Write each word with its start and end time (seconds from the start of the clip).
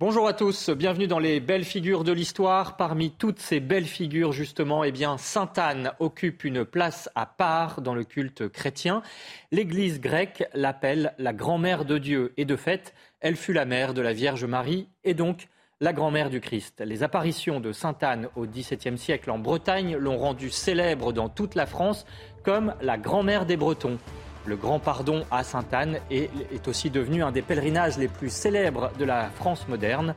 Bonjour 0.00 0.26
à 0.26 0.32
tous, 0.32 0.70
bienvenue 0.70 1.06
dans 1.06 1.20
les 1.20 1.38
belles 1.38 1.64
figures 1.64 2.02
de 2.02 2.10
l'histoire. 2.10 2.76
Parmi 2.76 3.12
toutes 3.12 3.38
ces 3.38 3.60
belles 3.60 3.84
figures, 3.84 4.32
justement, 4.32 4.82
eh 4.82 4.92
Sainte 5.18 5.56
Anne 5.56 5.92
occupe 6.00 6.42
une 6.42 6.64
place 6.64 7.08
à 7.14 7.26
part 7.26 7.80
dans 7.80 7.94
le 7.94 8.02
culte 8.02 8.48
chrétien. 8.48 9.04
L'Église 9.52 10.00
grecque 10.00 10.48
l'appelle 10.52 11.14
la 11.18 11.32
grand-mère 11.32 11.84
de 11.84 11.98
Dieu 11.98 12.32
et 12.36 12.44
de 12.44 12.56
fait, 12.56 12.92
elle 13.20 13.36
fut 13.36 13.52
la 13.52 13.66
mère 13.66 13.94
de 13.94 14.02
la 14.02 14.12
Vierge 14.12 14.44
Marie 14.44 14.88
et 15.04 15.14
donc 15.14 15.46
la 15.80 15.92
grand-mère 15.92 16.28
du 16.28 16.40
Christ. 16.40 16.82
Les 16.84 17.04
apparitions 17.04 17.60
de 17.60 17.70
Sainte 17.70 18.02
Anne 18.02 18.28
au 18.34 18.46
XVIIe 18.46 18.98
siècle 18.98 19.30
en 19.30 19.38
Bretagne 19.38 19.94
l'ont 19.94 20.18
rendue 20.18 20.50
célèbre 20.50 21.12
dans 21.12 21.28
toute 21.28 21.54
la 21.54 21.66
France 21.66 22.04
comme 22.42 22.74
la 22.80 22.98
grand-mère 22.98 23.46
des 23.46 23.56
Bretons. 23.56 23.98
Le 24.46 24.56
Grand 24.56 24.78
Pardon 24.78 25.24
à 25.30 25.42
Sainte-Anne 25.42 25.98
est, 26.10 26.30
est 26.52 26.68
aussi 26.68 26.90
devenu 26.90 27.22
un 27.22 27.32
des 27.32 27.42
pèlerinages 27.42 27.96
les 27.96 28.08
plus 28.08 28.30
célèbres 28.30 28.90
de 28.98 29.04
la 29.04 29.30
France 29.30 29.66
moderne. 29.68 30.14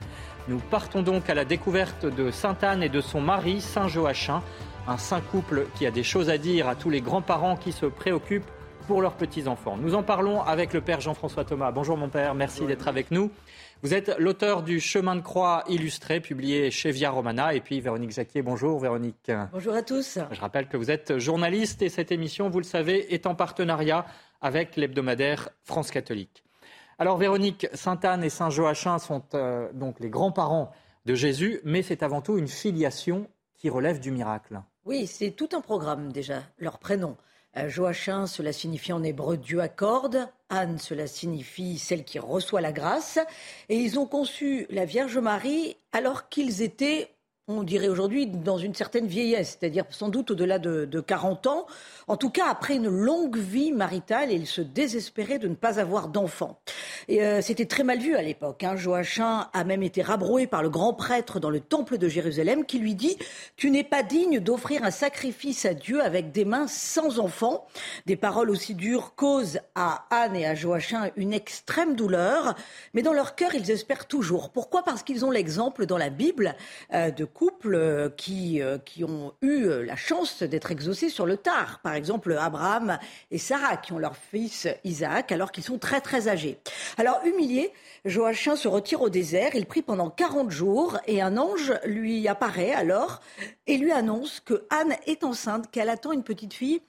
Nous 0.48 0.60
partons 0.60 1.02
donc 1.02 1.30
à 1.30 1.34
la 1.34 1.46
découverte 1.46 2.06
de 2.06 2.32
Sainte-Anne 2.32 2.84
et 2.84 2.90
de 2.90 3.02
son 3.02 3.22
mari, 3.22 3.62
Saint 3.62 3.88
Joachim, 3.88 4.42
un 4.88 4.98
saint 4.98 5.22
couple 5.22 5.68
qui 5.76 5.86
a 5.86 5.92
des 5.92 6.04
choses 6.04 6.30
à 6.30 6.38
dire 6.38 6.68
à 6.68 6.76
tous 6.76 6.90
les 6.90 7.02
grands-parents 7.02 7.56
qui 7.56 7.72
se 7.72 7.86
préoccupent 7.86 8.50
pour 8.88 9.02
leurs 9.02 9.14
petits-enfants. 9.14 9.78
Nous 9.78 9.96
en 9.96 10.04
parlons 10.04 10.42
avec 10.42 10.74
le 10.74 10.82
Père 10.82 11.02
Jean-François 11.02 11.44
Thomas. 11.44 11.72
Bonjour 11.72 11.98
mon 11.98 12.08
Père, 12.08 12.34
merci 12.34 12.66
d'être 12.66 12.88
avec 12.88 13.12
nous. 13.12 13.30
Vous 13.84 13.94
êtes 13.94 14.18
l'auteur 14.18 14.64
du 14.64 14.80
Chemin 14.80 15.16
de 15.16 15.22
croix 15.22 15.64
illustré, 15.68 16.20
publié 16.20 16.72
chez 16.72 16.90
Via 16.90 17.12
Romana. 17.12 17.54
Et 17.54 17.62
puis 17.62 17.80
Véronique 17.80 18.10
Jacquier, 18.10 18.42
bonjour 18.42 18.80
Véronique. 18.80 19.32
Bonjour 19.52 19.76
à 19.76 19.84
tous. 19.84 20.18
Je 20.32 20.42
rappelle 20.42 20.68
que 20.68 20.78
vous 20.78 20.90
êtes 20.90 21.20
journaliste 21.20 21.84
et 21.84 21.90
cette 21.90 22.12
émission, 22.12 22.50
vous 22.50 22.58
le 22.58 22.66
savez, 22.66 23.14
est 23.14 23.28
en 23.28 23.36
partenariat 23.36 24.08
avec 24.42 24.78
l'hebdomadaire 24.78 25.50
France 25.64 25.92
catholique. 25.92 26.44
Alors 26.98 27.18
Véronique, 27.18 27.68
Sainte 27.76 28.04
Anne 28.04 28.24
et 28.24 28.30
Saint 28.30 28.50
Joachim 28.50 28.98
sont 28.98 29.24
euh, 29.36 29.72
donc 29.74 30.00
les 30.00 30.10
grands-parents 30.10 30.72
de 31.06 31.14
Jésus, 31.14 31.62
mais 31.64 31.84
c'est 31.84 32.02
avant 32.02 32.22
tout 32.22 32.40
une 32.40 32.48
filiation 32.48 33.28
qui 33.58 33.70
relève 33.70 34.00
du 34.00 34.10
miracle. 34.10 34.60
Oui, 34.86 35.06
c'est 35.06 35.32
tout 35.32 35.50
un 35.54 35.62
programme 35.62 36.12
déjà, 36.12 36.42
leur 36.58 36.80
prénom. 36.80 37.16
Euh, 37.58 37.70
Joachim, 37.70 38.28
cela 38.28 38.54
signifie 38.54 38.94
en 38.94 39.04
hébreu 39.04 39.38
Dieu 39.38 39.62
accorde. 39.62 40.28
Anne, 40.50 40.78
cela 40.78 41.08
signifie 41.08 41.78
celle 41.80 42.04
qui 42.04 42.20
reçoit 42.20 42.62
la 42.62 42.72
grâce. 42.72 43.20
Et 43.70 43.78
ils 43.78 44.00
ont 44.00 44.06
conçu 44.06 44.68
la 44.70 44.86
Vierge 44.86 45.18
Marie 45.18 45.76
alors 45.92 46.30
qu'ils 46.30 46.62
étaient 46.62 47.10
on 47.50 47.64
dirait 47.64 47.88
aujourd'hui, 47.88 48.28
dans 48.28 48.58
une 48.58 48.76
certaine 48.76 49.08
vieillesse, 49.08 49.58
c'est-à-dire 49.58 49.86
sans 49.90 50.10
doute 50.10 50.32
au-delà 50.32 50.60
de, 50.60 50.84
de, 50.84 51.00
40 51.00 51.48
ans. 51.48 51.66
En 52.08 52.18
tout 52.18 52.30
cas, 52.30 52.48
après 52.50 52.76
une 52.76 52.90
longue 52.90 53.38
vie 53.38 53.72
maritale, 53.72 54.34
il 54.34 54.46
se 54.46 54.60
désespérait 54.60 55.40
de 55.40 55.48
ne 55.48 55.56
pas 55.56 55.80
avoir 55.80 56.10
d'enfants. 56.10 56.60
Et 57.08 57.24
euh, 57.24 57.42
c'était 57.42 57.66
très 57.66 57.84
mal 57.84 58.00
vu 58.00 58.18
à 58.18 58.22
l'époque. 58.22 58.66
Hein. 58.66 58.76
Joachim 58.76 59.48
a 59.54 59.64
même 59.64 59.82
été 59.82 60.02
rabroué 60.02 60.46
par 60.46 60.62
le 60.62 60.70
grand 60.70 60.94
prêtre 60.94 61.40
dans 61.40 61.50
le 61.50 61.62
temple 61.62 61.98
de 61.98 62.10
Jérusalem 62.10 62.66
qui 62.66 62.80
lui 62.80 62.96
dit 62.96 63.18
Tu 63.56 63.72
n'es 63.72 63.86
pas 63.86 64.04
digne 64.04 64.42
d'offrir 64.42 64.84
un 64.84 64.92
sacrifice 64.92 65.66
à 65.66 65.74
Dieu 65.74 66.04
avec 66.04 66.34
des 66.34 66.44
mains 66.44 66.68
sans 66.68 67.20
enfants. 67.20 67.66
Des 68.06 68.18
paroles 68.18 68.50
aussi 68.50 68.76
dures 68.76 69.16
causent 69.16 69.60
à 69.74 70.06
Anne 70.10 70.36
et 70.36 70.46
à 70.46 70.54
Joachim 70.54 71.12
une 71.16 71.32
extrême 71.32 71.96
douleur, 71.96 72.56
mais 72.94 73.04
dans 73.04 73.14
leur 73.14 73.36
cœur, 73.36 73.56
ils 73.56 73.72
espèrent 73.72 74.08
toujours. 74.08 74.50
Pourquoi? 74.50 74.84
Parce 74.84 75.02
qu'ils 75.02 75.24
ont 75.24 75.32
l'exemple 75.32 75.86
dans 75.86 75.98
la 75.98 76.10
Bible 76.10 76.56
euh, 76.94 77.10
de 77.10 77.24
couples 77.38 77.76
euh, 77.76 78.10
qui, 78.10 78.64
euh, 78.64 78.80
qui 78.80 79.04
ont 79.04 79.32
eu 79.44 79.66
euh, 79.66 79.86
la 79.86 79.96
chance 79.96 80.42
d'être 80.42 80.72
exaucés 80.72 81.10
sur 81.10 81.28
le 81.28 81.38
tard. 81.38 81.80
Par 81.84 81.94
exemple, 81.94 82.36
Abraham 82.36 82.98
et 83.30 83.38
Sarah, 83.38 83.78
qui 83.78 83.94
ont 83.94 84.00
leur 84.00 84.18
fils 84.18 84.68
Isaac, 84.84 85.32
alors 85.32 85.52
qu'ils 85.52 85.64
sont 85.64 85.78
très 85.78 86.02
très 86.02 86.30
âgés. 86.30 86.58
Alors, 86.98 87.20
humilié, 87.26 87.72
Joachim 88.06 88.56
se 88.56 88.68
retire 88.68 89.02
au 89.02 89.10
désert. 89.10 89.52
Il 89.54 89.68
prie 89.68 89.84
pendant 89.84 90.10
40 90.10 90.50
jours 90.50 90.98
et 91.06 91.22
un 91.22 91.38
ange 91.38 91.74
lui 91.86 92.28
apparaît 92.28 92.74
alors 92.74 93.22
et 93.68 93.78
lui 93.78 93.92
annonce 93.92 94.40
que 94.40 94.66
Anne 94.72 94.96
est 95.06 95.24
enceinte, 95.24 95.70
qu'elle 95.70 95.90
attend 95.90 96.14
une 96.14 96.24
petite 96.24 96.56
fille 96.56 96.82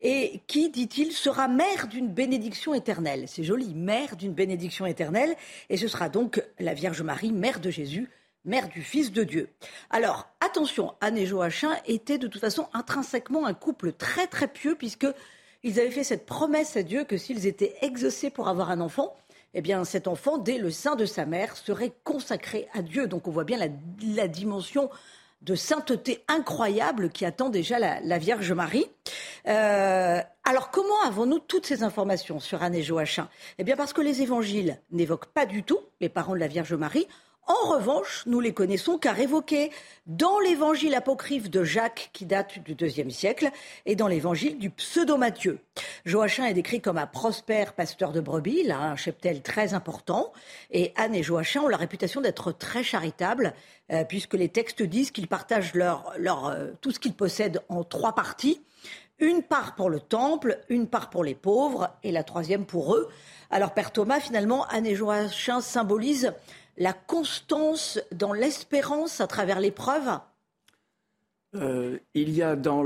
et 0.00 0.42
qui, 0.46 0.70
dit-il, 0.70 1.10
sera 1.10 1.48
mère 1.48 1.88
d'une 1.88 2.08
bénédiction 2.08 2.72
éternelle. 2.72 3.24
C'est 3.26 3.42
joli, 3.42 3.74
mère 3.74 4.14
d'une 4.14 4.32
bénédiction 4.32 4.86
éternelle. 4.86 5.34
Et 5.70 5.76
ce 5.76 5.88
sera 5.88 6.08
donc 6.08 6.40
la 6.60 6.72
Vierge 6.72 7.02
Marie, 7.02 7.32
mère 7.32 7.58
de 7.58 7.70
Jésus, 7.70 8.08
mère 8.44 8.68
du 8.68 8.82
Fils 8.82 9.12
de 9.12 9.24
Dieu. 9.24 9.50
Alors, 9.90 10.28
attention, 10.40 10.94
Anne 11.00 11.18
et 11.18 11.26
Joachim 11.26 11.74
étaient 11.86 12.18
de 12.18 12.26
toute 12.26 12.40
façon 12.40 12.68
intrinsèquement 12.72 13.46
un 13.46 13.54
couple 13.54 13.92
très 13.92 14.26
très 14.26 14.48
pieux, 14.48 14.74
puisqu'ils 14.74 15.80
avaient 15.80 15.90
fait 15.90 16.04
cette 16.04 16.26
promesse 16.26 16.76
à 16.76 16.82
Dieu 16.82 17.04
que 17.04 17.16
s'ils 17.16 17.46
étaient 17.46 17.76
exaucés 17.82 18.30
pour 18.30 18.48
avoir 18.48 18.70
un 18.70 18.80
enfant, 18.80 19.14
eh 19.54 19.60
bien 19.60 19.84
cet 19.84 20.08
enfant, 20.08 20.38
dès 20.38 20.58
le 20.58 20.70
sein 20.70 20.96
de 20.96 21.06
sa 21.06 21.26
mère, 21.26 21.56
serait 21.56 21.92
consacré 22.04 22.68
à 22.74 22.82
Dieu. 22.82 23.06
Donc 23.06 23.28
on 23.28 23.30
voit 23.30 23.44
bien 23.44 23.58
la, 23.58 24.28
dimension 24.28 24.90
de 25.42 25.54
sainteté 25.54 26.24
incroyable 26.28 27.10
qui 27.10 27.24
attend 27.24 27.48
déjà 27.48 27.78
la, 27.78 28.18
Vierge 28.18 28.52
Marie. 28.52 28.86
Euh, 29.46 30.20
alors 30.44 30.70
comment 30.70 31.00
avons-nous 31.06 31.38
toutes 31.38 31.66
ces 31.66 31.82
informations 31.82 32.40
sur 32.40 32.62
Anne 32.62 32.74
et 32.74 32.82
Joachim? 32.82 33.28
Eh 33.58 33.64
bien 33.64 33.76
parce 33.76 33.92
que 33.92 34.00
les 34.00 34.22
évangiles 34.22 34.78
n'évoquent 34.90 35.32
pas 35.32 35.46
du 35.46 35.62
tout 35.62 35.78
les 36.00 36.08
parents 36.08 36.34
de 36.34 36.40
la 36.40 36.48
Vierge 36.48 36.74
Marie. 36.74 37.06
En 37.48 37.66
revanche, 37.66 38.24
nous 38.26 38.40
les 38.40 38.52
connaissons 38.52 38.98
car 38.98 39.18
évoqués 39.18 39.70
dans 40.06 40.38
l'évangile 40.38 40.94
apocryphe 40.94 41.48
de 41.48 41.64
Jacques 41.64 42.10
qui 42.12 42.26
date 42.26 42.58
du 42.58 42.76
IIe 42.78 43.10
siècle 43.10 43.48
et 43.86 43.96
dans 43.96 44.06
l'évangile 44.06 44.58
du 44.58 44.68
pseudo-Matthieu. 44.68 45.58
Joachim 46.04 46.44
est 46.44 46.52
décrit 46.52 46.82
comme 46.82 46.98
un 46.98 47.06
prospère 47.06 47.72
pasteur 47.72 48.12
de 48.12 48.20
brebis, 48.20 48.60
il 48.64 48.70
a 48.70 48.78
un 48.78 48.96
cheptel 48.96 49.40
très 49.40 49.72
important 49.72 50.30
et 50.70 50.92
Anne 50.94 51.14
et 51.14 51.22
Joachim 51.22 51.62
ont 51.62 51.68
la 51.68 51.78
réputation 51.78 52.20
d'être 52.20 52.52
très 52.52 52.82
charitables 52.82 53.54
euh, 53.92 54.04
puisque 54.04 54.34
les 54.34 54.50
textes 54.50 54.82
disent 54.82 55.10
qu'ils 55.10 55.26
partagent 55.26 55.72
leur, 55.72 56.12
leur, 56.18 56.48
euh, 56.48 56.72
tout 56.82 56.90
ce 56.90 56.98
qu'ils 56.98 57.14
possèdent 57.14 57.62
en 57.70 57.82
trois 57.82 58.14
parties. 58.14 58.60
Une 59.20 59.42
part 59.42 59.74
pour 59.74 59.88
le 59.88 60.00
temple, 60.00 60.60
une 60.68 60.86
part 60.86 61.08
pour 61.08 61.24
les 61.24 61.34
pauvres 61.34 61.88
et 62.02 62.12
la 62.12 62.24
troisième 62.24 62.66
pour 62.66 62.94
eux. 62.94 63.08
Alors 63.50 63.72
Père 63.72 63.90
Thomas, 63.90 64.20
finalement, 64.20 64.66
Anne 64.66 64.86
et 64.86 64.94
Joachim 64.94 65.62
symbolisent 65.62 66.34
la 66.78 66.92
constance 66.92 68.00
dans 68.12 68.32
l'espérance 68.32 69.20
à 69.20 69.26
travers 69.26 69.60
l'épreuve 69.60 70.20
euh, 71.56 71.98
Il 72.14 72.30
y 72.30 72.42
a 72.42 72.56
dans, 72.56 72.82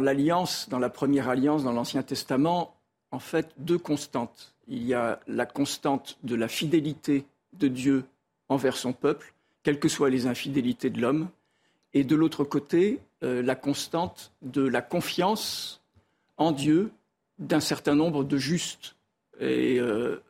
l'alliance, 0.00 0.68
dans 0.68 0.80
la 0.80 0.90
première 0.90 1.28
alliance, 1.28 1.62
dans 1.62 1.72
l'Ancien 1.72 2.02
Testament, 2.02 2.74
en 3.12 3.20
fait, 3.20 3.48
deux 3.58 3.78
constantes. 3.78 4.54
Il 4.66 4.84
y 4.84 4.92
a 4.92 5.20
la 5.28 5.46
constante 5.46 6.18
de 6.24 6.34
la 6.34 6.48
fidélité 6.48 7.24
de 7.54 7.68
Dieu 7.68 8.04
envers 8.48 8.76
son 8.76 8.92
peuple, 8.92 9.32
quelles 9.62 9.78
que 9.78 9.88
soient 9.88 10.10
les 10.10 10.26
infidélités 10.26 10.90
de 10.90 11.00
l'homme, 11.00 11.28
et 11.94 12.04
de 12.04 12.16
l'autre 12.16 12.44
côté, 12.44 13.00
euh, 13.22 13.40
la 13.40 13.54
constante 13.54 14.32
de 14.42 14.62
la 14.62 14.82
confiance 14.82 15.80
en 16.36 16.52
Dieu 16.52 16.90
d'un 17.38 17.60
certain 17.60 17.94
nombre 17.94 18.24
de 18.24 18.36
justes. 18.36 18.96
Et 19.40 19.78
euh, 19.78 20.20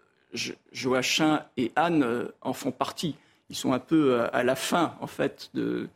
Joachim 0.72 1.43
et 1.56 1.73
Anne 1.76 2.03
euh, 2.03 2.29
en 2.43 2.53
font 2.53 2.73
partie. 2.73 3.17
Ils 3.50 3.56
sont 3.56 3.73
un 3.73 3.79
peu 3.79 4.12
euh, 4.12 4.29
à 4.35 4.43
la 4.43 4.56
fin, 4.56 4.94
en 5.00 5.06
fait, 5.06 5.50
de, 5.55 5.88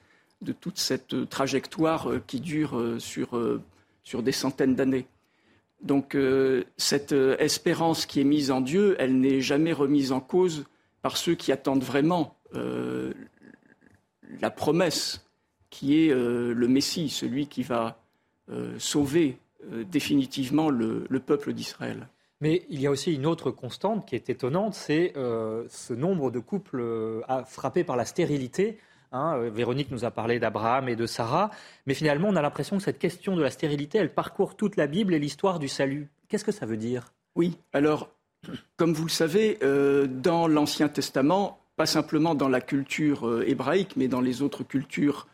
toute 0.60 0.78
cette 0.78 1.28
trajectoire 1.28 2.10
euh, 2.10 2.22
qui 2.26 2.40
dure 2.40 2.96
sur 2.98 4.22
des 4.22 4.32
centaines 4.32 4.74
d'années. 4.74 5.06
Donc 5.82 6.16
cette 6.76 7.10
espérance 7.10 8.06
qui 8.06 8.20
est 8.20 8.24
mise 8.24 8.52
en 8.52 8.60
Dieu, 8.60 8.94
elle 9.00 9.18
n'est 9.18 9.40
jamais 9.40 9.72
remise 9.72 10.12
en 10.12 10.20
cause 10.20 10.64
par 11.02 11.16
ceux 11.16 11.34
qui 11.34 11.50
attendent 11.50 11.82
vraiment 11.82 12.36
la 12.52 14.50
promesse 14.50 15.26
qui 15.70 15.98
est 15.98 16.14
le 16.14 16.68
Messie, 16.68 17.08
celui 17.08 17.48
qui 17.48 17.64
va 17.64 18.00
sauver 18.78 19.38
définitivement 19.90 20.70
le 20.70 21.18
peuple 21.18 21.52
d'Israël. 21.52 22.06
Mais 22.42 22.64
il 22.68 22.80
y 22.80 22.88
a 22.88 22.90
aussi 22.90 23.14
une 23.14 23.24
autre 23.24 23.52
constante 23.52 24.04
qui 24.04 24.16
est 24.16 24.28
étonnante, 24.28 24.74
c'est 24.74 25.12
euh, 25.16 25.64
ce 25.68 25.94
nombre 25.94 26.32
de 26.32 26.40
couples 26.40 26.80
euh, 26.80 27.22
frappés 27.44 27.84
par 27.84 27.94
la 27.94 28.04
stérilité. 28.04 28.78
Hein. 29.12 29.36
Euh, 29.36 29.48
Véronique 29.48 29.92
nous 29.92 30.04
a 30.04 30.10
parlé 30.10 30.40
d'Abraham 30.40 30.88
et 30.88 30.96
de 30.96 31.06
Sarah, 31.06 31.52
mais 31.86 31.94
finalement 31.94 32.28
on 32.28 32.34
a 32.34 32.42
l'impression 32.42 32.78
que 32.78 32.82
cette 32.82 32.98
question 32.98 33.36
de 33.36 33.42
la 33.42 33.50
stérilité, 33.50 33.98
elle 33.98 34.12
parcourt 34.12 34.56
toute 34.56 34.74
la 34.74 34.88
Bible 34.88 35.14
et 35.14 35.20
l'histoire 35.20 35.60
du 35.60 35.68
salut. 35.68 36.08
Qu'est-ce 36.28 36.44
que 36.44 36.50
ça 36.50 36.66
veut 36.66 36.76
dire? 36.76 37.12
Oui, 37.36 37.56
alors 37.72 38.10
Comme 38.76 38.92
vous 38.92 39.04
le 39.04 39.10
savez, 39.10 39.60
dans 40.08 40.48
l'Ancien 40.48 40.88
Testament, 40.88 41.60
pas 41.76 41.86
simplement 41.86 42.34
dans 42.34 42.48
la 42.48 42.60
culture 42.60 43.40
hébraïque, 43.46 43.94
mais 43.96 44.08
dans 44.08 44.20
les 44.20 44.42
autres 44.42 44.64
cultures 44.64 45.28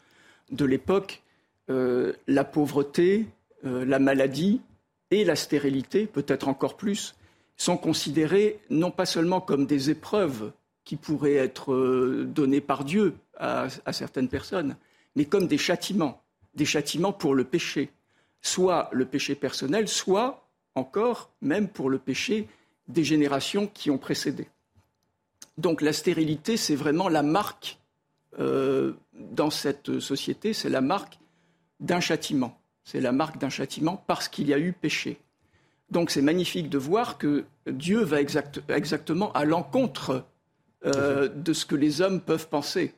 de 0.51 0.67
l'époque, 0.67 1.23
la 1.69 2.45
pauvreté, 2.45 3.27
la 3.63 3.99
maladie 3.99 4.61
et 5.11 5.25
la 5.25 5.37
stérilité, 5.37 6.07
peut-être 6.07 6.49
encore 6.49 6.77
plus, 6.77 7.15
sont 7.57 7.77
considérées 7.77 8.61
non 8.71 8.91
pas 8.91 9.07
seulement 9.07 9.41
comme 9.41 9.67
des 9.67 9.91
épreuves 9.91 10.53
qui 10.85 10.97
pourraient 10.97 11.35
être 11.35 12.25
données 12.25 12.61
par 12.61 12.85
Dieu 12.85 13.15
à, 13.37 13.67
à 13.85 13.93
certaines 13.93 14.29
personnes, 14.29 14.77
mais 15.17 15.25
comme 15.25 15.49
des 15.49 15.59
châtiments, 15.59 16.23
des 16.55 16.65
châtiments 16.65 17.13
pour 17.13 17.35
le 17.35 17.45
péché, 17.45 17.91
soit 18.41 18.89
le 18.93 19.05
péché 19.05 19.35
personnel, 19.35 19.89
soit 19.89 20.49
encore 20.75 21.31
même 21.41 21.69
pour 21.69 21.91
le 21.91 21.99
péché 21.99 22.49
des 22.87 23.05
générations 23.05 23.67
qui 23.67 23.91
ont 23.91 23.99
précédé. 23.99 24.49
Donc 25.59 25.83
la 25.83 25.93
stérilité, 25.93 26.57
c'est 26.57 26.77
vraiment 26.77 27.09
la 27.09 27.23
marque 27.23 27.79
euh, 28.39 28.93
dans 29.13 29.51
cette 29.51 29.99
société, 29.99 30.53
c'est 30.53 30.69
la 30.69 30.81
marque 30.81 31.19
d'un 31.81 32.01
châtiment. 32.01 32.59
C'est 32.91 33.03
la 33.03 33.13
marque 33.13 33.37
d'un 33.37 33.51
châtiment 33.51 34.03
parce 34.07 34.29
qu'il 34.29 34.49
y 34.49 34.55
a 34.55 34.59
eu 34.59 34.73
péché. 34.73 35.19
Donc 35.91 36.11
c'est 36.11 36.23
magnifique 36.23 36.71
de 36.71 36.79
voir 36.79 37.19
que 37.19 37.45
Dieu 37.67 38.03
va 38.03 38.19
exactement 38.23 39.31
à 39.33 39.45
l'encontre 39.45 40.25
euh, 40.87 41.29
de 41.29 41.53
ce 41.53 41.67
que 41.67 41.77
les 41.77 42.01
hommes 42.01 42.23
peuvent 42.23 42.49
penser, 42.49 42.95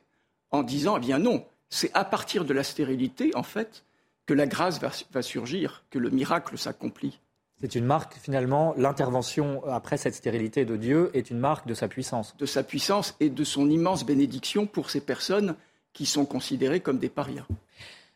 en 0.51 0.63
disant, 0.63 0.95
eh 0.95 1.01
bien 1.01 1.19
non, 1.19 1.43
c'est 1.69 1.91
à 1.93 2.05
partir 2.05 2.45
de 2.45 2.53
la 2.53 2.63
stérilité, 2.63 3.35
en 3.35 3.43
fait, 3.43 3.83
que 4.27 4.33
la 4.33 4.47
grâce 4.47 4.79
va 4.79 5.21
surgir, 5.21 5.83
que 5.89 5.99
le 5.99 6.09
miracle 6.09 6.57
s'accomplit. 6.57 7.19
C'est 7.59 7.75
une 7.75 7.85
marque, 7.85 8.13
finalement, 8.13 8.73
l'intervention 8.77 9.61
après 9.67 9.97
cette 9.97 10.15
stérilité 10.15 10.63
de 10.63 10.77
Dieu 10.77 11.11
est 11.13 11.31
une 11.31 11.39
marque 11.39 11.67
de 11.67 11.73
sa 11.73 11.89
puissance. 11.89 12.33
De 12.37 12.45
sa 12.45 12.63
puissance 12.63 13.17
et 13.19 13.29
de 13.29 13.43
son 13.43 13.69
immense 13.69 14.05
bénédiction 14.05 14.67
pour 14.67 14.89
ces 14.89 15.01
personnes 15.01 15.53
qui 15.91 16.05
sont 16.05 16.25
considérées 16.25 16.79
comme 16.79 16.97
des 16.97 17.09
parias. 17.09 17.45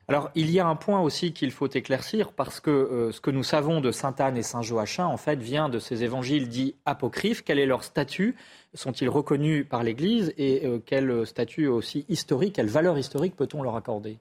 Alors, 0.07 0.29
il 0.35 0.51
y 0.51 0.59
a 0.59 0.67
un 0.67 0.75
point 0.75 1.01
aussi 1.01 1.33
qu'il 1.33 1.49
faut 1.49 1.67
éclaircir, 1.67 2.31
parce 2.31 2.59
que 2.59 2.69
euh, 2.69 3.11
ce 3.11 3.19
que 3.19 3.31
nous 3.31 3.41
savons 3.41 3.81
de 3.81 3.91
Sainte 3.91 4.21
Anne 4.21 4.37
et 4.37 4.43
Saint 4.43 4.61
Joachim, 4.61 5.05
en 5.05 5.17
fait, 5.17 5.39
vient 5.39 5.67
de 5.67 5.79
ces 5.79 6.03
évangiles 6.03 6.47
dits 6.47 6.75
apocryphes. 6.85 7.43
Quel 7.43 7.57
est 7.57 7.65
leur 7.65 7.83
statut? 7.83 8.35
Sont-ils 8.75 9.09
reconnus 9.09 9.65
par 9.67 9.83
l'Église? 9.83 10.31
Et 10.37 10.63
euh, 10.67 10.77
quel 10.85 11.25
statut 11.25 11.65
aussi 11.65 12.05
historique, 12.07 12.53
quelle 12.55 12.67
valeur 12.67 12.99
historique 12.99 13.35
peut-on 13.35 13.63
leur 13.63 13.75
accorder? 13.75 14.19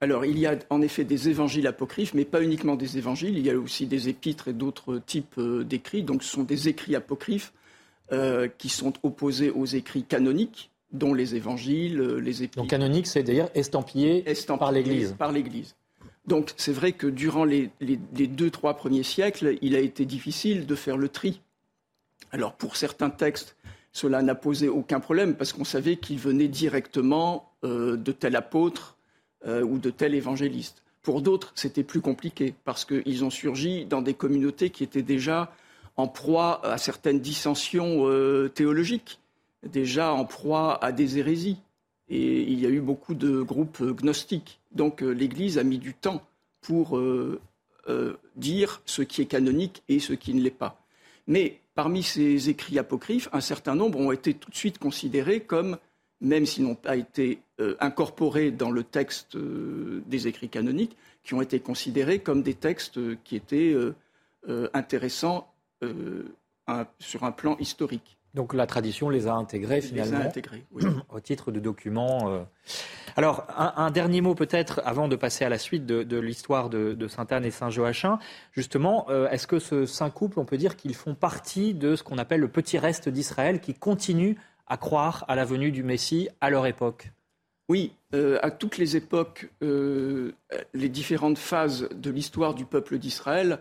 Alors, 0.00 0.24
il 0.24 0.38
y 0.38 0.46
a 0.46 0.56
en 0.70 0.82
effet 0.82 1.02
des 1.02 1.28
évangiles 1.28 1.66
apocryphes, 1.66 2.14
mais 2.14 2.24
pas 2.24 2.40
uniquement 2.40 2.76
des 2.76 2.96
évangiles. 2.96 3.36
Il 3.36 3.44
y 3.44 3.50
a 3.50 3.58
aussi 3.58 3.86
des 3.86 4.08
épîtres 4.08 4.46
et 4.46 4.52
d'autres 4.52 4.98
types 4.98 5.38
euh, 5.38 5.64
d'écrits. 5.64 6.04
Donc, 6.04 6.22
ce 6.22 6.30
sont 6.30 6.44
des 6.44 6.68
écrits 6.68 6.94
apocryphes 6.94 7.52
qui 8.58 8.68
sont 8.68 8.92
opposés 9.02 9.50
aux 9.50 9.64
écrits 9.64 10.04
canoniques, 10.04 10.70
dont 10.94 11.12
les 11.12 11.34
évangiles, 11.34 12.00
euh, 12.00 12.16
les 12.16 12.42
épîtres. 12.42 12.62
Donc, 12.62 12.70
canonique, 12.70 13.06
c'est 13.06 13.22
d'ailleurs 13.22 13.50
estampillé, 13.54 14.24
par 14.58 14.72
l'Église. 14.72 15.14
Par 15.18 15.32
l'Église. 15.32 15.76
Donc, 16.26 16.54
c'est 16.56 16.72
vrai 16.72 16.92
que 16.92 17.06
durant 17.06 17.44
les, 17.44 17.70
les, 17.80 18.26
deux, 18.26 18.50
trois 18.50 18.74
premiers 18.74 19.02
siècles, 19.02 19.58
il 19.60 19.76
a 19.76 19.80
été 19.80 20.06
difficile 20.06 20.64
de 20.64 20.74
faire 20.74 20.96
le 20.96 21.10
tri. 21.10 21.42
Alors, 22.32 22.54
pour 22.54 22.76
certains 22.76 23.10
textes, 23.10 23.56
cela 23.92 24.22
n'a 24.22 24.34
posé 24.34 24.68
aucun 24.68 25.00
problème 25.00 25.34
parce 25.34 25.52
qu'on 25.52 25.64
savait 25.64 25.96
qu'ils 25.96 26.18
venaient 26.18 26.48
directement 26.48 27.52
de 27.62 28.12
tel 28.12 28.36
apôtre 28.36 28.94
euh, 29.46 29.62
ou 29.62 29.78
de 29.78 29.90
tel 29.90 30.14
évangéliste. 30.14 30.82
Pour 31.02 31.20
d'autres, 31.20 31.52
c'était 31.54 31.82
plus 31.82 32.00
compliqué 32.00 32.54
parce 32.64 32.86
qu'ils 32.86 33.22
ont 33.22 33.28
surgi 33.28 33.84
dans 33.84 34.00
des 34.00 34.14
communautés 34.14 34.70
qui 34.70 34.82
étaient 34.82 35.02
déjà 35.02 35.52
en 35.96 36.08
proie 36.08 36.64
à 36.64 36.78
certaines 36.78 37.20
dissensions 37.20 38.08
euh, 38.08 38.48
théologiques, 38.48 39.20
déjà 39.66 40.12
en 40.12 40.24
proie 40.24 40.82
à 40.84 40.92
des 40.92 41.18
hérésies. 41.18 41.58
Et 42.08 42.42
il 42.42 42.60
y 42.60 42.66
a 42.66 42.68
eu 42.68 42.80
beaucoup 42.80 43.14
de 43.14 43.40
groupes 43.40 43.82
gnostiques. 43.82 44.60
Donc 44.72 45.02
euh, 45.02 45.10
l'Église 45.10 45.58
a 45.58 45.64
mis 45.64 45.78
du 45.78 45.94
temps 45.94 46.22
pour 46.60 46.98
dire 48.36 48.80
ce 48.86 49.02
qui 49.02 49.20
est 49.20 49.26
canonique 49.26 49.82
et 49.90 50.00
ce 50.00 50.14
qui 50.14 50.32
ne 50.32 50.40
l'est 50.40 50.50
pas. 50.50 50.80
Mais 51.26 51.60
parmi 51.74 52.02
ces 52.02 52.48
écrits 52.48 52.78
apocryphes, 52.78 53.28
un 53.32 53.42
certain 53.42 53.74
nombre 53.74 54.00
ont 54.00 54.12
été 54.12 54.32
tout 54.32 54.50
de 54.50 54.56
suite 54.56 54.78
considérés 54.78 55.40
comme 55.40 55.76
même 56.24 56.46
s'ils 56.46 56.64
n'ont 56.64 56.74
pas 56.74 56.96
été 56.96 57.40
euh, 57.60 57.76
incorporés 57.80 58.50
dans 58.50 58.70
le 58.70 58.82
texte 58.82 59.36
euh, 59.36 60.02
des 60.06 60.26
écrits 60.26 60.48
canoniques, 60.48 60.96
qui 61.22 61.34
ont 61.34 61.42
été 61.42 61.60
considérés 61.60 62.18
comme 62.18 62.42
des 62.42 62.54
textes 62.54 62.98
euh, 62.98 63.16
qui 63.24 63.36
étaient 63.36 63.74
intéressants 64.74 65.50
sur 66.98 67.24
un 67.24 67.32
plan 67.32 67.56
historique. 67.58 68.18
Donc 68.34 68.52
la 68.52 68.66
tradition 68.66 69.08
les 69.08 69.26
a 69.26 69.34
intégrés 69.34 69.80
finalement 69.80 70.18
les 70.18 70.24
a 70.24 70.28
intégrés, 70.28 70.64
oui. 70.72 70.84
au 71.10 71.20
titre 71.20 71.52
de 71.52 71.60
documents. 71.60 72.44
Alors 73.16 73.46
un, 73.56 73.90
dernier 73.90 74.20
mot 74.20 74.34
peut-être 74.34 74.82
avant 74.84 75.06
de 75.06 75.16
passer 75.16 75.44
à 75.44 75.48
la 75.48 75.58
suite 75.58 75.86
de, 75.86 76.18
l'histoire 76.18 76.68
de, 76.68 77.06
Sainte 77.08 77.32
Anne 77.32 77.44
et 77.44 77.50
Saint 77.50 77.70
Joachim. 77.70 78.18
Justement, 78.52 79.06
est-ce 79.30 79.46
que 79.46 79.60
ce 79.60 79.86
saint 79.86 80.10
couple, 80.10 80.40
on 80.40 80.44
peut 80.44 80.56
dire 80.56 80.76
qu'ils 80.76 80.94
font 80.94 81.14
partie 81.14 81.74
de 81.74 81.94
ce 81.94 82.02
qu'on 82.02 82.18
appelle 82.18 82.40
le 82.40 82.48
petit 82.48 82.76
reste 82.78 83.08
d'Israël 83.08 83.60
qui 83.60 83.72
continue 83.72 84.36
à 84.66 84.76
croire 84.76 85.24
à 85.28 85.36
la 85.36 85.44
venue 85.44 85.70
du 85.70 85.82
Messie 85.82 86.28
à 86.40 86.50
leur 86.50 86.66
époque? 86.66 87.12
Oui, 87.68 87.92
euh, 88.14 88.38
à 88.42 88.50
toutes 88.50 88.76
les 88.76 88.96
époques, 88.96 89.50
euh, 89.62 90.32
les 90.74 90.88
différentes 90.88 91.38
phases 91.38 91.88
de 91.94 92.10
l'histoire 92.10 92.54
du 92.54 92.66
peuple 92.66 92.98
d'Israël, 92.98 93.60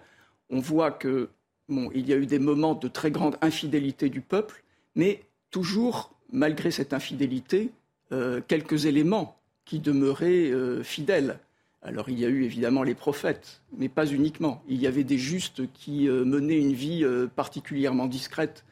on 0.49 0.59
voit 0.59 0.91
que 0.91 1.29
bon, 1.69 1.89
il 1.93 2.07
y 2.07 2.13
a 2.13 2.17
eu 2.17 2.25
des 2.25 2.39
moments 2.39 2.75
de 2.75 2.87
très 2.87 3.11
grande 3.11 3.37
infidélité 3.41 4.09
du 4.09 4.21
peuple, 4.21 4.63
mais 4.95 5.23
toujours, 5.51 6.13
malgré 6.31 6.71
cette 6.71 6.93
infidélité, 6.93 7.71
euh, 8.11 8.41
quelques 8.47 8.85
éléments 8.85 9.37
qui 9.65 9.79
demeuraient 9.79 10.51
fidèles. 10.83 11.39
Alors 11.81 12.09
il 12.09 12.19
y 12.19 12.25
a 12.25 12.27
eu 12.27 12.43
évidemment 12.43 12.83
les 12.83 12.95
prophètes, 12.95 13.61
mais 13.77 13.87
pas 13.87 14.05
uniquement. 14.05 14.61
Il 14.67 14.81
y 14.81 14.87
avait 14.87 15.05
des 15.05 15.17
justes 15.17 15.71
qui 15.71 16.09
menaient 16.09 16.59
une 16.59 16.73
vie 16.73 17.05
particulièrement 17.33 18.07
discrète 18.07 18.65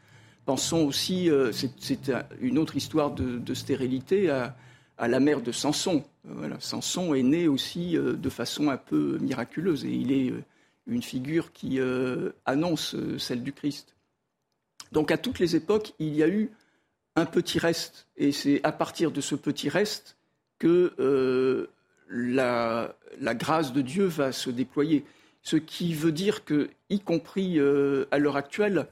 Pensons 0.45 0.85
aussi, 0.87 1.29
euh, 1.29 1.51
c'est 1.51 2.11
une 2.39 2.57
autre 2.57 2.75
histoire 2.75 3.11
de, 3.11 3.53
stérilité, 3.53 4.29
à, 4.29 4.55
la 5.07 5.19
mère 5.19 5.41
de 5.41 5.51
Samson. 5.51 6.03
Voilà, 6.25 6.57
Samson 6.59 7.13
est 7.13 7.23
né 7.23 7.47
aussi 7.47 7.97
euh, 7.97 8.13
de 8.13 8.29
façon 8.29 8.69
un 8.69 8.77
peu 8.77 9.17
miraculeuse 9.19 9.85
et 9.85 9.91
il 9.91 10.11
est 10.11 10.31
euh, 10.31 10.43
une 10.91 11.01
figure 11.01 11.51
qui 11.53 11.79
annonce 12.45 12.95
celle 13.17 13.43
du 13.43 13.53
Christ. 13.53 13.95
Donc 14.91 15.09
à 15.11 15.17
toutes 15.17 15.39
les 15.39 15.55
époques, 15.55 15.93
il 15.99 16.13
y 16.15 16.21
a 16.21 16.27
eu 16.27 16.51
un 17.15 17.25
petit 17.25 17.59
reste 17.59 18.07
et 18.17 18.31
c'est 18.31 18.61
à 18.63 18.71
partir 18.71 19.11
de 19.11 19.21
ce 19.21 19.35
petit 19.35 19.69
reste 19.69 20.17
que 20.59 21.69
la, 22.09 22.95
la, 23.19 23.35
grâce 23.35 23.73
de 23.73 23.81
Dieu 23.81 24.05
va 24.05 24.31
se 24.31 24.49
déployer. 24.49 25.05
Ce 25.41 25.55
qui 25.55 25.93
veut 25.93 26.11
dire 26.11 26.45
que, 26.45 26.69
y 26.89 26.99
compris 26.99 27.59
à 27.59 28.17
l'heure 28.17 28.35
actuelle, 28.35 28.87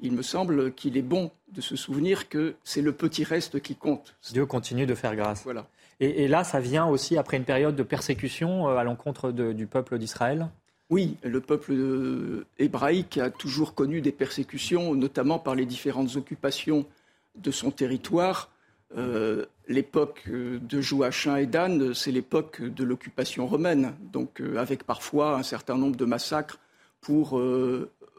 il 0.00 0.12
me 0.12 0.22
semble 0.22 0.72
qu'il 0.72 0.96
est 0.96 1.02
bon 1.02 1.30
de 1.52 1.60
se 1.60 1.76
souvenir 1.76 2.28
que 2.28 2.54
c'est 2.64 2.82
le 2.82 2.92
petit 2.92 3.24
reste 3.24 3.60
qui 3.60 3.74
compte. 3.74 4.14
Dieu 4.32 4.46
continue 4.46 4.86
de 4.86 4.94
faire 4.94 5.16
grâce. 5.16 5.44
Voilà. 5.44 5.66
Et, 5.98 6.28
là, 6.28 6.44
ça 6.44 6.60
vient 6.60 6.86
aussi 6.86 7.16
après 7.16 7.38
une 7.38 7.44
période 7.44 7.74
de 7.74 7.82
persécution 7.82 8.68
euh, 8.68 8.76
à 8.76 8.84
l'encontre 8.84 9.30
du 9.30 9.66
peuple 9.66 9.98
d'Israël? 9.98 10.48
Oui, 10.88 11.16
le 11.22 11.40
peuple 11.40 11.72
euh, 11.72 12.46
hébraïque 12.58 13.18
a 13.18 13.30
toujours 13.30 13.74
connu 13.74 14.00
des 14.00 14.12
persécutions, 14.12 14.94
notamment 14.94 15.38
par 15.38 15.54
les 15.54 15.66
différentes 15.66 16.14
occupations 16.16 16.86
de 17.34 17.50
son 17.50 17.70
territoire. 17.70 18.50
Euh, 18.96 19.46
l'époque 19.66 20.28
de 20.28 20.80
Joachim 20.80 21.36
et 21.36 21.46
d'Anne, 21.46 21.92
c'est 21.92 22.12
l'époque 22.12 22.62
de 22.62 22.84
l'occupation 22.84 23.46
romaine, 23.46 23.94
donc 24.12 24.40
avec 24.56 24.84
parfois 24.84 25.36
un 25.36 25.42
certain 25.42 25.76
nombre 25.76 25.96
de 25.96 26.04
massacres 26.04 26.60
pour 27.00 27.40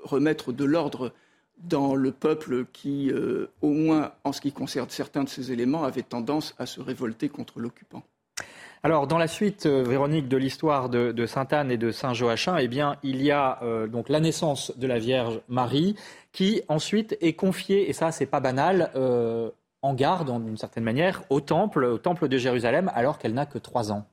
remettre 0.03 0.51
de 0.51 0.65
l'ordre 0.65 1.13
dans 1.57 1.95
le 1.95 2.11
peuple 2.11 2.65
qui, 2.71 3.11
euh, 3.11 3.47
au 3.61 3.69
moins 3.69 4.13
en 4.23 4.31
ce 4.31 4.41
qui 4.41 4.51
concerne 4.51 4.89
certains 4.89 5.23
de 5.23 5.29
ces 5.29 5.51
éléments, 5.51 5.83
avait 5.83 6.03
tendance 6.03 6.55
à 6.57 6.65
se 6.65 6.79
révolter 6.79 7.29
contre 7.29 7.59
l'occupant. 7.59 8.03
Alors, 8.83 9.07
dans 9.07 9.17
la 9.17 9.27
suite, 9.27 9.65
euh, 9.65 9.83
Véronique, 9.83 10.27
de 10.27 10.37
l'histoire 10.37 10.89
de, 10.89 11.25
Sainte 11.25 11.53
Anne 11.53 11.71
et 11.71 11.77
de 11.77 11.91
Saint 11.91 12.13
Joachim, 12.13 12.57
eh 12.57 12.67
bien, 12.67 12.97
il 13.03 13.21
y 13.23 13.31
a 13.31 13.59
euh, 13.63 13.87
donc 13.87 14.07
la 14.09 14.19
naissance 14.19 14.71
de 14.77 14.87
la 14.87 14.99
Vierge 14.99 15.41
Marie, 15.47 15.95
qui 16.31 16.61
ensuite 16.67 17.17
est 17.21 17.33
confiée, 17.33 17.89
et 17.89 17.93
ça, 17.93 18.11
c'est 18.11 18.27
pas 18.27 18.39
banal, 18.39 18.91
en 19.81 19.93
garde, 19.93 20.43
d'une 20.43 20.57
certaine 20.57 20.83
manière, 20.83 21.23
au 21.29 21.41
temple, 21.41 21.85
au 21.85 21.97
temple 21.97 22.27
de 22.27 22.37
Jérusalem, 22.37 22.91
alors 22.93 23.17
qu'elle 23.17 23.33
n'a 23.33 23.45
que 23.45 23.57
trois 23.57 23.91
ans. 23.91 24.05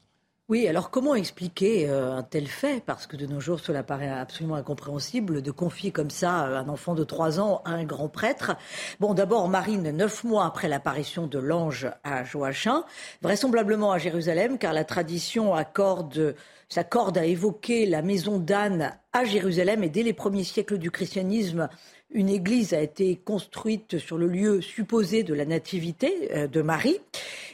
Oui, 0.51 0.69
alors 0.69 0.91
comment 0.91 1.15
expliquer 1.15 1.89
euh, 1.89 2.17
un 2.17 2.23
tel 2.23 2.47
fait? 2.47 2.83
Parce 2.85 3.07
que 3.07 3.17
de 3.17 3.25
nos 3.25 3.41
jours, 3.41 3.61
cela 3.61 3.83
paraît 3.83 4.11
absolument 4.11 4.57
incompréhensible 4.57 5.41
de 5.41 5.51
confier 5.51 5.91
comme 5.91 6.11
ça 6.11 6.47
euh, 6.47 6.59
un 6.59 6.69
enfant 6.69 6.95
de 6.95 7.03
3 7.03 7.41
ans 7.41 7.63
à 7.65 7.71
un 7.71 7.85
grand 7.85 8.11
prêtre. 8.11 8.55
Bon, 9.01 9.15
d'abord, 9.15 9.49
Marine, 9.49 9.91
neuf 9.91 10.23
mois 10.23 10.45
après 10.45 10.69
l'apparition 10.69 11.27
de 11.27 11.39
l'ange 11.39 11.89
à 12.05 12.25
Joachim, 12.25 12.85
vraisemblablement 13.23 13.91
à 13.91 13.97
Jérusalem, 13.97 14.59
car 14.59 14.75
la 14.75 14.85
tradition 14.85 15.55
accorde, 15.55 16.37
s'accorde 16.69 17.17
à 17.17 17.25
évoquer 17.25 17.87
la 17.87 18.03
maison 18.03 18.39
d'Anne 18.39 18.99
à 19.15 19.25
Jérusalem, 19.25 19.83
et 19.83 19.89
dès 19.89 20.03
les 20.03 20.13
premiers 20.13 20.45
siècles 20.45 20.77
du 20.77 20.91
christianisme, 20.91 21.71
une 22.11 22.29
église 22.29 22.75
a 22.75 22.81
été 22.81 23.17
construite 23.17 23.99
sur 23.99 24.19
le 24.19 24.29
lieu 24.29 24.61
supposé 24.61 25.23
de 25.23 25.35
la 25.35 25.45
nativité 25.45 26.31
euh, 26.33 26.47
de 26.47 26.63
Marie. 26.63 27.01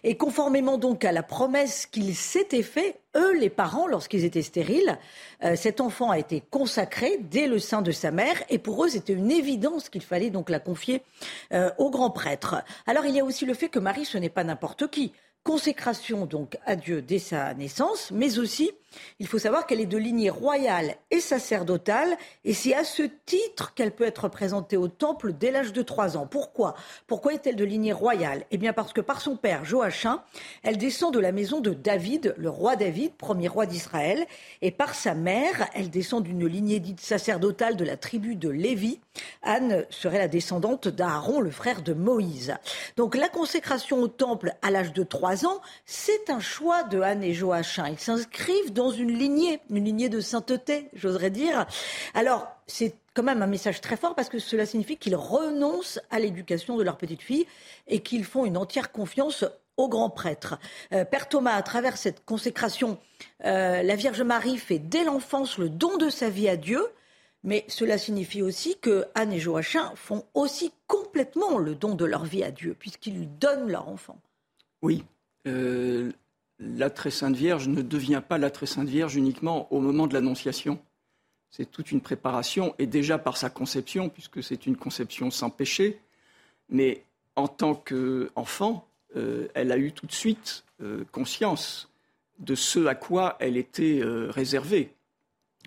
Et 0.03 0.17
conformément 0.17 0.79
donc 0.79 1.05
à 1.05 1.13
la 1.13 1.23
promesse 1.23 1.87
qu'ils 1.87 2.15
s'étaient 2.15 2.63
fait, 2.63 3.01
eux, 3.17 3.39
les 3.39 3.51
parents, 3.51 3.87
lorsqu'ils 3.87 4.25
étaient 4.25 4.43
stériles, 4.43 4.99
euh, 5.45 5.57
cet 5.57 5.81
enfant 5.81 6.11
a 6.11 6.19
été 6.19 6.43
consacré 6.51 7.19
dès 7.31 7.47
le 7.47 7.59
sein 7.59 7.83
de 7.83 7.91
sa 7.91 8.11
mère. 8.11 8.43
Et 8.49 8.59
pour 8.59 8.85
eux, 8.85 8.89
c'était 8.89 9.13
une 9.13 9.31
évidence 9.31 9.89
qu'il 9.89 10.03
fallait 10.03 10.31
donc 10.31 10.51
la 10.51 10.61
confier 10.61 11.03
euh, 11.53 11.71
au 11.79 11.91
grand 11.91 12.11
prêtre. 12.11 12.63
Alors 12.87 13.07
il 13.07 13.15
y 13.15 13.21
a 13.21 13.25
aussi 13.25 13.47
le 13.47 13.55
fait 13.55 13.69
que 13.69 13.79
Marie, 13.79 14.05
ce 14.05 14.19
n'est 14.19 14.29
pas 14.29 14.45
n'importe 14.45 14.89
qui 14.89 15.13
consécration 15.43 16.27
donc 16.27 16.59
à 16.67 16.77
Dieu 16.77 17.03
dès 17.03 17.19
sa 17.19 17.55
naissance, 17.55 18.11
mais 18.11 18.39
aussi 18.39 18.71
il 19.19 19.27
faut 19.27 19.39
savoir 19.39 19.67
qu'elle 19.67 19.81
est 19.81 19.87
de 19.87 19.99
lignée 19.99 20.31
royale 20.31 20.97
et 21.11 21.21
sacerdotale, 21.21 22.17
et 22.45 22.55
c'est 22.55 22.75
à 22.75 22.85
ce 22.85 23.03
titre 23.27 23.75
qu'elle 23.75 23.93
peut 23.93 24.05
être 24.05 24.29
présentée 24.29 24.77
au 24.77 24.89
temple 24.89 25.33
dès 25.33 25.51
l'âge 25.51 25.73
de 25.73 25.83
trois 25.83 26.17
ans. 26.17 26.27
Pourquoi? 26.27 26.75
Pourquoi 27.07 27.35
est-elle 27.35 27.57
de 27.57 27.65
lignée 27.65 27.93
royale? 27.93 28.45
Eh 28.51 28.59
bien 28.59 28.73
parce 28.73 28.93
que 28.93 29.01
par 29.01 29.21
son 29.21 29.37
père 29.37 29.65
Joachim, 29.65 30.23
elle 30.63 30.79
descend 30.79 31.13
de 31.13 31.21
la 31.21 31.33
maison 31.33 31.61
de 31.61 31.73
David, 31.73 32.35
le 32.37 32.51
roi 32.51 32.77
David, 32.77 33.13
premier 33.15 33.49
roi 33.49 33.67
d'Israël, 33.67 34.27
et 34.63 34.71
par 34.71 34.95
sa 34.95 35.15
mère, 35.15 35.69
elle 35.75 35.91
descend 35.91 36.23
d'une 36.23 36.47
lignée 36.47 36.81
dite 36.81 37.01
sacerdotale 37.01 37.77
de 37.77 37.85
la 37.85 37.97
tribu 37.97 38.37
de 38.37 38.49
Lévi. 38.49 39.01
Anne 39.43 39.85
serait 39.91 40.19
la 40.19 40.29
descendante 40.29 40.89
d'Aaron, 40.89 41.41
le 41.41 41.51
frère 41.51 41.83
de 41.83 41.93
Moïse. 41.93 42.55
Donc 42.97 43.17
la 43.17 43.29
consécration 43.29 44.01
au 44.01 44.09
temple 44.09 44.55
à 44.63 44.71
l'âge 44.71 44.93
de 44.93 45.03
trois 45.03 45.47
ans, 45.47 45.61
c'est 45.85 46.31
un 46.31 46.41
choix 46.41 46.83
de 46.85 47.01
Anne 47.01 47.23
et 47.23 47.35
Joachim. 47.35 47.87
Ils 47.89 47.99
s'inscrivent 47.99 48.73
dans 48.81 48.91
une 48.91 49.13
lignée, 49.13 49.61
une 49.69 49.85
lignée 49.85 50.09
de 50.09 50.21
sainteté, 50.21 50.89
j'oserais 50.95 51.29
dire. 51.29 51.67
Alors, 52.15 52.49
c'est 52.67 52.95
quand 53.13 53.23
même 53.23 53.43
un 53.43 53.47
message 53.47 53.83
très 53.83 53.99
fort 53.99 54.15
parce 54.15 54.31
que 54.31 54.39
cela 54.39 54.65
signifie 54.65 54.97
qu'ils 54.97 55.17
renoncent 55.17 56.01
à 56.11 56.19
l'éducation 56.19 56.79
de 56.79 56.83
leur 56.83 56.97
petite 56.97 57.21
fille 57.21 57.47
et 57.89 58.01
qu'ils 58.01 58.25
font 58.25 58.47
une 58.47 58.57
entière 58.57 58.91
confiance 58.91 59.45
au 59.77 59.87
grand 59.91 60.09
prêtre. 60.09 60.59
Euh, 60.95 61.05
Père 61.05 61.29
Thomas, 61.29 61.57
à 61.57 61.63
travers 61.63 61.99
cette 61.99 62.25
consécration, 62.25 62.97
euh, 63.45 63.83
la 63.83 63.97
Vierge 63.97 64.23
Marie 64.23 64.57
fait 64.57 64.79
dès 64.79 65.05
l'enfance 65.05 65.59
le 65.59 65.69
don 65.69 65.99
de 65.99 66.09
sa 66.09 66.31
vie 66.31 66.49
à 66.49 66.57
Dieu, 66.57 66.83
mais 67.45 67.67
cela 67.69 67.99
signifie 67.99 68.41
aussi 68.41 68.79
que 68.79 69.05
Anne 69.15 69.35
et 69.35 69.41
Joachim 69.41 69.93
font 69.95 70.25
aussi 70.33 70.73
complètement 70.87 71.59
le 71.59 71.75
don 71.75 71.95
de 71.95 72.07
leur 72.07 72.25
vie 72.25 72.45
à 72.45 72.51
Dieu, 72.51 72.75
puisqu'ils 72.79 73.19
lui 73.19 73.27
donnent 73.27 73.71
leur 73.71 73.91
enfant. 73.91 74.17
Oui. 74.81 75.05
Euh, 75.47 76.13
la 76.61 76.91
très 76.91 77.11
sainte 77.11 77.35
Vierge 77.35 77.69
ne 77.69 77.83
devient 77.83 78.23
pas 78.27 78.39
la 78.39 78.51
très 78.51 78.67
sainte 78.67 78.89
Vierge 78.89 79.17
uniquement 79.17 79.73
au 79.73 79.81
moment 79.81 80.07
de 80.07 80.15
l'Annonciation. 80.15 80.79
C'est 81.51 81.71
toute 81.71 81.91
une 81.91 82.01
préparation, 82.01 82.75
et 82.79 82.87
déjà 82.87 83.19
par 83.19 83.37
sa 83.37 83.51
conception, 83.51 84.09
puisque 84.09 84.43
c'est 84.43 84.67
une 84.67 84.77
conception 84.77 85.31
sans 85.31 85.51
péché, 85.51 86.01
mais 86.69 87.03
en 87.35 87.49
tant 87.49 87.75
qu'enfant, 87.75 88.87
euh, 89.17 89.49
elle 89.55 89.73
a 89.73 89.79
eu 89.79 89.93
tout 89.93 90.07
de 90.07 90.13
suite 90.13 90.65
euh, 90.83 91.05
conscience 91.11 91.91
de 92.39 92.55
ce 92.55 92.87
à 92.87 92.95
quoi 92.95 93.37
elle 93.41 93.57
était 93.57 94.01
euh, 94.01 94.31
réservée, 94.31 94.95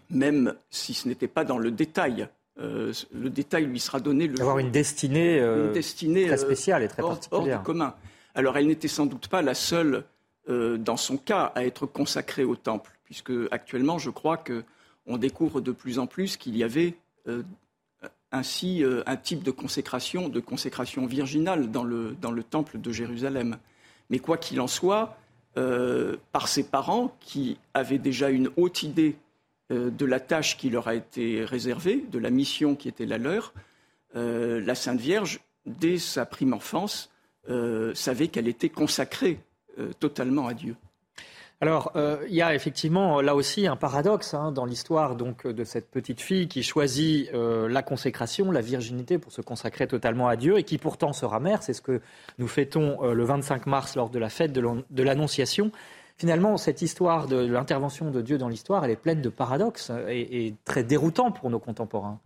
même 0.10 0.56
si 0.70 0.94
ce 0.94 1.08
n'était 1.08 1.28
pas 1.28 1.44
dans 1.44 1.58
le 1.58 1.72
détail. 1.72 2.30
le 2.58 3.30
détail 3.30 3.66
lui 3.66 3.80
sera 3.80 4.00
donné 4.00 4.28
le 4.28 4.40
Avoir 4.40 4.60
une 4.60 4.72
destinée, 4.72 5.40
très 6.28 6.38
spéciale 6.38 6.84
et 6.84 6.88
très 6.88 7.02
particulière. 7.02 7.58
Hors 7.58 7.60
du 7.60 7.66
commun. 7.66 7.96
Alors 8.36 8.58
elle 8.58 8.68
n'était 8.68 8.88
sans 8.88 9.06
doute 9.06 9.28
pas 9.28 9.42
la 9.42 9.54
seule 9.54 10.06
euh, 10.50 10.78
dans 10.78 10.98
son 10.98 11.18
cas, 11.18 11.54
à 11.56 11.64
être 11.64 11.86
consacré 11.86 12.44
au 12.44 12.58
temple, 12.58 12.92
puisque 13.06 13.32
actuellement, 13.52 13.98
je 13.98 14.10
crois 14.10 14.38
qu'on 14.38 15.18
découvre 15.18 15.62
de 15.62 15.72
plus 15.72 16.00
en 16.00 16.08
plus 16.08 16.36
qu'il 16.36 16.58
y 16.58 16.64
avait 16.64 16.96
euh, 17.30 17.44
ainsi 18.32 18.84
euh, 18.84 19.04
un 19.06 19.16
type 19.16 19.44
de 19.44 19.52
consécration, 19.52 20.28
de 20.28 20.42
consécration 20.42 21.06
virginale 21.06 21.72
dans 21.72 21.86
le, 21.86 22.18
dans 22.22 22.32
le 22.32 22.44
temple 22.44 22.80
de 22.82 22.92
Jérusalem. 22.92 23.58
Mais 24.10 24.20
quoi 24.20 24.38
qu'il 24.38 24.60
en 24.60 24.68
soit, 24.68 25.18
par 25.56 26.48
ses 26.48 26.64
parents, 26.64 27.16
qui 27.20 27.58
avaient 27.74 28.00
déjà 28.00 28.30
une 28.30 28.50
haute 28.58 28.84
idée 28.84 29.16
de 29.70 30.06
la 30.06 30.20
tâche 30.20 30.58
qui 30.58 30.70
leur 30.70 30.88
a 30.88 30.96
été 30.96 31.46
réservée, 31.46 32.04
de 32.12 32.20
la 32.20 32.32
mission 32.32 32.76
qui 32.76 32.90
était 32.90 33.06
la 33.06 33.18
leur, 33.18 33.54
la 34.14 34.76
Sainte 34.76 35.00
Vierge, 35.00 35.40
dès 35.66 36.00
sa 36.00 36.26
prime 36.26 36.54
enfance, 36.54 37.12
savait 37.94 38.28
qu'elle 38.28 38.48
était 38.48 38.70
consacrée 38.70 39.40
totalement 40.00 40.48
à 40.48 40.53
Dieu. 40.53 40.75
Alors, 41.63 41.94
euh, 41.96 42.18
il 42.27 42.36
y 42.36 42.42
a 42.42 42.53
effectivement 42.53 43.22
là 43.22 43.36
aussi 43.36 43.68
un 43.68 43.77
paradoxe 43.77 44.34
hein, 44.34 44.51
dans 44.51 44.65
l'histoire 44.65 45.15
donc 45.15 45.48
de 45.48 45.63
cette 45.63 45.89
petite 45.89 46.20
fille 46.20 46.50
qui 46.50 46.62
choisit 46.62 47.34
euh, 47.34 47.70
la 47.70 47.82
consécration, 47.82 48.51
la 48.51 48.60
virginité 48.60 49.18
pour 49.18 49.32
se 49.32 49.39
consacrer 49.39 49.88
totalement 49.88 50.27
à 50.27 50.36
Dieu 50.36 50.58
et 50.58 50.63
qui 50.63 50.77
pourtant 50.77 51.13
sera 51.13 51.39
mère. 51.39 51.63
C'est 51.63 51.72
ce 51.72 51.82
que 51.82 52.01
nous 52.38 52.50
fêtons 52.50 53.13
le 53.13 53.24
25 53.24 53.65
mars 53.65 53.96
lors 53.96 54.10
de 54.10 54.20
la 54.20 54.27
fête 54.27 54.51
de 54.51 55.03
l'Annonciation. 55.03 55.72
Finalement, 56.18 56.58
cette 56.58 56.82
histoire 56.82 57.27
de, 57.27 57.38
l'intervention 57.38 58.12
de 58.12 58.22
Dieu 58.22 58.38
dans 58.38 58.50
l'histoire, 58.50 58.84
elle 58.84 58.92
est 58.92 58.98
pleine 58.98 59.22
de 59.22 59.30
paradoxes 59.30 59.89
et, 60.10 60.48
et 60.48 60.56
très 60.65 60.84
déroutant 60.84 61.32
pour 61.32 61.50
nos 61.50 61.60
contemporains. 61.60 62.20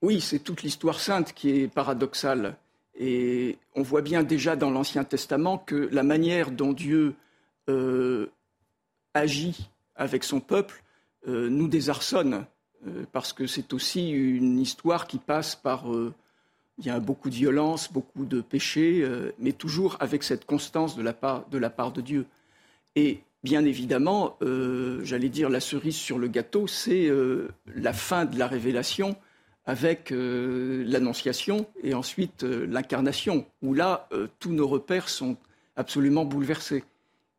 oui, 0.00 0.22
c'est 0.22 0.38
toute 0.38 0.62
l'histoire 0.62 0.98
sainte 0.98 1.34
qui 1.34 1.60
est 1.60 1.68
paradoxale. 1.68 2.56
Et 3.02 3.56
on 3.74 3.80
voit 3.80 4.02
bien 4.02 4.22
déjà 4.22 4.56
dans 4.56 4.70
l'Ancien 4.70 5.04
Testament 5.04 5.56
que 5.56 5.88
la 5.90 6.02
manière 6.02 6.50
dont 6.50 6.74
Dieu 6.74 7.14
euh, 7.70 8.26
agit 9.14 9.70
avec 9.96 10.22
son 10.22 10.38
peuple 10.38 10.84
euh, 11.26 11.48
nous 11.48 11.66
désarçonne, 11.66 12.44
euh, 12.86 13.04
parce 13.10 13.32
que 13.32 13.46
c'est 13.46 13.72
aussi 13.72 14.10
une 14.10 14.58
histoire 14.58 15.06
qui 15.06 15.16
passe 15.18 15.56
par... 15.56 15.86
beaucoup 17.00 17.30
de 17.30 17.34
violence, 17.34 17.90
beaucoup 17.90 18.26
de 18.26 18.42
péchés, 18.42 19.06
mais 19.38 19.52
toujours 19.52 19.96
avec 20.00 20.22
cette 20.22 20.44
constance 20.44 20.94
de, 20.94 21.02
la 21.02 21.70
part 21.70 21.92
de 21.92 22.00
Dieu. 22.02 22.26
Et 22.96 23.20
bien 23.42 23.64
évidemment, 23.64 24.38
j'allais 25.02 25.28
dire 25.28 25.50
la 25.50 25.60
cerise 25.60 25.96
sur 25.96 26.18
le 26.18 26.28
gâteau, 26.28 26.66
c'est 26.66 27.10
la 27.74 27.92
fin 27.92 28.24
de 28.24 28.38
la 28.38 28.46
révélation 28.46 29.14
avec 29.70 30.10
euh, 30.10 30.82
l'Annonciation 30.84 31.64
et 31.84 31.94
ensuite 31.94 32.42
euh, 32.42 32.66
l'incarnation, 32.68 33.46
où 33.62 33.72
là, 33.72 34.08
euh, 34.12 34.26
tous 34.40 34.50
nos 34.50 34.66
repères 34.66 35.08
sont 35.08 35.36
absolument 35.76 36.24
bouleversés. 36.24 36.82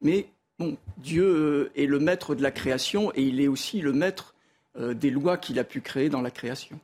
Mais 0.02 0.28
bon, 0.58 0.78
Dieu 0.98 1.72
est 1.76 1.88
le 1.88 2.00
maître 2.00 2.34
de 2.34 2.42
la 2.42 2.52
création 2.52 3.12
et 3.16 3.24
il 3.24 3.42
est 3.42 3.50
aussi 3.50 3.82
le 3.82 3.92
maître 3.92 4.34
des 4.80 5.10
lois 5.10 5.36
qu'il 5.36 5.60
a 5.60 5.66
pu 5.66 5.82
créer 5.82 6.08
dans 6.08 6.22
la 6.22 6.32
création. 6.32 6.80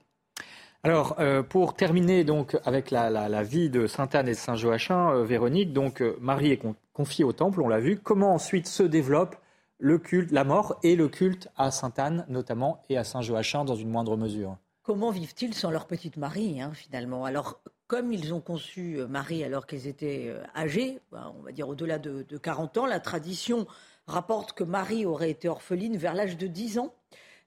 Alors, 0.83 1.15
pour 1.47 1.73
terminer 1.73 2.25
donc 2.25 2.57
avec 2.65 2.91
la, 2.91 3.43
vie 3.43 3.69
de 3.69 3.87
Sainte 3.87 4.13
Anne 4.13 4.27
et 4.27 4.31
de 4.31 4.35
Saint 4.35 4.55
Joachim, 4.55 5.23
Véronique, 5.23 5.71
donc 5.71 6.03
Marie 6.19 6.51
est 6.51 6.61
confiée 6.91 7.23
au 7.23 7.31
temple, 7.31 7.61
on 7.61 7.69
l'a 7.69 7.79
vu. 7.79 7.97
Comment 7.97 8.33
ensuite 8.33 8.67
se 8.67 8.83
développe 8.83 9.37
le 9.79 9.97
culte, 9.97 10.31
la 10.31 10.43
mort 10.43 10.77
et 10.83 10.97
le 10.97 11.07
culte 11.07 11.47
à 11.55 11.71
Sainte 11.71 11.97
Anne 11.97 12.25
notamment 12.27 12.83
et 12.89 12.97
à 12.97 13.05
Saint 13.05 13.21
Joachim 13.21 13.63
dans 13.63 13.75
une 13.75 13.89
moindre 13.89 14.17
mesure? 14.17 14.57
Comment 14.87 15.11
vivent-ils 15.11 15.53
sans 15.53 15.69
leur 15.69 15.85
petite 15.85 16.15
Marie, 16.15 16.61
hein, 16.61 16.71
finalement? 16.73 17.25
Alors, 17.25 17.59
comme 17.87 18.13
ils 18.13 18.33
ont 18.33 18.39
conçu 18.39 18.99
euh, 18.99 19.05
Marie 19.05 19.43
alors 19.43 19.67
qu'ils 19.67 19.85
étaient 19.85 20.27
euh, 20.29 20.41
âgés, 20.55 21.01
ben, 21.11 21.33
on 21.37 21.41
va 21.41 21.51
dire 21.51 21.67
au-delà 21.67 21.99
de, 21.99 22.23
40 22.37 22.77
ans, 22.77 22.85
la 22.85 23.01
tradition 23.01 23.67
rapporte 24.07 24.53
que 24.53 24.63
Marie 24.63 25.05
aurait 25.05 25.29
été 25.29 25.49
orpheline 25.49 25.97
vers 25.97 26.13
l'âge 26.13 26.37
de 26.37 26.47
10 26.47 26.79
ans. 26.79 26.95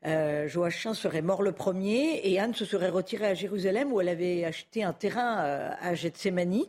Euh, 0.04 0.48
Joachim 0.48 0.92
serait 0.92 1.22
mort 1.22 1.42
le 1.42 1.52
premier 1.52 2.20
et 2.24 2.38
Anne 2.38 2.52
se 2.52 2.66
serait 2.66 2.90
retirée 2.90 3.28
à 3.28 3.34
Jérusalem 3.34 3.90
où 3.90 4.02
elle 4.02 4.10
avait 4.10 4.44
acheté 4.44 4.84
un 4.84 4.92
terrain 4.92 5.36
à 5.80 5.94
Gethsemane 5.94 6.64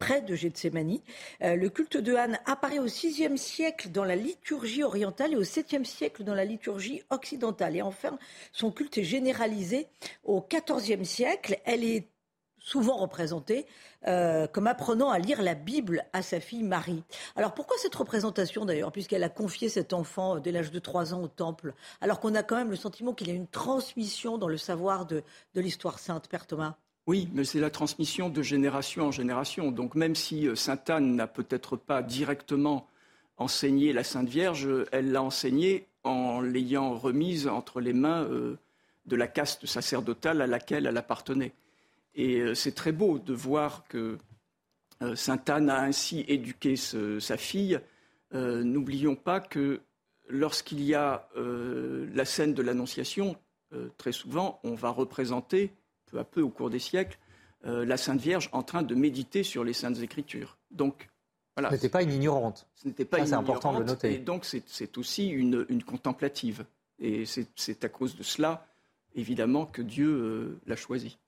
près 0.00 0.22
de 0.22 0.34
Gethsemane. 0.34 0.98
Euh, 1.42 1.54
le 1.54 1.68
culte 1.68 1.98
de 1.98 2.14
Anne 2.14 2.40
apparaît 2.46 2.80
au 2.80 2.86
VIe 2.86 3.38
siècle 3.38 3.90
dans 3.90 4.04
la 4.04 4.16
liturgie 4.16 4.82
orientale 4.82 5.34
et 5.34 5.36
au 5.36 5.42
VIIe 5.42 5.86
siècle 5.86 6.24
dans 6.24 6.34
la 6.34 6.44
liturgie 6.44 7.02
occidentale. 7.10 7.76
Et 7.76 7.82
enfin, 7.82 8.18
son 8.50 8.72
culte 8.72 8.98
est 8.98 9.04
généralisé 9.04 9.86
au 10.24 10.40
XIVe 10.40 11.04
siècle. 11.04 11.60
Elle 11.64 11.84
est 11.84 12.08
souvent 12.58 12.96
représentée 12.96 13.66
euh, 14.06 14.46
comme 14.46 14.66
apprenant 14.66 15.10
à 15.10 15.18
lire 15.18 15.42
la 15.42 15.54
Bible 15.54 16.04
à 16.12 16.22
sa 16.22 16.40
fille 16.40 16.62
Marie. 16.62 17.02
Alors 17.36 17.54
pourquoi 17.54 17.76
cette 17.78 17.94
représentation 17.94 18.64
d'ailleurs, 18.64 18.92
puisqu'elle 18.92 19.24
a 19.24 19.28
confié 19.28 19.68
cet 19.68 19.92
enfant 19.92 20.38
dès 20.38 20.52
l'âge 20.52 20.70
de 20.70 20.78
3 20.78 21.14
ans 21.14 21.22
au 21.22 21.28
temple, 21.28 21.74
alors 22.00 22.20
qu'on 22.20 22.34
a 22.34 22.42
quand 22.42 22.56
même 22.56 22.70
le 22.70 22.76
sentiment 22.76 23.12
qu'il 23.12 23.28
y 23.28 23.32
a 23.32 23.34
une 23.34 23.48
transmission 23.48 24.38
dans 24.38 24.48
le 24.48 24.56
savoir 24.58 25.06
de, 25.06 25.22
de 25.54 25.60
l'histoire 25.60 25.98
sainte, 25.98 26.28
Père 26.28 26.46
Thomas? 26.46 26.76
Oui, 27.06 27.28
mais 27.32 27.44
c'est 27.44 27.60
la 27.60 27.70
transmission 27.70 28.28
de 28.28 28.42
génération 28.42 29.06
en 29.06 29.10
génération. 29.10 29.72
Donc 29.72 29.94
même 29.94 30.14
si 30.14 30.46
euh, 30.46 30.54
Sainte 30.54 30.90
Anne 30.90 31.16
n'a 31.16 31.26
peut-être 31.26 31.76
pas 31.76 32.02
directement 32.02 32.86
enseigné 33.36 33.92
la 33.92 34.04
Sainte 34.04 34.28
Vierge, 34.28 34.68
elle 34.92 35.12
l'a 35.12 35.22
enseignée 35.22 35.86
en 36.04 36.40
l'ayant 36.40 36.94
remise 36.94 37.48
entre 37.48 37.80
les 37.80 37.94
mains 37.94 38.28
de 39.06 39.16
la 39.16 39.26
caste 39.26 39.64
sacerdotale 39.64 40.42
à 40.42 40.46
laquelle 40.46 40.86
elle 40.86 40.96
appartenait. 40.98 41.52
Et 42.14 42.54
c'est 42.54 42.74
très 42.74 42.92
beau 42.92 43.18
de 43.18 43.32
voir 43.32 43.84
que 43.88 44.18
Sainte 45.14 45.48
Anne 45.48 45.70
a 45.70 45.80
ainsi 45.80 46.24
éduqué 46.28 46.76
sa 46.76 47.36
fille. 47.38 47.80
N'oublions 48.32 49.16
pas 49.16 49.40
que 49.40 49.80
lorsqu'il 50.28 50.82
y 50.82 50.94
a 50.94 51.28
la 51.34 52.24
scène 52.26 52.52
de 52.52 52.62
l'Annonciation, 52.62 53.36
très 53.96 54.12
souvent, 54.12 54.60
on 54.64 54.74
va 54.74 54.90
représenter, 54.90 55.72
peu 56.10 56.18
à 56.18 56.24
peu 56.24 56.42
au 56.42 56.50
cours 56.50 56.70
des 56.70 56.78
siècles, 56.78 57.18
la 57.64 57.98
Sainte 57.98 58.20
Vierge 58.20 58.48
en 58.52 58.62
train 58.62 58.82
de 58.82 58.94
méditer 58.94 59.42
sur 59.42 59.64
les 59.64 59.74
Saintes 59.74 60.00
Écritures. 60.00 60.56
Donc, 60.70 61.10
ce 61.68 61.74
n'était 61.74 61.88
pas 61.88 62.02
une 62.02 62.12
ignorante. 62.12 62.66
Ce 62.74 62.88
n'était 62.88 63.04
pas 63.04 63.24
C'est 63.26 63.34
important 63.34 63.72
de 63.72 63.80
le 63.80 63.84
noter. 63.84 64.14
Et 64.14 64.18
donc, 64.18 64.44
c'est 64.44 64.98
aussi 64.98 65.28
une, 65.28 65.82
contemplative. 65.84 66.64
Et 66.98 67.24
c'est 67.26 67.84
à 67.84 67.88
cause 67.88 68.16
de 68.16 68.22
cela, 68.22 68.66
évidemment, 69.14 69.66
que 69.66 69.82
Dieu 69.82 70.08
euh, 70.08 70.60
l'a 70.66 70.76
choisie. 70.76 71.18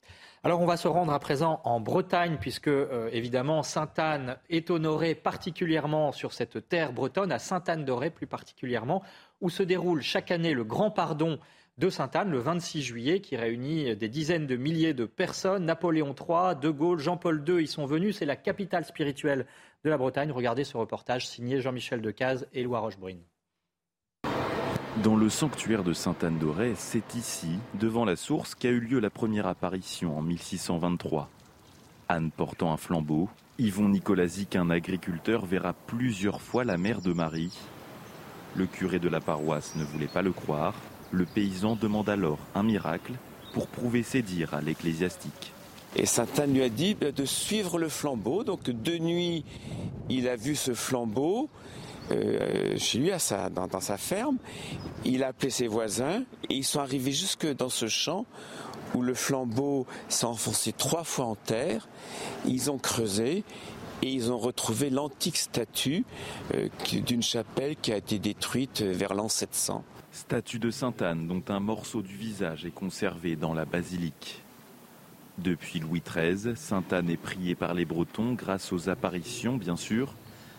Alors 0.44 0.60
on 0.60 0.66
va 0.66 0.76
se 0.76 0.88
rendre 0.88 1.12
à 1.12 1.20
présent 1.20 1.60
en 1.62 1.78
Bretagne 1.78 2.36
puisque 2.40 2.66
euh, 2.66 3.08
évidemment 3.12 3.62
Sainte-Anne 3.62 4.38
est 4.50 4.70
honorée 4.70 5.14
particulièrement 5.14 6.10
sur 6.10 6.32
cette 6.32 6.68
terre 6.68 6.92
bretonne, 6.92 7.30
à 7.30 7.38
Sainte-Anne-d'Auray 7.38 8.10
plus 8.10 8.26
particulièrement, 8.26 9.04
où 9.40 9.50
se 9.50 9.62
déroule 9.62 10.02
chaque 10.02 10.32
année 10.32 10.52
le 10.52 10.64
Grand 10.64 10.90
Pardon 10.90 11.38
de 11.78 11.88
Sainte-Anne 11.88 12.30
le 12.30 12.38
26 12.38 12.82
juillet 12.82 13.20
qui 13.20 13.36
réunit 13.36 13.96
des 13.96 14.08
dizaines 14.08 14.46
de 14.46 14.56
milliers 14.56 14.94
de 14.94 15.06
personnes. 15.06 15.64
Napoléon 15.64 16.14
III, 16.14 16.56
De 16.60 16.70
Gaulle, 16.70 16.98
Jean-Paul 16.98 17.42
II 17.46 17.62
y 17.62 17.66
sont 17.66 17.86
venus. 17.86 18.18
C'est 18.18 18.26
la 18.26 18.36
capitale 18.36 18.84
spirituelle 18.84 19.46
de 19.84 19.90
la 19.90 19.96
Bretagne. 19.96 20.30
Regardez 20.32 20.64
ce 20.64 20.76
reportage 20.76 21.26
signé 21.26 21.60
Jean-Michel 21.60 22.02
Decaze 22.02 22.46
et 22.52 22.60
Éloi 22.60 22.80
Rochebrune. 22.80 23.22
Dans 25.02 25.16
le 25.16 25.30
sanctuaire 25.30 25.84
de 25.84 25.94
Sainte-Anne-d'Auray, 25.94 26.74
c'est 26.76 27.14
ici, 27.14 27.58
devant 27.80 28.04
la 28.04 28.14
source, 28.14 28.54
qu'a 28.54 28.68
eu 28.68 28.78
lieu 28.78 29.00
la 29.00 29.08
première 29.08 29.46
apparition 29.46 30.18
en 30.18 30.20
1623. 30.20 31.30
Anne 32.08 32.30
portant 32.30 32.74
un 32.74 32.76
flambeau, 32.76 33.30
Yvon 33.58 33.88
Nicolasic, 33.88 34.54
un 34.54 34.68
agriculteur, 34.68 35.46
verra 35.46 35.72
plusieurs 35.72 36.42
fois 36.42 36.64
la 36.64 36.76
mère 36.76 37.00
de 37.00 37.14
Marie. 37.14 37.58
Le 38.54 38.66
curé 38.66 38.98
de 38.98 39.08
la 39.08 39.20
paroisse 39.20 39.74
ne 39.76 39.84
voulait 39.84 40.08
pas 40.08 40.20
le 40.20 40.32
croire. 40.32 40.74
Le 41.12 41.26
paysan 41.26 41.76
demande 41.76 42.08
alors 42.08 42.38
un 42.54 42.62
miracle 42.62 43.12
pour 43.52 43.66
prouver 43.66 44.02
ses 44.02 44.22
dires 44.22 44.54
à 44.54 44.62
l'ecclésiastique. 44.62 45.52
Et 45.94 46.06
Sainte 46.06 46.38
Anne 46.38 46.54
lui 46.54 46.62
a 46.62 46.70
dit 46.70 46.94
de 46.94 47.24
suivre 47.26 47.78
le 47.78 47.90
flambeau. 47.90 48.44
Donc 48.44 48.62
de 48.62 48.96
nuit, 48.96 49.44
il 50.08 50.26
a 50.26 50.36
vu 50.36 50.56
ce 50.56 50.72
flambeau 50.72 51.50
euh, 52.10 52.78
chez 52.78 52.98
lui, 52.98 53.10
dans, 53.54 53.80
sa 53.80 53.98
ferme. 53.98 54.38
Il 55.04 55.22
a 55.22 55.28
appelé 55.28 55.50
ses 55.50 55.66
voisins 55.66 56.24
et 56.48 56.54
ils 56.54 56.64
sont 56.64 56.80
arrivés 56.80 57.12
jusque 57.12 57.46
dans 57.46 57.68
ce 57.68 57.88
champ 57.88 58.24
où 58.94 59.02
le 59.02 59.14
flambeau 59.14 59.86
s'est 60.08 60.24
enfoncé 60.24 60.72
trois 60.72 61.04
fois 61.04 61.26
en 61.26 61.34
terre. 61.34 61.88
Ils 62.46 62.70
ont 62.70 62.78
creusé 62.78 63.44
et 64.02 64.10
ils 64.10 64.32
ont 64.32 64.38
retrouvé 64.38 64.88
l'antique 64.88 65.36
statue 65.36 66.06
euh, 66.54 66.68
d'une 66.90 67.22
chapelle 67.22 67.76
qui 67.76 67.92
a 67.92 67.98
été 67.98 68.18
détruite 68.18 68.80
vers 68.80 69.12
l'an 69.12 69.28
700. 69.28 69.84
Statue 70.12 70.58
de 70.58 70.70
Sainte 70.70 71.00
Anne 71.00 71.26
dont 71.26 71.42
un 71.48 71.58
morceau 71.58 72.02
du 72.02 72.14
visage 72.14 72.66
est 72.66 72.70
conservé 72.70 73.34
dans 73.34 73.54
la 73.54 73.64
basilique. 73.64 74.42
Depuis 75.38 75.80
Louis 75.80 76.02
XIII, 76.06 76.54
Sainte 76.54 76.92
Anne 76.92 77.08
est 77.08 77.16
priée 77.16 77.54
par 77.54 77.72
les 77.72 77.86
Bretons 77.86 78.34
grâce 78.34 78.74
aux 78.74 78.90
apparitions 78.90 79.56
bien 79.56 79.76
sûr, 79.76 80.14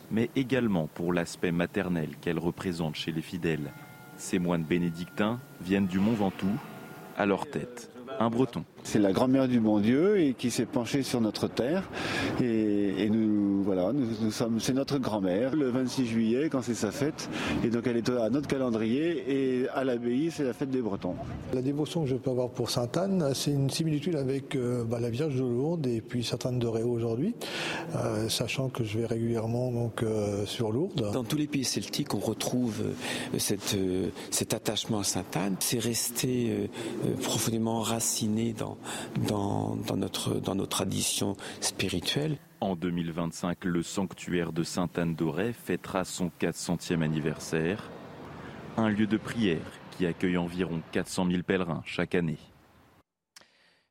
mais 0.10 0.32
également 0.36 0.88
pour 0.88 1.14
l'aspect 1.14 1.52
maternel 1.52 2.10
qu'elle 2.20 2.40
représente 2.40 2.96
chez 2.96 3.12
les 3.12 3.22
fidèles. 3.22 3.72
Ces 4.18 4.40
moines 4.40 4.64
bénédictins 4.64 5.40
viennent 5.62 5.88
du 5.88 6.00
Mont 6.00 6.14
Ventoux, 6.14 6.58
à 7.16 7.28
leur 7.28 7.48
tête 7.48 7.94
un 8.20 8.30
breton. 8.30 8.64
C'est 8.84 9.00
la 9.00 9.12
grand-mère 9.12 9.48
du 9.48 9.60
bon 9.60 9.80
Dieu 9.80 10.34
qui 10.38 10.52
s'est 10.52 10.66
penchée 10.66 11.04
sur 11.04 11.22
notre 11.22 11.48
terre. 11.48 11.84
Et, 12.42 13.10
nous, 13.10 13.43
voilà, 13.64 13.92
nous, 13.94 14.32
sommes, 14.32 14.60
c'est 14.60 14.74
notre 14.74 14.98
grand-mère. 14.98 15.56
Le 15.56 15.70
26 15.70 16.06
juillet, 16.06 16.50
quand 16.50 16.62
c'est 16.62 16.74
sa 16.74 16.92
fête, 16.92 17.30
et 17.64 17.70
donc 17.70 17.88
elle 17.88 17.98
est 17.98 18.10
à 18.10 18.30
notre 18.30 18.48
calendrier. 18.48 19.24
Et 19.28 19.68
à 19.70 19.84
l'abbaye, 19.84 20.32
c'est 20.32 20.44
la 20.44 20.54
fête 20.54 20.70
des 20.70 20.82
Bretons. 20.82 21.16
La 21.54 21.62
dévotion 21.62 22.04
que 22.04 22.10
je 22.10 22.16
peux 22.16 22.30
avoir 22.30 22.50
pour 22.50 22.70
Sainte 22.70 22.98
Anne, 22.98 23.32
c'est 23.34 23.52
une 23.52 23.70
similitude 23.70 24.16
avec 24.16 24.56
euh, 24.56 24.84
bah, 24.84 25.00
la 25.00 25.10
Vierge 25.10 25.36
de 25.36 25.42
Lourdes 25.42 25.88
et 25.88 26.02
puis 26.02 26.24
Sainte 26.24 26.46
Anne 26.46 26.60
de 26.60 26.68
Réau 26.68 26.90
aujourd'hui, 26.90 27.36
euh, 27.96 28.30
sachant 28.30 28.70
que 28.70 28.84
je 28.84 29.00
vais 29.00 29.06
régulièrement 29.06 29.72
donc 29.72 30.04
euh, 30.04 30.46
sur 30.46 30.72
Lourdes. 30.72 31.12
Dans 31.14 31.24
tous 31.24 31.38
les 31.38 31.48
pays 31.48 31.64
celtiques, 31.64 32.14
on 32.14 32.20
retrouve 32.20 32.82
cette, 33.38 33.76
cet 34.32 34.54
attachement 34.54 35.00
à 35.00 35.04
Sainte 35.04 35.36
Anne. 35.36 35.56
C'est 35.60 35.80
resté 35.80 36.70
profondément 37.22 37.82
raciné 37.82 38.54
dans 38.54 38.78
dans, 39.28 39.98
notre, 39.98 40.36
dans 40.36 40.56
nos 40.56 40.66
traditions 40.66 41.36
spirituelles. 41.62 42.38
En 42.64 42.78
2025, 42.78 43.66
le 43.66 43.84
sanctuaire 43.84 44.54
de 44.54 44.64
Sainte-Anne 44.64 45.16
d'Auray 45.16 45.52
fêtera 45.52 46.06
son 46.06 46.32
400e 46.40 47.02
anniversaire. 47.02 47.92
Un 48.78 48.88
lieu 48.88 49.06
de 49.06 49.18
prière 49.18 49.60
qui 49.92 50.06
accueille 50.06 50.38
environ 50.38 50.82
400 50.94 51.28
000 51.30 51.44
pèlerins 51.44 51.84
chaque 51.86 52.16
année. 52.16 52.38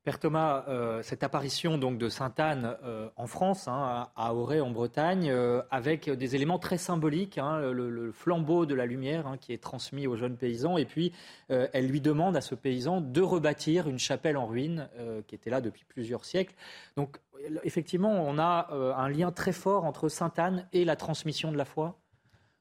Père 0.05 0.19
Thomas, 0.19 0.65
euh, 0.67 1.01
cette 1.05 1.23
apparition 1.23 1.79
donc 1.79 1.97
de 1.97 2.09
Sainte 2.09 2.41
Anne 2.41 2.77
euh, 2.83 3.09
en 3.15 3.29
France, 3.29 3.69
hein, 3.69 4.09
à 4.17 4.35
Auray 4.35 4.61
en 4.61 4.73
Bretagne, 4.73 5.31
euh, 5.31 5.63
avec 5.71 6.11
des 6.11 6.35
éléments 6.35 6.59
très 6.59 6.77
symboliques, 6.77 7.39
hein, 7.39 7.61
le, 7.71 8.11
flambeau 8.11 8.67
de 8.67 8.75
la 8.75 8.85
lumière 8.85 9.29
hein, 9.29 9.37
qui 9.39 9.53
est 9.53 9.63
transmis 9.63 10.09
aux 10.09 10.17
jeunes 10.17 10.37
paysans, 10.37 10.77
et 10.77 10.85
puis 10.85 11.13
elle 11.49 11.87
lui 11.87 12.01
demande 12.01 12.37
à 12.37 12.41
ce 12.41 12.55
paysan 12.55 13.01
de 13.01 13.21
rebâtir 13.21 13.89
une 13.89 13.99
chapelle 13.99 14.37
en 14.37 14.47
ruine 14.47 14.89
qui 15.27 15.35
était 15.35 15.51
là 15.51 15.61
depuis 15.61 15.85
plusieurs 15.85 16.25
siècles. 16.25 16.55
Donc 16.97 17.19
effectivement, 17.63 18.11
on 18.11 18.39
a 18.39 18.69
un 18.97 19.09
lien 19.09 19.33
très 19.33 19.53
fort 19.53 19.85
entre 19.85 20.09
Sainte 20.09 20.39
Anne 20.39 20.67
et 20.73 20.85
la 20.85 20.97
transmission 20.97 21.53
de 21.53 21.57
la 21.57 21.65
foi? 21.65 21.99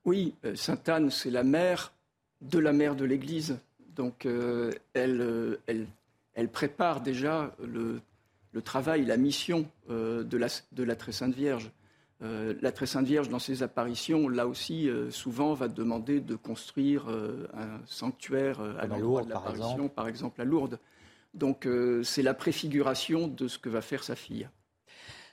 Oui, 0.06 0.36
Sainte 0.56 0.89
Anne, 0.89 1.10
c'est 1.10 1.32
la 1.32 1.43
mère 1.43 1.93
de 2.41 2.60
la 2.60 2.73
mère 2.73 2.95
de 2.95 3.06
l'Église. 3.06 3.60
Donc 3.95 4.25
elle, 4.93 5.58
elle 5.67 5.88
elle 6.34 6.50
prépare 6.50 7.02
déjà 7.02 7.56
le, 7.62 8.02
travail, 8.62 9.06
la 9.06 9.17
mission 9.17 9.65
euh, 9.89 10.24
de, 10.24 10.38
la, 10.38 10.96
Très 10.96 11.12
Sainte 11.12 11.34
Vierge. 11.34 11.72
Euh, 12.22 12.54
la 12.62 12.72
Très 12.72 12.86
Sainte 12.86 13.06
Vierge, 13.06 13.30
dans 13.30 13.39
ses 13.39 13.63
apparitions, 13.63 14.30
là 14.30 14.48
aussi, 14.48 14.88
euh, 14.88 15.10
souvent 15.12 15.54
va 15.54 15.67
demander 15.67 16.20
de 16.20 16.36
construire 16.36 17.08
un 17.08 17.82
sanctuaire 17.86 18.62
à 18.80 18.88
l'endroit 18.88 19.24
de 19.24 19.30
l'apparition, 19.30 19.89
par 19.89 20.08
exemple 20.08 20.41
à 20.41 20.46
Lourdes. 20.46 20.80
Donc 21.34 21.67
c'est 22.04 22.24
la 22.24 22.34
préfiguration 22.34 23.28
de 23.28 23.48
ce 23.48 23.58
que 23.58 23.70
va 23.70 23.82
faire 23.82 24.04
sa 24.04 24.15
fille. 24.15 24.50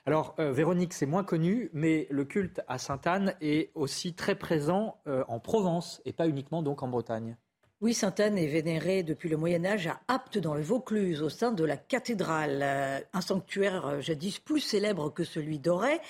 Alors, 0.05 0.33
Véronique, 0.37 0.93
c'est 0.93 1.05
moins 1.05 1.25
connu, 1.25 1.69
mais 1.73 2.07
le 2.09 2.23
culte 2.23 2.61
à 2.69 2.77
Sainte-Anne 2.77 3.35
est 3.41 3.71
aussi 3.75 4.13
très 4.13 4.35
présent 4.35 4.97
en 5.05 5.39
Provence 5.39 6.01
et 6.05 6.13
pas 6.13 6.27
uniquement 6.27 6.63
donc 6.63 6.83
en 6.83 6.87
Bretagne. 6.87 7.35
Oui, 7.81 7.93
Sainte-Anne 7.93 8.37
est 8.37 8.47
vénérée 8.47 9.03
depuis 9.03 9.29
le 9.29 9.37
Moyen 9.37 9.63
Âge 9.63 9.87
à 9.87 10.01
Apte 10.09 10.37
dans 10.37 10.53
le 10.53 10.61
Vaucluse, 10.61 11.21
au 11.21 11.29
sein 11.29 11.53
de 11.53 11.63
la 11.63 11.77
cathédrale, 11.77 12.59
euh, 12.61 12.99
un 13.13 13.21
sanctuaire 13.21 13.87
euh, 13.87 14.01
jadis 14.01 14.37
plus 14.37 14.59
célèbre 14.59 15.13
que 15.13 15.23
celui 15.23 15.59
d'Auray. 15.59 16.01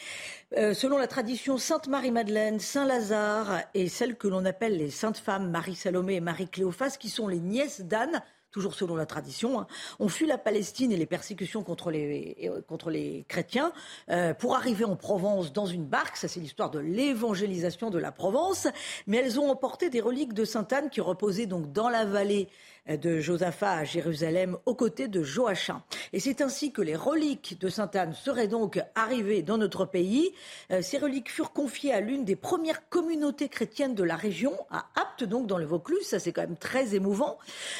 Euh, 0.58 0.74
selon 0.74 0.98
la 0.98 1.06
tradition, 1.06 1.60
Sainte 1.60 1.88
Marie-Madeleine, 1.88 2.60
Saint 2.60 2.88
Lazare 2.88 3.62
et 3.76 3.88
celles 3.88 4.16
que 4.16 4.28
l'on 4.28 4.46
appelle 4.46 4.78
les 4.78 4.90
saintes 4.90 5.20
femmes 5.20 5.52
Marie-Salomé 5.52 6.16
et 6.16 6.22
Marie-Cléophas, 6.22 6.98
qui 7.00 7.08
sont 7.10 7.28
les 7.28 7.40
nièces 7.40 7.82
d'Anne, 7.82 8.24
toujours 8.52 8.74
selon 8.74 8.96
la 8.96 9.06
tradition, 9.06 9.60
hein, 9.60 9.68
ont 10.00 10.10
fui 10.10 10.26
la 10.26 10.38
Palestine 10.38 10.92
et 10.92 10.98
les 10.98 11.06
persécutions 11.06 11.64
contre 11.64 11.92
les, 11.92 12.38
euh, 12.44 12.62
contre 12.62 12.90
les 12.90 13.26
chrétiens 13.28 13.72
euh, 14.10 14.34
pour 14.34 14.56
arriver 14.56 14.86
en 14.86 14.96
Provence 14.96 15.54
dans 15.54 15.66
une 15.66 15.86
barque. 15.86 16.18
Ça, 16.18 16.28
c'est 16.28 16.40
l'histoire 16.40 16.72
de 16.72 16.80
l'évangélisation 16.80 17.90
de 17.90 18.00
la 18.00 18.12
Provence. 18.12 18.68
Mais 19.08 19.18
elles 19.18 19.40
ont 19.40 19.50
emporté 19.50 19.90
des 19.90 20.02
reliques 20.02 20.34
de 20.34 20.46
Sainte 20.46 20.74
Anne 20.74 20.90
qui 20.90 21.02
reposaient 21.02 21.46
donc 21.46 21.72
dans 21.72 21.90
la 21.90 22.06
vallée 22.06 22.50
de 22.88 23.20
Josaphat 23.20 23.72
à 23.72 23.84
Jérusalem 23.84 24.58
aux 24.66 24.76
côtés 24.76 25.08
de 25.08 25.24
Joachim. 25.24 25.82
Et 26.14 26.20
c'est 26.20 26.42
ainsi 26.42 26.72
que 26.72 26.82
les 26.82 26.96
reliques 26.96 27.60
de 27.60 27.70
Sainte 27.70 27.96
Anne 27.96 28.14
seraient 28.14 28.48
donc 28.48 28.82
arrivées 28.96 29.42
dans 29.42 29.58
notre 29.58 29.86
pays. 29.86 30.32
Euh, 30.72 30.82
ces 30.82 30.98
reliques 30.98 31.32
furent 31.32 31.54
confiées 31.54 31.94
à 31.94 32.00
l'une 32.00 32.26
des 32.26 32.36
premières 32.36 32.90
communautés 32.90 33.50
chrétiennes 33.50 33.96
de 33.96 34.04
la 34.04 34.16
région, 34.16 34.54
à 34.72 34.88
Apt, 34.96 35.24
donc 35.24 35.48
dans 35.48 35.58
le 35.58 35.66
Vaucluse. 35.66 36.06
Ça, 36.06 36.20
c'est 36.20 36.32
quand 36.32 36.42
même 36.42 36.58
très 36.58 36.96
émouvant. 36.96 37.38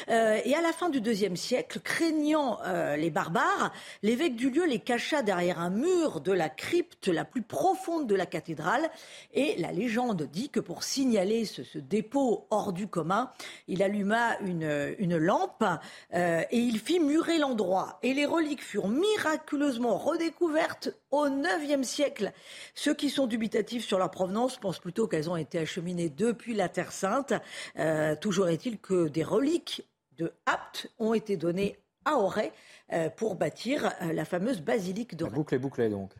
Euh, 0.08 0.38
et 0.44 0.54
à 0.54 0.60
la 0.60 0.72
fin 0.72 0.88
du 0.88 1.00
deuxième 1.00 1.36
siècle, 1.36 1.80
craignant 1.80 2.58
euh, 2.64 2.96
les 2.96 3.10
barbares, 3.10 3.72
l'évêque 4.02 4.36
du 4.36 4.50
lieu 4.50 4.66
les 4.66 4.78
cacha 4.78 5.22
derrière 5.22 5.58
un 5.60 5.70
mur 5.70 6.20
de 6.20 6.32
la 6.32 6.48
crypte 6.48 7.08
la 7.08 7.24
plus 7.24 7.42
profonde 7.42 8.06
de 8.06 8.14
la 8.14 8.26
cathédrale. 8.26 8.88
Et 9.34 9.56
la 9.58 9.72
légende 9.72 10.28
dit 10.30 10.50
que 10.50 10.60
pour 10.60 10.82
signaler 10.82 11.44
ce, 11.44 11.62
ce 11.64 11.78
dépôt 11.78 12.46
hors 12.50 12.72
du 12.72 12.86
commun, 12.86 13.32
il 13.68 13.82
alluma 13.82 14.38
une, 14.40 14.94
une 15.00 15.16
lampe 15.16 15.64
et 16.12 16.46
il 16.52 16.78
fit 16.78 17.00
murer 17.00 17.38
l'endroit. 17.38 17.98
Et 18.02 18.14
les 18.14 18.26
reliques 18.26 18.62
furent 18.62 18.88
miraculeusement 18.88 19.98
redécouvertes 19.98 20.90
au 21.10 21.26
IXe 21.26 21.86
siècle. 21.86 22.32
Ceux 22.74 22.94
qui 22.94 23.10
sont 23.10 23.26
dubitatifs 23.26 23.84
sur 23.84 23.98
leur 23.98 24.10
provenance 24.10 24.56
pensent 24.58 24.78
plutôt 24.78 25.08
qu'elles 25.08 25.28
ont 25.28 25.36
été 25.36 25.58
acheminées 25.58 26.08
depuis 26.10 26.54
la 26.54 26.68
Terre 26.68 26.92
Sainte. 26.92 27.34
toujours 28.20 28.48
est-il 28.48 28.78
que 28.78 29.08
des 29.08 29.24
reliques 29.24 29.84
de 30.18 30.32
Apt 30.46 30.90
ont 30.98 31.14
été 31.14 31.36
données 31.36 31.78
à 32.04 32.16
Auray 32.16 32.52
pour 33.16 33.34
bâtir 33.34 33.92
la 34.00 34.24
fameuse 34.24 34.60
basilique 34.60 35.16
d'Auray. 35.16 35.34
Boucle 35.34 35.54
est 35.54 35.58
bouclée 35.58 35.88
donc. 35.88 36.12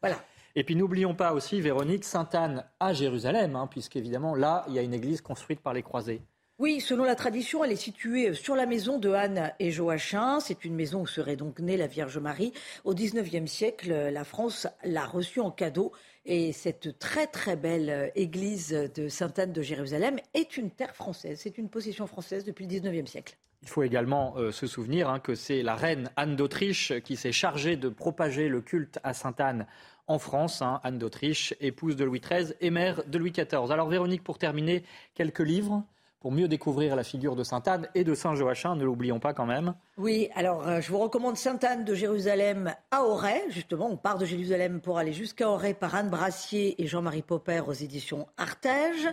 Voilà. 0.00 0.16
Et 0.56 0.64
puis 0.64 0.74
n'oublions 0.74 1.14
pas 1.14 1.32
aussi, 1.32 1.60
Véronique, 1.60 2.04
Sainte-Anne 2.04 2.64
à 2.80 2.92
Jérusalem, 2.92 3.54
hein, 3.54 3.68
puisqu'évidemment 3.68 4.34
là, 4.34 4.64
il 4.68 4.74
y 4.74 4.78
a 4.78 4.82
une 4.82 4.94
église 4.94 5.20
construite 5.20 5.60
par 5.60 5.72
les 5.72 5.82
croisés. 5.82 6.22
Oui, 6.60 6.82
selon 6.82 7.04
la 7.04 7.14
tradition, 7.14 7.64
elle 7.64 7.72
est 7.72 7.76
située 7.76 8.34
sur 8.34 8.54
la 8.54 8.66
maison 8.66 8.98
de 8.98 9.08
Anne 9.08 9.50
et 9.58 9.70
Joachim. 9.70 10.40
C'est 10.40 10.66
une 10.66 10.74
maison 10.74 11.00
où 11.00 11.06
serait 11.06 11.36
donc 11.36 11.58
née 11.58 11.78
la 11.78 11.86
Vierge 11.86 12.18
Marie. 12.18 12.52
Au 12.84 12.94
XIXe 12.94 13.50
siècle, 13.50 13.90
la 14.12 14.24
France 14.24 14.66
l'a 14.84 15.06
reçue 15.06 15.40
en 15.40 15.50
cadeau. 15.50 15.92
Et 16.26 16.52
cette 16.52 16.98
très 16.98 17.26
très 17.26 17.56
belle 17.56 18.12
église 18.14 18.72
de 18.94 19.08
Sainte-Anne 19.08 19.54
de 19.54 19.62
Jérusalem 19.62 20.18
est 20.34 20.58
une 20.58 20.70
terre 20.70 20.94
française. 20.94 21.40
C'est 21.42 21.56
une 21.56 21.70
possession 21.70 22.06
française 22.06 22.44
depuis 22.44 22.66
le 22.66 22.78
XIXe 22.78 23.10
siècle. 23.10 23.38
Il 23.62 23.68
faut 23.68 23.82
également 23.82 24.34
euh, 24.36 24.52
se 24.52 24.66
souvenir 24.66 25.08
hein, 25.08 25.18
que 25.18 25.34
c'est 25.34 25.62
la 25.62 25.76
reine 25.76 26.10
Anne 26.16 26.36
d'Autriche 26.36 26.92
qui 27.00 27.16
s'est 27.16 27.32
chargée 27.32 27.76
de 27.76 27.88
propager 27.88 28.50
le 28.50 28.60
culte 28.60 28.98
à 29.02 29.14
Sainte-Anne 29.14 29.66
en 30.08 30.18
France, 30.18 30.60
hein, 30.60 30.80
Anne 30.82 30.98
d'Autriche, 30.98 31.54
épouse 31.60 31.96
de 31.96 32.04
Louis 32.04 32.20
XIII 32.20 32.52
et 32.60 32.68
mère 32.68 33.02
de 33.06 33.16
Louis 33.16 33.30
XIV. 33.30 33.70
Alors 33.70 33.88
Véronique, 33.88 34.22
pour 34.22 34.36
terminer, 34.36 34.84
quelques 35.14 35.40
livres 35.40 35.86
pour 36.20 36.32
mieux 36.32 36.48
découvrir 36.48 36.96
la 36.96 37.02
figure 37.02 37.34
de 37.34 37.42
Sainte 37.42 37.66
Anne 37.66 37.88
et 37.94 38.04
de 38.04 38.14
Saint 38.14 38.34
Joachim, 38.34 38.76
ne 38.76 38.84
l'oublions 38.84 39.18
pas 39.18 39.32
quand 39.32 39.46
même. 39.46 39.74
Oui, 39.96 40.28
alors 40.34 40.68
euh, 40.68 40.82
je 40.82 40.92
vous 40.92 40.98
recommande 40.98 41.38
Sainte 41.38 41.64
Anne 41.64 41.84
de 41.84 41.94
Jérusalem 41.94 42.74
à 42.90 43.04
Auray, 43.04 43.42
justement, 43.48 43.88
on 43.90 43.96
part 43.96 44.18
de 44.18 44.26
Jérusalem 44.26 44.82
pour 44.82 44.98
aller 44.98 45.14
jusqu'à 45.14 45.48
Auray 45.48 45.72
par 45.72 45.94
Anne 45.94 46.10
Brassier 46.10 46.80
et 46.82 46.86
Jean-Marie 46.86 47.22
Popper 47.22 47.62
aux 47.66 47.72
éditions 47.72 48.26
Artege. 48.36 49.08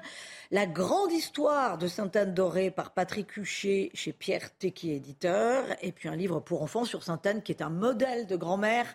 La 0.51 0.65
grande 0.65 1.13
histoire 1.13 1.77
de 1.77 1.87
Sainte 1.87 2.17
Anne 2.17 2.33
d'Auray 2.33 2.71
par 2.71 2.91
Patrick 2.91 3.37
Huchet 3.37 3.89
chez 3.93 4.11
Pierre 4.11 4.55
Tequi 4.57 4.91
éditeur, 4.91 5.63
et 5.81 5.93
puis 5.93 6.09
un 6.09 6.15
livre 6.15 6.41
pour 6.41 6.61
enfants 6.61 6.83
sur 6.83 7.03
Sainte 7.03 7.25
Anne 7.25 7.41
qui 7.41 7.53
est 7.53 7.61
un 7.61 7.69
modèle 7.69 8.27
de 8.27 8.35
grand-mère. 8.35 8.85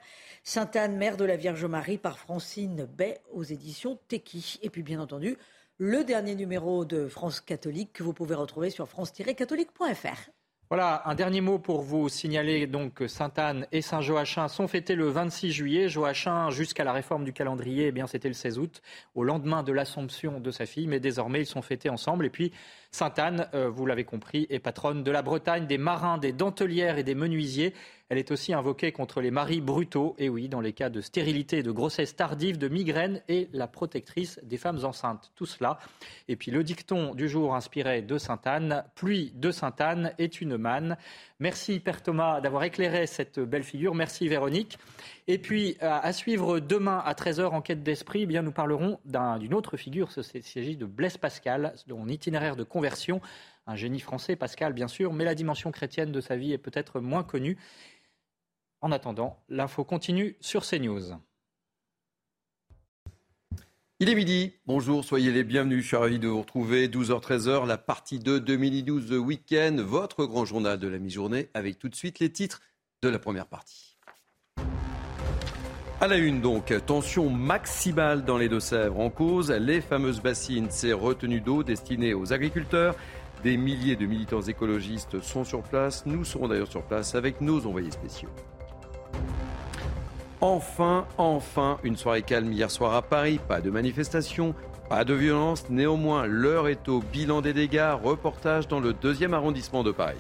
Sainte 0.45 0.77
Anne, 0.77 0.97
mère 0.97 1.17
de 1.17 1.25
la 1.25 1.37
Vierge 1.37 1.65
Marie 1.65 1.99
par 1.99 2.19
Francine 2.19 2.85
Bay 2.85 3.21
aux 3.33 3.45
éditions 3.45 3.99
Tequi. 4.09 4.59
Et 4.63 4.71
puis 4.71 4.83
bien 4.83 5.01
entendu, 5.01 5.39
le 5.79 6.05
dernier 6.05 6.35
numéro 6.35 6.85
de 6.85 7.09
France 7.09 7.41
catholique 7.41 7.93
que 7.93 8.03
vous 8.03 8.13
pouvez 8.13 8.35
retrouver 8.35 8.71
sur 8.71 8.89
france-catholique.fr. 8.89 10.31
Voilà, 10.73 11.03
un 11.05 11.15
dernier 11.15 11.43
mot 11.43 11.59
pour 11.59 11.83
vous 11.83 12.09
signaler 12.09 12.67
donc 12.67 12.95
que 12.95 13.07
Sainte-Anne 13.07 13.67
et 13.73 13.83
Saint-Joachim 13.83 14.49
sont 14.49 14.69
fêtés 14.69 14.95
le 14.95 15.07
26 15.09 15.53
juillet. 15.53 15.91
Joachim, 15.91 16.49
jusqu'à 16.49 16.83
la 16.83 16.95
réforme 16.95 17.25
du 17.25 17.35
calendrier, 17.35 17.89
eh 17.89 17.93
bien 17.93 18.07
c'était 18.07 18.29
le 18.29 18.35
16 18.35 18.59
août, 18.59 18.81
au 19.15 19.23
lendemain 19.23 19.63
de 19.63 19.71
l'Assomption 19.71 20.41
de 20.41 20.51
sa 20.51 20.65
fille, 20.65 20.87
mais 20.87 20.99
désormais 20.99 21.41
ils 21.41 21.47
sont 21.47 21.61
fêtés 21.61 21.91
ensemble. 21.91 22.25
Et 22.25 22.31
puis 22.31 22.53
Sainte-Anne, 22.91 23.49
euh, 23.53 23.69
vous 23.69 23.85
l'avez 23.85 24.05
compris, 24.05 24.47
est 24.49 24.61
patronne 24.61 25.03
de 25.03 25.11
la 25.11 25.21
Bretagne, 25.21 25.67
des 25.67 25.77
marins, 25.77 26.17
des 26.17 26.33
dentelières 26.33 26.97
et 26.97 27.03
des 27.03 27.15
menuisiers. 27.15 27.75
Elle 28.13 28.19
est 28.19 28.31
aussi 28.31 28.53
invoquée 28.53 28.93
contre 28.93 29.23
les 29.23 29.31
maris 29.31 29.63
brutaux, 29.63 30.15
et 30.19 30.29
oui, 30.29 30.51
dans 30.51 30.61
les 30.61 30.75
cas 30.75 30.91
de 30.91 31.01
stérilité, 31.01 31.63
de 31.63 31.71
grossesse 31.71 32.15
tardive, 32.15 32.59
de 32.59 32.69
migraine, 32.69 33.23
et 33.27 33.49
la 33.55 33.67
protectrice 33.67 34.39
des 34.43 34.59
femmes 34.59 34.85
enceintes. 34.85 35.33
Tout 35.35 35.47
cela. 35.47 35.79
Et 36.29 36.37
puis 36.37 36.51
le 36.51 36.63
dicton 36.63 37.15
du 37.15 37.27
jour 37.27 37.55
inspiré 37.55 38.03
de 38.03 38.19
Sainte-Anne, 38.19 38.85
pluie 38.97 39.33
de 39.35 39.51
Sainte-Anne 39.51 40.13
est 40.19 40.43
une 40.43 40.59
manne. 40.59 40.99
Merci 41.41 41.81
Père 41.81 42.03
Thomas 42.03 42.43
d'avoir 42.43 42.65
éclairé 42.65 43.07
cette 43.07 43.41
belle 43.41 43.63
figure. 43.63 43.95
Merci 43.95 44.29
Véronique. 44.29 44.79
Et 45.27 45.39
puis 45.39 45.79
à 45.81 46.13
suivre 46.13 46.61
demain 46.61 47.03
à 47.03 47.15
13h 47.15 47.47
Enquête 47.47 47.83
d'esprit, 47.83 48.27
eh 48.29 48.41
nous 48.43 48.53
parlerons 48.53 49.01
d'une 49.07 49.55
autre 49.55 49.79
figure. 49.79 50.11
Il 50.35 50.43
s'agit 50.43 50.77
de 50.77 50.85
Blaise 50.85 51.17
Pascal, 51.17 51.73
dont 51.87 52.07
itinéraire 52.07 52.57
de 52.57 52.63
conversion. 52.63 53.23
Un 53.67 53.77
génie 53.77 54.01
français, 54.01 54.35
Pascal 54.35 54.73
bien 54.73 54.89
sûr, 54.89 55.13
mais 55.13 55.25
la 55.25 55.37
dimension 55.37 55.71
chrétienne 55.71 56.11
de 56.11 56.21
sa 56.21 56.37
vie 56.37 56.53
est 56.53 56.59
peut-être 56.59 57.01
moins 57.01 57.23
connue. 57.23 57.57
En 58.83 58.91
attendant, 58.91 59.39
l'info 59.49 59.85
continue 59.85 60.37
sur 60.41 60.67
CNews. 60.67 61.15
Il 64.01 64.09
est 64.09 64.17
midi, 64.17 64.55
bonjour, 64.67 65.05
soyez 65.05 65.31
les 65.31 65.45
bienvenus, 65.45 65.83
je 65.83 65.87
suis 65.87 65.97
ravi 65.97 66.19
de 66.19 66.27
vous 66.27 66.41
retrouver. 66.41 66.89
12h-13h, 66.89 67.65
la 67.65 67.79
partie 67.79 68.19
2 68.19 68.41
2012 68.41 69.07
The 69.07 69.13
Weekend, 69.13 69.79
votre 69.79 70.25
grand 70.27 70.45
journal 70.45 70.81
de 70.81 70.89
la 70.89 70.99
mi-journée, 70.99 71.49
avec 71.55 71.79
tout 71.79 71.89
de 71.89 71.95
suite 71.95 72.19
les 72.19 72.33
titres 72.33 72.61
de 73.03 73.09
la 73.09 73.21
première 73.21 73.47
partie. 73.47 73.97
À 76.01 76.09
la 76.09 76.17
une 76.17 76.41
donc, 76.41 76.75
tension 76.85 77.31
maximale 77.31 78.25
dans 78.25 78.37
les 78.37 78.49
Deux-Sèvres 78.49 78.99
en 78.99 79.11
cause, 79.11 79.53
les 79.53 79.81
fameuses 79.81 80.21
bassines, 80.21 80.73
ces 80.73 80.93
retenues 80.93 81.41
d'eau 81.41 81.63
destinées 81.63 82.15
aux 82.15 82.33
agriculteurs. 82.33 82.97
Des 83.45 83.57
milliers 83.57 83.95
de 83.95 84.07
militants 84.07 84.43
écologistes 84.43 85.21
sont 85.21 85.45
sur 85.45 85.63
place, 85.63 86.05
nous 86.05 86.25
serons 86.25 86.49
d'ailleurs 86.49 86.71
sur 86.71 86.83
place 86.83 87.15
avec 87.15 87.41
nos 87.41 87.65
envoyés 87.65 87.93
spéciaux. 87.93 88.31
Enfin, 90.43 91.07
enfin, 91.19 91.79
une 91.85 91.97
soirée 91.97 92.23
calme 92.23 92.51
hier 92.51 92.69
soir 92.69 92.95
à 92.95 93.03
Paris. 93.03 93.39
Pas 93.47 93.61
de 93.61 93.71
manifestation, 93.71 94.57
pas 94.89 95.05
de 95.05 95.15
violence. 95.15 95.71
Néanmoins, 95.71 96.27
l'heure 96.27 96.67
est 96.67 96.89
au 96.89 96.99
bilan 96.99 97.43
des 97.43 97.53
dégâts. 97.53 97.95
Reportage 98.03 98.67
dans 98.67 98.81
le 98.81 98.93
deuxième 98.93 99.35
arrondissement 99.35 99.85
de 99.85 99.93
Paris. 99.93 100.19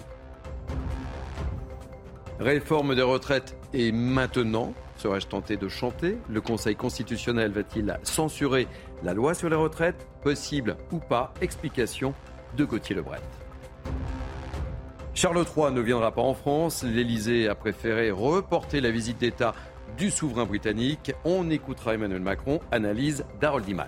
Réforme 2.38 2.94
des 2.94 3.02
retraites 3.02 3.58
et 3.72 3.90
maintenant 3.90 4.72
Serais-je 4.96 5.26
tenté 5.26 5.56
de 5.56 5.66
chanter 5.66 6.18
Le 6.28 6.40
Conseil 6.40 6.76
constitutionnel 6.76 7.50
va-t-il 7.50 7.98
censurer 8.04 8.68
la 9.02 9.14
loi 9.14 9.34
sur 9.34 9.48
les 9.48 9.56
retraites? 9.56 10.06
Possible 10.22 10.76
ou 10.92 11.00
pas? 11.00 11.34
Explication 11.40 12.14
de 12.56 12.64
Gauthier 12.64 12.94
Lebret. 12.94 13.18
Charles 15.14 15.44
III 15.56 15.72
ne 15.72 15.80
viendra 15.80 16.12
pas 16.12 16.22
en 16.22 16.34
France. 16.34 16.84
L'Élysée 16.84 17.48
a 17.48 17.56
préféré 17.56 18.12
reporter 18.12 18.80
la 18.80 18.92
visite 18.92 19.18
d'État 19.18 19.54
du 19.96 20.10
souverain 20.10 20.44
britannique. 20.44 21.12
On 21.24 21.50
écoutera 21.50 21.94
Emmanuel 21.94 22.22
Macron, 22.22 22.60
analyse 22.70 23.24
d'Harold 23.40 23.68
Iman. 23.68 23.86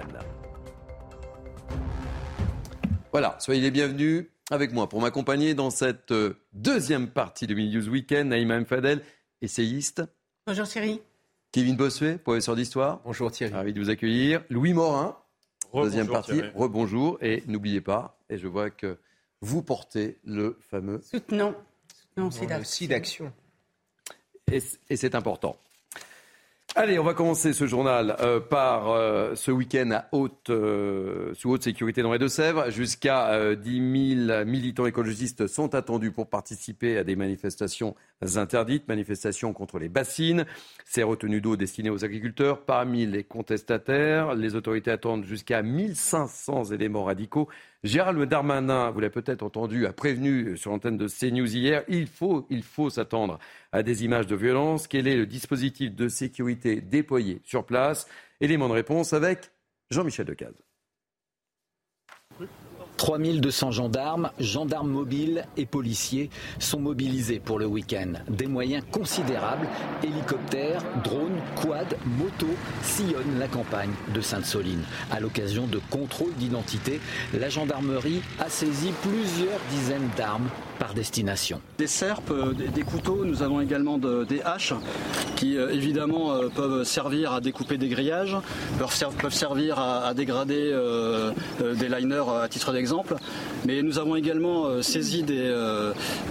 Voilà, 3.13 3.37
soyez 3.39 3.61
les 3.61 3.71
bienvenus 3.71 4.27
avec 4.51 4.73
moi 4.73 4.89
pour 4.89 5.01
m'accompagner 5.01 5.55
dans 5.55 5.71
cette 5.71 6.11
euh, 6.11 6.35
deuxième 6.53 7.09
partie 7.09 7.47
de 7.47 7.55
News 7.55 7.89
Weekend. 7.89 8.29
Naïma 8.29 8.61
Mfadel, 8.61 9.03
essayiste. 9.41 10.03
Bonjour 10.47 10.67
Thierry. 10.67 11.01
Kevin 11.53 11.77
Bossuet, 11.77 12.19
professeur 12.19 12.57
d'histoire. 12.57 13.01
Bonjour 13.05 13.31
Thierry. 13.31 13.53
Ravi 13.53 13.73
de 13.73 13.81
vous 13.81 13.91
accueillir. 13.91 14.43
Louis 14.51 14.73
Morin, 14.73 15.17
deuxième 15.73 16.09
partie. 16.09 16.43
Rebonjour. 16.55 17.19
Et 17.23 17.45
n'oubliez 17.47 17.81
pas, 17.81 18.19
et 18.29 18.39
je 18.39 18.49
vois 18.49 18.71
que 18.71 18.99
vous 19.41 19.63
portez 19.63 20.19
le 20.25 20.59
fameux. 20.69 21.01
Soutenons. 21.03 21.55
Soutenons 22.17 22.31
d'action. 22.89 23.33
Et 24.51 24.97
c'est 24.97 25.15
important. 25.15 25.57
Allez, 26.77 26.99
on 26.99 27.05
va 27.05 27.15
commencer 27.15 27.53
ce 27.53 27.69
journal 27.69 28.17
euh, 28.19 28.41
par 28.41 28.91
euh, 28.91 29.37
ce 29.37 29.53
week-end 29.53 29.93
à 29.93 30.09
haute, 30.11 30.51
euh, 30.51 31.33
sous 31.35 31.51
haute 31.51 31.63
sécurité 31.63 32.03
dans 32.03 32.13
les 32.13 32.19
Deux-Sèvres. 32.19 32.69
Jusqu'à 32.71 33.55
10 33.55 34.27
000 34.27 34.45
militants 34.45 34.85
écologistes 34.85 35.47
sont 35.47 35.77
attendus 35.77 36.11
pour 36.11 36.29
participer 36.29 36.99
à 36.99 37.05
des 37.05 37.15
manifestations 37.15 37.95
interdites, 38.35 38.89
manifestations 38.89 39.53
contre 39.53 39.79
les 39.79 39.89
bassines, 39.89 40.47
ces 40.85 41.05
retenues 41.05 41.41
d'eau 41.41 41.55
destinées 41.55 41.91
aux 41.91 42.05
agriculteurs. 42.05 42.65
Parmi 42.65 43.07
les 43.07 43.23
contestataires, 43.23 44.35
les 44.35 44.57
autorités 44.57 44.91
attendent 44.91 45.25
jusqu'à 45.25 45.63
1500 45.63 46.73
éléments 46.73 47.05
radicaux 47.05 47.49
Gérald 47.85 48.19
Darmanin, 48.23 48.91
vous 48.91 49.01
l'avez 49.01 49.13
peut-être 49.13 49.43
entendu, 49.43 49.85
a 49.85 49.93
prévenu 49.93 50.57
sur 50.57 50.71
l'antenne 50.71 50.97
de 50.97 51.07
CNews 51.07 51.55
hier, 51.55 51.85
il 51.87 52.07
faut, 52.07 52.47
il 52.49 52.63
faut 52.63 52.89
s'attendre 52.89 53.39
à 53.73 53.83
des 53.83 54.07
images 54.07 54.27
de 54.27 54.35
violence. 54.35 54.89
Quel 54.89 55.07
est 55.07 55.17
le 55.17 55.27
dispositif 55.27 55.95
de 55.95 56.09
sécurité 56.09 56.81
déployé 56.81 57.43
sur 57.45 57.67
place? 57.67 58.09
Élément 58.41 58.69
de 58.69 58.73
réponse 58.73 59.13
avec 59.13 59.51
Jean-Michel 59.91 60.25
Decaze. 60.25 60.55
3200 63.05 63.71
gendarmes, 63.71 64.31
gendarmes 64.41 64.89
mobiles 64.89 65.45
et 65.59 65.67
policiers 65.67 66.31
sont 66.59 66.81
mobilisés 66.81 67.39
pour 67.39 67.59
le 67.59 67.67
week-end. 67.67 68.15
Des 68.31 68.47
moyens 68.47 68.83
considérables, 68.91 69.69
hélicoptères, 70.03 70.83
drones, 71.05 71.39
quads, 71.55 71.99
motos 72.07 72.57
sillonnent 72.83 73.39
la 73.39 73.47
campagne 73.47 73.91
de 74.15 74.23
Sainte-Soline. 74.23 74.85
À 75.11 75.21
l'occasion 75.21 75.67
de 75.67 75.81
contrôles 75.91 76.33
d'identité, 76.39 76.99
la 77.39 77.51
gendarmerie 77.51 78.23
a 78.41 78.49
saisi 78.49 78.91
plusieurs 79.03 79.61
dizaines 79.69 80.09
d'armes 80.17 80.49
par 80.79 80.95
destination. 80.95 81.61
Des 81.77 81.87
serpes, 81.87 82.33
des, 82.75 82.83
couteaux, 82.85 83.27
nous 83.27 83.43
avons 83.43 83.61
également 83.61 83.99
des 83.99 84.41
haches 84.43 84.73
qui 85.37 85.57
évidemment 85.57 86.39
peuvent 86.55 86.85
servir 86.85 87.35
à 87.35 87.41
découper 87.43 87.77
des 87.77 87.89
grillages, 87.89 88.37
peuvent, 88.79 89.33
servir 89.33 89.79
à, 89.79 90.15
dégrader 90.15 90.75
des 91.61 91.89
liners 91.89 92.25
à 92.43 92.49
titre 92.49 92.73
d'exemple. 92.73 92.94
Mais 93.67 93.83
nous 93.83 93.99
avons 93.99 94.17
également 94.17 94.83
saisi 94.83 95.23
des, 95.23 95.55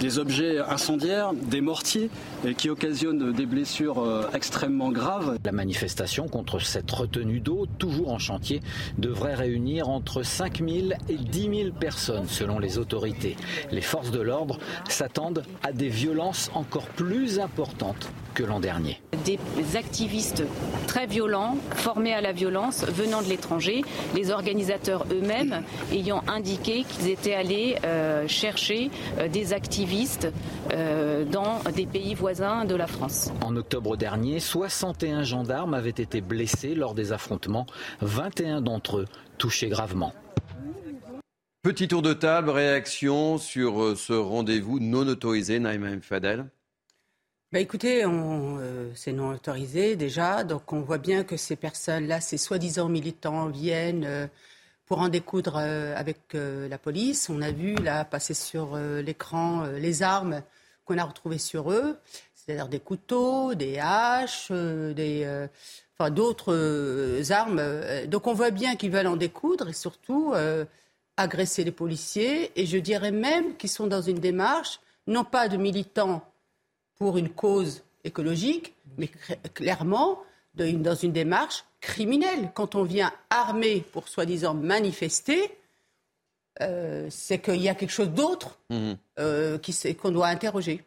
des 0.00 0.18
objets 0.18 0.58
incendiaires, 0.58 1.32
des 1.32 1.60
mortiers 1.60 2.10
qui 2.56 2.70
occasionnent 2.70 3.32
des 3.32 3.46
blessures 3.46 4.28
extrêmement 4.34 4.90
graves. 4.90 5.38
La 5.44 5.52
manifestation 5.52 6.28
contre 6.28 6.60
cette 6.60 6.90
retenue 6.90 7.40
d'eau, 7.40 7.66
toujours 7.78 8.12
en 8.12 8.18
chantier, 8.18 8.60
devrait 8.98 9.34
réunir 9.34 9.88
entre 9.88 10.22
5 10.22 10.58
000 10.58 10.70
et 11.08 11.16
10 11.16 11.40
000 11.40 11.70
personnes 11.78 12.28
selon 12.28 12.58
les 12.58 12.78
autorités. 12.78 13.36
Les 13.70 13.80
forces 13.80 14.10
de 14.10 14.20
l'ordre 14.20 14.58
s'attendent 14.88 15.42
à 15.62 15.72
des 15.72 15.88
violences 15.88 16.50
encore 16.54 16.86
plus 16.86 17.38
importantes 17.40 18.08
que 18.34 18.42
l'an 18.42 18.60
dernier. 18.60 19.00
Des 19.24 19.38
activistes 19.76 20.42
très 20.86 21.06
violents, 21.06 21.56
formés 21.70 22.12
à 22.12 22.20
la 22.20 22.32
violence, 22.32 22.84
venant 22.84 23.22
de 23.22 23.28
l'étranger, 23.28 23.82
les 24.14 24.30
organisateurs 24.30 25.06
eux-mêmes 25.10 25.62
ayant 25.92 26.22
indiqué 26.26 26.84
qu'ils 26.84 27.08
étaient 27.08 27.34
allés 27.34 27.76
euh, 27.84 28.28
chercher 28.28 28.90
euh, 29.18 29.28
des 29.28 29.52
activistes 29.52 30.28
euh, 30.72 31.24
dans 31.24 31.60
des 31.74 31.86
pays 31.86 32.14
voisins 32.14 32.64
de 32.64 32.74
la 32.74 32.86
France. 32.86 33.32
En 33.42 33.56
octobre 33.56 33.96
dernier, 33.96 34.40
61 34.40 35.22
gendarmes 35.22 35.74
avaient 35.74 35.90
été 35.90 36.20
blessés 36.20 36.74
lors 36.74 36.94
des 36.94 37.12
affrontements, 37.12 37.66
21 38.00 38.60
d'entre 38.60 38.98
eux 38.98 39.06
touchés 39.38 39.68
gravement. 39.68 40.12
Petit 41.62 41.88
tour 41.88 42.02
de 42.02 42.12
table, 42.12 42.50
réaction 42.50 43.38
sur 43.38 43.96
ce 43.96 44.12
rendez-vous 44.12 44.80
non 44.80 45.08
autorisé, 45.08 45.58
Naïma 45.58 45.88
Fadel 46.02 46.46
bah 47.54 47.60
écoutez, 47.60 48.04
euh, 48.04 48.90
c'est 48.96 49.12
non 49.12 49.30
autorisé 49.30 49.94
déjà, 49.94 50.42
donc 50.42 50.72
on 50.72 50.80
voit 50.80 50.98
bien 50.98 51.22
que 51.22 51.36
ces 51.36 51.54
personnes-là, 51.54 52.20
ces 52.20 52.36
soi-disant 52.36 52.88
militants, 52.88 53.46
viennent 53.46 54.04
euh, 54.04 54.26
pour 54.86 54.98
en 54.98 55.08
découdre 55.08 55.58
euh, 55.58 55.94
avec 55.96 56.34
la 56.34 56.78
police. 56.78 57.30
On 57.30 57.40
a 57.42 57.52
vu 57.52 57.76
là 57.76 58.04
passer 58.04 58.34
sur 58.34 58.76
l'écran 58.76 59.66
les 59.66 60.02
armes 60.02 60.42
qu'on 60.84 60.98
a 60.98 61.04
retrouvées 61.04 61.38
sur 61.38 61.70
eux, 61.70 61.96
c'est-à-dire 62.34 62.66
des 62.66 62.80
couteaux, 62.80 63.54
des 63.54 63.78
haches, 63.78 64.50
des, 64.50 65.46
enfin 65.96 66.10
d'autres 66.10 67.30
armes. 67.30 67.62
Donc 68.08 68.26
on 68.26 68.34
voit 68.34 68.50
bien 68.50 68.74
qu'ils 68.74 68.90
veulent 68.90 69.06
en 69.06 69.16
découdre 69.16 69.68
et 69.68 69.74
surtout 69.74 70.34
agresser 71.16 71.62
les 71.62 71.70
policiers. 71.70 72.50
Et 72.60 72.66
je 72.66 72.78
dirais 72.78 73.12
même 73.12 73.56
qu'ils 73.56 73.70
sont 73.70 73.86
dans 73.86 74.02
une 74.02 74.18
démarche, 74.18 74.80
non 75.06 75.22
pas 75.22 75.46
de 75.46 75.56
militants 75.56 76.28
pour 76.96 77.18
une 77.18 77.28
cause 77.28 77.82
écologique, 78.04 78.74
mais 78.98 79.08
clairement 79.54 80.22
dans 80.54 80.94
une 80.94 81.12
démarche 81.12 81.64
criminelle. 81.80 82.50
Quand 82.54 82.74
on 82.74 82.84
vient 82.84 83.12
armé 83.30 83.84
pour 83.92 84.08
soi-disant 84.08 84.54
manifester, 84.54 85.50
euh, 86.60 87.08
c'est 87.10 87.40
qu'il 87.40 87.60
y 87.60 87.68
a 87.68 87.74
quelque 87.74 87.90
chose 87.90 88.10
d'autre 88.10 88.58
mmh. 88.70 88.92
euh, 89.18 89.58
qu'on 90.00 90.10
doit 90.12 90.28
interroger. 90.28 90.84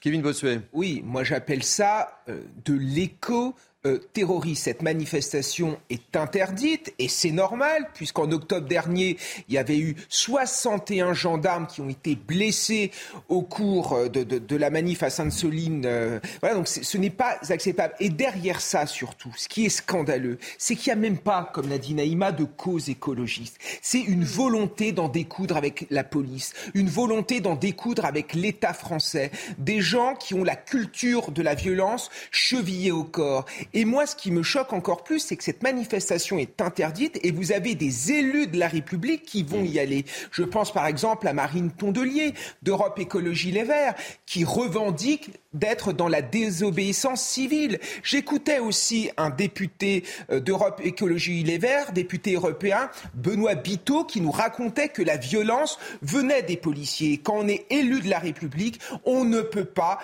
Kevin 0.00 0.22
Bossuet. 0.22 0.60
Oui, 0.72 1.02
moi 1.04 1.24
j'appelle 1.24 1.62
ça 1.62 2.22
euh, 2.28 2.42
de 2.64 2.74
l'écho 2.74 3.54
euh, 3.88 3.98
terroriste. 4.12 4.64
Cette 4.64 4.82
manifestation 4.82 5.78
est 5.90 6.16
interdite 6.16 6.92
et 6.98 7.08
c'est 7.08 7.30
normal 7.30 7.88
puisqu'en 7.94 8.30
octobre 8.30 8.66
dernier, 8.66 9.16
il 9.48 9.54
y 9.54 9.58
avait 9.58 9.78
eu 9.78 9.96
61 10.08 11.14
gendarmes 11.14 11.66
qui 11.66 11.80
ont 11.80 11.88
été 11.88 12.14
blessés 12.14 12.90
au 13.28 13.42
cours 13.42 13.94
euh, 13.94 14.08
de, 14.08 14.56
la 14.56 14.70
manif 14.70 15.02
à 15.02 15.10
Sainte-Soline. 15.10 15.84
Euh, 15.86 16.20
voilà, 16.40 16.56
donc 16.56 16.68
ce 16.68 16.98
n'est 16.98 17.10
pas 17.10 17.38
acceptable. 17.48 17.94
Et 18.00 18.08
derrière 18.08 18.60
ça, 18.60 18.86
surtout, 18.86 19.32
ce 19.36 19.48
qui 19.48 19.66
est 19.66 19.70
scandaleux, 19.70 20.38
c'est 20.58 20.74
qu'il 20.74 20.92
n'y 20.92 20.98
a 20.98 21.00
même 21.00 21.18
pas, 21.18 21.50
comme 21.52 21.68
l'a 21.68 21.78
dit 21.78 21.94
Naïma, 21.94 22.32
de 22.32 22.44
cause 22.44 22.88
écologiste. 22.88 23.58
C'est 23.82 24.00
une 24.00 24.24
volonté 24.24 24.92
d'en 24.92 25.08
découdre 25.08 25.56
avec 25.56 25.86
la 25.90 26.04
police, 26.04 26.54
une 26.74 26.88
volonté 26.88 27.40
d'en 27.40 27.54
découdre 27.54 28.04
avec 28.04 28.34
l'État 28.34 28.72
français, 28.72 29.30
des 29.58 29.80
gens 29.80 30.14
qui 30.14 30.34
ont 30.34 30.44
la 30.44 30.56
culture 30.56 31.30
de 31.30 31.42
la 31.42 31.54
violence 31.54 32.10
chevillée 32.30 32.90
au 32.90 33.04
corps. 33.04 33.44
Moi, 33.84 34.06
ce 34.06 34.16
qui 34.16 34.30
me 34.30 34.42
choque 34.42 34.72
encore 34.72 35.04
plus, 35.04 35.20
c'est 35.20 35.36
que 35.36 35.44
cette 35.44 35.62
manifestation 35.62 36.38
est 36.38 36.60
interdite 36.60 37.18
et 37.22 37.30
vous 37.30 37.52
avez 37.52 37.74
des 37.74 38.12
élus 38.12 38.46
de 38.46 38.58
la 38.58 38.68
République 38.68 39.24
qui 39.24 39.42
vont 39.42 39.62
y 39.62 39.78
aller. 39.78 40.04
Je 40.30 40.42
pense 40.42 40.72
par 40.72 40.86
exemple 40.86 41.28
à 41.28 41.32
Marine 41.32 41.70
Tondelier 41.70 42.34
d'Europe 42.62 42.98
Écologie 42.98 43.50
Les 43.50 43.64
Verts, 43.64 43.94
qui 44.26 44.44
revendique 44.44 45.30
d'être 45.54 45.92
dans 45.92 46.08
la 46.08 46.22
désobéissance 46.22 47.22
civile. 47.22 47.78
J'écoutais 48.02 48.58
aussi 48.58 49.10
un 49.16 49.30
député 49.30 50.04
euh, 50.30 50.40
d'Europe 50.40 50.80
Écologie 50.84 51.42
Les 51.42 51.58
Verts, 51.58 51.92
député 51.92 52.34
européen, 52.34 52.90
Benoît 53.14 53.54
Biteau, 53.54 54.04
qui 54.04 54.20
nous 54.20 54.30
racontait 54.30 54.88
que 54.88 55.02
la 55.02 55.16
violence 55.16 55.78
venait 56.02 56.42
des 56.42 56.56
policiers. 56.56 57.18
Quand 57.18 57.38
on 57.38 57.48
est 57.48 57.66
élu 57.70 58.00
de 58.00 58.10
la 58.10 58.18
République, 58.18 58.80
on 59.04 59.24
ne 59.24 59.40
peut 59.40 59.64
pas 59.64 59.98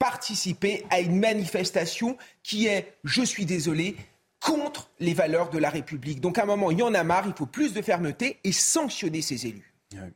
participer 0.00 0.84
à 0.90 0.98
une 0.98 1.20
manifestation 1.20 2.16
qui 2.42 2.66
est, 2.66 2.94
je 3.04 3.22
suis 3.22 3.44
désolé, 3.44 3.94
contre 4.40 4.90
les 4.98 5.14
valeurs 5.14 5.50
de 5.50 5.58
la 5.58 5.70
République. 5.70 6.20
Donc 6.20 6.38
à 6.38 6.42
un 6.42 6.46
moment, 6.46 6.70
il 6.72 6.78
y 6.78 6.82
en 6.82 6.94
a 6.94 7.04
marre, 7.04 7.26
il 7.26 7.34
faut 7.34 7.46
plus 7.46 7.74
de 7.74 7.82
fermeté 7.82 8.38
et 8.42 8.50
sanctionner 8.50 9.20
ces 9.20 9.46
élus. 9.46 9.72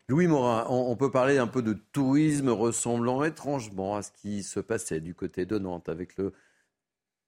Louis 0.08 0.26
Morin, 0.28 0.66
on, 0.70 0.94
peut 0.96 1.10
parler 1.10 1.36
un 1.36 1.48
peu 1.48 1.60
de 1.60 1.76
tourisme 1.92 2.48
ressemblant 2.48 3.24
étrangement 3.24 3.96
à 3.96 4.02
ce 4.02 4.10
qui 4.12 4.42
se 4.42 4.60
passait 4.60 5.00
du 5.00 5.14
côté 5.14 5.46
de 5.46 5.58
Nantes 5.58 5.88
avec 5.88 6.16
le 6.16 6.32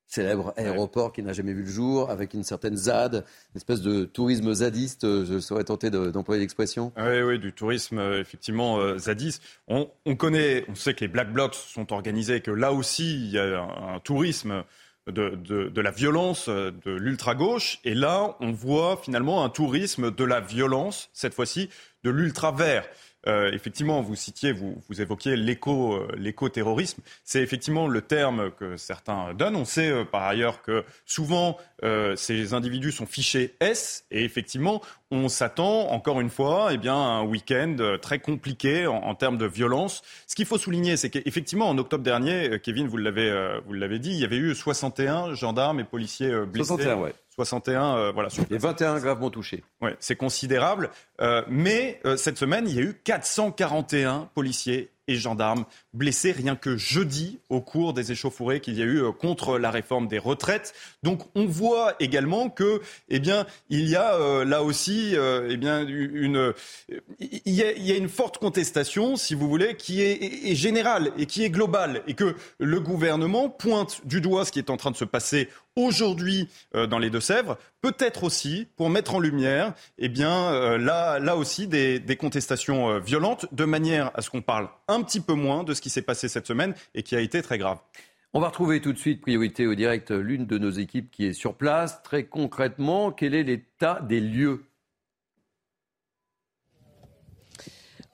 célèbre 0.06 0.52
aéroport 0.56 1.12
qui 1.12 1.22
n'a 1.22 1.32
jamais 1.32 1.52
vu 1.52 1.62
le 1.62 1.70
jour, 1.70 2.10
avec 2.10 2.34
une 2.34 2.44
certaine 2.44 2.76
ZAD, 2.76 3.24
une 3.54 3.56
espèce 3.56 3.80
de 3.80 4.04
tourisme 4.04 4.54
zadiste, 4.54 5.02
je 5.02 5.38
serais 5.40 5.64
tenté 5.64 5.90
d'employer 5.90 6.40
l'expression. 6.40 6.92
Oui, 6.96 7.22
oui, 7.22 7.38
du 7.38 7.52
tourisme 7.52 7.98
euh, 7.98 8.20
effectivement 8.20 8.78
euh, 8.78 8.98
zadiste. 8.98 9.42
On, 9.68 9.88
connaît, 10.16 10.64
on 10.68 10.74
sait 10.74 10.94
que 10.94 11.00
les 11.00 11.08
Black 11.08 11.32
Blocs 11.32 11.54
sont 11.54 11.92
organisés, 11.92 12.40
que 12.40 12.50
là 12.50 12.72
aussi 12.72 13.14
il 13.14 13.30
y 13.30 13.38
a 13.38 13.62
un, 13.62 14.00
tourisme 14.00 14.62
de, 15.06 15.30
de, 15.34 15.80
la 15.80 15.90
violence 15.90 16.48
de 16.48 16.90
l'ultra-gauche, 16.90 17.80
et 17.84 17.94
là 17.94 18.36
on 18.40 18.52
voit 18.52 18.96
finalement 18.96 19.44
un 19.44 19.48
tourisme 19.48 20.10
de 20.10 20.24
la 20.24 20.40
violence, 20.40 21.10
cette 21.12 21.34
fois-ci 21.34 21.68
de 22.04 22.10
l'ultra-vert. 22.10 22.86
Euh, 23.26 23.50
effectivement, 23.52 24.02
vous 24.02 24.14
citiez, 24.14 24.52
vous, 24.52 24.80
vous 24.88 25.00
évoquiez 25.00 25.32
euh, 25.32 26.06
l'éco-terrorisme. 26.16 27.02
C'est 27.24 27.42
effectivement 27.42 27.88
le 27.88 28.00
terme 28.00 28.50
que 28.52 28.76
certains 28.76 29.34
donnent. 29.34 29.56
On 29.56 29.64
sait 29.64 29.88
euh, 29.88 30.04
par 30.04 30.22
ailleurs 30.22 30.62
que 30.62 30.84
souvent 31.04 31.56
ces 32.16 32.54
individus 32.54 32.90
sont 32.90 33.04
fichés 33.04 33.54
S 33.60 34.06
et 34.10 34.24
effectivement, 34.24 34.80
on 35.10 35.28
s'attend 35.28 35.90
encore 35.90 36.22
une 36.22 36.30
fois 36.30 36.70
eh 36.72 36.78
bien, 36.78 36.94
à 36.94 36.96
un 36.96 37.22
week-end 37.22 37.76
très 38.00 38.18
compliqué 38.18 38.86
en, 38.86 39.14
termes 39.14 39.36
de 39.36 39.44
violence. 39.44 40.02
Ce 40.26 40.34
qu'il 40.34 40.46
faut 40.46 40.56
souligner, 40.56 40.96
c'est 40.96 41.10
qu'effectivement, 41.10 41.68
en 41.68 41.76
octobre 41.76 42.02
dernier, 42.02 42.58
Kevin, 42.62 42.88
vous 42.88 42.96
l'avez, 42.96 43.60
vous 43.66 43.74
l'avez 43.74 43.98
dit, 43.98 44.10
il 44.10 44.18
y 44.18 44.24
avait 44.24 44.38
eu 44.38 44.54
61 44.54 45.34
gendarmes 45.34 45.80
et 45.80 45.84
policiers 45.84 46.32
blessés. 46.46 46.68
61, 46.68 46.96
ouais. 46.96 47.14
61, 47.36 47.96
euh, 47.96 48.12
voilà. 48.12 48.28
Et 48.50 48.58
21 48.58 48.98
gravement 48.98 49.30
touchés. 49.30 49.62
Ouais, 49.82 49.96
c'est 50.00 50.16
considérable. 50.16 50.90
Euh, 51.20 51.42
mais 51.48 52.00
euh, 52.04 52.16
cette 52.16 52.38
semaine, 52.38 52.66
il 52.66 52.74
y 52.74 52.78
a 52.78 52.82
eu 52.82 52.94
441 53.04 54.30
policiers 54.34 54.90
et 55.06 55.16
gendarmes 55.16 55.66
blessés 55.96 56.32
rien 56.32 56.56
que 56.56 56.76
jeudi 56.76 57.40
au 57.48 57.60
cours 57.60 57.94
des 57.94 58.12
échauffourées 58.12 58.60
qu'il 58.60 58.74
y 58.74 58.82
a 58.82 58.84
eu 58.84 59.02
euh, 59.02 59.12
contre 59.12 59.58
la 59.58 59.70
réforme 59.70 60.08
des 60.08 60.18
retraites. 60.18 60.74
Donc 61.02 61.22
on 61.34 61.46
voit 61.46 61.94
également 62.00 62.50
que, 62.50 62.80
eh 63.08 63.18
bien, 63.18 63.46
il 63.70 63.88
y 63.88 63.96
a 63.96 64.14
euh, 64.14 64.44
là 64.44 64.62
aussi, 64.62 65.16
euh, 65.16 65.48
eh 65.50 65.56
bien, 65.56 65.86
une, 65.86 66.52
il 67.18 67.54
y, 67.54 67.62
a, 67.62 67.96
une 67.96 68.08
forte 68.08 68.38
contestation, 68.38 69.16
si 69.16 69.34
vous 69.34 69.48
voulez, 69.48 69.76
qui 69.76 70.02
est, 70.02 70.50
est, 70.50 70.54
générale 70.54 71.12
et 71.18 71.26
qui 71.26 71.44
est 71.44 71.50
globale, 71.50 72.02
et 72.06 72.14
que 72.14 72.34
le 72.58 72.80
gouvernement 72.80 73.48
pointe 73.48 74.06
du 74.06 74.20
doigt 74.20 74.44
ce 74.44 74.52
qui 74.52 74.58
est 74.58 74.70
en 74.70 74.76
train 74.76 74.90
de 74.90 74.96
se 74.96 75.04
passer 75.04 75.48
aujourd'hui 75.76 76.48
dans 76.74 76.98
les 76.98 77.10
Deux-Sèvres, 77.10 77.58
peut-être 77.82 78.24
aussi 78.24 78.66
pour 78.76 78.88
mettre 78.88 79.14
en 79.14 79.20
lumière, 79.20 79.74
eh 79.98 80.08
bien, 80.08 80.78
là, 80.78 81.18
là 81.18 81.36
aussi 81.36 81.66
des, 81.66 81.98
des 81.98 82.16
contestations 82.16 82.98
violentes, 82.98 83.44
de 83.52 83.64
manière 83.64 84.10
à 84.14 84.22
ce 84.22 84.30
qu'on 84.30 84.40
parle 84.40 84.68
un 84.88 85.02
petit 85.02 85.20
peu 85.20 85.34
moins 85.34 85.64
de 85.64 85.74
ce 85.74 85.82
qui 85.82 85.85
s'est 85.90 86.02
passé 86.02 86.28
cette 86.28 86.46
semaine 86.46 86.74
et 86.94 87.02
qui 87.02 87.16
a 87.16 87.20
été 87.20 87.42
très 87.42 87.58
grave. 87.58 87.78
On 88.34 88.40
va 88.40 88.48
retrouver 88.48 88.82
tout 88.82 88.92
de 88.92 88.98
suite, 88.98 89.22
priorité 89.22 89.66
au 89.66 89.74
direct, 89.74 90.10
l'une 90.10 90.44
de 90.44 90.58
nos 90.58 90.70
équipes 90.70 91.10
qui 91.10 91.24
est 91.24 91.32
sur 91.32 91.54
place. 91.54 92.02
Très 92.02 92.24
concrètement, 92.24 93.10
quel 93.10 93.34
est 93.34 93.42
l'état 93.42 94.00
des 94.02 94.20
lieux 94.20 94.65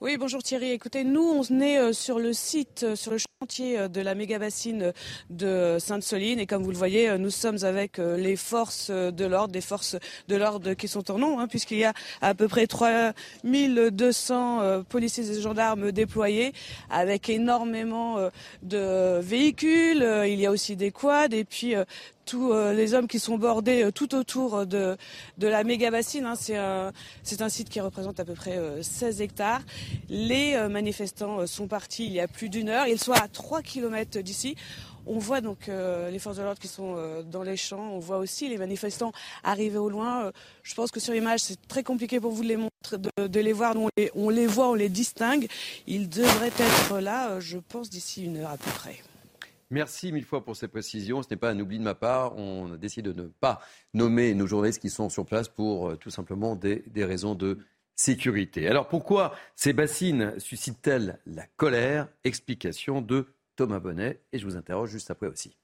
Oui, 0.03 0.17
bonjour 0.17 0.43
Thierry. 0.43 0.71
Écoutez, 0.71 1.05
nous, 1.05 1.21
on 1.21 1.61
est 1.61 1.77
euh, 1.77 1.93
sur 1.93 2.19
le 2.19 2.33
site, 2.33 2.83
euh, 2.83 2.97
sur 2.97 3.13
le 3.13 3.19
chantier 3.39 3.79
euh, 3.79 3.87
de 3.87 4.01
la 4.01 4.15
méga 4.15 4.37
bassine 4.37 4.91
de 5.29 5.77
Sainte-Soline. 5.79 6.41
Et 6.41 6.45
comme 6.45 6.61
vous 6.61 6.71
le 6.71 6.77
voyez, 6.77 7.17
nous 7.17 7.29
sommes 7.29 7.63
avec 7.63 7.99
les 7.99 8.35
forces 8.35 8.91
de 8.91 9.25
l'ordre, 9.25 9.53
des 9.53 9.61
forces 9.61 9.95
de 10.27 10.35
l'ordre 10.35 10.73
qui 10.73 10.89
sont 10.89 11.09
en 11.09 11.17
nombre, 11.17 11.39
hein, 11.39 11.47
puisqu'il 11.47 11.77
y 11.77 11.85
a 11.85 11.93
à 12.19 12.33
peu 12.33 12.49
près 12.49 12.67
3200 12.67 14.83
policiers 14.89 15.31
et 15.31 15.39
gendarmes 15.39 15.93
déployés, 15.93 16.51
avec 16.89 17.29
énormément 17.29 18.29
de 18.61 19.21
véhicules. 19.21 20.05
Il 20.27 20.37
y 20.37 20.45
a 20.45 20.51
aussi 20.51 20.75
des 20.75 20.91
quads 20.91 21.31
et 21.31 21.45
puis 21.45 21.75
tous 22.25 22.51
euh, 22.51 22.73
les 22.73 22.93
hommes 22.93 23.07
qui 23.07 23.19
sont 23.19 23.37
bordés 23.37 23.83
euh, 23.83 23.91
tout 23.91 24.15
autour 24.15 24.65
de, 24.65 24.97
de 25.37 25.47
la 25.47 25.63
méga 25.63 25.91
bassine. 25.91 26.25
Hein. 26.25 26.35
C'est 26.35 27.41
un, 27.41 27.49
site 27.49 27.69
qui 27.69 27.81
représente 27.81 28.19
à 28.19 28.25
peu 28.25 28.33
près 28.33 28.59
16 28.81 29.19
euh, 29.19 29.23
hectares. 29.23 29.61
Les 30.09 30.57
manifestants 30.69 31.45
sont 31.47 31.67
partis 31.67 32.05
il 32.05 32.13
y 32.13 32.19
a 32.19 32.27
plus 32.27 32.49
d'une 32.49 32.69
heure. 32.69 32.87
Ils 32.87 32.99
sont 32.99 33.11
à 33.11 33.27
3 33.27 33.61
km 33.61 34.19
d'ici. 34.19 34.55
On 35.05 35.19
voit 35.19 35.41
donc 35.41 35.67
les 35.67 36.19
forces 36.19 36.37
de 36.37 36.43
l'ordre 36.43 36.59
qui 36.59 36.69
sont 36.69 36.95
dans 37.29 37.43
les 37.43 37.57
champs. 37.57 37.91
On 37.91 37.99
voit 37.99 38.17
aussi 38.17 38.47
les 38.47 38.57
manifestants 38.57 39.11
arriver 39.43 39.77
au 39.77 39.89
loin. 39.89 40.31
je 40.63 40.73
pense 40.75 40.91
que 40.91 41.01
sur 41.01 41.13
l'image, 41.13 41.41
c'est 41.41 41.67
très 41.67 41.83
compliqué 41.83 42.21
pour 42.21 42.31
vous 42.31 42.43
de 42.43 42.47
les 42.47 42.57
montrer, 42.57 42.97
de, 42.97 43.39
les 43.39 43.53
voir. 43.53 43.75
On 43.75 43.89
les, 43.97 44.11
on 44.15 44.29
les 44.29 44.47
voit, 44.47 44.69
on 44.69 44.75
les 44.75 44.89
distingue. 44.89 45.47
Ils 45.87 46.07
devraient 46.07 46.47
être 46.47 46.99
là, 46.99 47.39
je 47.41 47.57
pense, 47.57 47.89
d'ici 47.89 48.23
une 48.23 48.37
heure 48.37 48.51
à 48.51 48.57
peu 48.57 48.71
près. 48.71 49.01
Merci 49.73 50.11
mille 50.11 50.23
fois 50.23 50.45
pour 50.45 50.55
ces 50.55 50.67
précisions. 50.67 51.23
Ce 51.23 51.29
n'est 51.31 51.35
pas 51.35 51.49
un 51.49 51.59
oubli 51.59 51.79
de 51.79 51.83
ma 51.83 51.95
part. 51.95 52.37
On 52.37 52.73
a 52.73 52.77
décidé 52.77 53.11
de 53.11 53.23
ne 53.23 53.27
pas 53.27 53.59
nommer 53.95 54.35
nos 54.35 54.45
journalistes 54.45 54.79
qui 54.79 54.91
sont 54.91 55.09
sur 55.09 55.25
place 55.25 55.49
pour 55.49 55.89
euh, 55.89 55.95
tout 55.95 56.11
simplement 56.11 56.55
des, 56.55 56.83
raisons 56.95 57.33
de 57.33 57.57
sécurité. 57.95 58.67
Alors 58.67 58.87
pourquoi 58.87 59.33
ces 59.55 59.73
bassines 59.73 60.39
suscitent-elles 60.39 61.19
la 61.25 61.47
colère? 61.57 62.07
Explication 62.23 63.01
de 63.01 63.25
Thomas 63.55 63.79
Bonnet 63.79 64.21
et 64.31 64.37
je 64.37 64.45
vous 64.45 64.57
interroge 64.57 64.91
juste 64.91 65.09
après 65.09 65.25
aussi. 65.25 65.57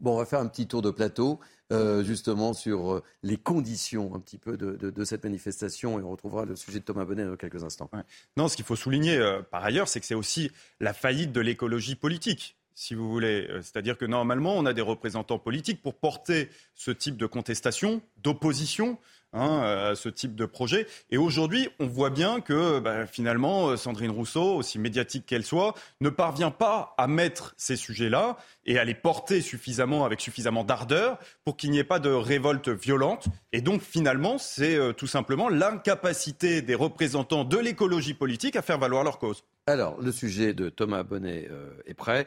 Bon, 0.00 0.14
on 0.14 0.18
va 0.18 0.26
faire 0.26 0.40
un 0.40 0.48
petit 0.48 0.66
tour 0.66 0.82
de 0.82 0.90
plateau. 0.90 1.40
Euh, 1.72 2.04
justement 2.04 2.52
sur 2.52 2.92
euh, 2.92 3.02
les 3.24 3.36
conditions 3.36 4.14
un 4.14 4.20
petit 4.20 4.38
peu 4.38 4.56
de, 4.56 5.04
cette 5.04 5.24
manifestation 5.24 5.98
et 5.98 6.02
on 6.04 6.12
retrouvera 6.12 6.44
le 6.44 6.54
sujet 6.54 6.78
de 6.78 6.84
Thomas 6.84 7.04
Bonnet 7.04 7.24
dans 7.24 7.34
quelques 7.34 7.64
instants. 7.64 7.90
Non, 8.36 8.46
ce 8.46 8.54
qu'il 8.54 8.64
faut 8.64 8.76
souligner 8.76 9.16
euh, 9.16 9.42
par 9.42 9.64
ailleurs, 9.64 9.88
c'est 9.88 9.98
que 9.98 10.06
c'est 10.06 10.14
aussi 10.14 10.52
la 10.78 10.92
faillite 10.92 11.32
de 11.32 11.40
l'écologie 11.40 11.96
politique 11.96 12.56
si 12.76 12.94
vous 12.94 13.08
voulez. 13.10 13.48
C'est-à-dire 13.62 13.96
que 13.96 14.04
normalement, 14.04 14.54
on 14.54 14.66
a 14.66 14.74
des 14.74 14.82
représentants 14.82 15.38
politiques 15.38 15.82
pour 15.82 15.94
porter 15.94 16.50
ce 16.74 16.90
type 16.90 17.16
de 17.16 17.24
contestation, 17.24 18.02
d'opposition 18.22 18.98
Hein, 19.32 19.90
à 19.90 19.94
ce 19.94 20.08
type 20.08 20.34
de 20.34 20.46
projet. 20.46 20.86
Et 21.10 21.18
aujourd'hui, 21.18 21.68
on 21.78 21.86
voit 21.86 22.08
bien 22.08 22.40
que 22.40 22.78
bah, 22.78 23.06
finalement, 23.06 23.68
euh, 23.68 23.76
Sandrine 23.76 24.10
Rousseau, 24.10 24.54
aussi 24.54 24.78
médiatique 24.78 25.26
qu'elle 25.26 25.44
soit, 25.44 25.74
ne 26.00 26.08
parvient 26.08 26.50
pas 26.50 26.94
à 26.96 27.06
mettre 27.06 27.52
ces 27.58 27.76
sujets-là 27.76 28.38
et 28.64 28.78
à 28.78 28.84
les 28.84 28.94
porter 28.94 29.42
suffisamment, 29.42 30.06
avec 30.06 30.22
suffisamment 30.22 30.64
d'ardeur 30.64 31.18
pour 31.44 31.58
qu'il 31.58 31.70
n'y 31.70 31.78
ait 31.78 31.84
pas 31.84 31.98
de 31.98 32.08
révolte 32.08 32.70
violente. 32.70 33.26
Et 33.52 33.60
donc, 33.60 33.82
finalement, 33.82 34.38
c'est 34.38 34.76
euh, 34.76 34.92
tout 34.92 35.08
simplement 35.08 35.50
l'incapacité 35.50 36.62
des 36.62 36.74
représentants 36.74 37.44
de 37.44 37.58
l'écologie 37.58 38.14
politique 38.14 38.56
à 38.56 38.62
faire 38.62 38.78
valoir 38.78 39.04
leur 39.04 39.18
cause. 39.18 39.44
Alors, 39.66 40.00
le 40.00 40.12
sujet 40.12 40.54
de 40.54 40.70
Thomas 40.70 41.02
Bonnet 41.02 41.48
euh, 41.50 41.74
est 41.84 41.94
prêt. 41.94 42.26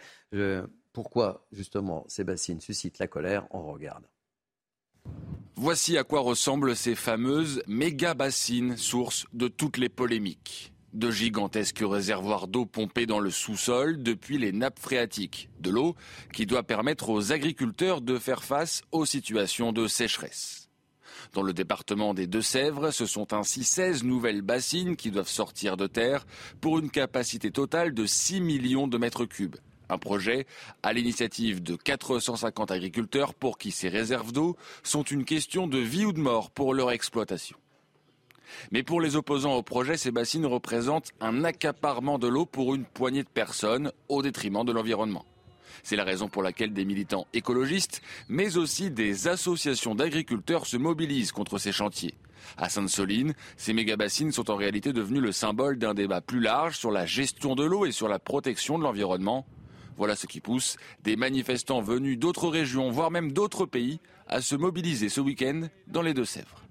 pourquoi, 0.94 1.48
justement, 1.54 2.06
ces 2.08 2.24
bassines 2.24 2.62
suscitent 2.62 3.00
la 3.00 3.08
colère? 3.08 3.48
On 3.50 3.64
regarde. 3.64 4.04
Voici 5.62 5.98
à 5.98 6.06
quoi 6.06 6.22
ressemblent 6.22 6.74
ces 6.74 6.96
fameuses 6.96 7.62
méga 7.68 8.14
bassines, 8.14 8.78
source 8.78 9.26
de 9.34 9.50
toutes 9.50 9.76
les 9.76 9.90
polémiques. 9.90 10.72
De 10.94 11.12
gigantesques 11.12 11.84
réservoirs 11.84 12.48
d'eau 12.48 12.66
pompés 12.66 13.06
dans 13.06 13.20
le 13.20 13.30
sous-sol 13.30 14.02
depuis 14.02 14.38
les 14.38 14.54
nappes 14.54 14.80
phréatiques. 14.80 15.50
De 15.60 15.70
l'eau 15.70 15.96
qui 16.34 16.46
doit 16.46 16.64
permettre 16.64 17.10
aux 17.10 17.34
agriculteurs 17.34 18.00
de 18.00 18.18
faire 18.18 18.46
face 18.46 18.84
aux 18.94 19.06
situations 19.06 19.74
de 19.74 19.90
sécheresse. 19.90 20.70
Dans 21.34 21.44
le 21.44 21.52
département 21.52 22.14
des 22.14 22.26
Deux-Sèvres, 22.26 22.92
ce 22.92 23.06
sont 23.06 23.34
ainsi 23.34 23.66
16 23.66 24.06
nouvelles 24.06 24.42
bassines 24.42 24.96
qui 24.96 25.12
doivent 25.12 25.28
sortir 25.28 25.76
de 25.76 25.88
terre 25.88 26.26
pour 26.62 26.80
une 26.80 26.90
capacité 26.90 27.52
totale 27.52 27.94
de 27.94 28.06
6 28.06 28.40
millions 28.40 28.88
de 28.88 28.98
mètres 28.98 29.26
cubes. 29.26 29.58
Un 29.90 29.98
projet 29.98 30.46
à 30.84 30.94
l'initiative 30.94 31.64
de 31.64 31.76
450 31.76 32.72
agriculteurs 32.72 33.34
pour 33.34 33.58
qui 33.58 33.72
ces 33.72 33.90
réserves 33.90 34.32
d'eau 34.32 34.56
sont 34.84 35.04
une 35.04 35.26
question 35.26 35.68
de 35.68 35.80
vie 35.80 36.06
ou 36.06 36.14
de 36.14 36.20
mort 36.20 36.52
pour 36.52 36.74
leur 36.74 36.92
exploitation. 36.92 37.58
Mais 38.72 38.84
pour 38.84 39.02
les 39.02 39.16
opposants 39.16 39.56
au 39.56 39.64
projet, 39.64 39.98
ces 39.98 40.12
bassines 40.12 40.46
représentent 40.46 41.12
un 41.22 41.44
accaparement 41.44 42.20
de 42.20 42.28
l'eau 42.28 42.46
pour 42.46 42.76
une 42.76 42.86
poignée 42.86 43.24
de 43.24 43.30
personnes 43.30 43.92
au 44.08 44.22
détriment 44.22 44.64
de 44.64 44.72
l'environnement. 44.72 45.26
C'est 45.84 45.96
la 45.96 46.04
raison 46.04 46.28
pour 46.28 46.44
laquelle 46.44 46.74
des 46.74 46.86
militants 46.86 47.28
écologistes, 47.34 48.02
mais 48.28 48.58
aussi 48.58 48.92
des 48.92 49.28
associations 49.28 49.96
d'agriculteurs 49.96 50.66
se 50.66 50.78
mobilisent 50.78 51.32
contre 51.32 51.58
ces 51.58 51.72
chantiers. 51.72 52.16
À 52.58 52.70
Sainte-Soline, 52.70 53.34
ces 53.58 53.74
méga-bassines 53.74 54.32
sont 54.32 54.50
en 54.52 54.56
réalité 54.56 54.94
devenues 54.94 55.22
le 55.22 55.32
symbole 55.32 55.78
d'un 55.78 55.94
débat 55.94 56.22
plus 56.22 56.40
large 56.40 56.78
sur 56.78 56.92
la 56.92 57.06
gestion 57.06 57.56
de 57.56 57.64
l'eau 57.64 57.86
et 57.86 57.92
sur 57.92 58.08
la 58.08 58.20
protection 58.20 58.78
de 58.78 58.84
l'environnement 58.84 59.46
voilà 60.00 60.16
ce 60.16 60.28
qui 60.28 60.40
pousse 60.40 60.78
des 61.04 61.18
manifestants 61.18 61.82
venus 61.82 62.18
d'autres 62.18 62.48
régions, 62.48 62.90
voire 62.90 63.12
même 63.12 63.34
d'autres 63.34 63.66
pays, 63.66 64.00
à 64.28 64.40
se 64.40 64.56
mobiliser 64.56 65.10
ce 65.10 65.20
week-end 65.20 65.68
dans 65.88 66.02
les 66.02 66.14
Deux-Sèvres. 66.14 66.64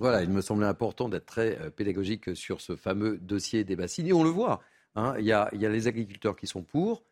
Voilà, 0.00 0.22
il 0.22 0.30
me 0.30 0.40
semblait 0.40 0.66
important 0.66 1.10
d'être 1.10 1.26
très 1.26 1.58
euh, 1.60 1.68
pédagogique 1.70 2.34
sur 2.34 2.62
ce 2.62 2.74
fameux 2.74 3.18
dossier 3.18 3.64
des 3.64 3.76
bassines. 3.76 4.06
Et 4.06 4.14
on 4.14 4.24
le 4.24 4.30
voit, 4.30 4.62
hein, 4.94 5.14
il, 5.18 5.26
y 5.26 5.32
a, 5.32 5.50
les 5.52 5.86
agriculteurs 5.88 6.36
qui 6.36 6.46
sont 6.46 6.62
pour 6.62 7.02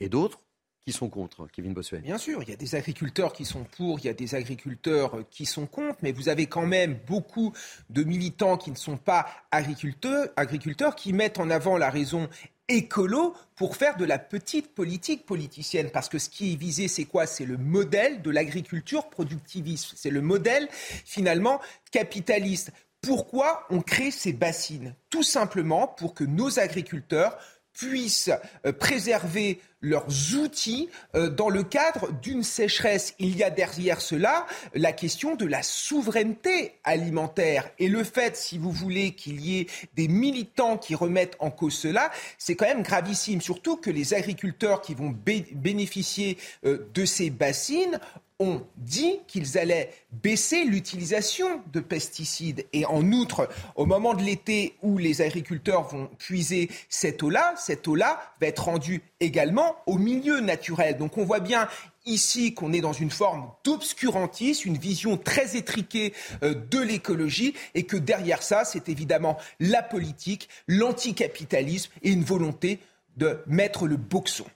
et 0.00 0.08
d'autres 0.08 0.40
qui 0.80 0.92
sont 0.92 1.10
contre, 1.10 1.46
Kevin 1.52 1.74
Bossuet. 1.74 1.98
Bien 1.98 2.16
sûr, 2.16 2.42
il 2.42 2.48
y 2.48 2.52
a 2.52 2.56
des 2.56 2.74
agriculteurs 2.74 3.34
qui 3.34 3.44
sont 3.44 3.64
pour, 3.64 3.98
il 3.98 4.06
y 4.06 4.08
a 4.08 4.14
des 4.14 4.34
agriculteurs 4.34 5.28
qui 5.28 5.44
sont 5.44 5.66
contre, 5.66 5.98
mais 6.00 6.12
vous 6.12 6.30
avez 6.30 6.46
quand 6.46 6.64
même 6.64 6.98
beaucoup 7.06 7.52
de 7.90 8.04
militants 8.04 8.56
qui 8.56 8.70
ne 8.70 8.76
sont 8.76 8.96
pas 8.96 9.26
agriculteurs, 9.50 10.28
agriculteurs 10.36 10.96
qui 10.96 11.12
mettent 11.12 11.40
en 11.40 11.50
avant 11.50 11.76
la 11.76 11.90
raison 11.90 12.30
écolo 12.68 13.34
pour 13.56 13.76
faire 13.76 13.96
de 13.96 14.04
la 14.04 14.18
petite 14.18 14.74
politique 14.74 15.26
politicienne. 15.26 15.90
Parce 15.90 16.08
que 16.08 16.18
ce 16.18 16.28
qui 16.28 16.52
est 16.52 16.56
visé, 16.56 16.86
c'est 16.88 17.04
quoi? 17.04 17.26
C'est 17.26 17.46
le 17.46 17.56
modèle 17.56 18.22
de 18.22 18.30
l'agriculture 18.30 19.08
productiviste. 19.08 19.94
C'est 19.96 20.10
le 20.10 20.20
modèle, 20.20 20.68
finalement, 20.72 21.60
capitaliste. 21.90 22.70
Pourquoi 23.00 23.66
on 23.70 23.80
crée 23.80 24.10
ces 24.10 24.32
bassines? 24.32 24.94
Tout 25.08 25.22
simplement 25.22 25.86
pour 25.86 26.14
que 26.14 26.24
nos 26.24 26.58
agriculteurs 26.58 27.38
puissent 27.78 28.30
euh, 28.66 28.72
préserver 28.72 29.60
leurs 29.80 30.08
outils 30.34 30.88
euh, 31.14 31.30
dans 31.30 31.48
le 31.48 31.62
cadre 31.62 32.10
d'une 32.20 32.42
sécheresse. 32.42 33.14
Il 33.20 33.36
y 33.36 33.44
a 33.44 33.50
derrière 33.50 34.00
cela 34.00 34.46
la 34.74 34.92
question 34.92 35.36
de 35.36 35.46
la 35.46 35.62
souveraineté 35.62 36.74
alimentaire. 36.82 37.70
Et 37.78 37.88
le 37.88 38.02
fait, 38.02 38.36
si 38.36 38.58
vous 38.58 38.72
voulez, 38.72 39.12
qu'il 39.12 39.40
y 39.40 39.60
ait 39.60 39.66
des 39.94 40.08
militants 40.08 40.76
qui 40.76 40.96
remettent 40.96 41.36
en 41.38 41.50
cause 41.50 41.74
cela, 41.74 42.10
c'est 42.38 42.56
quand 42.56 42.66
même 42.66 42.82
gravissime. 42.82 43.40
Surtout 43.40 43.76
que 43.76 43.90
les 43.90 44.14
agriculteurs 44.14 44.80
qui 44.80 44.94
vont 44.94 45.14
bénéficier 45.24 46.38
euh, 46.64 46.88
de 46.92 47.04
ces 47.04 47.30
bassines 47.30 48.00
ont 48.38 48.62
dit 48.76 49.18
qu'ils 49.26 49.58
allaient 49.58 49.92
baisser 50.12 50.64
l'utilisation 50.64 51.60
de 51.72 51.80
pesticides. 51.80 52.66
Et 52.72 52.86
en 52.86 53.10
outre, 53.12 53.48
au 53.74 53.84
moment 53.84 54.14
de 54.14 54.22
l'été 54.22 54.76
où 54.82 54.98
les 54.98 55.22
agriculteurs 55.22 55.88
vont 55.88 56.08
puiser 56.18 56.70
cette 56.88 57.22
eau-là, 57.22 57.54
cette 57.56 57.86
eau-là 57.88 58.20
va 58.40 58.46
être 58.46 58.64
rendue 58.64 59.02
également 59.20 59.76
au 59.86 59.98
milieu 59.98 60.40
naturel. 60.40 60.96
Donc 60.96 61.18
on 61.18 61.24
voit 61.24 61.40
bien 61.40 61.68
ici 62.06 62.54
qu'on 62.54 62.72
est 62.72 62.80
dans 62.80 62.92
une 62.92 63.10
forme 63.10 63.50
d'obscurantisme, 63.64 64.68
une 64.68 64.78
vision 64.78 65.16
très 65.16 65.56
étriquée 65.56 66.14
euh, 66.42 66.54
de 66.54 66.80
l'écologie, 66.80 67.54
et 67.74 67.84
que 67.84 67.96
derrière 67.96 68.42
ça, 68.42 68.64
c'est 68.64 68.88
évidemment 68.88 69.36
la 69.60 69.82
politique, 69.82 70.48
l'anticapitalisme 70.66 71.92
et 72.02 72.10
une 72.10 72.24
volonté 72.24 72.78
de 73.16 73.40
mettre 73.46 73.86
le 73.86 73.96
boxon. 73.96 74.46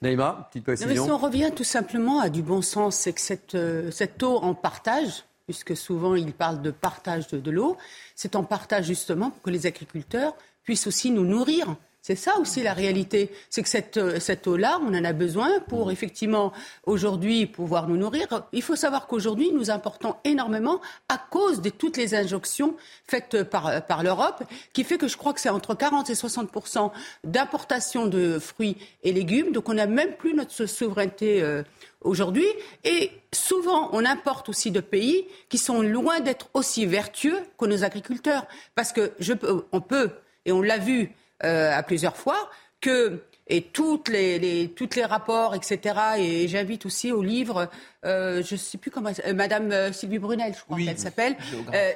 Naïma, 0.00 0.48
petite 0.48 0.64
précision. 0.64 1.04
si 1.04 1.10
on 1.10 1.18
revient 1.18 1.50
tout 1.54 1.64
simplement 1.64 2.20
à 2.20 2.28
du 2.28 2.42
bon 2.42 2.62
sens, 2.62 2.96
c'est 2.96 3.12
que 3.12 3.20
cette, 3.20 3.56
euh, 3.56 3.90
cette 3.90 4.22
eau 4.22 4.36
en 4.36 4.54
partage, 4.54 5.24
puisque 5.46 5.76
souvent 5.76 6.14
il 6.14 6.32
parle 6.32 6.62
de 6.62 6.70
partage 6.70 7.26
de, 7.28 7.40
de 7.40 7.50
l'eau, 7.50 7.76
c'est 8.14 8.36
en 8.36 8.44
partage 8.44 8.86
justement 8.86 9.30
pour 9.30 9.42
que 9.42 9.50
les 9.50 9.66
agriculteurs 9.66 10.36
puissent 10.62 10.86
aussi 10.86 11.10
nous 11.10 11.24
nourrir. 11.24 11.74
C'est 12.08 12.16
ça 12.16 12.38
aussi 12.38 12.62
la 12.62 12.72
réalité. 12.72 13.30
C'est 13.50 13.62
que 13.62 13.68
cette, 13.68 13.98
euh, 13.98 14.18
cette 14.18 14.46
eau-là, 14.46 14.80
on 14.82 14.94
en 14.94 15.04
a 15.04 15.12
besoin 15.12 15.60
pour 15.68 15.90
effectivement 15.90 16.54
aujourd'hui 16.86 17.44
pouvoir 17.44 17.86
nous 17.86 17.98
nourrir. 17.98 18.46
Il 18.52 18.62
faut 18.62 18.76
savoir 18.76 19.06
qu'aujourd'hui, 19.06 19.50
nous 19.52 19.70
importons 19.70 20.16
énormément 20.24 20.80
à 21.10 21.18
cause 21.18 21.60
de 21.60 21.68
toutes 21.68 21.98
les 21.98 22.14
injonctions 22.14 22.76
faites 23.06 23.42
par, 23.42 23.84
par 23.84 24.02
l'Europe, 24.02 24.42
qui 24.72 24.84
fait 24.84 24.96
que 24.96 25.06
je 25.06 25.18
crois 25.18 25.34
que 25.34 25.40
c'est 25.42 25.50
entre 25.50 25.74
40 25.74 26.08
et 26.08 26.14
60 26.14 26.48
d'importation 27.24 28.06
de 28.06 28.38
fruits 28.38 28.78
et 29.02 29.12
légumes. 29.12 29.52
Donc 29.52 29.68
on 29.68 29.74
n'a 29.74 29.86
même 29.86 30.14
plus 30.14 30.32
notre 30.32 30.64
souveraineté 30.64 31.42
euh, 31.42 31.62
aujourd'hui. 32.00 32.46
Et 32.84 33.10
souvent, 33.34 33.90
on 33.92 34.06
importe 34.06 34.48
aussi 34.48 34.70
de 34.70 34.80
pays 34.80 35.26
qui 35.50 35.58
sont 35.58 35.82
loin 35.82 36.20
d'être 36.20 36.48
aussi 36.54 36.86
vertueux 36.86 37.40
que 37.58 37.66
nos 37.66 37.84
agriculteurs. 37.84 38.46
Parce 38.74 38.94
que 38.94 39.12
je, 39.18 39.34
on 39.72 39.82
peut, 39.82 40.08
et 40.46 40.52
on 40.52 40.62
l'a 40.62 40.78
vu, 40.78 41.12
euh, 41.44 41.76
à 41.76 41.82
plusieurs 41.82 42.16
fois 42.16 42.50
que 42.80 43.22
et 43.48 43.62
toutes 43.62 44.08
les, 44.08 44.38
les, 44.38 44.68
toutes 44.68 44.94
les 44.94 45.04
rapports, 45.04 45.54
etc. 45.54 45.98
Et 46.18 46.48
j'invite 46.48 46.86
aussi 46.86 47.12
au 47.12 47.22
livre, 47.22 47.68
euh, 48.04 48.42
je 48.42 48.54
ne 48.54 48.58
sais 48.58 48.78
plus 48.78 48.90
comment, 48.90 49.10
euh, 49.26 49.34
Madame 49.34 49.72
euh, 49.72 49.92
Sylvie 49.92 50.18
Brunel, 50.18 50.54
je 50.54 50.62
crois 50.64 50.78
qu'elle 50.78 50.98
s'appelle. 50.98 51.36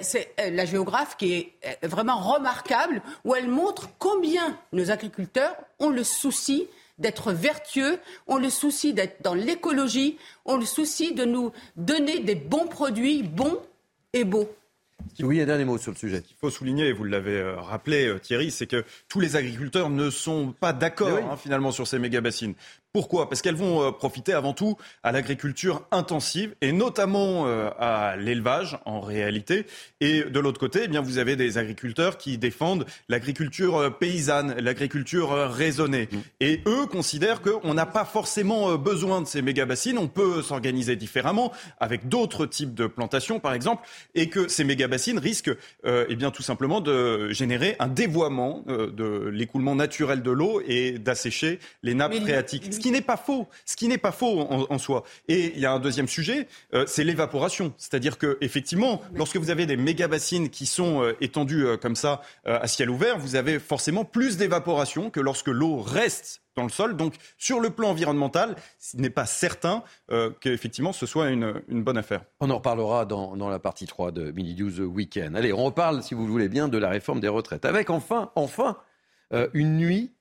C'est 0.00 0.34
la 0.38 0.64
géographe 0.64 1.16
qui 1.16 1.34
est 1.34 1.86
vraiment 1.86 2.18
remarquable, 2.18 3.02
où 3.24 3.34
elle 3.34 3.48
montre 3.48 3.88
combien 3.98 4.58
nos 4.72 4.90
agriculteurs 4.90 5.54
ont 5.78 5.90
le 5.90 6.04
souci 6.04 6.66
d'être 6.98 7.32
vertueux, 7.32 7.98
ont 8.28 8.38
le 8.38 8.50
souci 8.50 8.94
d'être 8.94 9.22
dans 9.22 9.34
l'écologie, 9.34 10.18
ont 10.44 10.56
le 10.56 10.66
souci 10.66 11.14
de 11.14 11.24
nous 11.24 11.52
donner 11.76 12.20
des 12.20 12.34
bons 12.34 12.66
produits, 12.66 13.22
bons 13.22 13.58
et 14.12 14.24
beaux. 14.24 14.48
Oui, 15.20 15.40
un 15.40 15.46
dernier 15.46 15.64
mot 15.64 15.78
sur 15.78 15.92
le 15.92 15.96
sujet. 15.96 16.18
Ce 16.18 16.22
qu'il 16.22 16.36
faut 16.40 16.50
souligner, 16.50 16.88
et 16.88 16.92
vous 16.92 17.04
l'avez 17.04 17.38
euh, 17.38 17.60
rappelé 17.60 18.06
euh, 18.06 18.18
Thierry, 18.18 18.50
c'est 18.50 18.66
que 18.66 18.84
tous 19.08 19.20
les 19.20 19.36
agriculteurs 19.36 19.90
ne 19.90 20.10
sont 20.10 20.52
pas 20.52 20.72
d'accord 20.72 21.18
hein, 21.18 21.36
finalement 21.36 21.70
sur 21.70 21.86
ces 21.86 21.98
méga 21.98 22.20
bassines. 22.20 22.54
Pourquoi? 22.92 23.30
Parce 23.30 23.40
qu'elles 23.40 23.54
vont 23.54 23.82
euh, 23.82 23.90
profiter 23.90 24.34
avant 24.34 24.52
tout 24.52 24.76
à 25.02 25.12
l'agriculture 25.12 25.86
intensive 25.92 26.54
et 26.60 26.72
notamment 26.72 27.46
euh, 27.46 27.70
à 27.78 28.16
l'élevage 28.16 28.76
en 28.84 29.00
réalité. 29.00 29.64
Et 30.02 30.24
de 30.24 30.38
l'autre 30.38 30.60
côté, 30.60 30.80
eh 30.84 30.88
bien 30.88 31.00
vous 31.00 31.16
avez 31.16 31.34
des 31.34 31.56
agriculteurs 31.56 32.18
qui 32.18 32.36
défendent 32.36 32.84
l'agriculture 33.08 33.78
euh, 33.78 33.88
paysanne, 33.88 34.54
l'agriculture 34.58 35.30
raisonnée. 35.30 36.10
Mmh. 36.12 36.18
Et 36.40 36.60
eux 36.66 36.84
considèrent 36.84 37.40
qu'on 37.40 37.72
n'a 37.72 37.86
pas 37.86 38.04
forcément 38.04 38.76
besoin 38.76 39.22
de 39.22 39.26
ces 39.26 39.40
méga 39.40 39.64
bassines. 39.64 39.96
On 39.96 40.08
peut 40.08 40.42
s'organiser 40.42 40.94
différemment 40.94 41.50
avec 41.80 42.10
d'autres 42.10 42.44
types 42.44 42.74
de 42.74 42.86
plantations, 42.86 43.40
par 43.40 43.54
exemple, 43.54 43.88
et 44.14 44.28
que 44.28 44.48
ces 44.48 44.64
méga 44.64 44.86
bassines 44.86 45.18
risquent, 45.18 45.56
eh 45.84 46.16
bien 46.16 46.30
tout 46.30 46.42
simplement 46.42 46.80
de 46.80 47.30
générer 47.30 47.76
un 47.78 47.88
dévoiement 47.88 48.64
de 48.66 49.28
l'écoulement 49.32 49.74
naturel 49.74 50.22
de 50.22 50.30
l'eau 50.30 50.60
et 50.66 50.98
d'assécher 50.98 51.58
les 51.82 51.94
nappes 51.94 52.14
phréatiques 52.16 52.81
qui 52.82 52.90
n'est 52.90 53.00
pas 53.00 53.16
faux. 53.16 53.46
Ce 53.64 53.76
qui 53.76 53.88
n'est 53.88 53.98
pas 53.98 54.12
faux 54.12 54.40
en, 54.40 54.78
soi. 54.78 55.04
Et 55.28 55.52
il 55.54 55.60
y 55.60 55.66
a 55.66 55.72
un 55.72 55.78
deuxième 55.78 56.08
sujet, 56.08 56.48
euh, 56.74 56.84
c'est 56.86 57.04
l'évaporation. 57.04 57.72
C'est-à-dire 57.78 58.18
que 58.18 58.36
effectivement, 58.40 59.00
lorsque 59.14 59.36
vous 59.36 59.50
avez 59.50 59.66
des 59.66 59.76
méga 59.76 60.08
bassines 60.08 60.50
qui 60.50 60.66
sont 60.66 61.02
euh, 61.02 61.16
étendues 61.20 61.64
euh, 61.64 61.76
comme 61.76 61.96
ça 61.96 62.20
à 62.44 62.66
ciel 62.66 62.90
ouvert, 62.90 63.18
vous 63.18 63.36
avez 63.36 63.58
forcément 63.60 64.04
plus 64.04 64.36
d'évaporation 64.36 65.10
que 65.10 65.20
lorsque 65.20 65.48
l'eau 65.48 65.80
reste 65.80 66.42
dans 66.56 66.64
le 66.64 66.70
sol. 66.70 66.96
Donc, 66.96 67.14
sur 67.38 67.60
le 67.60 67.70
plan 67.70 67.90
environnemental, 67.90 68.56
ce 68.78 68.96
n'est 68.96 69.10
pas 69.10 69.26
certain 69.26 69.84
qu'effectivement 70.40 70.92
ce 70.92 71.06
soit 71.06 71.30
une, 71.30 71.62
bonne 71.68 71.96
affaire. 71.96 72.24
On 72.40 72.50
en 72.50 72.56
reparlera 72.56 73.06
dans, 73.06 73.36
dans 73.36 73.48
la 73.48 73.58
partie 73.58 73.86
3 73.86 74.10
de 74.10 74.32
Mini 74.32 74.54
12 74.54 74.80
Week-end. 74.80 75.34
Allez, 75.34 75.52
on 75.52 75.64
reparle, 75.64 76.02
si 76.02 76.14
vous 76.14 76.26
voulez 76.26 76.48
bien, 76.48 76.68
de 76.68 76.78
la 76.78 76.90
réforme 76.90 77.20
des 77.20 77.28
retraites. 77.28 77.64
Avec 77.64 77.90
enfin, 77.90 78.32
enfin, 78.34 78.76
une 79.54 79.76
nuit 79.76 80.12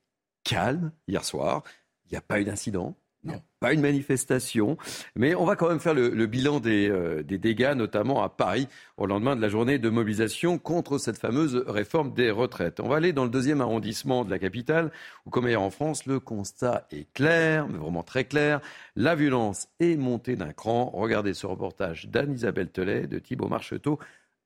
calme 0.43 0.91
hier 1.07 1.23
soir. 1.23 1.63
Il 2.11 2.15
n'y 2.15 2.17
a 2.17 2.21
pas 2.21 2.39
eu 2.41 2.43
d'incident. 2.43 2.95
Non. 3.23 3.39
Pas 3.59 3.73
une 3.73 3.81
manifestation, 3.81 4.77
mais 5.15 5.35
on 5.35 5.45
va 5.45 5.55
quand 5.55 5.69
même 5.69 5.79
faire 5.79 5.93
le, 5.93 6.25
bilan 6.25 6.59
euh, 6.65 7.21
des, 7.21 7.37
dégâts, 7.37 7.73
notamment 7.75 8.23
à 8.23 8.29
Paris, 8.29 8.67
au 8.97 9.05
lendemain 9.05 9.35
de 9.35 9.41
la 9.41 9.49
journée 9.49 9.77
de 9.77 9.89
mobilisation 9.89 10.57
contre 10.57 10.97
cette 10.97 11.19
fameuse 11.19 11.63
réforme 11.67 12.15
des 12.15 12.31
retraites. 12.31 12.79
On 12.79 12.89
va 12.89 12.95
aller 12.95 13.13
dans 13.13 13.23
le 13.23 13.29
deuxième 13.29 13.61
arrondissement 13.61 14.25
de 14.25 14.31
la 14.31 14.39
capitale, 14.39 14.91
où, 15.27 15.29
comme 15.29 15.45
ailleurs 15.45 15.61
en 15.61 15.69
France, 15.69 16.07
le 16.07 16.19
constat 16.19 16.87
est 16.91 17.13
clair, 17.13 17.67
mais 17.67 17.77
vraiment 17.77 18.01
très 18.01 18.25
clair. 18.25 18.59
La 18.95 19.13
violence 19.13 19.67
est 19.79 19.97
montée 19.97 20.35
d'un 20.35 20.51
cran. 20.51 20.89
Regardez 20.91 21.35
ce 21.35 21.45
reportage 21.45 22.07
d'Anne-Isabelle 22.09 22.71
Telet, 22.71 23.05
de 23.05 23.19
Thibault 23.19 23.49
Marcheteau, 23.49 23.99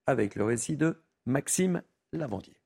avec 0.06 0.36
le 0.36 0.44
récit 0.44 0.76
de 0.76 0.98
Maxime 1.26 1.82
Lavandier. 2.12 2.58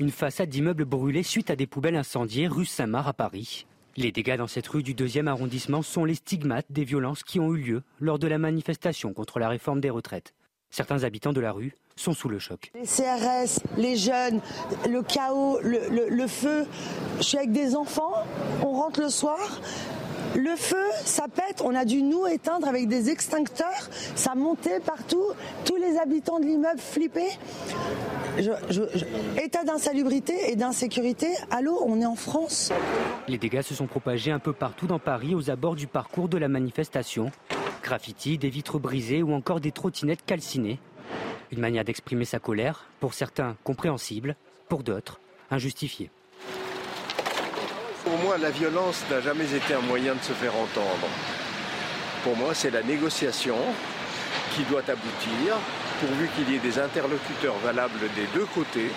Une 0.00 0.12
façade 0.12 0.48
d'immeuble 0.48 0.84
brûlée 0.84 1.24
suite 1.24 1.50
à 1.50 1.56
des 1.56 1.66
poubelles 1.66 1.96
incendiées 1.96 2.46
rue 2.46 2.64
Saint-Marc 2.64 3.08
à 3.08 3.12
Paris. 3.12 3.66
Les 3.96 4.12
dégâts 4.12 4.36
dans 4.36 4.46
cette 4.46 4.68
rue 4.68 4.84
du 4.84 4.94
deuxième 4.94 5.26
arrondissement 5.26 5.82
sont 5.82 6.04
les 6.04 6.14
stigmates 6.14 6.70
des 6.70 6.84
violences 6.84 7.24
qui 7.24 7.40
ont 7.40 7.52
eu 7.52 7.58
lieu 7.58 7.82
lors 7.98 8.20
de 8.20 8.28
la 8.28 8.38
manifestation 8.38 9.12
contre 9.12 9.40
la 9.40 9.48
réforme 9.48 9.80
des 9.80 9.90
retraites. 9.90 10.34
Certains 10.70 11.02
habitants 11.02 11.32
de 11.32 11.40
la 11.40 11.50
rue 11.50 11.74
sont 11.96 12.12
sous 12.12 12.28
le 12.28 12.38
choc. 12.38 12.70
Les 12.76 12.86
CRS, 12.86 13.60
les 13.76 13.96
jeunes, 13.96 14.40
le 14.88 15.02
chaos, 15.02 15.58
le, 15.62 16.26
feu. 16.28 16.64
Je 17.18 17.22
suis 17.24 17.38
avec 17.38 17.50
des 17.50 17.74
enfants, 17.74 18.12
on 18.62 18.74
rentre 18.74 19.00
le 19.00 19.08
soir, 19.08 19.40
le 20.36 20.56
feu, 20.56 20.84
ça 21.04 21.26
pète, 21.28 21.62
on 21.64 21.74
a 21.74 21.84
dû 21.84 22.02
nous 22.02 22.26
éteindre 22.26 22.68
avec 22.68 22.88
des 22.88 23.10
extincteurs, 23.10 23.88
ça 24.14 24.34
montait 24.34 24.80
partout, 24.80 25.24
tous 25.64 25.76
les 25.76 25.98
habitants 25.98 26.38
de 26.38 26.44
l'immeuble 26.44 26.80
flippaient. 26.80 27.38
état 29.42 29.64
d'insalubrité 29.64 30.50
et 30.50 30.56
d'insécurité, 30.56 31.28
allô, 31.50 31.82
on 31.86 32.00
est 32.00 32.06
en 32.06 32.16
France. 32.16 32.72
Les 33.26 33.38
dégâts 33.38 33.62
se 33.62 33.74
sont 33.74 33.86
propagés 33.86 34.30
un 34.30 34.38
peu 34.38 34.52
partout 34.52 34.86
dans 34.86 34.98
Paris 34.98 35.34
aux 35.34 35.50
abords 35.50 35.76
du 35.76 35.86
parcours 35.86 36.28
de 36.28 36.38
la 36.38 36.48
manifestation. 36.48 37.30
Graffiti, 37.82 38.38
des 38.38 38.50
vitres 38.50 38.78
brisées 38.78 39.22
ou 39.22 39.32
encore 39.32 39.60
des 39.60 39.72
trottinettes 39.72 40.24
calcinées. 40.24 40.78
Une 41.50 41.60
manière 41.60 41.84
d'exprimer 41.84 42.26
sa 42.26 42.38
colère, 42.38 42.84
pour 43.00 43.14
certains 43.14 43.56
compréhensible, 43.64 44.36
pour 44.68 44.82
d'autres 44.82 45.20
injustifiée. 45.50 46.10
Pour 48.08 48.16
moi, 48.20 48.38
la 48.38 48.50
violence 48.50 49.04
n'a 49.10 49.20
jamais 49.20 49.44
été 49.54 49.74
un 49.74 49.82
moyen 49.82 50.14
de 50.14 50.22
se 50.22 50.32
faire 50.32 50.56
entendre. 50.56 51.08
Pour 52.24 52.34
moi, 52.38 52.54
c'est 52.54 52.70
la 52.70 52.82
négociation 52.82 53.58
qui 54.54 54.62
doit 54.62 54.80
aboutir, 54.80 55.56
pourvu 56.00 56.30
qu'il 56.34 56.50
y 56.50 56.56
ait 56.56 56.58
des 56.58 56.78
interlocuteurs 56.78 57.58
valables 57.62 58.00
des 58.16 58.24
deux 58.32 58.46
côtés, 58.46 58.90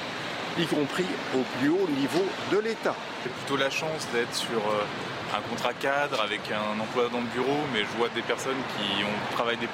y 0.58 0.66
compris 0.66 1.08
au 1.36 1.44
plus 1.60 1.68
haut 1.68 1.90
niveau 2.00 2.26
de 2.54 2.60
l'État. 2.60 2.96
J'ai 3.26 3.32
plutôt 3.32 3.58
la 3.58 3.70
chance 3.70 4.08
d'être 4.14 4.34
sur 4.34 4.60
euh, 4.60 5.36
un 5.38 5.42
contrat 5.50 5.74
cadre 5.74 6.22
avec 6.22 6.50
un 6.50 6.80
emploi 6.80 7.10
dans 7.12 7.20
le 7.20 7.28
bureau, 7.36 7.60
mais 7.74 7.80
je 7.82 7.98
vois 7.98 8.08
des 8.16 8.22
personnes 8.22 8.64
qui 8.78 9.04
ont 9.04 9.36
travaillé 9.36 9.58
des, 9.58 9.68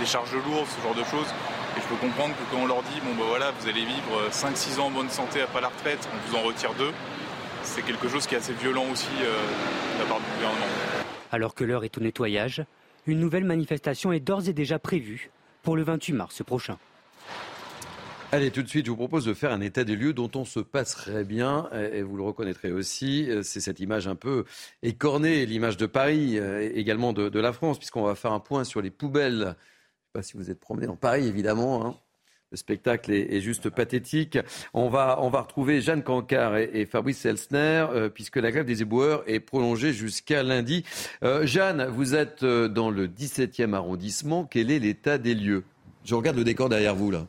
des, 0.00 0.06
charges 0.06 0.32
lourdes, 0.32 0.68
ce 0.74 0.82
genre 0.82 0.94
de 0.94 1.04
choses. 1.04 1.28
Et 1.76 1.82
je 1.82 1.86
peux 1.86 1.96
comprendre 1.96 2.32
que 2.34 2.50
quand 2.50 2.62
on 2.62 2.66
leur 2.66 2.82
dit, 2.82 2.98
bon 3.04 3.14
ben 3.14 3.28
voilà, 3.28 3.52
vous 3.60 3.68
allez 3.68 3.84
vivre 3.84 4.30
5-6 4.32 4.80
ans 4.80 4.86
en 4.86 4.90
bonne 4.90 5.10
santé 5.10 5.42
après 5.42 5.60
la 5.60 5.68
retraite, 5.68 6.08
on 6.10 6.30
vous 6.30 6.36
en 6.38 6.42
retire 6.48 6.72
deux, 6.78 6.92
c'est 7.76 7.82
quelque 7.82 8.08
chose 8.08 8.26
qui 8.26 8.34
est 8.34 8.38
assez 8.38 8.54
violent 8.54 8.86
aussi 8.90 9.06
euh, 9.20 9.96
de 9.96 10.02
la 10.02 10.08
part 10.08 10.18
du 10.18 10.24
gouvernement. 10.36 10.64
Alors 11.30 11.54
que 11.54 11.62
l'heure 11.62 11.84
est 11.84 11.98
au 11.98 12.00
nettoyage, 12.00 12.64
une 13.06 13.20
nouvelle 13.20 13.44
manifestation 13.44 14.12
est 14.12 14.20
d'ores 14.20 14.48
et 14.48 14.54
déjà 14.54 14.78
prévue 14.78 15.30
pour 15.62 15.76
le 15.76 15.82
28 15.82 16.12
mars 16.14 16.42
prochain. 16.42 16.78
Allez, 18.32 18.50
tout 18.50 18.62
de 18.62 18.68
suite, 18.68 18.86
je 18.86 18.90
vous 18.90 18.96
propose 18.96 19.26
de 19.26 19.34
faire 19.34 19.52
un 19.52 19.60
état 19.60 19.84
des 19.84 19.94
lieux 19.94 20.14
dont 20.14 20.30
on 20.34 20.46
se 20.46 20.58
passerait 20.58 21.24
bien, 21.24 21.68
et 21.92 22.02
vous 22.02 22.16
le 22.16 22.22
reconnaîtrez 22.22 22.72
aussi. 22.72 23.28
C'est 23.42 23.60
cette 23.60 23.78
image 23.78 24.08
un 24.08 24.16
peu 24.16 24.44
écornée, 24.82 25.46
l'image 25.46 25.76
de 25.76 25.86
Paris, 25.86 26.38
euh, 26.38 26.68
également 26.74 27.12
de, 27.12 27.38
la 27.38 27.52
France, 27.52 27.78
puisqu'on 27.78 28.02
va 28.02 28.14
faire 28.14 28.32
un 28.32 28.40
point 28.40 28.64
sur 28.64 28.80
les 28.80 28.90
poubelles. 28.90 29.32
Je 29.32 29.42
ne 29.42 29.48
sais 29.48 30.12
pas 30.14 30.22
si 30.22 30.36
vous 30.36 30.50
êtes 30.50 30.58
promené 30.58 30.86
dans 30.86 30.96
Paris, 30.96 31.28
évidemment. 31.28 31.86
Hein. 31.86 31.94
Le 32.52 32.56
spectacle 32.56 33.10
est, 33.12 33.40
juste 33.40 33.70
pathétique. 33.70 34.38
On 34.72 34.88
va, 34.88 35.16
retrouver 35.16 35.80
Jeanne 35.80 36.04
Cancard 36.04 36.56
et, 36.56 36.86
Fabrice 36.86 37.26
Elsner, 37.26 37.86
euh, 37.90 38.08
puisque 38.08 38.36
la 38.36 38.52
grève 38.52 38.64
des 38.64 38.82
éboueurs 38.82 39.24
est 39.26 39.40
prolongée 39.40 39.92
jusqu'à 39.92 40.44
lundi. 40.44 40.84
Euh, 41.24 41.44
Jeanne, 41.44 41.86
vous 41.86 42.14
êtes 42.14 42.44
euh, 42.44 42.68
dans 42.68 42.90
le 42.90 43.08
17e 43.08 43.74
arrondissement. 43.74 44.44
Quel 44.44 44.70
est 44.70 44.78
l'état 44.78 45.18
des 45.18 45.34
lieux? 45.34 45.64
Je 46.04 46.14
regarde 46.14 46.36
le 46.36 46.44
décor 46.44 46.68
derrière 46.68 46.94
vous, 46.94 47.10
là. 47.10 47.26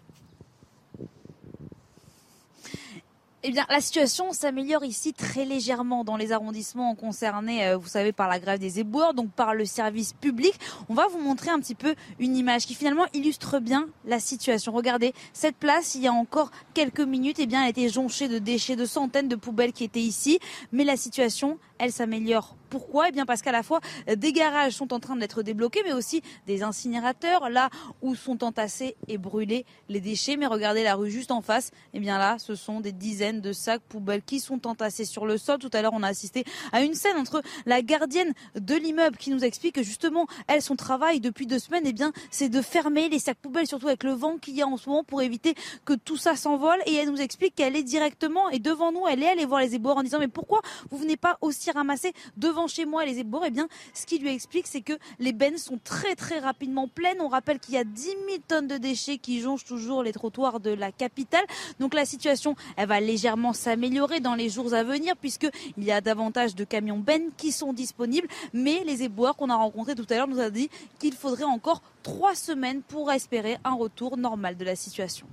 Eh 3.49 3.51
bien, 3.51 3.65
la 3.69 3.79
situation 3.79 4.33
s'améliore 4.33 4.83
ici 4.83 5.13
très 5.13 5.45
légèrement 5.45 6.03
dans 6.03 6.17
les 6.17 6.33
arrondissements 6.33 6.95
concernés, 6.95 7.65
euh, 7.65 7.77
vous 7.77 7.87
savez, 7.87 8.11
par 8.11 8.27
la 8.27 8.39
grève 8.39 8.59
des 8.59 8.81
éboueurs, 8.81 9.13
donc 9.13 9.31
par 9.31 9.53
le 9.53 9.63
service 9.63 10.11
public. 10.11 10.53
On 10.89 10.93
va 10.93 11.07
vous 11.07 11.19
montrer 11.19 11.49
un 11.49 11.59
petit 11.61 11.73
peu 11.73 11.95
une 12.19 12.35
image 12.35 12.65
qui 12.65 12.75
finalement 12.75 13.05
illustre 13.13 13.59
bien 13.59 13.87
la 14.03 14.19
situation. 14.19 14.73
Regardez, 14.73 15.13
cette 15.31 15.55
place, 15.55 15.95
il 15.95 16.01
y 16.01 16.07
a 16.07 16.11
encore 16.11 16.51
quelques 16.73 16.99
minutes, 16.99 17.37
eh 17.39 17.45
bien, 17.45 17.63
elle 17.63 17.69
était 17.69 17.87
jonchée 17.87 18.27
de 18.27 18.37
déchets, 18.37 18.75
de 18.75 18.83
centaines 18.83 19.29
de 19.29 19.37
poubelles 19.37 19.71
qui 19.71 19.85
étaient 19.85 20.01
ici, 20.01 20.39
mais 20.73 20.83
la 20.83 20.97
situation 20.97 21.57
elle 21.79 21.91
s'améliore. 21.91 22.55
Pourquoi? 22.69 23.09
Eh 23.09 23.11
bien 23.11 23.25
parce 23.25 23.41
qu'à 23.41 23.51
la 23.51 23.63
fois 23.63 23.79
des 24.13 24.33
garages 24.33 24.73
sont 24.73 24.93
en 24.93 24.99
train 24.99 25.15
d'être 25.15 25.41
débloqués, 25.41 25.81
mais 25.85 25.93
aussi 25.93 26.21
des 26.47 26.63
incinérateurs, 26.63 27.49
là 27.49 27.69
où 28.01 28.13
sont 28.15 28.43
entassés 28.43 28.95
et 29.07 29.17
brûlés 29.17 29.65
les 29.87 30.01
déchets. 30.01 30.35
Mais 30.35 30.47
regardez 30.47 30.83
la 30.83 30.95
rue 30.95 31.09
juste 31.09 31.31
en 31.31 31.41
face, 31.41 31.71
eh 31.93 31.99
bien 31.99 32.17
là, 32.17 32.37
ce 32.39 32.55
sont 32.55 32.81
des 32.81 32.91
dizaines 32.91 33.39
de 33.39 33.53
sacs 33.53 33.81
poubelles 33.83 34.21
qui 34.21 34.39
sont 34.39 34.67
entassés 34.67 35.05
sur 35.05 35.25
le 35.25 35.37
sol. 35.37 35.59
Tout 35.59 35.69
à 35.73 35.81
l'heure, 35.81 35.93
on 35.93 36.03
a 36.03 36.07
assisté 36.07 36.43
à 36.71 36.81
une 36.81 36.93
scène 36.93 37.17
entre 37.17 37.41
la 37.65 37.81
gardienne 37.81 38.33
de 38.55 38.75
l'immeuble 38.75 39.17
qui 39.17 39.29
nous 39.29 39.43
explique 39.43 39.75
que 39.75 39.83
justement, 39.83 40.27
elle, 40.47 40.61
son 40.61 40.75
travail 40.75 41.19
depuis 41.19 41.47
deux 41.47 41.59
semaines, 41.59 41.83
eh 41.85 41.93
bien, 41.93 42.11
c'est 42.31 42.49
de 42.49 42.61
fermer 42.61 43.07
les 43.07 43.19
sacs 43.19 43.37
poubelles, 43.37 43.67
surtout 43.67 43.87
avec 43.87 44.03
le 44.03 44.11
vent 44.11 44.37
qu'il 44.37 44.55
y 44.55 44.61
a 44.61 44.67
en 44.67 44.77
ce 44.77 44.89
moment, 44.89 45.03
pour 45.03 45.21
éviter 45.21 45.55
que 45.85 45.93
tout 45.93 46.17
ça 46.17 46.35
s'envole. 46.35 46.79
Et 46.85 46.95
elle 46.95 47.09
nous 47.09 47.21
explique 47.21 47.55
qu'elle 47.55 47.75
est 47.75 47.83
directement 47.83 48.49
et 48.49 48.59
devant 48.59 48.91
nous, 48.91 49.07
elle 49.07 49.23
est 49.23 49.29
allée 49.29 49.45
voir 49.45 49.61
les 49.61 49.75
éboueurs 49.75 49.97
en 49.97 50.03
disant 50.03 50.19
mais 50.19 50.27
pourquoi 50.27 50.61
vous 50.91 50.97
venez 50.97 51.17
pas 51.17 51.37
aussi 51.41 51.66
ramasser 51.71 52.13
devant 52.37 52.67
chez 52.67 52.85
moi 52.85 53.05
les 53.05 53.19
éboueurs 53.19 53.43
Eh 53.45 53.51
bien, 53.51 53.67
ce 53.93 54.05
qui 54.05 54.19
lui 54.19 54.33
explique, 54.33 54.67
c'est 54.67 54.81
que 54.81 54.93
les 55.19 55.33
bennes 55.33 55.57
sont 55.57 55.79
très 55.83 56.15
très 56.15 56.39
rapidement 56.39 56.87
pleines. 56.87 57.21
On 57.21 57.27
rappelle 57.27 57.59
qu'il 57.59 57.75
y 57.75 57.77
a 57.77 57.83
10 57.83 58.01
000 58.03 58.17
tonnes 58.47 58.67
de 58.67 58.77
déchets 58.77 59.17
qui 59.17 59.41
jonchent 59.41 59.65
toujours 59.65 60.03
les 60.03 60.11
trottoirs 60.11 60.59
de 60.59 60.71
la 60.71 60.91
capitale. 60.91 61.45
Donc 61.79 61.93
la 61.93 62.05
situation, 62.05 62.55
elle 62.75 62.87
va 62.87 62.99
légèrement 62.99 63.53
s'améliorer 63.53 64.19
dans 64.19 64.35
les 64.35 64.49
jours 64.49 64.73
à 64.73 64.83
venir 64.83 65.15
puisqu'il 65.17 65.83
y 65.83 65.91
a 65.91 66.01
davantage 66.01 66.55
de 66.55 66.63
camions 66.63 66.99
bennes 66.99 67.29
qui 67.37 67.51
sont 67.51 67.73
disponibles. 67.73 68.27
Mais 68.53 68.83
les 68.85 69.03
éboueurs 69.03 69.35
qu'on 69.35 69.49
a 69.49 69.55
rencontrés 69.55 69.95
tout 69.95 70.07
à 70.09 70.15
l'heure 70.15 70.27
nous 70.27 70.39
a 70.39 70.49
dit 70.49 70.69
qu'il 70.99 71.13
faudrait 71.13 71.43
encore 71.43 71.81
trois 72.03 72.35
semaines 72.35 72.81
pour 72.81 73.11
espérer 73.11 73.57
un 73.63 73.73
retour 73.75 74.17
normal 74.17 74.57
de 74.57 74.65
la 74.65 74.75
situation. 74.75 75.27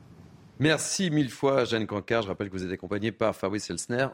Merci 0.59 1.11
mille 1.11 1.31
fois, 1.31 1.65
Jeanne 1.65 1.87
Cancard. 1.87 2.23
Je 2.23 2.29
rappelle 2.29 2.49
que 2.49 2.57
vous 2.57 2.65
êtes 2.65 2.73
accompagnée 2.73 3.13
par 3.13 3.35
Fabrice 3.35 3.71
Elsner. 3.71 4.09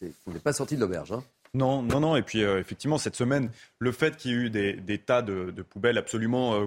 Vous 0.00 0.32
n'êtes 0.32 0.42
pas 0.42 0.52
sorti 0.52 0.76
de 0.76 0.80
l'auberge. 0.80 1.12
Hein 1.12 1.22
non, 1.54 1.82
non, 1.82 2.00
non. 2.00 2.16
Et 2.16 2.22
puis, 2.22 2.42
euh, 2.42 2.60
effectivement, 2.60 2.98
cette 2.98 3.16
semaine, 3.16 3.50
le 3.78 3.92
fait 3.92 4.16
qu'il 4.16 4.30
y 4.30 4.34
ait 4.34 4.36
eu 4.36 4.50
des, 4.50 4.98
tas 4.98 5.22
de, 5.22 5.50
poubelles 5.62 5.98
absolument 5.98 6.54
euh, 6.54 6.66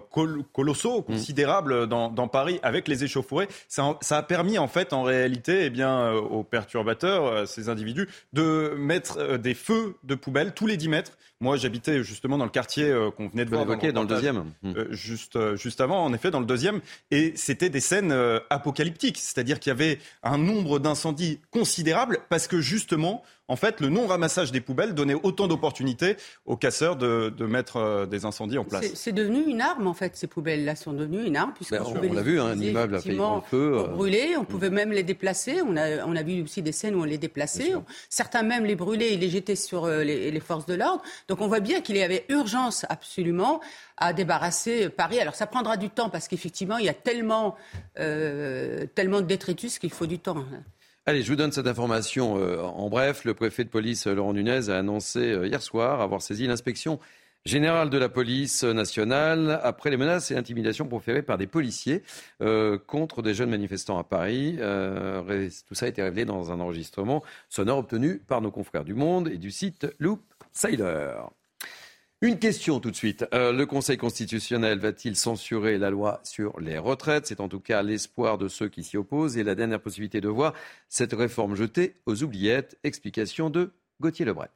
colossaux, 0.53 1.01
mm. 1.01 1.03
considérables 1.03 1.87
dans, 1.87 2.27
Paris, 2.27 2.59
avec 2.63 2.87
les 2.87 3.03
échauffourées, 3.03 3.47
ça, 3.67 3.97
a 4.09 4.23
permis, 4.23 4.57
en 4.57 4.67
fait, 4.67 4.93
en 4.93 5.03
réalité, 5.03 5.65
eh 5.65 5.69
bien, 5.69 5.99
euh, 5.99 6.19
aux 6.19 6.43
perturbateurs, 6.43 7.47
ces 7.47 7.69
individus, 7.69 8.07
de 8.33 8.73
mettre 8.77 9.37
des 9.37 9.53
feux 9.53 9.95
de 10.03 10.15
poubelles 10.15 10.53
tous 10.53 10.67
les 10.67 10.77
10 10.77 10.89
mètres. 10.89 11.17
Moi, 11.39 11.57
j'habitais 11.57 12.03
justement 12.03 12.37
dans 12.37 12.45
le 12.45 12.51
quartier 12.51 12.93
qu'on 13.17 13.27
venait 13.27 13.45
de 13.45 13.49
voir. 13.49 13.65
Dans, 13.65 13.75
dans 13.75 14.01
le 14.01 14.07
deuxième. 14.07 14.51
Mm. 14.61 14.73
juste, 14.91 15.55
juste 15.55 15.81
avant, 15.81 16.03
en 16.03 16.13
effet, 16.13 16.29
dans 16.29 16.39
le 16.39 16.45
deuxième. 16.45 16.81
Et 17.09 17.33
c'était 17.35 17.69
des 17.69 17.79
scènes 17.79 18.15
apocalyptiques. 18.49 19.17
C'est-à-dire 19.17 19.59
qu'il 19.59 19.71
y 19.71 19.73
avait 19.73 19.99
un 20.23 20.37
nombre 20.37 20.79
d'incendies 20.79 21.39
considérable 21.49 22.19
parce 22.29 22.47
que, 22.47 22.61
justement, 22.61 23.23
en 23.51 23.57
fait, 23.57 23.81
le 23.81 23.89
non-ramassage 23.89 24.53
des 24.53 24.61
poubelles 24.61 24.93
donnait 24.93 25.13
autant 25.13 25.49
d'opportunités 25.49 26.15
aux 26.45 26.55
casseurs 26.55 26.95
de, 26.95 27.45
mettre 27.45 27.75
euh, 27.75 28.05
des 28.05 28.23
incendies 28.23 28.57
en 28.57 28.63
place. 28.63 28.85
C'est 28.93 29.11
devenu 29.11 29.43
une 29.43 29.59
arme, 29.59 29.87
en 29.87 29.93
fait, 29.93 30.15
ces 30.15 30.27
poubelles-là 30.27 30.77
sont 30.77 30.93
devenues 30.93 31.25
une 31.25 31.35
arme. 31.35 31.53
Ben, 31.69 31.83
on, 31.85 32.13
l'a 32.13 32.21
vu, 32.21 32.39
hein, 32.39 32.45
un 32.45 32.59
immeuble 32.59 32.95
a 32.95 33.01
feu. 33.01 33.19
Euh. 33.19 33.87
Brûler, 33.87 34.37
on 34.37 34.45
pouvait 34.45 34.69
même 34.69 34.93
les 34.93 35.03
déplacer. 35.03 35.61
On 35.67 35.75
a, 35.75 36.05
on 36.05 36.15
a 36.15 36.23
vu 36.23 36.41
aussi 36.41 36.61
des 36.61 36.71
scènes 36.71 36.95
où 36.95 37.01
on 37.01 37.03
les 37.03 37.17
déplaçait. 37.17 37.73
Certains 38.07 38.43
même 38.43 38.63
les 38.63 38.75
brûlaient 38.75 39.13
et 39.13 39.17
les 39.17 39.29
jetaient 39.29 39.57
sur 39.57 39.83
euh, 39.83 40.05
les, 40.05 40.39
forces 40.39 40.65
de 40.65 40.75
l'ordre. 40.75 41.03
Donc 41.27 41.41
on 41.41 41.47
voit 41.47 41.59
bien 41.59 41.81
qu'il 41.81 41.97
y 41.97 42.03
avait 42.03 42.23
urgence 42.29 42.85
absolument 42.87 43.59
à 43.97 44.13
débarrasser 44.13 44.87
Paris. 44.87 45.19
Alors 45.19 45.35
ça 45.35 45.45
prendra 45.45 45.75
du 45.75 45.89
temps 45.89 46.09
parce 46.09 46.29
qu'effectivement, 46.29 46.77
il 46.77 46.85
y 46.85 46.89
a 46.89 46.93
tellement, 46.93 47.57
tellement 47.95 49.19
de 49.19 49.25
détritus 49.25 49.77
qu'il 49.77 49.91
faut 49.91 50.07
du 50.07 50.19
temps. 50.19 50.45
Allez, 51.07 51.23
je 51.23 51.29
vous 51.31 51.35
donne 51.35 51.51
cette 51.51 51.65
information 51.65 52.37
euh, 52.37 52.61
en 52.61 52.87
bref. 52.87 53.25
Le 53.25 53.33
préfet 53.33 53.63
de 53.63 53.69
police, 53.69 54.05
euh, 54.05 54.13
Laurent 54.13 54.33
Nunez, 54.33 54.69
a 54.69 54.77
annoncé 54.77 55.31
euh, 55.31 55.47
hier 55.47 55.59
soir 55.59 55.99
avoir 55.99 56.21
saisi 56.21 56.45
l'inspection 56.45 56.99
générale 57.43 57.89
de 57.89 57.97
la 57.97 58.07
police 58.07 58.63
nationale 58.63 59.59
après 59.63 59.89
les 59.89 59.97
menaces 59.97 60.29
et 60.29 60.37
intimidations 60.37 60.87
proférées 60.87 61.23
par 61.23 61.39
des 61.39 61.47
policiers 61.47 62.03
contre 62.85 63.23
des 63.23 63.33
jeunes 63.33 63.49
manifestants 63.49 63.97
à 63.97 64.03
Paris. 64.03 64.57
tout 64.59 65.73
ça 65.73 65.87
a 65.87 65.89
été 65.89 66.03
révélé 66.03 66.25
dans 66.25 66.51
un 66.51 66.59
enregistrement 66.59 67.23
sonore 67.49 67.79
obtenu 67.79 68.19
par 68.19 68.41
nos 68.41 68.51
confrères 68.51 68.85
du 68.85 68.93
Monde 68.93 69.27
et 69.27 69.37
du 69.37 69.49
site 69.49 69.87
Loop 69.97 70.21
Sailor. 70.51 71.33
Une 72.23 72.37
question 72.37 72.79
tout 72.79 72.91
de 72.91 72.95
suite. 72.95 73.25
Euh, 73.33 73.51
le 73.51 73.65
Conseil 73.65 73.97
constitutionnel 73.97 74.77
va-t-il 74.77 75.15
censurer 75.15 75.79
la 75.79 75.89
loi 75.89 76.19
sur 76.23 76.59
les 76.59 76.77
retraites? 76.77 77.25
C'est 77.25 77.39
en 77.39 77.49
tout 77.49 77.59
cas 77.59 77.81
l'espoir 77.81 78.37
de 78.37 78.47
ceux 78.47 78.69
qui 78.69 78.83
s'y 78.83 78.95
opposent 78.95 79.39
et 79.39 79.43
la 79.43 79.55
dernière 79.55 79.81
possibilité 79.81 80.21
de 80.21 80.29
voir 80.29 80.53
cette 80.87 81.13
réforme 81.13 81.55
jetée 81.55 81.95
aux 82.05 82.21
oubliettes. 82.21 82.77
Explication 82.83 83.49
de 83.49 83.73
Gauthier 83.99 84.25
Lebret. 84.25 84.51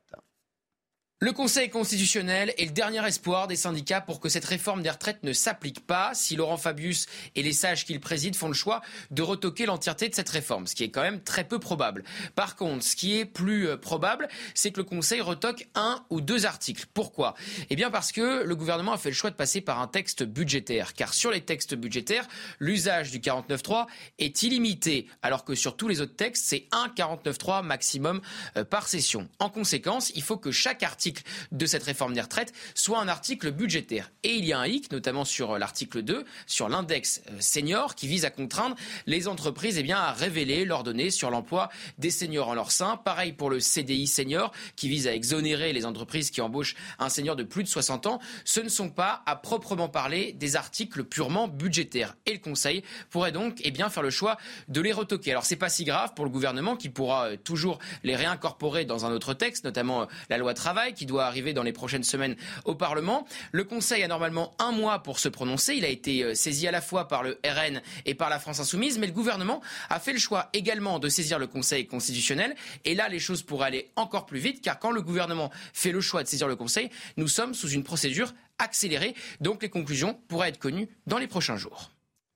Le 1.22 1.32
Conseil 1.32 1.70
constitutionnel 1.70 2.54
est 2.58 2.66
le 2.66 2.72
dernier 2.72 3.08
espoir 3.08 3.48
des 3.48 3.56
syndicats 3.56 4.02
pour 4.02 4.20
que 4.20 4.28
cette 4.28 4.44
réforme 4.44 4.84
des 4.84 4.90
retraites 4.90 5.24
ne 5.24 5.32
s'applique 5.32 5.80
pas 5.88 6.12
si 6.14 6.36
Laurent 6.36 6.58
Fabius 6.58 7.06
et 7.36 7.42
les 7.42 7.54
sages 7.54 7.86
qu'il 7.86 8.02
préside 8.02 8.36
font 8.36 8.50
le 8.50 8.54
choix 8.54 8.82
de 9.12 9.22
retoquer 9.22 9.66
l'entièreté 9.66 10.10
de 10.10 10.14
cette 10.14 10.28
réforme, 10.28 10.68
ce 10.68 10.76
qui 10.76 10.84
est 10.84 10.90
quand 10.90 11.04
même 11.04 11.24
très 11.24 11.46
peu 11.46 11.58
probable. 11.58 12.04
Par 12.36 12.58
contre, 12.58 12.84
ce 12.84 12.98
qui 12.98 13.18
est 13.18 13.24
plus 13.24 13.70
euh, 13.70 13.78
probable, 13.78 14.28
c'est 14.54 14.72
que 14.72 14.78
le 14.82 14.84
Conseil 14.84 15.22
retoque 15.22 15.70
un 15.74 16.04
ou 16.10 16.20
deux 16.20 16.46
articles. 16.46 16.86
Pourquoi? 16.94 17.36
Eh 17.70 17.78
bien 17.78 17.90
parce 17.90 18.12
que 18.12 18.44
le 18.44 18.56
gouvernement 18.58 18.92
a 18.92 18.98
fait 18.98 19.10
le 19.10 19.16
choix 19.16 19.30
de 19.30 19.38
passer 19.38 19.62
par 19.62 19.80
un 19.80 19.88
texte 19.88 20.24
budgétaire, 20.24 20.94
car 20.94 21.14
sur 21.14 21.32
les 21.32 21.40
textes 21.40 21.76
budgétaires, 21.76 22.28
l'usage 22.60 23.12
du 23.12 23.20
49.3 23.20 23.86
est 24.20 24.44
illimité, 24.44 25.08
alors 25.22 25.46
que 25.46 25.56
sur 25.56 25.78
tous 25.78 25.88
les 25.88 26.02
autres 26.02 26.18
textes, 26.18 26.44
c'est 26.46 26.68
un 26.74 26.90
49.3 26.90 27.64
maximum 27.64 28.20
euh, 28.58 28.66
par 28.66 28.90
session. 28.90 29.30
En 29.40 29.50
conséquence, 29.50 30.12
il 30.14 30.22
faut 30.22 30.36
que 30.36 30.52
chaque 30.52 30.84
article 30.84 31.05
de 31.52 31.66
cette 31.66 31.84
réforme 31.84 32.14
des 32.14 32.22
retraites 32.22 32.54
soit 32.74 33.00
un 33.00 33.08
article 33.08 33.52
budgétaire. 33.52 34.12
Et 34.24 34.36
il 34.36 34.46
y 34.46 34.54
a 34.54 34.60
un 34.60 34.68
hic, 34.68 34.92
notamment 34.92 35.26
sur 35.26 35.54
euh, 35.54 35.58
l'article 35.58 36.02
2, 36.02 36.26
sur 36.48 36.70
l'index 36.70 37.22
euh, 37.30 37.38
senior, 37.40 37.96
qui 37.96 38.08
vise 38.08 38.26
à 38.26 38.30
contraindre 38.30 38.76
les 39.06 39.28
entreprises 39.28 39.78
eh 39.78 39.84
bien, 39.84 39.98
à 39.98 40.12
révéler 40.12 40.66
leurs 40.66 40.84
données 40.84 41.12
sur 41.12 41.30
l'emploi 41.30 41.70
des 41.98 42.10
seniors 42.10 42.50
en 42.50 42.54
leur 42.54 42.72
sein. 42.72 42.98
Pareil 42.98 43.34
pour 43.34 43.50
le 43.50 43.60
CDI 43.60 44.08
senior, 44.08 44.52
qui 44.76 44.90
vise 44.90 45.08
à 45.08 45.14
exonérer 45.14 45.74
les 45.74 45.86
entreprises 45.86 46.32
qui 46.32 46.42
embauchent 46.42 46.76
un 47.00 47.10
senior 47.10 47.36
de 47.36 47.44
plus 47.44 47.64
de 47.64 47.68
60 47.68 48.08
ans. 48.08 48.20
Ce 48.44 48.60
ne 48.60 48.70
sont 48.70 48.90
pas, 48.90 49.24
à 49.26 49.36
proprement 49.36 49.90
parler, 49.90 50.34
des 50.34 50.56
articles 50.56 51.04
purement 51.04 51.48
budgétaires. 51.48 52.16
Et 52.26 52.34
le 52.34 52.40
Conseil 52.40 52.84
pourrait 53.10 53.32
donc 53.32 53.60
eh 53.64 53.72
bien, 53.72 53.90
faire 53.90 54.04
le 54.04 54.10
choix 54.10 54.38
de 54.68 54.82
les 54.82 54.92
retoquer. 54.92 55.32
Alors 55.32 55.46
c'est 55.46 55.56
pas 55.56 55.70
si 55.70 55.84
grave 55.84 56.14
pour 56.16 56.26
le 56.26 56.32
gouvernement 56.32 56.76
qui 56.76 56.90
pourra 56.90 57.28
euh, 57.28 57.38
toujours 57.38 57.80
les 58.04 58.16
réincorporer 58.16 58.86
dans 58.86 59.06
un 59.06 59.12
autre 59.12 59.34
texte, 59.34 59.66
notamment 59.66 60.08
la 60.30 60.38
loi 60.38 60.54
travail, 60.54 60.94
qui 60.96 61.06
doit 61.06 61.26
arriver 61.26 61.54
dans 61.54 61.64
les 61.64 61.74
prochaines 61.74 62.04
semaines 62.04 62.36
au 62.66 62.74
Parlement. 62.74 63.28
Le 63.52 63.64
Conseil 63.64 64.02
a 64.04 64.08
normalement 64.08 64.56
un 64.60 64.72
mois 64.72 65.04
pour 65.04 65.20
se 65.20 65.30
prononcer. 65.30 65.76
Il 65.76 65.86
a 65.86 65.90
été 65.90 66.24
euh, 66.24 66.34
saisi 66.34 66.68
à 66.68 66.72
la 66.72 66.82
fois 66.82 67.08
par 67.08 67.22
le 67.22 67.40
RN 67.46 67.82
et 68.06 68.16
par 68.16 68.30
la 68.30 68.40
France 68.40 68.60
Insoumise, 68.60 68.98
mais 68.98 69.08
le 69.08 69.14
gouvernement 69.14 69.62
a 69.90 70.00
fait 70.00 70.14
le 70.14 70.20
choix 70.20 70.50
également 70.54 71.00
de 71.00 71.10
saisir 71.10 71.38
le 71.38 71.48
Conseil 71.48 71.86
constitutionnel. 71.86 72.56
Et 72.86 72.96
là, 72.96 73.10
les 73.10 73.20
choses 73.20 73.44
pourraient 73.44 73.68
aller 73.68 73.92
encore 73.96 74.26
plus 74.26 74.40
vite, 74.40 74.62
car 74.62 74.80
quand 74.80 74.92
le 74.92 75.02
gouvernement 75.02 75.52
fait 75.74 75.92
le 75.92 76.02
choix 76.02 76.24
de 76.24 76.28
saisir 76.28 76.48
le 76.48 76.56
Conseil, 76.56 76.90
nous 77.18 77.28
sommes 77.28 77.54
sous 77.54 77.70
une 77.70 77.84
procédure 77.84 78.34
accélérée. 78.58 79.16
Donc 79.42 79.62
les 79.62 79.70
conclusions 79.70 80.18
pourraient 80.28 80.50
être 80.50 80.60
connues 80.60 80.88
dans 81.08 81.18
les 81.18 81.28
prochains 81.28 81.58
jours. 81.58 81.92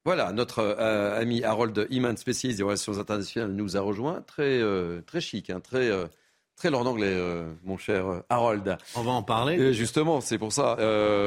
Voilà, 0.05 0.31
notre 0.31 0.59
euh, 0.59 1.19
ami 1.19 1.43
Harold 1.43 1.87
Iman, 1.89 2.15
spécialiste 2.17 2.57
des 2.57 2.63
relations 2.63 2.99
internationales, 2.99 3.51
nous 3.51 3.77
a 3.77 3.81
rejoint. 3.81 4.21
Très, 4.21 4.43
euh, 4.43 5.01
très 5.01 5.21
chic, 5.21 5.49
hein, 5.49 5.59
très 5.59 5.91
Très 6.59 6.71
lourd 6.71 6.83
d'anglais, 6.83 7.07
euh, 7.07 7.53
mon 7.63 7.77
cher 7.77 8.05
euh, 8.05 8.19
Harold. 8.27 8.77
On 8.97 9.01
va 9.01 9.11
en 9.11 9.23
parler. 9.23 9.57
Euh, 9.57 9.71
justement, 9.71 10.19
c'est 10.19 10.37
pour 10.37 10.51
ça. 10.51 10.75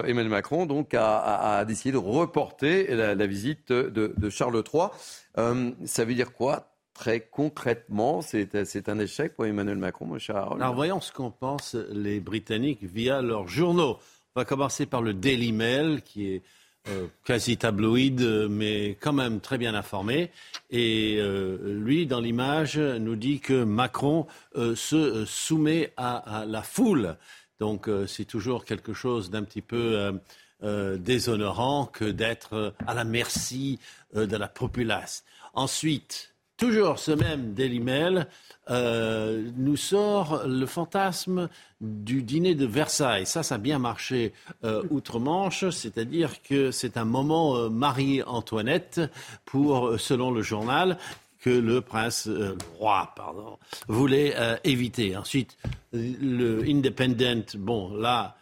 Emmanuel 0.04 0.28
Macron 0.28 0.66
donc 0.66 0.92
a, 0.92 1.64
décidé 1.64 1.92
de 1.92 1.96
reporter 1.96 2.94
la, 2.94 3.26
visite 3.26 3.72
de, 3.72 4.28
Charles 4.28 4.62
III. 4.62 5.72
ça 5.86 6.04
veut 6.04 6.14
dire 6.14 6.34
quoi 6.34 6.68
Très 6.92 7.20
concrètement, 7.20 8.20
c'est 8.20 8.88
un 8.90 8.98
échec 8.98 9.34
pour 9.34 9.46
Emmanuel 9.46 9.78
Macron, 9.78 10.04
mon 10.04 10.18
cher 10.18 10.36
Harold? 10.36 10.60
Alors 10.60 10.74
voyons 10.74 11.00
ce 11.00 11.10
qu'en 11.10 11.30
pensent 11.30 11.76
les 11.90 12.20
Britanniques 12.20 12.82
via 12.82 13.22
leurs 13.22 13.48
journaux. 13.48 13.96
On 14.36 14.40
va 14.40 14.44
commencer 14.44 14.84
par 14.84 15.00
le 15.00 15.14
Daily 15.14 15.52
Mail, 15.52 16.02
qui 16.02 16.28
est 16.28 16.42
euh, 16.88 17.06
quasi 17.24 17.56
tabloïd, 17.56 18.20
mais 18.50 18.96
quand 19.00 19.12
même 19.12 19.38
très 19.38 19.56
bien 19.56 19.72
informé. 19.76 20.32
Et 20.70 21.18
euh, 21.20 21.78
lui, 21.78 22.06
dans 22.06 22.18
l'image, 22.18 22.76
nous 22.76 23.14
dit 23.14 23.38
que 23.38 23.62
Macron 23.62 24.26
euh, 24.56 24.74
se 24.74 25.24
soumet 25.24 25.92
à, 25.96 26.44
la 26.44 26.62
foule. 26.62 27.16
Donc 27.60 27.88
c'est 28.08 28.24
toujours 28.24 28.64
quelque 28.64 28.92
chose 28.92 29.30
d'un 29.30 29.44
petit 29.44 29.62
peu 29.62 30.18
déshonorant 30.60 31.86
que 31.86 32.06
d'être 32.06 32.74
à 32.88 32.94
la 32.94 33.04
merci 33.04 33.78
de 34.16 34.36
la 34.36 34.48
populace. 34.48 35.22
Ensuite, 35.54 36.31
toujours 36.62 37.00
ce 37.00 37.10
même 37.10 37.54
Daily 37.54 37.80
Mail 37.80 38.28
euh, 38.70 39.50
nous 39.56 39.76
sort 39.76 40.42
le 40.46 40.64
fantasme 40.66 41.48
du 41.80 42.22
dîner 42.22 42.54
de 42.54 42.66
Versailles. 42.66 43.26
Ça, 43.26 43.42
ça 43.42 43.56
a 43.56 43.58
bien 43.58 43.80
marché 43.80 44.32
euh, 44.62 44.84
outre-Manche, 44.90 45.68
c'est-à-dire 45.70 46.40
que 46.40 46.70
c'est 46.70 46.96
un 46.96 47.04
moment 47.04 47.56
euh, 47.56 47.68
Marie-Antoinette 47.68 49.00
pour, 49.44 49.98
selon 49.98 50.30
le 50.30 50.42
journal, 50.42 50.98
que 51.40 51.50
le 51.50 51.80
prince, 51.80 52.28
le 52.28 52.56
roi, 52.78 53.12
pardon, 53.16 53.58
voulait 53.88 54.36
éviter. 54.62 55.16
Ensuite, 55.16 55.58
le 55.92 56.62
Independent, 56.62 57.56
bon, 57.56 57.92
là, 57.92 58.36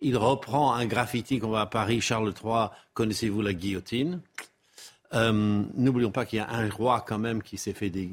il 0.00 0.16
reprend 0.16 0.72
un 0.72 0.86
graffiti 0.86 1.38
qu'on 1.38 1.48
voit 1.48 1.60
à 1.60 1.66
Paris, 1.66 2.00
Charles 2.00 2.32
III, 2.42 2.68
connaissez-vous 2.94 3.42
la 3.42 3.52
guillotine? 3.52 4.22
Euh, 5.14 5.62
N'oublions 5.74 6.10
pas 6.10 6.24
qu'il 6.24 6.38
y 6.38 6.40
a 6.40 6.50
un 6.50 6.68
roi 6.68 7.04
quand 7.06 7.18
même 7.18 7.42
qui 7.42 7.56
s'est 7.58 7.72
fait 7.72 7.90
des, 7.90 8.10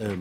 euh, 0.00 0.16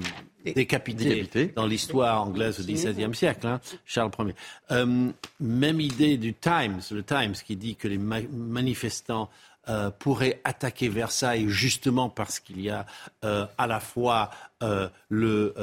décapiter, 0.46 1.52
dans 1.56 1.66
l'histoire 1.66 2.24
anglaise 2.24 2.60
au 2.60 2.64
XVIIe 2.64 3.14
siècle, 3.14 3.48
hein, 3.48 3.60
Charles 3.86 4.12
Ier. 4.20 4.36
Euh, 4.72 5.12
même 5.40 5.82
idée 5.82 6.18
du 6.18 6.34
Times, 6.34 6.80
le 6.92 7.04
Times 7.04 7.34
qui 7.34 7.56
dit 7.56 7.76
que 7.76 7.88
les 7.88 7.98
manifestants 7.98 9.30
euh, 9.70 9.92
pourrait 9.92 10.40
attaquer 10.46 10.88
Versailles 10.88 11.50
justement 11.50 12.08
parce 12.08 12.40
qu'il 12.40 12.62
y 12.62 12.70
a 12.70 12.86
euh, 13.26 13.46
à 13.58 13.68
la 13.68 13.82
fois 13.82 14.30
euh, 14.64 14.88
le, 15.10 15.54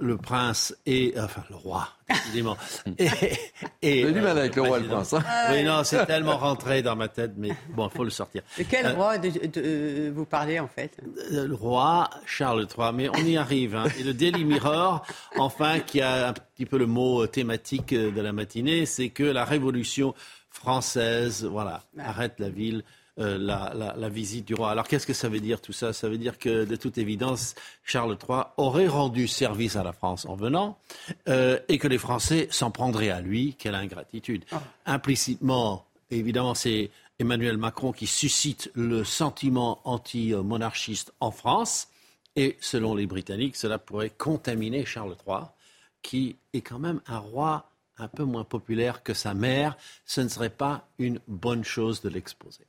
le 0.00 0.16
prince 0.16 0.74
et 0.86 1.12
enfin 1.18 1.42
le 1.50 1.56
roi 1.56 1.88
évidemment 2.28 2.56
et, 2.98 3.10
et 3.82 4.10
du 4.10 4.20
mal 4.20 4.38
avec 4.38 4.56
le 4.56 4.62
roi 4.62 4.78
et 4.78 4.82
le 4.82 4.88
prince 4.88 5.12
hein. 5.12 5.22
oui 5.50 5.62
non 5.62 5.84
c'est 5.84 6.06
tellement 6.06 6.38
rentré 6.38 6.80
dans 6.80 6.96
ma 6.96 7.08
tête 7.08 7.32
mais 7.36 7.50
bon 7.76 7.88
il 7.88 7.94
faut 7.94 8.04
le 8.04 8.08
sortir. 8.08 8.40
De 8.56 8.64
quel 8.64 8.88
roi 8.92 9.18
de, 9.18 10.10
vous 10.10 10.24
parlez 10.24 10.58
en 10.58 10.68
fait? 10.68 10.96
Le 11.30 11.52
roi 11.52 12.08
Charles 12.24 12.66
III 12.76 12.92
mais 12.94 13.10
on 13.10 13.26
y 13.26 13.36
arrive 13.36 13.76
hein. 13.76 13.84
et 14.00 14.04
le 14.04 14.14
Daily 14.14 14.46
Mirror 14.46 15.04
enfin 15.36 15.80
qui 15.80 16.00
a 16.00 16.28
un 16.28 16.32
petit 16.32 16.64
peu 16.64 16.78
le 16.78 16.86
mot 16.86 17.26
thématique 17.26 17.92
de 17.92 18.20
la 18.22 18.32
matinée 18.32 18.86
c'est 18.86 19.10
que 19.10 19.24
la 19.24 19.44
révolution 19.44 20.14
française 20.48 21.44
voilà 21.44 21.82
arrête 21.98 22.36
la 22.38 22.48
ville 22.48 22.84
euh, 23.20 23.38
la, 23.38 24.08
visite 24.08 24.44
du 24.44 24.54
roi. 24.54 24.72
Alors 24.72 24.88
qu'est-ce 24.88 25.06
que 25.06 25.12
ça 25.12 25.28
veut 25.28 25.38
dire 25.38 25.60
tout 25.60 25.72
ça? 25.72 25.92
Ça 25.92 26.08
veut 26.08 26.18
dire 26.18 26.36
que 26.36 26.64
de 26.64 26.74
toute 26.74 26.98
évidence, 26.98 27.54
Charles 27.84 28.18
III 28.28 28.40
aurait 28.56 28.88
rendu 28.88 29.28
service 29.28 29.76
à 29.76 29.84
la 29.84 29.92
France 29.92 30.26
en 30.26 30.34
venant 30.34 30.78
euh, 31.28 31.60
et 31.68 31.78
que 31.78 31.86
les 31.86 31.98
Français 31.98 32.48
s'en 32.50 32.72
prendraient 32.72 33.10
à 33.10 33.20
lui. 33.20 33.54
Quelle 33.56 33.76
ingratitude. 33.76 34.44
Ah. 34.50 34.62
Implicitement, 34.86 35.86
évidemment, 36.10 36.54
c'est 36.54 36.90
Emmanuel 37.20 37.56
Macron 37.56 37.92
qui 37.92 38.08
suscite 38.08 38.72
le 38.74 39.04
sentiment 39.04 39.80
anti-monarchiste 39.84 41.12
en 41.20 41.30
France. 41.30 41.86
Et 42.34 42.56
selon 42.60 42.96
les 42.96 43.06
Britanniques, 43.06 43.54
cela 43.54 43.78
pourrait 43.78 44.10
contaminer 44.10 44.84
Charles 44.84 45.14
III, 45.24 45.44
qui 46.02 46.36
est 46.52 46.62
quand 46.62 46.80
même 46.80 47.00
un 47.06 47.18
roi 47.18 47.70
un 47.96 48.08
peu 48.08 48.24
moins 48.24 48.42
populaire 48.42 49.04
que 49.04 49.14
sa 49.14 49.34
mère. 49.34 49.76
Ce 50.04 50.20
ne 50.20 50.26
serait 50.26 50.50
pas 50.50 50.88
une 50.98 51.20
bonne 51.28 51.62
chose 51.62 52.00
de 52.02 52.08
l'exposer. 52.08 52.66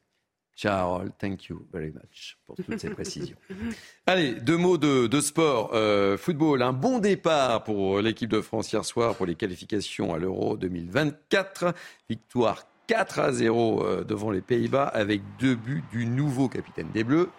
Charles, 0.56 1.12
thank 1.20 1.48
you 1.48 1.68
very 1.74 1.92
much 1.92 2.38
pour 2.46 2.56
toutes 2.56 2.80
ces 2.80 2.90
précisions. 2.90 3.36
Allez, 4.08 4.34
deux 4.36 4.56
mots 4.56 4.78
de, 4.78 5.20
sport. 5.20 5.72
Euh, 5.74 6.18
football, 6.18 6.62
un 6.62 6.72
bon 6.72 7.00
départ 7.00 7.64
pour 7.66 8.00
l'équipe 8.00 8.30
de 8.30 8.40
France 8.40 8.72
hier 8.72 8.86
soir 8.86 9.16
pour 9.16 9.26
les 9.26 9.36
qualifications 9.36 10.14
à 10.14 10.18
l'Euro 10.18 10.56
2024. 10.56 11.74
Victoire 12.10 12.64
4 12.88 13.20
à 13.20 13.32
0 13.34 13.84
euh, 13.84 14.04
devant 14.04 14.32
les 14.32 14.42
Pays-Bas 14.42 14.88
avec 14.88 15.22
deux 15.40 15.56
buts 15.56 15.84
du 15.92 16.06
nouveau 16.06 16.48
capitaine 16.48 16.90
des 16.94 17.04
Bleus, 17.04 17.30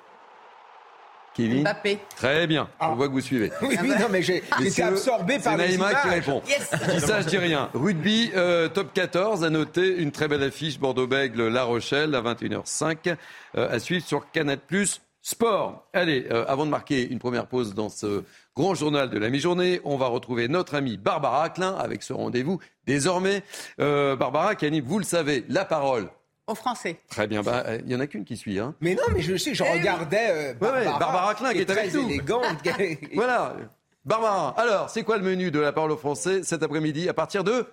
Kevin 1.37 1.63
Mbappé. 1.63 1.99
Très 2.17 2.47
bien. 2.47 2.69
On 2.81 2.87
ah. 2.87 2.95
voit 2.95 3.09
que 3.09 3.13
vous 3.13 3.21
suivez. 3.21 3.53
Oui, 3.61 3.77
oui 3.83 3.91
non, 4.01 4.07
mais 4.11 4.23
j'ai 4.23 4.43
été 4.61 4.83
absorbé 4.83 5.39
par 5.39 5.57
les 5.59 5.69
Naïma 5.69 5.91
images. 5.91 6.03
qui 6.03 6.09
répond. 6.09 6.43
Yes. 6.49 6.71
Dis 6.95 7.01
ça, 7.01 7.21
je 7.21 7.27
dis 7.27 7.37
rien. 7.37 7.69
Rugby, 7.75 8.31
euh, 8.35 8.69
top 8.69 8.95
14, 8.95 9.45
à 9.45 9.51
noter 9.51 9.99
une 9.99 10.13
très 10.13 10.29
belle 10.29 10.43
affiche 10.43 10.79
Bordeaux-Bègle, 10.79 11.49
La 11.49 11.65
Rochelle, 11.65 12.15
à 12.15 12.23
21h05, 12.23 13.15
euh, 13.57 13.69
à 13.71 13.79
suivre 13.79 14.05
sur 14.05 14.31
Canal+. 14.31 14.59
Sport. 15.21 15.89
Allez, 15.93 16.29
euh, 16.31 16.45
avant 16.47 16.67
de 16.67 16.71
marquer 16.71 17.11
une 17.11 17.19
première 17.19 17.49
pause 17.49 17.75
dans 17.75 17.89
ce 17.89 18.23
grand 18.55 18.77
journal 18.77 19.11
de 19.11 19.19
la 19.19 19.29
mi-journée, 19.29 19.81
on 19.83 19.97
va 19.97 20.07
retrouver 20.07 20.47
notre 20.47 20.77
amie 20.77 20.99
Barbara 20.99 21.49
Klein 21.51 21.75
avec 21.75 22.05
ce 22.05 22.13
rendez-vous. 22.13 22.61
Désormais, 22.87 23.43
Barbara 23.77 24.55
qui 24.55 24.67
anime, 24.67 24.85
vous 24.87 25.01
le 25.01 25.05
savez, 25.05 25.45
la 25.49 25.65
parole 25.65 26.09
au 26.47 26.55
français. 26.55 27.01
Très 27.09 27.27
bien, 27.27 27.43
bah, 27.43 27.65
il 27.85 27.91
y 27.91 27.97
en 27.97 28.01
a 28.01 28.07
qu'une 28.07 28.25
qui 28.25 28.37
suit. 28.37 28.59
Hein. 28.59 28.75
Mais 28.81 28.95
non, 28.95 29.03
mais 29.13 29.23
je 29.23 29.37
sais, 29.37 29.55
je 29.55 29.65
eh 29.65 29.73
regardais 29.73 30.31
euh, 30.31 30.55
Barbara, 30.55 30.99
Barbara 30.99 31.35
Klein 31.35 31.53
qui 31.53 31.61
est, 31.61 31.71
avec 31.71 31.93
nous. 31.93 32.09
élégante. 32.09 32.45
voilà. 33.15 33.57
Barbara, 34.05 34.55
alors, 34.57 34.89
c'est 34.89 35.03
quoi 35.03 35.17
le 35.17 35.25
menu 35.25 35.51
de 35.51 35.59
la 35.59 35.73
parole 35.73 35.91
au 35.91 35.97
français 35.97 36.43
cet 36.45 36.63
après-midi 36.63 37.09
à 37.09 37.15
partir 37.15 37.43
de 37.43 37.67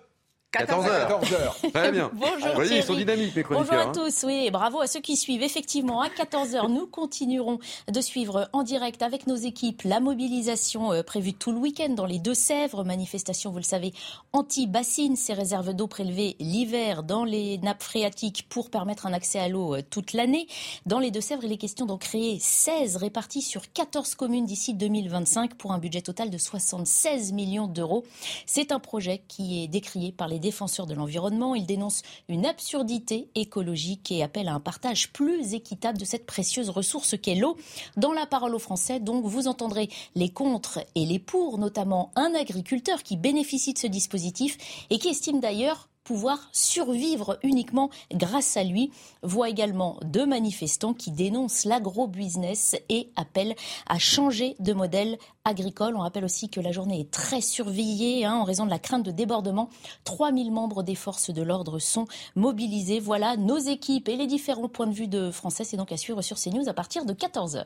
14h. 0.53 1.71
Très 1.73 1.91
bien. 1.91 2.11
Bonjour. 2.13 2.47
Vous 2.49 2.53
voyez, 2.53 2.77
ils 2.77 2.83
sont 2.83 2.93
dynamiques, 2.93 3.33
les 3.33 3.43
Bonjour 3.43 3.73
à 3.73 3.85
hein. 3.85 3.91
tous. 3.91 4.23
Oui, 4.23 4.51
bravo 4.51 4.81
à 4.81 4.87
ceux 4.87 4.99
qui 4.99 5.17
suivent. 5.17 5.41
Effectivement, 5.41 6.01
à 6.01 6.09
14h, 6.09 6.69
nous 6.69 6.85
continuerons 6.85 7.57
de 7.91 8.01
suivre 8.01 8.49
en 8.53 8.61
direct 8.61 9.01
avec 9.01 9.25
nos 9.25 9.35
équipes 9.35 9.81
la 9.83 9.99
mobilisation 9.99 10.93
euh, 10.93 11.01
prévue 11.01 11.33
tout 11.33 11.51
le 11.51 11.57
week-end 11.57 11.89
dans 11.89 12.05
les 12.05 12.19
Deux-Sèvres. 12.19 12.83
Manifestation, 12.83 13.49
vous 13.49 13.57
le 13.57 13.63
savez, 13.63 13.93
anti-bassine, 14.31 15.15
ces 15.15 15.33
réserves 15.33 15.73
d'eau 15.73 15.87
prélevées 15.87 16.35
l'hiver 16.39 17.01
dans 17.01 17.25
les 17.25 17.57
nappes 17.57 17.81
phréatiques 17.81 18.45
pour 18.47 18.69
permettre 18.69 19.07
un 19.07 19.13
accès 19.13 19.39
à 19.39 19.47
l'eau 19.47 19.73
euh, 19.73 19.81
toute 19.81 20.13
l'année. 20.13 20.47
Dans 20.85 20.99
les 20.99 21.09
Deux-Sèvres, 21.09 21.45
il 21.45 21.51
est 21.51 21.57
question 21.57 21.87
d'en 21.87 21.97
créer 21.97 22.37
16 22.39 22.97
répartis 22.97 23.41
sur 23.41 23.73
14 23.73 24.13
communes 24.13 24.45
d'ici 24.45 24.75
2025 24.75 25.55
pour 25.55 25.71
un 25.71 25.79
budget 25.79 26.01
total 26.01 26.29
de 26.29 26.37
76 26.37 27.33
millions 27.33 27.67
d'euros. 27.67 28.05
C'est 28.45 28.71
un 28.71 28.79
projet 28.79 29.23
qui 29.27 29.63
est 29.63 29.67
décrié 29.67 30.11
par 30.11 30.27
les 30.27 30.42
défenseurs 30.43 30.85
de 30.85 30.93
l'environnement. 30.93 31.55
Il 31.55 31.65
dénonce 31.65 32.03
une 32.27 32.45
absurdité 32.45 33.29
écologique 33.33 34.11
et 34.11 34.21
appelle 34.21 34.49
à 34.49 34.53
un 34.53 34.59
partage 34.59 35.11
plus 35.11 35.53
équitable 35.53 35.97
de 35.97 36.05
cette 36.05 36.25
précieuse 36.25 36.69
ressource 36.69 37.15
qu'est 37.17 37.35
l'eau. 37.35 37.57
Dans 37.97 38.11
la 38.11 38.27
parole 38.27 38.53
aux 38.53 38.59
Français, 38.59 38.99
donc, 38.99 39.25
vous 39.25 39.47
entendrez 39.47 39.89
les 40.15 40.29
contre 40.29 40.79
et 40.95 41.05
les 41.05 41.19
pour, 41.19 41.57
notamment 41.57 42.11
un 42.15 42.35
agriculteur 42.35 43.01
qui 43.01 43.17
bénéficie 43.17 43.73
de 43.73 43.79
ce 43.79 43.87
dispositif 43.87 44.57
et 44.89 44.99
qui 44.99 45.07
estime 45.07 45.39
d'ailleurs 45.39 45.87
pouvoir 46.03 46.49
survivre 46.51 47.39
uniquement 47.43 47.89
grâce 48.11 48.57
à 48.57 48.63
lui. 48.63 48.91
Voit 49.21 49.49
également 49.49 49.97
deux 50.03 50.25
manifestants 50.25 50.93
qui 50.93 51.11
dénoncent 51.11 51.65
l'agro-business 51.65 52.75
et 52.89 53.09
appellent 53.15 53.55
à 53.87 53.99
changer 53.99 54.55
de 54.59 54.73
modèle 54.73 55.17
agricole. 55.45 55.95
On 55.95 56.01
rappelle 56.01 56.25
aussi 56.25 56.49
que 56.49 56.59
la 56.59 56.71
journée 56.71 57.01
est 57.01 57.11
très 57.11 57.41
surveillée 57.41 58.25
hein, 58.25 58.35
en 58.35 58.43
raison 58.43 58.65
de 58.65 58.69
la 58.69 58.79
crainte 58.79 59.03
de 59.03 59.11
débordement. 59.11 59.69
3000 60.03 60.51
membres 60.51 60.83
des 60.83 60.95
forces 60.95 61.29
de 61.31 61.41
l'ordre 61.41 61.79
sont 61.79 62.05
mobilisés. 62.35 62.99
Voilà 62.99 63.37
nos 63.37 63.57
équipes 63.57 64.09
et 64.09 64.15
les 64.15 64.27
différents 64.27 64.69
points 64.69 64.87
de 64.87 64.93
vue 64.93 65.07
de 65.07 65.31
Français. 65.31 65.63
C'est 65.63 65.77
donc 65.77 65.91
à 65.91 65.97
suivre 65.97 66.21
sur 66.21 66.37
CNews 66.37 66.67
à 66.67 66.73
partir 66.73 67.05
de 67.05 67.13
14h. 67.13 67.65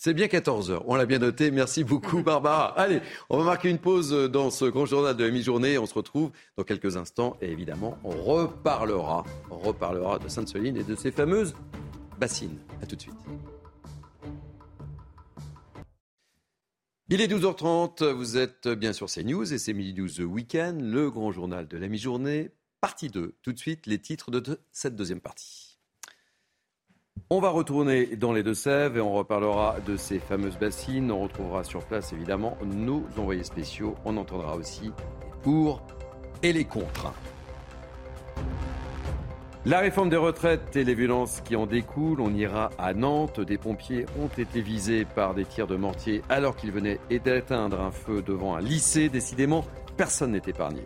C'est 0.00 0.14
bien 0.14 0.28
14h. 0.28 0.82
On 0.86 0.94
l'a 0.94 1.06
bien 1.06 1.18
noté. 1.18 1.50
Merci 1.50 1.82
beaucoup, 1.82 2.22
Barbara. 2.22 2.66
Allez, 2.78 3.00
on 3.30 3.38
va 3.38 3.42
marquer 3.42 3.68
une 3.68 3.80
pause 3.80 4.12
dans 4.30 4.48
ce 4.48 4.64
grand 4.64 4.86
journal 4.86 5.16
de 5.16 5.24
la 5.24 5.30
mi-journée. 5.32 5.76
On 5.76 5.86
se 5.86 5.94
retrouve 5.94 6.30
dans 6.56 6.62
quelques 6.62 6.96
instants. 6.96 7.36
Et 7.42 7.50
évidemment, 7.50 7.98
on 8.04 8.10
reparlera, 8.10 9.24
on 9.50 9.58
reparlera 9.58 10.20
de 10.20 10.28
Sainte-Soline 10.28 10.76
et 10.76 10.84
de 10.84 10.94
ses 10.94 11.10
fameuses 11.10 11.52
bassines. 12.16 12.60
À 12.80 12.86
tout 12.86 12.94
de 12.94 13.00
suite. 13.00 13.16
Il 17.08 17.20
est 17.20 17.26
12h30, 17.26 18.04
vous 18.12 18.36
êtes 18.36 18.68
bien 18.68 18.92
sur 18.92 19.08
CNews 19.08 19.52
et 19.52 19.58
c'est 19.58 19.72
Midi 19.72 19.94
12 19.94 20.20
Week-end, 20.20 20.78
le 20.80 21.10
grand 21.10 21.32
journal 21.32 21.66
de 21.66 21.76
la 21.76 21.88
mi-journée, 21.88 22.52
partie 22.80 23.08
2. 23.08 23.34
Tout 23.42 23.52
de 23.52 23.58
suite, 23.58 23.86
les 23.86 23.98
titres 23.98 24.30
de 24.30 24.60
cette 24.70 24.94
deuxième 24.94 25.20
partie. 25.20 25.67
On 27.30 27.40
va 27.40 27.50
retourner 27.50 28.16
dans 28.16 28.32
les 28.32 28.42
Deux-Sèvres 28.42 28.96
et 28.96 29.00
on 29.02 29.12
reparlera 29.12 29.76
de 29.86 29.98
ces 29.98 30.18
fameuses 30.18 30.56
bassines. 30.58 31.12
On 31.12 31.24
retrouvera 31.24 31.62
sur 31.62 31.84
place 31.84 32.14
évidemment 32.14 32.56
nos 32.64 33.04
envoyés 33.18 33.44
spéciaux. 33.44 33.96
On 34.06 34.16
entendra 34.16 34.56
aussi 34.56 34.84
les 34.84 34.92
pour 35.42 35.82
et 36.42 36.54
les 36.54 36.64
contre. 36.64 37.12
La 39.66 39.80
réforme 39.80 40.08
des 40.08 40.16
retraites 40.16 40.74
et 40.74 40.84
les 40.84 40.94
violences 40.94 41.42
qui 41.42 41.54
en 41.54 41.66
découlent, 41.66 42.22
on 42.22 42.32
ira 42.32 42.70
à 42.78 42.94
Nantes. 42.94 43.40
Des 43.40 43.58
pompiers 43.58 44.06
ont 44.18 44.28
été 44.28 44.62
visés 44.62 45.04
par 45.04 45.34
des 45.34 45.44
tirs 45.44 45.66
de 45.66 45.76
mortier 45.76 46.22
alors 46.30 46.56
qu'ils 46.56 46.72
venaient 46.72 46.98
d'éteindre 47.10 47.82
un 47.82 47.90
feu 47.90 48.22
devant 48.22 48.56
un 48.56 48.62
lycée. 48.62 49.10
Décidément, 49.10 49.66
personne 49.98 50.32
n'est 50.32 50.42
épargné. 50.46 50.80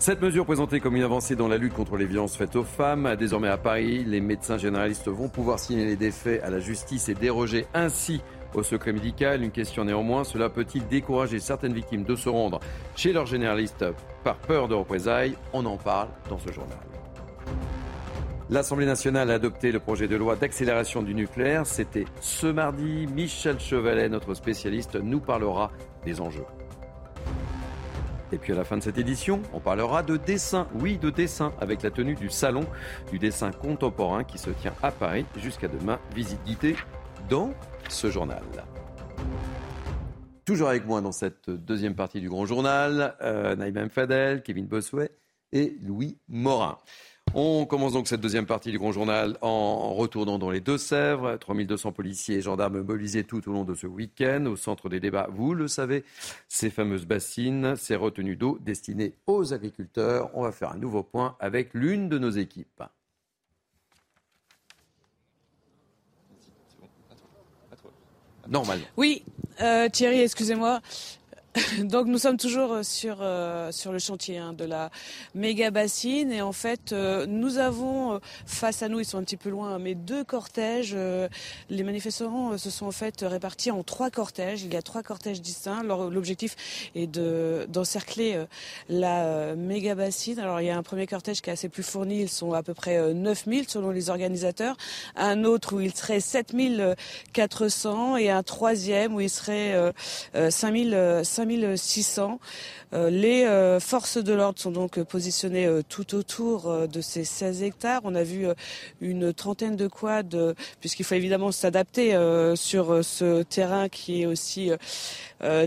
Cette 0.00 0.22
mesure 0.22 0.46
présentée 0.46 0.80
comme 0.80 0.96
une 0.96 1.02
avancée 1.02 1.36
dans 1.36 1.46
la 1.46 1.58
lutte 1.58 1.74
contre 1.74 1.98
les 1.98 2.06
violences 2.06 2.34
faites 2.34 2.56
aux 2.56 2.64
femmes, 2.64 3.16
désormais 3.16 3.48
à 3.48 3.58
Paris, 3.58 4.02
les 4.02 4.22
médecins 4.22 4.56
généralistes 4.56 5.08
vont 5.08 5.28
pouvoir 5.28 5.58
signaler 5.58 5.94
des 5.94 6.10
faits 6.10 6.42
à 6.42 6.48
la 6.48 6.58
justice 6.58 7.10
et 7.10 7.14
déroger 7.14 7.66
ainsi 7.74 8.22
au 8.54 8.62
secret 8.62 8.94
médical. 8.94 9.42
Une 9.42 9.50
question 9.50 9.84
néanmoins, 9.84 10.24
cela 10.24 10.48
peut-il 10.48 10.88
décourager 10.88 11.38
certaines 11.38 11.74
victimes 11.74 12.04
de 12.04 12.16
se 12.16 12.30
rendre 12.30 12.60
chez 12.96 13.12
leur 13.12 13.26
généraliste 13.26 13.84
par 14.24 14.36
peur 14.36 14.68
de 14.68 14.74
représailles? 14.74 15.36
On 15.52 15.66
en 15.66 15.76
parle 15.76 16.08
dans 16.30 16.38
ce 16.38 16.50
journal. 16.50 16.78
L'Assemblée 18.48 18.86
nationale 18.86 19.30
a 19.30 19.34
adopté 19.34 19.70
le 19.70 19.80
projet 19.80 20.08
de 20.08 20.16
loi 20.16 20.34
d'accélération 20.34 21.02
du 21.02 21.14
nucléaire. 21.14 21.66
C'était 21.66 22.06
ce 22.22 22.46
mardi. 22.46 23.06
Michel 23.06 23.60
Chevalet, 23.60 24.08
notre 24.08 24.32
spécialiste, 24.32 24.94
nous 24.94 25.20
parlera 25.20 25.70
des 26.06 26.22
enjeux. 26.22 26.46
Et 28.32 28.38
puis 28.38 28.52
à 28.52 28.56
la 28.56 28.64
fin 28.64 28.76
de 28.76 28.82
cette 28.82 28.98
édition, 28.98 29.42
on 29.52 29.60
parlera 29.60 30.02
de 30.02 30.16
dessin, 30.16 30.68
oui 30.80 30.98
de 30.98 31.10
dessin, 31.10 31.52
avec 31.60 31.82
la 31.82 31.90
tenue 31.90 32.14
du 32.14 32.30
Salon 32.30 32.64
du 33.10 33.18
dessin 33.18 33.50
contemporain 33.50 34.24
qui 34.24 34.38
se 34.38 34.50
tient 34.50 34.74
à 34.82 34.90
Paris 34.90 35.26
jusqu'à 35.36 35.68
demain. 35.68 35.98
Visite 36.14 36.42
guidée 36.44 36.76
dans 37.28 37.52
ce 37.88 38.10
journal. 38.10 38.42
Toujours 40.44 40.68
avec 40.68 40.86
moi 40.86 41.00
dans 41.00 41.12
cette 41.12 41.50
deuxième 41.50 41.94
partie 41.94 42.20
du 42.20 42.28
Grand 42.28 42.46
Journal, 42.46 43.16
euh, 43.20 43.54
Naïm 43.56 43.90
Fadel, 43.90 44.42
Kevin 44.42 44.66
Bossuet 44.66 45.10
et 45.52 45.76
Louis 45.82 46.18
Morin. 46.28 46.78
On 47.32 47.64
commence 47.64 47.92
donc 47.92 48.08
cette 48.08 48.20
deuxième 48.20 48.46
partie 48.46 48.72
du 48.72 48.78
Grand 48.78 48.90
Journal 48.90 49.38
en 49.40 49.94
retournant 49.94 50.40
dans 50.40 50.50
les 50.50 50.58
Deux-Sèvres. 50.58 51.36
3200 51.36 51.92
policiers 51.92 52.38
et 52.38 52.42
gendarmes 52.42 52.80
mobilisés 52.80 53.22
tout 53.22 53.48
au 53.48 53.52
long 53.52 53.62
de 53.62 53.76
ce 53.76 53.86
week-end. 53.86 54.46
Au 54.46 54.56
centre 54.56 54.88
des 54.88 54.98
débats, 54.98 55.28
vous 55.30 55.54
le 55.54 55.68
savez, 55.68 56.02
ces 56.48 56.70
fameuses 56.70 57.06
bassines, 57.06 57.76
ces 57.76 57.94
retenues 57.94 58.34
d'eau 58.34 58.58
destinées 58.60 59.14
aux 59.28 59.54
agriculteurs. 59.54 60.30
On 60.34 60.42
va 60.42 60.50
faire 60.50 60.72
un 60.72 60.76
nouveau 60.76 61.04
point 61.04 61.36
avec 61.38 61.72
l'une 61.72 62.08
de 62.08 62.18
nos 62.18 62.30
équipes. 62.30 62.82
Normal. 68.48 68.80
Oui, 68.96 69.22
euh, 69.60 69.88
Thierry, 69.88 70.22
excusez-moi. 70.22 70.80
Donc 71.82 72.06
nous 72.06 72.18
sommes 72.18 72.36
toujours 72.36 72.72
euh, 72.72 72.82
sur 72.84 73.18
euh, 73.20 73.72
sur 73.72 73.90
le 73.90 73.98
chantier 73.98 74.38
hein, 74.38 74.52
de 74.52 74.64
la 74.64 74.90
méga 75.34 75.70
bassine. 75.70 76.30
Et 76.30 76.42
en 76.42 76.52
fait 76.52 76.92
euh, 76.92 77.26
nous 77.26 77.58
avons 77.58 78.20
face 78.46 78.82
à 78.82 78.88
nous 78.88 79.00
ils 79.00 79.04
sont 79.04 79.18
un 79.18 79.24
petit 79.24 79.36
peu 79.36 79.50
loin 79.50 79.78
mais 79.78 79.94
deux 79.94 80.22
cortèges 80.22 80.96
les 81.68 81.82
manifestants 81.82 82.56
se 82.56 82.70
sont 82.70 82.86
en 82.86 82.92
fait 82.92 83.22
répartis 83.22 83.70
en 83.70 83.82
trois 83.82 84.10
cortèges. 84.10 84.62
Il 84.62 84.72
y 84.72 84.76
a 84.76 84.82
trois 84.82 85.02
cortèges 85.02 85.40
distincts. 85.40 85.82
L'objectif 85.82 86.56
est 86.94 87.06
de 87.06 87.66
d'encercler 87.68 88.44
la 88.88 89.54
méga 89.56 89.94
bassine. 89.94 90.38
Alors 90.38 90.60
il 90.60 90.66
y 90.66 90.70
a 90.70 90.76
un 90.76 90.82
premier 90.82 91.06
cortège 91.06 91.40
qui 91.40 91.50
est 91.50 91.52
assez 91.52 91.68
plus 91.68 91.82
fourni. 91.82 92.20
Ils 92.22 92.28
sont 92.28 92.52
à 92.52 92.62
peu 92.62 92.74
près 92.74 93.12
9000 93.12 93.68
selon 93.68 93.90
les 93.90 94.10
organisateurs. 94.10 94.76
Un 95.16 95.44
autre 95.44 95.74
où 95.74 95.80
il 95.80 95.94
serait 95.94 96.20
7400 96.20 98.16
et 98.16 98.30
un 98.30 98.42
troisième 98.42 99.14
où 99.14 99.20
il 99.20 99.30
serait 99.30 99.92
5000 100.34 101.24
5600. 101.40 102.38
Euh, 102.92 103.08
les 103.08 103.44
euh, 103.44 103.80
forces 103.80 104.18
de 104.18 104.32
l'ordre 104.34 104.58
sont 104.58 104.70
donc 104.70 105.02
positionnées 105.04 105.66
euh, 105.66 105.82
tout 105.88 106.14
autour 106.14 106.88
de 106.88 107.00
ces 107.00 107.24
16 107.24 107.62
hectares. 107.62 108.00
On 108.04 108.14
a 108.14 108.22
vu 108.22 108.46
une 109.00 109.32
trentaine 109.32 109.76
de 109.76 109.86
quads, 109.86 110.54
puisqu'il 110.80 111.04
faut 111.04 111.14
évidemment 111.14 111.52
s'adapter 111.52 112.10
sur 112.56 113.04
ce 113.04 113.42
terrain 113.42 113.88
qui 113.88 114.22
est 114.22 114.26
aussi 114.26 114.70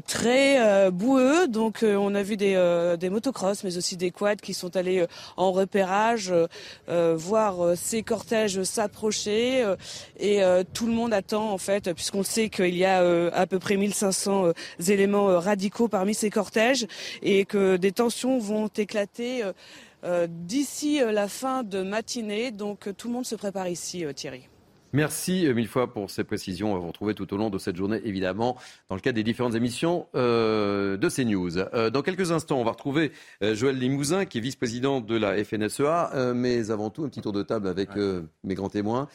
très 0.06 0.92
boueux. 0.92 1.48
Donc 1.48 1.84
on 1.84 2.16
a 2.16 2.24
vu 2.24 2.38
des, 2.38 2.96
des 3.00 3.10
motocross, 3.10 3.64
mais 3.64 3.78
aussi 3.78 3.98
des 3.98 4.12
quads 4.12 4.36
qui 4.36 4.54
sont 4.54 4.76
allés 4.76 5.06
en 5.38 5.52
repérage, 5.52 6.34
voir 6.88 7.76
ces 7.76 8.04
cortèges 8.04 8.64
s'approcher. 8.64 9.66
et 10.20 10.42
tout 10.74 10.88
le 10.88 10.94
monde 10.94 11.14
attend, 11.14 11.52
en 11.52 11.58
fait, 11.58 11.94
puisqu'on 11.94 12.24
sait 12.24 12.50
qu'il 12.50 12.76
y 12.76 12.86
a 12.86 13.04
à 13.34 13.48
peu 13.48 13.60
près 13.60 13.78
1500 13.78 14.52
éléments 14.88 15.40
radicaux 15.40 15.88
parmi 15.88 16.14
ces 16.14 16.30
cortèges 16.30 16.88
et 17.22 17.46
que 17.46 17.78
des 17.78 17.92
tensions 17.92 18.40
vont 18.40 18.68
éclater 18.68 19.44
euh, 19.44 19.54
euh, 20.04 20.28
d'ici 20.30 21.02
euh, 21.02 21.12
la 21.12 21.28
fin 21.28 21.64
de 21.64 21.82
matinée. 21.82 22.52
Donc 22.52 22.90
tout 22.98 23.08
le 23.08 23.14
monde 23.14 23.26
se 23.26 23.36
prépare 23.36 23.68
ici, 23.68 24.06
Thierry. 24.16 24.48
Merci 24.94 25.48
mille 25.54 25.68
fois 25.68 25.91
pour 25.91 26.10
ces 26.10 26.24
précisions. 26.24 26.72
On 26.72 26.76
va 26.76 26.80
vous 26.80 26.88
retrouver 26.88 27.16
tout 27.16 27.34
au 27.34 27.38
long 27.38 27.50
de 27.50 27.58
cette 27.58 27.76
journée, 27.76 28.00
évidemment, 28.06 28.58
dans 28.89 28.96
le 28.96 29.02
cadre 29.02 29.16
des 29.16 29.24
différentes 29.24 29.56
émissions 29.56 30.08
de 30.14 31.10
CNews. 31.10 31.58
Euh, 31.58 31.89
dans 31.89 32.04
quelques 32.04 32.32
instants, 32.32 32.60
on 32.60 32.64
va 32.64 32.72
retrouver 32.72 33.12
Joël 33.41 33.78
Limousin, 33.78 34.26
qui 34.26 34.38
est 34.38 34.41
vice-président 34.41 35.02
de 35.02 35.16
la 35.16 35.44
FNSEA. 35.44 36.34
mais 36.36 36.70
avant 36.72 36.91
tout, 36.91 37.04
un 37.04 37.10
petit 37.10 37.22
tour 37.22 37.34
de 37.34 37.44
table 37.44 37.68
avec 37.68 37.89
mes 38.44 38.56
grands 38.56 38.70
témoins. 38.70 39.08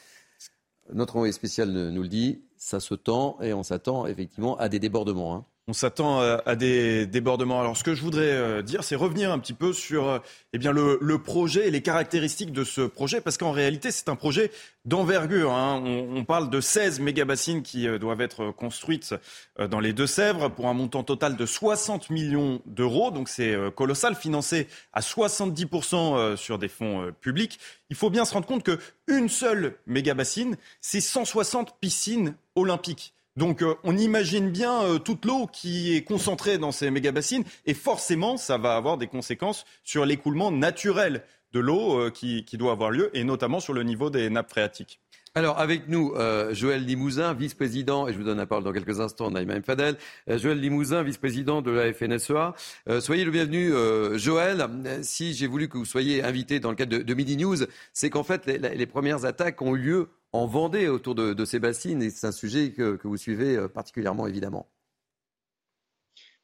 Notre 0.93 1.17
envoyé 1.17 1.33
spécial 1.33 1.71
nous 1.71 2.03
le 2.03 2.09
dit, 2.09 2.43
ça 2.57 2.81
se 2.81 2.95
tend 2.95 3.39
et 3.41 3.53
on 3.53 3.63
s'attend 3.63 4.07
effectivement 4.07 4.57
à 4.59 4.69
des 4.69 4.79
débordements. 4.79 5.37
Hein 5.37 5.45
on 5.69 5.75
s'attend 5.75 6.21
à, 6.21 6.57
des 6.57 7.07
débordements. 7.07 7.61
Alors, 7.61 7.77
ce 7.77 7.85
que 7.85 7.95
je 7.95 8.01
voudrais 8.01 8.31
euh, 8.31 8.63
dire, 8.63 8.83
c'est 8.83 8.97
revenir 8.97 9.31
un 9.31 9.39
petit 9.39 9.53
peu 9.53 9.75
sur 9.75 10.09
euh, 10.09 10.19
eh 10.55 10.59
bien, 10.59 10.73
le, 10.73 11.19
projet 11.19 11.69
et 11.69 11.71
les 11.71 11.83
caractéristiques 11.83 12.53
de 12.53 12.65
ce 12.65 12.81
projet, 12.81 13.21
parce 13.21 13.37
qu'en 13.37 13.53
réalité, 13.53 13.91
c'est 13.91 14.09
un 14.09 14.17
projet 14.17 14.51
d'envergure. 14.87 15.53
Hein. 15.53 15.83
On, 15.85 16.25
parle 16.25 16.49
de 16.49 16.63
16 16.63 17.01
mégabassines 17.01 17.63
qui 17.63 17.87
euh, 17.87 17.99
doivent 17.99 18.23
être 18.23 18.51
construites 18.51 19.15
dans 19.59 19.81
les 19.81 19.93
Deux-Sèvres 19.93 20.49
pour 20.49 20.69
un 20.69 20.75
montant 20.75 21.03
total 21.03 21.37
de 21.37 21.45
60 21.45 22.09
millions 22.09 22.63
d'euros. 22.65 23.11
Donc, 23.11 23.29
c'est 23.29 23.55
colossal, 23.75 24.15
financé 24.15 24.69
à 24.95 25.01
70% 25.01 26.37
sur 26.37 26.59
des 26.59 26.69
fonds 26.69 27.13
publics. 27.21 27.59
Il 27.91 27.97
faut 27.97 28.09
bien 28.09 28.25
se 28.25 28.33
rendre 28.33 28.47
compte 28.47 28.65
qu'une 28.65 29.29
seule 29.29 29.75
mégabassine, 29.87 30.57
c'est 30.81 31.03
160 31.03 31.79
piscines 31.79 32.35
olympiques. 32.55 33.15
Donc 33.39 33.63
euh, 33.63 33.77
on 33.85 33.97
imagine 33.97 34.51
bien 34.51 34.83
euh, 34.83 34.99
toute 34.99 35.25
l'eau 35.25 35.47
qui 35.47 35.95
est 35.95 36.03
concentrée 36.03 36.59
dans 36.59 36.73
ces 36.73 36.91
méga-bassines 36.91 37.45
et 37.67 37.75
forcément 37.75 38.37
ça 38.37 38.59
va 38.59 38.75
avoir 38.75 38.99
des 38.99 39.07
conséquences 39.07 39.65
sur 39.85 40.05
l'écoulement 40.05 40.51
naturel 40.51 41.23
de 41.53 41.61
l'eau 41.61 42.01
euh, 42.01 42.11
qui, 42.11 42.45
doit 42.55 42.73
avoir 42.73 42.91
lieu 42.91 43.17
et 43.17 43.23
notamment 43.23 43.61
sur 43.61 43.75
le 43.75 43.85
niveau 43.85 44.11
des 44.11 44.29
nappes 44.29 44.51
phréatiques. 44.51 44.99
Alors 45.37 45.61
avec 45.61 45.89
nous, 45.89 46.15
Joël 46.51 46.85
Limousin, 46.85 47.33
vice-président, 47.33 48.09
et 48.09 48.13
je 48.13 48.19
vous 48.19 48.25
donne 48.25 48.39
la 48.39 48.47
parole 48.47 48.65
dans 48.65 48.73
quelques 48.73 48.99
instants, 48.99 49.31
Naïma 49.31 49.61
Fadel, 49.61 49.97
Joël 50.27 50.59
Limousin, 50.59 51.05
vice-président 51.05 51.63
de 51.63 51.71
la 51.71 51.93
FNSEA. 51.93 52.55
soyez 52.99 53.25
le 53.25 53.31
bienvenu, 53.31 53.71
Joël. 54.19 54.67
Si 55.03 55.35
j'ai 55.35 55.47
voulu 55.47 55.69
que 55.69 55.79
vous 55.79 55.85
soyez 55.85 56.25
invité 56.25 56.59
dans 56.59 56.71
le 56.71 56.77
cadre 56.77 56.97
de, 56.97 57.15
Midi 57.15 57.37
News, 57.37 57.59
c'est 57.93 58.11
qu'en 58.11 58.25
fait 58.25 58.47
les, 58.47 58.59
les, 58.59 58.87
premières 58.87 59.27
attaques 59.27 59.63
ont 59.63 59.77
eu 59.77 59.81
lieu 59.81 60.09
en 60.33 60.47
Vendée 60.47 60.89
autour 60.89 61.15
de, 61.15 61.45
ces 61.45 61.59
bassines 61.59 62.03
et 62.03 62.11
c'est 62.11 62.27
un 62.27 62.33
sujet 62.33 62.73
que, 62.73 62.99
vous 63.03 63.17
suivez 63.17 63.57
euh, 63.57 63.69
particulièrement 63.69 64.27
évidemment. 64.27 64.69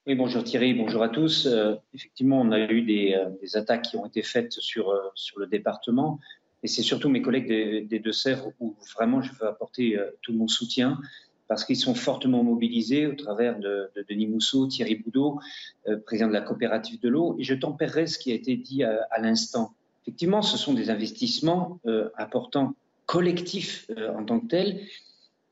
Oui, 0.07 0.15
bonjour 0.15 0.45
Thierry, 0.45 0.75
bonjour 0.75 1.03
à 1.03 1.09
tous. 1.09 1.47
Euh, 1.47 1.75
effectivement, 1.95 2.41
on 2.41 2.53
a 2.53 2.59
eu 2.59 3.15
euh, 3.15 3.31
des, 3.41 3.57
attaques 3.57 3.83
qui 3.83 3.97
ont 3.97 4.07
été 4.07 4.23
faites 4.23 4.53
sur, 4.53 4.93
sur 5.15 5.39
le 5.39 5.47
département 5.47 6.19
et 6.63 6.69
c'est 6.69 6.83
surtout 6.83 7.09
mes 7.09 7.23
collègues 7.23 7.89
des, 7.89 7.99
Deux-Sèvres 7.99 8.53
où 8.61 8.75
vraiment 8.95 9.21
je 9.21 9.33
veux 9.33 9.47
apporter 9.47 9.99
tout 10.23 10.33
mon 10.33 10.49
soutien 10.49 10.99
parce 11.47 11.67
qu'ils 11.67 11.77
sont 11.77 11.95
fortement 11.95 12.43
mobilisés 12.43 13.07
au 13.07 13.15
travers 13.15 13.59
de, 13.59 13.91
Denis 14.09 14.29
Mousseau, 14.29 14.67
Thierry 14.67 14.95
Boudot, 14.95 15.41
président 16.07 16.29
de 16.29 16.33
la 16.33 16.41
coopérative 16.41 16.99
de 17.01 17.11
l'eau. 17.11 17.37
Et 17.39 17.45
je 17.45 17.53
tempérerai 17.53 18.07
ce 18.07 18.19
qui 18.19 18.33
a 18.33 18.35
été 18.35 18.57
dit 18.57 18.83
à 18.83 19.21
l'instant. 19.21 19.75
Effectivement, 20.05 20.41
ce 20.41 20.57
sont 20.57 20.73
des 20.73 20.89
investissements 20.89 21.81
importants 22.17 22.75
collectif 23.07 23.87
euh, 23.91 24.15
en 24.15 24.25
tant 24.25 24.41
que 24.41 24.47
tel. 24.47 24.81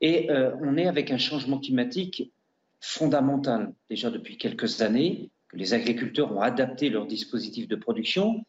Et 0.01 0.29
euh, 0.29 0.55
on 0.61 0.77
est 0.77 0.87
avec 0.87 1.11
un 1.11 1.17
changement 1.17 1.59
climatique 1.59 2.31
fondamental 2.79 3.73
déjà 3.89 4.09
depuis 4.09 4.37
quelques 4.37 4.81
années, 4.81 5.29
que 5.47 5.57
les 5.57 5.73
agriculteurs 5.73 6.35
ont 6.35 6.41
adapté 6.41 6.89
leur 6.89 7.05
dispositif 7.05 7.67
de 7.67 7.75
production, 7.75 8.43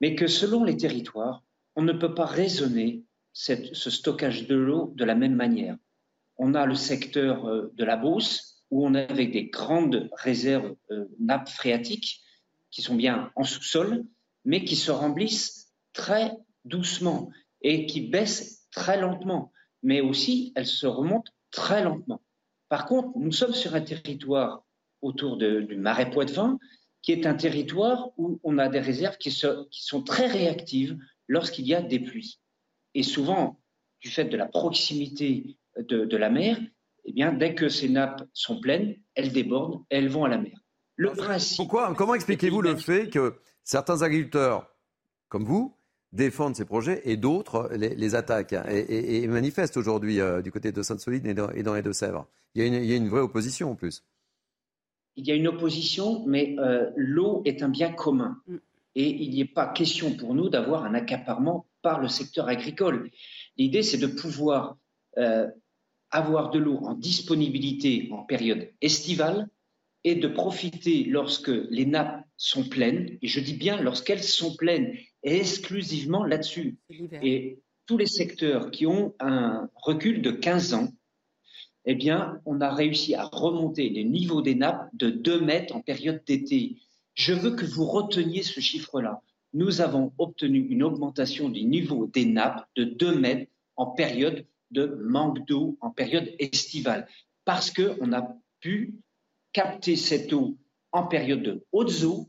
mais 0.00 0.14
que 0.14 0.26
selon 0.26 0.64
les 0.64 0.76
territoires, 0.76 1.44
on 1.76 1.82
ne 1.82 1.92
peut 1.92 2.14
pas 2.14 2.26
raisonner 2.26 3.02
ce 3.32 3.90
stockage 3.90 4.48
de 4.48 4.56
l'eau 4.56 4.92
de 4.96 5.04
la 5.04 5.14
même 5.14 5.36
manière. 5.36 5.76
On 6.38 6.54
a 6.54 6.66
le 6.66 6.74
secteur 6.74 7.46
euh, 7.46 7.72
de 7.74 7.84
la 7.84 7.96
Beauce, 7.96 8.64
où 8.70 8.86
on 8.86 8.94
est 8.94 9.10
avec 9.10 9.32
des 9.32 9.46
grandes 9.46 10.10
réserves 10.12 10.74
nappes 11.18 11.48
phréatiques 11.48 12.20
qui 12.70 12.82
sont 12.82 12.96
bien 12.96 13.30
en 13.34 13.44
sous-sol, 13.44 14.04
mais 14.44 14.62
qui 14.62 14.76
se 14.76 14.90
remplissent 14.90 15.72
très 15.94 16.36
doucement 16.66 17.30
et 17.62 17.86
qui 17.86 18.00
baisse 18.00 18.66
très 18.70 19.00
lentement, 19.00 19.52
mais 19.82 20.00
aussi 20.00 20.52
elle 20.54 20.66
se 20.66 20.86
remonte 20.86 21.28
très 21.50 21.82
lentement. 21.82 22.20
Par 22.68 22.86
contre, 22.86 23.10
nous 23.16 23.32
sommes 23.32 23.54
sur 23.54 23.74
un 23.74 23.80
territoire 23.80 24.64
autour 25.00 25.36
du 25.36 25.76
marais 25.76 26.10
Poitevin, 26.10 26.58
qui 27.02 27.12
est 27.12 27.26
un 27.26 27.34
territoire 27.34 28.10
où 28.16 28.40
on 28.42 28.58
a 28.58 28.68
des 28.68 28.80
réserves 28.80 29.16
qui, 29.16 29.30
sont 29.30 30.02
très 30.02 30.26
réactives 30.26 30.98
lorsqu'il 31.26 31.66
y 31.66 31.74
a 31.74 31.80
des 31.80 32.00
pluies. 32.00 32.40
Et 32.94 33.02
souvent, 33.02 33.60
du 34.00 34.10
fait 34.10 34.24
de 34.24 34.36
la 34.36 34.46
proximité 34.46 35.56
de, 35.78 36.16
la 36.16 36.30
mer, 36.30 36.58
eh 37.04 37.12
bien, 37.12 37.32
dès 37.32 37.54
que 37.54 37.68
ces 37.68 37.88
nappes 37.88 38.22
sont 38.32 38.60
pleines, 38.60 38.96
elles 39.14 39.32
débordent 39.32 39.84
et 39.90 39.96
elles 39.96 40.08
vont 40.08 40.24
à 40.24 40.28
la 40.28 40.38
mer. 40.38 40.58
Le 40.96 41.12
principe. 41.12 41.58
Pourquoi, 41.58 41.94
comment 41.94 42.14
expliquez-vous 42.14 42.60
le 42.60 42.76
fait 42.76 43.08
que 43.08 43.38
certains 43.62 44.02
agriculteurs, 44.02 44.68
comme 45.28 45.44
vous, 45.44 45.77
défendent 46.12 46.56
ces 46.56 46.64
projets 46.64 47.02
et 47.04 47.16
d'autres 47.16 47.70
les, 47.74 48.14
attaquent 48.14 48.56
et, 48.68 49.26
manifestent 49.26 49.76
aujourd'hui 49.76 50.20
euh, 50.20 50.40
du 50.40 50.50
côté 50.50 50.72
de 50.72 50.82
Sainte-Solide 50.82 51.26
et, 51.26 51.62
dans 51.62 51.74
les 51.74 51.82
Deux-Sèvres. 51.82 52.26
Il, 52.54 52.62
y 52.62 52.92
a 52.92 52.96
une 52.96 53.08
vraie 53.08 53.20
opposition 53.20 53.70
en 53.70 53.74
plus. 53.74 54.04
Il 55.16 55.26
y 55.26 55.32
a 55.32 55.34
une 55.34 55.48
opposition, 55.48 56.24
mais 56.26 56.56
euh, 56.58 56.90
l'eau 56.96 57.42
est 57.44 57.62
un 57.62 57.68
bien 57.68 57.92
commun. 57.92 58.40
Mm. 58.46 58.56
Et 58.94 59.10
il 59.22 59.30
n'y 59.30 59.42
a 59.42 59.46
pas 59.54 59.66
question 59.66 60.16
pour 60.16 60.34
nous 60.34 60.48
d'avoir 60.48 60.84
un 60.84 60.94
accaparement 60.94 61.66
par 61.82 62.00
le 62.00 62.08
secteur 62.08 62.48
agricole. 62.48 63.10
L'idée, 63.56 63.82
c'est 63.82 63.98
de 63.98 64.06
pouvoir 64.06 64.76
euh, 65.18 65.46
avoir 66.10 66.50
de 66.50 66.58
l'eau 66.58 66.78
en 66.78 66.94
disponibilité 66.94 68.08
en 68.12 68.24
période 68.24 68.68
estivale 68.80 69.48
et 70.04 70.14
de 70.14 70.28
profiter 70.28 71.04
lorsque 71.04 71.50
les 71.70 71.84
nappes 71.84 72.24
sont 72.36 72.68
pleines, 72.68 73.18
et 73.20 73.28
je 73.28 73.40
dis 73.40 73.54
bien 73.54 73.80
lorsqu'elles 73.82 74.22
sont 74.22 74.56
pleines, 74.56 74.96
exclusivement 75.22 76.24
là-dessus. 76.24 76.76
Et 77.22 77.58
tous 77.86 77.96
les 77.96 78.06
secteurs 78.06 78.70
qui 78.70 78.86
ont 78.86 79.14
un 79.20 79.68
recul 79.74 80.22
de 80.22 80.30
15 80.30 80.74
ans, 80.74 80.88
eh 81.84 81.94
bien, 81.94 82.40
on 82.44 82.60
a 82.60 82.72
réussi 82.72 83.14
à 83.14 83.24
remonter 83.24 83.88
les 83.88 84.04
niveaux 84.04 84.42
des 84.42 84.54
nappes 84.54 84.88
de 84.92 85.08
2 85.08 85.40
mètres 85.40 85.74
en 85.74 85.80
période 85.80 86.22
d'été. 86.26 86.76
Je 87.14 87.32
veux 87.32 87.52
que 87.52 87.64
vous 87.64 87.86
reteniez 87.86 88.42
ce 88.42 88.60
chiffre-là. 88.60 89.22
Nous 89.54 89.80
avons 89.80 90.12
obtenu 90.18 90.60
une 90.68 90.82
augmentation 90.82 91.48
du 91.48 91.64
niveau 91.64 92.06
des 92.06 92.26
nappes 92.26 92.68
de 92.76 92.84
2 92.84 93.18
mètres 93.18 93.50
en 93.76 93.86
période 93.86 94.44
de 94.70 94.86
manque 95.02 95.46
d'eau, 95.46 95.78
en 95.80 95.90
période 95.90 96.30
estivale, 96.38 97.08
parce 97.46 97.70
qu'on 97.70 98.12
a 98.12 98.36
pu 98.60 98.94
capter 99.52 99.96
cette 99.96 100.32
eau 100.32 100.58
en 100.92 101.06
période 101.06 101.42
de 101.42 101.64
hautes 101.72 102.02
eaux, 102.04 102.28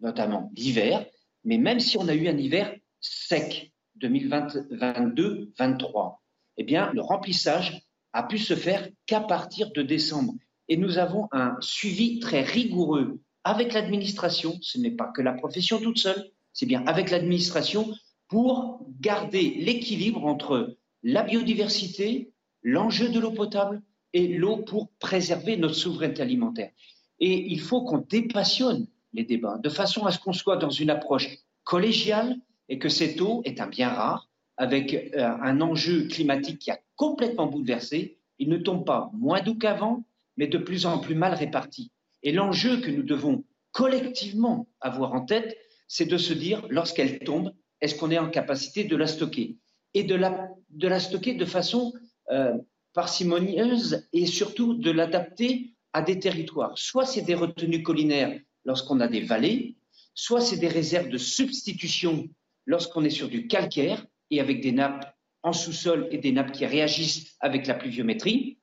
notamment 0.00 0.52
l'hiver, 0.54 1.06
mais 1.44 1.58
même 1.58 1.80
si 1.80 1.98
on 1.98 2.08
a 2.08 2.14
eu 2.14 2.28
un 2.28 2.36
hiver 2.36 2.74
sec 3.00 3.72
2022-23, 4.00 6.16
eh 6.58 6.64
bien, 6.64 6.90
le 6.92 7.00
remplissage 7.00 7.82
a 8.12 8.22
pu 8.22 8.38
se 8.38 8.54
faire 8.54 8.88
qu'à 9.06 9.20
partir 9.20 9.72
de 9.72 9.82
décembre. 9.82 10.34
Et 10.68 10.76
nous 10.76 10.98
avons 10.98 11.28
un 11.32 11.56
suivi 11.60 12.20
très 12.20 12.42
rigoureux 12.42 13.20
avec 13.44 13.72
l'administration. 13.72 14.58
Ce 14.60 14.78
n'est 14.78 14.90
pas 14.90 15.10
que 15.14 15.22
la 15.22 15.32
profession 15.32 15.80
toute 15.80 15.98
seule, 15.98 16.30
c'est 16.52 16.66
bien 16.66 16.84
avec 16.86 17.10
l'administration 17.10 17.92
pour 18.28 18.86
garder 19.00 19.54
l'équilibre 19.58 20.24
entre 20.24 20.76
la 21.02 21.22
biodiversité, 21.22 22.32
l'enjeu 22.62 23.08
de 23.08 23.18
l'eau 23.18 23.32
potable 23.32 23.82
et 24.12 24.28
l'eau 24.28 24.58
pour 24.58 24.90
préserver 24.98 25.56
notre 25.56 25.74
souveraineté 25.74 26.22
alimentaire. 26.22 26.70
Et 27.18 27.52
il 27.52 27.60
faut 27.60 27.82
qu'on 27.82 27.98
dépassionne 27.98 28.86
les 29.12 29.24
débats 29.24 29.58
de 29.58 29.68
façon 29.68 30.06
à 30.06 30.12
ce 30.12 30.18
qu'on 30.18 30.32
soit 30.32 30.56
dans 30.56 30.70
une 30.70 30.90
approche 30.90 31.28
collégiale 31.64 32.36
et 32.68 32.78
que 32.78 32.88
cette 32.88 33.20
eau 33.20 33.42
est 33.44 33.60
un 33.60 33.66
bien 33.66 33.88
rare 33.88 34.28
avec 34.56 34.94
euh, 34.94 35.26
un 35.42 35.60
enjeu 35.60 36.06
climatique 36.08 36.58
qui 36.58 36.70
a 36.70 36.78
complètement 36.96 37.46
bouleversé. 37.46 38.18
Il 38.38 38.48
ne 38.48 38.58
tombe 38.58 38.84
pas 38.84 39.10
moins 39.14 39.40
doux 39.40 39.56
qu'avant, 39.56 40.04
mais 40.36 40.46
de 40.46 40.58
plus 40.58 40.86
en 40.86 40.98
plus 40.98 41.14
mal 41.14 41.34
réparti. 41.34 41.90
Et 42.22 42.32
l'enjeu 42.32 42.80
que 42.80 42.90
nous 42.90 43.02
devons 43.02 43.44
collectivement 43.72 44.68
avoir 44.80 45.14
en 45.14 45.24
tête, 45.24 45.56
c'est 45.88 46.06
de 46.06 46.18
se 46.18 46.32
dire, 46.32 46.66
lorsqu'elle 46.68 47.20
tombe, 47.20 47.52
est-ce 47.80 47.94
qu'on 47.94 48.10
est 48.10 48.18
en 48.18 48.28
capacité 48.28 48.84
de 48.84 48.96
la 48.96 49.06
stocker 49.06 49.56
Et 49.94 50.04
de 50.04 50.14
la, 50.14 50.48
de 50.68 50.88
la 50.88 51.00
stocker 51.00 51.34
de 51.34 51.44
façon 51.44 51.92
euh, 52.30 52.56
parcimonieuse 52.92 54.06
et 54.12 54.26
surtout 54.26 54.74
de 54.74 54.90
l'adapter 54.90 55.74
à 55.92 56.02
des 56.02 56.18
territoires. 56.18 56.76
Soit 56.76 57.06
c'est 57.06 57.22
des 57.22 57.34
retenues 57.34 57.82
collinaires 57.82 58.38
lorsqu'on 58.64 59.00
a 59.00 59.08
des 59.08 59.20
vallées, 59.20 59.76
soit 60.14 60.40
c'est 60.40 60.58
des 60.58 60.68
réserves 60.68 61.08
de 61.08 61.18
substitution 61.18 62.28
lorsqu'on 62.66 63.04
est 63.04 63.10
sur 63.10 63.28
du 63.28 63.46
calcaire, 63.46 64.06
et 64.30 64.40
avec 64.40 64.60
des 64.60 64.72
nappes 64.72 65.16
en 65.42 65.52
sous-sol 65.52 66.08
et 66.10 66.18
des 66.18 66.32
nappes 66.32 66.52
qui 66.52 66.66
réagissent 66.66 67.36
avec 67.40 67.66
la 67.66 67.74
pluviométrie, 67.74 68.58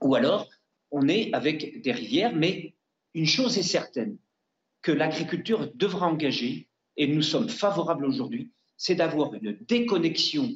ou 0.00 0.14
alors 0.14 0.48
on 0.90 1.08
est 1.08 1.32
avec 1.32 1.82
des 1.82 1.92
rivières, 1.92 2.34
mais 2.34 2.74
une 3.14 3.26
chose 3.26 3.58
est 3.58 3.62
certaine, 3.62 4.18
que 4.82 4.92
l'agriculture 4.92 5.70
devra 5.74 6.06
engager, 6.06 6.68
et 6.96 7.06
nous 7.06 7.22
sommes 7.22 7.48
favorables 7.48 8.04
aujourd'hui, 8.04 8.50
c'est 8.76 8.94
d'avoir 8.94 9.34
une 9.34 9.58
déconnexion 9.66 10.52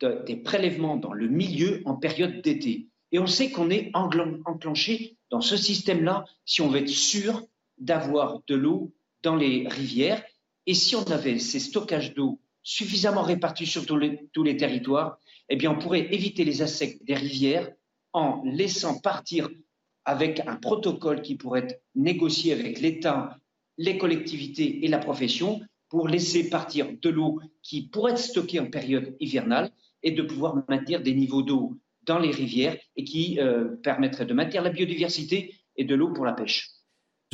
des 0.00 0.36
prélèvements 0.36 0.96
dans 0.96 1.12
le 1.12 1.28
milieu 1.28 1.82
en 1.86 1.94
période 1.94 2.42
d'été. 2.42 2.88
Et 3.12 3.18
on 3.18 3.26
sait 3.26 3.50
qu'on 3.50 3.70
est 3.70 3.90
enclenché 3.94 5.16
dans 5.30 5.40
ce 5.40 5.56
système-là 5.56 6.24
si 6.44 6.60
on 6.62 6.68
veut 6.68 6.80
être 6.80 6.88
sûr 6.88 7.46
d'avoir 7.78 8.40
de 8.46 8.54
l'eau 8.54 8.92
dans 9.22 9.36
les 9.36 9.66
rivières. 9.68 10.22
Et 10.66 10.74
si 10.74 10.96
on 10.96 11.04
avait 11.04 11.38
ces 11.38 11.60
stockages 11.60 12.14
d'eau 12.14 12.40
suffisamment 12.62 13.22
répartis 13.22 13.66
sur 13.66 13.84
tous 13.84 13.98
les, 13.98 14.56
territoires, 14.56 15.18
eh 15.48 15.68
on 15.68 15.78
pourrait 15.78 16.12
éviter 16.14 16.44
les 16.44 16.62
assecs 16.62 17.04
des 17.04 17.14
rivières 17.14 17.70
en 18.12 18.42
laissant 18.44 18.98
partir 19.00 19.48
avec 20.06 20.40
un 20.46 20.56
protocole 20.56 21.22
qui 21.22 21.36
pourrait 21.36 21.64
être 21.64 21.82
négocié 21.94 22.52
avec 22.52 22.80
l'État, 22.80 23.38
les 23.76 23.98
collectivités 23.98 24.84
et 24.84 24.88
la 24.88 24.98
profession 24.98 25.60
pour 25.88 26.08
laisser 26.08 26.48
partir 26.48 26.88
de 27.00 27.08
l'eau 27.10 27.40
qui 27.62 27.88
pourrait 27.88 28.12
être 28.12 28.18
stockée 28.18 28.60
en 28.60 28.70
période 28.70 29.14
hivernale 29.20 29.70
et 30.02 30.12
de 30.12 30.22
pouvoir 30.22 30.62
maintenir 30.68 31.02
des 31.02 31.14
niveaux 31.14 31.42
d'eau 31.42 31.76
dans 32.02 32.18
les 32.18 32.30
rivières 32.30 32.76
et 32.96 33.04
qui 33.04 33.38
euh, 33.40 33.76
permettrait 33.82 34.26
de 34.26 34.34
maintenir 34.34 34.62
la 34.62 34.70
biodiversité 34.70 35.54
et 35.76 35.84
de 35.84 35.94
l'eau 35.94 36.12
pour 36.12 36.24
la 36.24 36.32
pêche. 36.32 36.73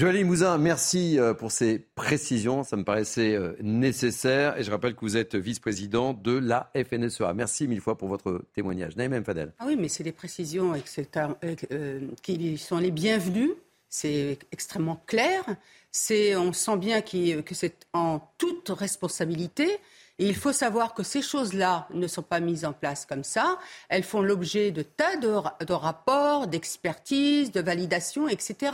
Joël 0.01 0.16
Limousin, 0.16 0.57
merci 0.57 1.18
euh, 1.18 1.34
pour 1.34 1.53
ces 1.53 1.78
précisions. 1.78 2.64
Ça 2.64 2.78
me 2.78 2.84
paraissait 2.84 3.34
euh, 3.34 3.53
nécessaire. 3.61 4.57
Et 4.57 4.62
je 4.62 4.70
rappelle 4.70 4.94
que 4.94 5.01
vous 5.03 5.18
êtes 5.18 5.34
vice-président 5.34 6.14
de 6.14 6.38
la 6.38 6.70
FNSEA. 6.74 7.34
Merci 7.34 7.68
mille 7.68 7.82
fois 7.82 7.98
pour 7.98 8.09
votre 8.09 8.46
témoignage. 8.55 8.96
Naïm 8.96 9.22
Fadel. 9.22 9.53
Ah 9.59 9.64
oui, 9.66 9.76
mais 9.78 9.88
c'est 9.88 10.03
des 10.03 10.12
précisions 10.12 10.72
euh, 10.72 12.01
qui 12.22 12.57
sont 12.57 12.78
les 12.78 12.90
bienvenues. 12.90 13.53
C'est 13.90 14.38
extrêmement 14.53 15.03
clair. 15.07 15.44
On 16.38 16.55
sent 16.55 16.78
bien 16.78 17.03
que 17.03 17.55
c'est 17.55 17.86
en 17.92 18.26
toute 18.38 18.70
responsabilité. 18.70 19.68
Et 20.18 20.28
il 20.28 20.34
faut 20.34 20.53
savoir 20.53 20.94
que 20.94 21.03
ces 21.03 21.20
choses-là 21.20 21.88
ne 21.92 22.07
sont 22.07 22.22
pas 22.22 22.40
mises 22.40 22.64
en 22.64 22.72
place 22.72 23.05
comme 23.05 23.24
ça. 23.24 23.59
Elles 23.90 24.03
font 24.03 24.22
l'objet 24.22 24.70
de 24.70 24.80
tas 24.80 25.16
de, 25.16 25.72
rapports, 25.72 26.46
d'expertises, 26.46 27.53
de 27.53 27.61
validations, 27.61 28.28
etc 28.28 28.72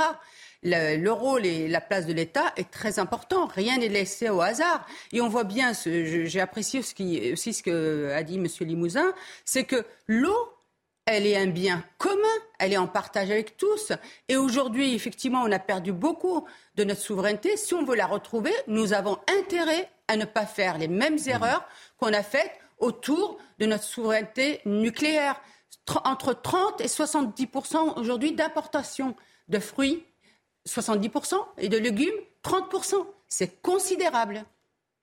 le, 0.62 1.10
rôle 1.10 1.46
et 1.46 1.68
la 1.68 1.80
place 1.80 2.06
de 2.06 2.12
l'État 2.12 2.52
est 2.56 2.70
très 2.70 2.98
important. 2.98 3.46
Rien 3.46 3.78
n'est 3.78 3.88
laissé 3.88 4.28
au 4.28 4.40
hasard. 4.40 4.86
Et 5.12 5.20
on 5.20 5.28
voit 5.28 5.44
bien, 5.44 5.72
j'ai 5.74 6.40
apprécié 6.40 6.80
aussi 6.80 7.52
ce 7.52 7.62
que 7.62 8.10
a 8.12 8.22
dit 8.22 8.36
M. 8.36 8.46
Limousin, 8.60 9.12
c'est 9.44 9.64
que 9.64 9.84
l'eau, 10.06 10.52
elle 11.06 11.26
est 11.26 11.36
un 11.36 11.46
bien 11.46 11.84
commun, 11.98 12.22
elle 12.58 12.72
est 12.72 12.78
en 12.78 12.88
partage 12.88 13.30
avec 13.30 13.56
tous. 13.56 13.92
Et 14.28 14.36
aujourd'hui, 14.36 14.94
effectivement, 14.94 15.42
on 15.42 15.52
a 15.52 15.60
perdu 15.60 15.92
beaucoup 15.92 16.44
de 16.74 16.84
notre 16.84 17.00
souveraineté. 17.00 17.56
Si 17.56 17.74
on 17.74 17.84
veut 17.84 17.94
la 17.94 18.06
retrouver, 18.06 18.52
nous 18.66 18.92
avons 18.92 19.18
intérêt 19.38 19.88
à 20.08 20.16
ne 20.16 20.24
pas 20.24 20.46
faire 20.46 20.78
les 20.78 20.88
mêmes 20.88 21.14
mmh. 21.14 21.28
erreurs 21.28 21.64
qu'on 21.98 22.12
a 22.12 22.22
faites 22.22 22.50
autour 22.78 23.38
de 23.58 23.66
notre 23.66 23.84
souveraineté 23.84 24.60
nucléaire. 24.64 25.40
Entre 26.04 26.34
30 26.34 26.80
et 26.80 26.86
70% 26.86 28.00
aujourd'hui 28.00 28.32
d'importation 28.32 29.14
de 29.48 29.60
fruits 29.60 30.04
70% 30.66 31.34
et 31.58 31.68
de 31.68 31.78
légumes 31.78 32.14
30%. 32.44 32.94
C'est 33.28 33.60
considérable. 33.62 34.44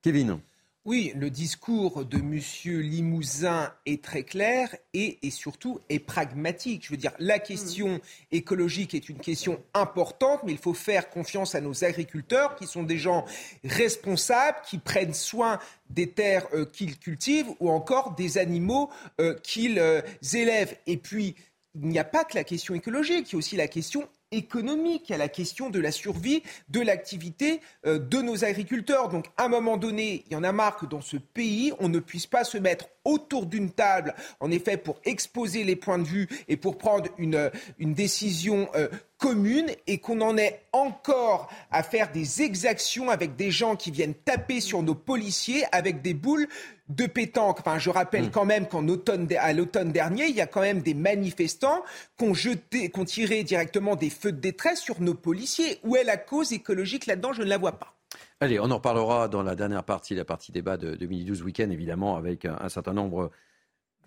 Kevin. 0.01 0.39
Oui, 0.85 1.13
le 1.15 1.29
discours 1.29 2.03
de 2.03 2.17
M. 2.17 2.41
Limousin 2.81 3.73
est 3.85 4.03
très 4.03 4.23
clair 4.23 4.75
et, 4.93 5.17
et, 5.25 5.31
surtout 5.31 5.79
est 5.87 5.99
pragmatique. 5.99 6.83
Je 6.83 6.89
veux 6.89 6.97
dire, 6.97 7.13
la 7.19 7.39
question 7.39 8.01
écologique 8.33 8.93
est 8.93 9.07
une 9.07 9.19
question 9.19 9.63
importante, 9.73 10.41
mais 10.43 10.51
il 10.51 10.57
faut 10.57 10.73
faire 10.73 11.09
confiance 11.09 11.55
à 11.55 11.61
nos 11.61 11.85
agriculteurs 11.85 12.57
qui 12.57 12.67
sont 12.67 12.83
des 12.83 12.97
gens 12.97 13.23
responsables, 13.63 14.57
qui 14.69 14.77
prennent 14.77 15.13
soin 15.13 15.57
des 15.89 16.09
terres 16.09 16.47
euh, 16.53 16.65
qu'ils 16.65 16.99
cultivent 16.99 17.51
ou 17.61 17.69
encore 17.69 18.15
des 18.15 18.37
animaux 18.37 18.89
euh, 19.21 19.35
qu'ils 19.35 19.79
euh, 19.79 20.01
élèvent. 20.33 20.75
Et 20.85 20.97
puis, 20.97 21.35
il 21.75 21.87
n'y 21.87 21.99
a 21.99 22.03
pas 22.03 22.25
que 22.25 22.35
la 22.35 22.43
question 22.43 22.75
écologique, 22.75 23.29
il 23.29 23.33
y 23.33 23.35
a 23.35 23.37
aussi 23.37 23.55
la 23.55 23.69
question 23.69 24.09
économique, 24.33 25.11
à 25.11 25.17
la 25.17 25.29
question 25.29 25.69
de 25.69 25.79
la 25.79 25.91
survie 25.91 26.43
de 26.69 26.81
l'activité 26.81 27.61
euh, 27.85 27.99
de 27.99 28.21
nos 28.21 28.43
agriculteurs. 28.43 29.09
Donc, 29.09 29.27
à 29.37 29.45
un 29.45 29.49
moment 29.49 29.77
donné, 29.77 30.23
il 30.27 30.33
y 30.33 30.35
en 30.35 30.43
a 30.43 30.51
marre 30.51 30.77
que 30.77 30.85
dans 30.85 31.01
ce 31.01 31.17
pays, 31.17 31.73
on 31.79 31.89
ne 31.89 31.99
puisse 31.99 32.27
pas 32.27 32.43
se 32.43 32.57
mettre 32.57 32.87
autour 33.05 33.45
d'une 33.45 33.71
table, 33.71 34.15
en 34.39 34.51
effet, 34.51 34.77
pour 34.77 34.99
exposer 35.03 35.63
les 35.63 35.75
points 35.75 35.99
de 35.99 36.07
vue 36.07 36.27
et 36.47 36.57
pour 36.57 36.77
prendre 36.77 37.09
une, 37.17 37.51
une 37.77 37.93
décision 37.93 38.69
euh, 38.75 38.87
commune 39.23 39.67
et 39.87 39.99
qu'on 39.99 40.19
en 40.19 40.37
ait 40.37 40.65
encore 40.73 41.49
à 41.71 41.81
faire 41.81 42.11
des 42.11 42.41
exactions 42.41 43.09
avec 43.09 43.37
des 43.37 43.51
gens 43.51 43.77
qui 43.77 43.89
viennent 43.89 44.13
taper 44.13 44.59
sur 44.59 44.83
nos 44.83 44.95
policiers 44.95 45.63
avec 45.71 46.01
des 46.01 46.13
boules 46.13 46.45
de 46.89 47.05
pétanque. 47.05 47.61
Enfin, 47.61 47.79
je 47.79 47.89
rappelle 47.89 48.25
mm. 48.25 48.31
quand 48.31 48.43
même 48.43 48.67
qu'en 48.67 48.85
automne, 48.89 49.29
à 49.39 49.53
l'automne 49.53 49.93
dernier, 49.93 50.25
il 50.25 50.35
y 50.35 50.41
a 50.41 50.45
quand 50.45 50.59
même 50.59 50.81
des 50.81 50.93
manifestants 50.93 51.83
qui 52.17 52.25
ont, 52.25 52.33
jeté, 52.33 52.89
qui 52.89 52.99
ont 52.99 53.05
tiré 53.05 53.45
directement 53.45 53.95
des 53.95 54.09
feux 54.09 54.33
de 54.33 54.41
détresse 54.41 54.81
sur 54.81 54.99
nos 54.99 55.13
policiers. 55.13 55.79
Où 55.85 55.95
est 55.95 56.03
la 56.03 56.17
cause 56.17 56.51
écologique 56.51 57.05
là-dedans? 57.05 57.31
Je 57.31 57.43
ne 57.43 57.47
la 57.47 57.57
vois 57.57 57.79
pas. 57.79 57.95
Allez, 58.41 58.59
on 58.59 58.69
en 58.71 58.75
reparlera 58.75 59.29
dans 59.29 59.41
la 59.41 59.55
dernière 59.55 59.85
partie, 59.85 60.15
la 60.15 60.25
partie 60.25 60.51
débat 60.51 60.75
de 60.75 60.95
2012 60.95 61.43
week-end, 61.43 61.69
évidemment, 61.69 62.17
avec 62.17 62.43
un, 62.43 62.67
certain 62.67 62.91
nombre 62.91 63.31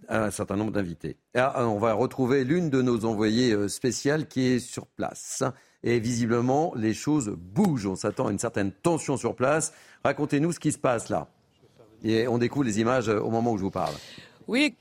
un 0.09 0.31
certain 0.31 0.57
nombre 0.57 0.73
d'invités. 0.73 1.17
Ah, 1.35 1.67
on 1.67 1.79
va 1.79 1.93
retrouver 1.93 2.45
l'une 2.45 2.71
de 2.71 2.83
nos 2.83 3.05
envoyées 3.05 3.53
euh, 3.53 3.69
spéciales 3.69 4.27
qui 4.27 4.47
est 4.47 4.59
sur 4.59 4.87
place. 4.87 5.43
Et 5.83 6.01
visiblement, 6.01 6.73
les 6.77 6.95
choses 6.95 7.35
bougent. 7.37 7.87
On 7.87 7.97
s'attend 7.97 8.29
à 8.29 8.33
une 8.33 8.39
certaine 8.39 8.73
tension 8.73 9.17
sur 9.17 9.35
place. 9.35 9.73
Racontez-nous 10.05 10.53
ce 10.53 10.61
qui 10.61 10.73
se 10.73 10.79
passe 10.79 11.09
là. 11.09 11.29
Et 12.03 12.29
on 12.29 12.39
découvre 12.39 12.65
les 12.65 12.81
images 12.81 13.09
euh, 13.09 13.21
au 13.21 13.31
moment 13.31 13.53
où 13.53 13.59
je 13.59 13.63
vous 13.63 13.71
parle. 13.71 13.95
Oui, 14.49 14.77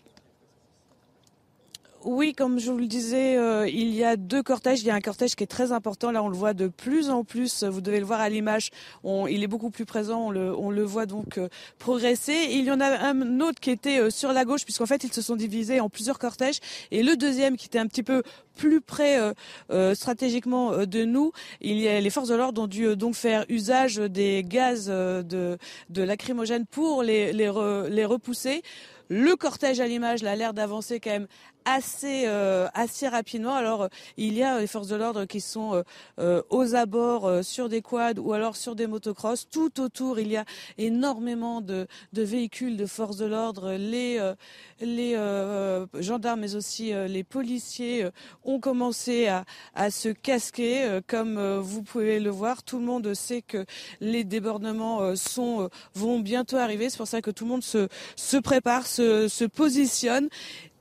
oui, 2.06 2.34
comme 2.34 2.60
je 2.60 2.72
vous 2.72 2.78
le 2.78 2.86
disais, 2.86 3.36
euh, 3.36 3.68
il 3.68 3.90
y 3.90 4.04
a 4.04 4.16
deux 4.16 4.44
cortèges. 4.44 4.82
Il 4.82 4.86
y 4.86 4.92
a 4.92 4.96
un 4.96 5.02
cortège 5.02 5.36
qui 5.36 5.44
est 5.44 5.48
très 5.48 5.72
important. 5.72 6.12
Là, 6.12 6.22
on 6.22 6.30
le 6.30 6.38
voit 6.38 6.54
de 6.54 6.68
plus 6.68 7.10
en 7.10 7.24
plus. 7.24 7.64
Vous 7.64 7.82
devez 7.82 8.00
le 8.00 8.06
voir 8.06 8.22
à 8.22 8.30
l'image. 8.30 8.70
il 9.04 9.44
est 9.44 9.48
beaucoup 9.48 9.72
plus 9.72 9.86
présent. 9.86 10.28
On 10.28 10.30
le, 10.30 10.56
on 10.56 10.70
le 10.70 10.84
voit 10.84 11.08
donc 11.08 11.40
euh, 11.40 11.50
progresser. 11.80 12.48
il 12.52 12.64
y 12.64 12.72
en 12.72 12.80
a 12.80 12.86
un 12.86 13.40
autre 13.40 13.60
qui 13.60 13.72
était 13.72 14.00
euh, 14.00 14.10
sur 14.12 14.34
la 14.34 14.46
gauche, 14.46 14.66
puisqu'en 14.66 14.86
fait, 14.86 15.04
ils 15.04 15.12
se 15.12 15.24
sont 15.24 15.36
divisés 15.36 15.80
en 15.80 15.90
plusieurs 15.90 16.20
cortèges. 16.20 16.60
Et 16.92 17.02
le 17.02 17.16
deuxième, 17.16 17.58
qui 17.58 17.66
était 17.66 17.80
un 17.80 17.88
petit 17.88 18.04
peu 18.04 18.22
plus 18.56 18.80
près 18.80 19.20
stratégiquement 19.96 20.86
de 20.86 21.04
nous, 21.04 21.34
il 21.60 21.78
y 21.78 21.90
a, 21.90 22.00
les 22.00 22.10
forces 22.10 22.30
de 22.30 22.36
l'ordre 22.36 22.62
ont 22.62 22.68
dû 22.68 22.96
donc 22.96 23.16
faire 23.16 23.44
usage 23.50 23.98
des 23.98 24.46
gaz 24.48 24.88
de, 24.88 25.58
de 25.90 26.02
lacrymogène 26.04 26.66
pour 26.66 27.04
les, 27.04 27.34
les, 27.34 27.52
les 27.90 28.06
repousser. 28.06 28.62
Le 29.10 29.36
cortège 29.36 29.80
à 29.80 29.88
l'image 29.88 30.24
a 30.24 30.36
l'air 30.36 30.54
d'avancer 30.54 31.00
quand 31.00 31.12
même 31.12 31.28
assez 31.66 32.24
euh, 32.28 32.68
assez 32.74 33.08
rapidement. 33.08 33.56
Alors 33.56 33.84
euh, 33.84 33.88
il 34.18 34.34
y 34.34 34.44
a 34.44 34.60
les 34.60 34.68
forces 34.68 34.88
de 34.88 34.96
l'ordre 34.96 35.26
qui 35.26 35.42
sont 35.42 35.84
euh, 36.20 36.42
aux 36.50 36.76
abords 36.76 37.44
sur 37.44 37.70
des 37.70 37.82
quads 37.82 38.20
ou 38.20 38.34
alors 38.34 38.56
sur 38.56 38.76
des 38.76 38.88
motocross. 38.88 39.50
Tout 39.50 39.82
autour, 39.82 40.20
il 40.20 40.32
y 40.32 40.38
a 40.38 40.46
énormément 40.78 41.62
de, 41.62 41.88
de 42.14 42.22
véhicules 42.22 42.78
de 42.78 42.86
forces 42.86 43.18
de 43.18 43.26
l'ordre. 43.26 43.74
Les 43.74 44.20
les 44.80 45.16
gendarmes 46.00 46.42
mais 46.42 46.56
aussi 46.56 46.94
les 46.94 47.24
policiers 47.24 48.08
ont 48.44 48.60
commencé 48.60 49.28
à, 49.28 49.46
à 49.74 49.90
se 49.90 50.10
casquer 50.10 51.00
comme 51.08 51.40
vous 51.58 51.82
pouvez 51.82 52.20
le 52.20 52.30
voir. 52.30 52.64
Tout 52.64 52.80
le 52.80 52.86
monde 52.86 53.14
sait 53.14 53.42
que 53.42 53.66
les 54.02 54.24
débordements 54.24 55.16
sont 55.16 55.70
vont 55.94 56.20
bientôt 56.20 56.58
arriver. 56.58 56.90
C'est 56.90 56.98
pour 56.98 57.08
ça 57.08 57.22
que 57.22 57.32
tout 57.32 57.46
le 57.46 57.50
monde 57.50 57.64
se 57.64 57.88
se 58.16 58.38
prépare, 58.38 58.86
se 58.86 59.46
positionne. 59.46 60.30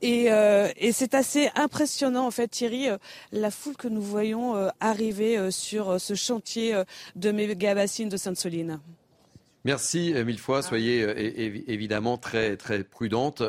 Euh, 0.04 0.68
et, 0.76 0.92
c'est 0.92 1.14
assez 1.14 1.48
impressionnant, 1.54 2.26
en 2.26 2.30
fait, 2.30 2.48
Thierry, 2.48 2.88
euh, 2.88 2.98
la 3.32 3.50
foule 3.50 3.76
que 3.76 3.88
nous 3.88 4.02
voyons 4.02 4.56
euh, 4.56 4.68
arriver 4.80 5.50
sur 5.50 6.00
ce 6.00 6.14
chantier 6.14 6.82
de 7.16 7.30
méga-bassines 7.30 8.08
de 8.08 8.16
Sainte-Soline. 8.16 8.80
Merci 9.64 10.12
mille 10.26 10.38
fois. 10.38 10.62
Soyez 10.62 11.00
évidemment 11.72 12.18
très, 12.18 12.56
très 12.56 12.84
prudente. 12.84 13.42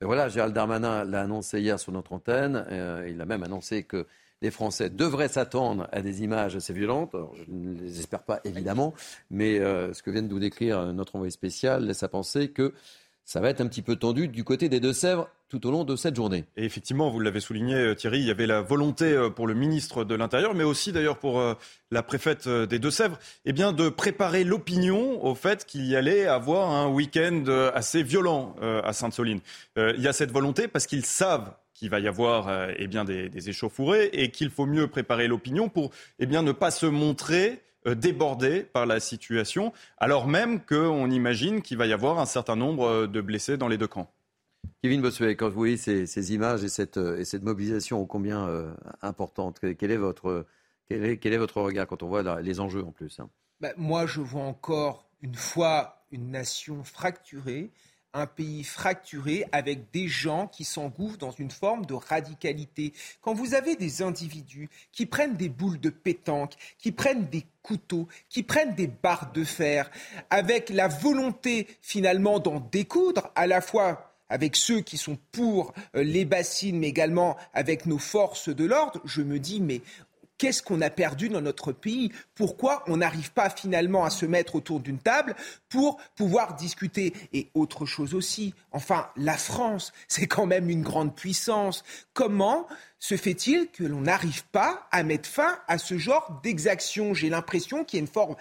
voilà, 0.00 0.28
Gérald 0.28 0.54
Darmanin 0.54 1.04
l'a 1.04 1.20
annoncé 1.20 1.60
hier 1.60 1.78
sur 1.78 1.92
notre 1.92 2.12
antenne. 2.12 2.64
il 3.08 3.20
a 3.20 3.24
même 3.24 3.42
annoncé 3.42 3.84
que 3.84 4.06
les 4.42 4.50
Français 4.50 4.90
devraient 4.90 5.28
s'attendre 5.28 5.86
à 5.92 6.00
des 6.00 6.22
images 6.22 6.56
assez 6.56 6.72
violentes. 6.72 7.14
je 7.34 7.44
ne 7.48 7.78
les 7.78 8.00
espère 8.00 8.24
pas, 8.24 8.40
évidemment, 8.44 8.92
mais 9.30 9.58
ce 9.58 10.02
que 10.02 10.10
vient 10.10 10.22
de 10.22 10.28
nous 10.28 10.40
décrire 10.40 10.92
notre 10.92 11.16
envoyé 11.16 11.30
spécial 11.30 11.86
laisse 11.86 12.02
à 12.02 12.08
penser 12.08 12.50
que 12.50 12.74
ça 13.30 13.38
va 13.38 13.48
être 13.48 13.60
un 13.60 13.68
petit 13.68 13.82
peu 13.82 13.94
tendu 13.94 14.26
du 14.26 14.42
côté 14.42 14.68
des 14.68 14.80
Deux-Sèvres 14.80 15.28
tout 15.48 15.64
au 15.64 15.70
long 15.70 15.84
de 15.84 15.94
cette 15.94 16.16
journée. 16.16 16.46
Et 16.56 16.64
effectivement, 16.64 17.10
vous 17.10 17.20
l'avez 17.20 17.38
souligné 17.38 17.76
euh, 17.76 17.94
Thierry, 17.94 18.18
il 18.18 18.26
y 18.26 18.30
avait 18.32 18.48
la 18.48 18.60
volonté 18.60 19.04
euh, 19.04 19.30
pour 19.30 19.46
le 19.46 19.54
ministre 19.54 20.02
de 20.02 20.16
l'Intérieur, 20.16 20.52
mais 20.52 20.64
aussi 20.64 20.90
d'ailleurs 20.90 21.16
pour 21.16 21.38
euh, 21.38 21.54
la 21.92 22.02
préfète 22.02 22.48
des 22.48 22.80
Deux-Sèvres, 22.80 23.20
eh 23.44 23.52
bien 23.52 23.72
de 23.72 23.88
préparer 23.88 24.42
l'opinion 24.42 25.24
au 25.24 25.36
fait 25.36 25.64
qu'il 25.64 25.86
y 25.86 25.94
allait 25.94 26.26
avoir 26.26 26.70
un 26.70 26.88
week-end 26.88 27.44
assez 27.72 28.02
violent 28.02 28.56
à 28.60 28.92
Sainte-Soline. 28.92 29.40
Il 29.76 30.00
y 30.00 30.08
a 30.08 30.12
cette 30.12 30.32
volonté 30.32 30.66
parce 30.66 30.88
qu'ils 30.88 31.06
savent 31.06 31.52
qu'il 31.72 31.88
va 31.88 32.00
y 32.00 32.08
avoir 32.08 32.68
eh 32.76 32.86
bien 32.86 33.04
des, 33.04 33.28
des 33.28 33.48
échauffourées 33.48 34.10
et 34.12 34.30
qu'il 34.30 34.50
faut 34.50 34.66
mieux 34.66 34.88
préparer 34.88 35.28
l'opinion 35.28 35.68
pour 35.68 35.90
eh 36.18 36.26
bien 36.26 36.42
ne 36.42 36.52
pas 36.52 36.70
se 36.70 36.86
montrer 36.86 37.60
euh, 37.86 37.94
débordé 37.94 38.62
par 38.62 38.84
la 38.84 39.00
situation, 39.00 39.72
alors 39.96 40.26
même 40.26 40.60
qu'on 40.60 41.10
imagine 41.10 41.62
qu'il 41.62 41.78
va 41.78 41.86
y 41.86 41.94
avoir 41.94 42.18
un 42.18 42.26
certain 42.26 42.54
nombre 42.56 42.84
euh, 42.84 43.06
de 43.06 43.20
blessés 43.22 43.56
dans 43.56 43.68
les 43.68 43.78
deux 43.78 43.86
camps. 43.86 44.12
Kevin 44.82 45.00
Bossuet, 45.00 45.34
quand 45.34 45.48
vous 45.48 45.54
voyez 45.54 45.78
ces, 45.78 46.34
images 46.34 46.62
et 46.62 46.68
cette, 46.68 46.98
euh, 46.98 47.18
et 47.18 47.24
cette, 47.24 47.42
mobilisation 47.42 48.00
ô 48.00 48.04
combien 48.04 48.74
importante, 49.00 49.60
quel 49.78 49.90
est, 49.90 49.96
votre, 49.96 50.44
quel, 50.88 51.04
est, 51.04 51.16
quel 51.16 51.32
est, 51.32 51.38
votre 51.38 51.62
regard 51.62 51.86
quand 51.86 52.02
on 52.02 52.08
voit 52.08 52.42
les 52.42 52.60
enjeux 52.60 52.84
en 52.84 52.92
plus 52.92 53.18
hein? 53.18 53.30
Bah, 53.60 53.70
Moi, 53.78 54.04
je 54.06 54.20
vois 54.20 54.42
encore 54.42 55.08
une 55.22 55.34
fois 55.34 56.04
une 56.10 56.30
nation 56.30 56.84
fracturée, 56.84 57.70
un 58.12 58.26
pays 58.26 58.64
fracturé 58.64 59.44
avec 59.52 59.90
des 59.92 60.08
gens 60.08 60.46
qui 60.46 60.64
s'engouffrent 60.64 61.18
dans 61.18 61.30
une 61.30 61.50
forme 61.50 61.86
de 61.86 61.94
radicalité. 61.94 62.92
Quand 63.20 63.34
vous 63.34 63.54
avez 63.54 63.76
des 63.76 64.02
individus 64.02 64.68
qui 64.92 65.06
prennent 65.06 65.36
des 65.36 65.48
boules 65.48 65.80
de 65.80 65.90
pétanque, 65.90 66.54
qui 66.78 66.92
prennent 66.92 67.28
des 67.28 67.46
couteaux, 67.62 68.08
qui 68.28 68.42
prennent 68.42 68.74
des 68.74 68.88
barres 68.88 69.32
de 69.32 69.44
fer, 69.44 69.90
avec 70.30 70.70
la 70.70 70.88
volonté 70.88 71.68
finalement 71.80 72.38
d'en 72.38 72.60
découdre, 72.60 73.30
à 73.34 73.46
la 73.46 73.60
fois 73.60 74.06
avec 74.30 74.56
ceux 74.56 74.80
qui 74.80 74.96
sont 74.96 75.18
pour 75.32 75.74
euh, 75.96 76.02
les 76.02 76.24
bassines, 76.24 76.78
mais 76.78 76.88
également 76.88 77.36
avec 77.52 77.84
nos 77.84 77.98
forces 77.98 78.48
de 78.48 78.64
l'ordre, 78.64 79.00
je 79.04 79.22
me 79.22 79.38
dis, 79.38 79.60
mais 79.60 79.82
Qu'est-ce 80.40 80.62
qu'on 80.62 80.80
a 80.80 80.88
perdu 80.88 81.28
dans 81.28 81.42
notre 81.42 81.70
pays? 81.70 82.10
Pourquoi 82.34 82.82
on 82.86 82.96
n'arrive 82.96 83.30
pas 83.30 83.50
finalement 83.50 84.06
à 84.06 84.10
se 84.10 84.24
mettre 84.24 84.54
autour 84.54 84.80
d'une 84.80 84.96
table 84.96 85.36
pour 85.68 86.00
pouvoir 86.16 86.54
discuter? 86.54 87.12
Et 87.34 87.50
autre 87.52 87.84
chose 87.84 88.14
aussi, 88.14 88.54
enfin, 88.72 89.10
la 89.16 89.36
France, 89.36 89.92
c'est 90.08 90.26
quand 90.26 90.46
même 90.46 90.70
une 90.70 90.80
grande 90.80 91.14
puissance. 91.14 91.84
Comment 92.14 92.66
se 92.98 93.18
fait-il 93.18 93.68
que 93.68 93.84
l'on 93.84 94.00
n'arrive 94.00 94.46
pas 94.46 94.88
à 94.92 95.02
mettre 95.02 95.28
fin 95.28 95.58
à 95.68 95.76
ce 95.76 95.98
genre 95.98 96.40
d'exaction? 96.42 97.12
J'ai 97.12 97.28
l'impression 97.28 97.84
qu'il 97.84 97.98
y 97.98 98.00
a 98.00 98.04
une 98.04 98.10
forme 98.10 98.36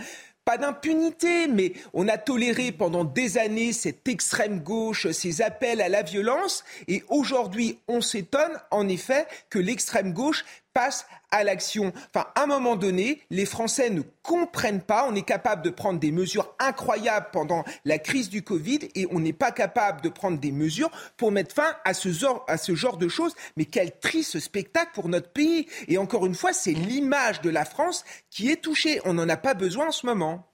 pas 0.45 0.57
d'impunité, 0.57 1.47
mais 1.47 1.73
on 1.93 2.07
a 2.07 2.17
toléré 2.17 2.71
pendant 2.71 3.03
des 3.03 3.37
années 3.37 3.71
cette 3.71 4.07
extrême 4.07 4.61
gauche, 4.61 5.11
ces 5.11 5.43
appels 5.43 5.79
à 5.79 5.89
la 5.89 6.01
violence, 6.01 6.63
et 6.87 7.03
aujourd'hui, 7.07 7.77
on 7.87 8.01
s'étonne 8.01 8.59
en 8.71 8.87
effet 8.87 9.27
que 9.51 9.59
l'extrême 9.59 10.11
gauche 10.11 10.43
passe 10.73 11.05
à 11.31 11.43
l'action. 11.43 11.91
Enfin, 12.13 12.27
à 12.35 12.43
un 12.43 12.45
moment 12.45 12.75
donné, 12.75 13.21
les 13.29 13.45
Français 13.45 13.89
ne 13.89 14.01
comprennent 14.23 14.81
pas. 14.81 15.07
On 15.09 15.15
est 15.15 15.23
capable 15.23 15.61
de 15.61 15.69
prendre 15.69 15.99
des 15.99 16.11
mesures 16.11 16.53
incroyables 16.59 17.27
pendant 17.31 17.63
la 17.85 17.99
crise 17.99 18.29
du 18.29 18.43
Covid 18.43 18.79
et 18.95 19.07
on 19.11 19.19
n'est 19.19 19.33
pas 19.33 19.51
capable 19.51 20.01
de 20.01 20.09
prendre 20.09 20.39
des 20.39 20.51
mesures 20.51 20.89
pour 21.17 21.31
mettre 21.31 21.53
fin 21.53 21.75
à 21.85 21.93
ce, 21.93 22.11
genre, 22.11 22.97
de 22.97 23.07
choses. 23.07 23.35
Mais 23.57 23.65
quel 23.65 23.97
triste 23.99 24.39
spectacle 24.39 24.91
pour 24.93 25.09
notre 25.09 25.29
pays. 25.29 25.67
Et 25.87 25.97
encore 25.97 26.25
une 26.25 26.35
fois, 26.35 26.53
c'est 26.53 26.73
l'image 26.73 27.41
de 27.41 27.49
la 27.49 27.65
France 27.65 28.03
qui 28.29 28.49
est 28.49 28.61
touchée. 28.61 28.99
On 29.05 29.13
n'en 29.13 29.29
a 29.29 29.37
pas 29.37 29.53
besoin 29.53 29.87
en 29.87 29.91
ce 29.91 30.05
moment. 30.05 30.47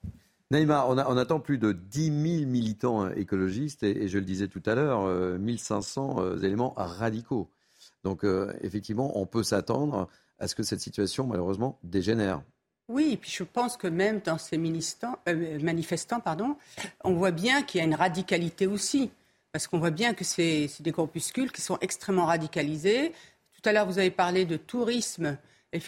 Naïma, 0.52 0.86
on, 0.88 1.18
attend 1.18 1.40
plus 1.40 1.58
de 1.58 1.72
10 1.72 2.06
000 2.06 2.50
militants 2.50 3.10
écologistes 3.10 3.82
et, 3.82 4.08
je 4.08 4.20
le 4.20 4.26
disais 4.26 4.48
tout 4.48 4.62
à 4.68 4.76
l'heure, 4.76 5.08
1500 5.40 6.18
euh, 6.18 6.22
euh, 6.22 6.42
éléments 6.42 6.74
radicaux. 6.78 7.50
Donc 8.06 8.24
euh, 8.24 8.54
effectivement, 8.62 9.20
on 9.20 9.26
peut 9.26 9.42
s'attendre 9.42 10.08
à 10.38 10.48
ce 10.48 10.54
que 10.54 10.62
cette 10.62 10.80
situation, 10.80 11.26
malheureusement, 11.26 11.80
dégénère. 11.84 12.44
Oui, 12.88 13.10
et 13.14 13.18
puis 13.18 13.32
je 13.32 13.44
pense 13.44 13.78
que 13.78 13.88
même 13.88 14.20
dans 14.24 14.38
ces 14.38 14.58
euh, 14.58 15.60
manifestants, 15.60 16.20
pardon, 16.20 16.56
on 17.04 17.16
voit 17.16 17.32
bien 17.32 17.64
qu'il 17.64 17.80
y 17.80 17.82
a 17.82 17.88
une 17.88 17.96
radicalité 17.96 18.68
aussi. 18.68 19.10
Parce 19.52 19.66
qu'on 19.66 19.80
voit 19.80 19.90
bien 19.90 20.14
que 20.14 20.24
c'est 20.24 20.70
des 20.82 20.92
corpuscules 20.92 21.52
qui 21.52 21.62
sont 21.62 21.80
extrêmement 21.82 22.26
radicalisés. 22.26 23.12
Tout 23.54 23.68
à 23.68 23.74
l'heure, 23.74 23.88
vous 23.88 23.98
avez 23.98 24.12
parlé 24.12 24.46
de 24.46 24.58
tourisme. 24.58 25.38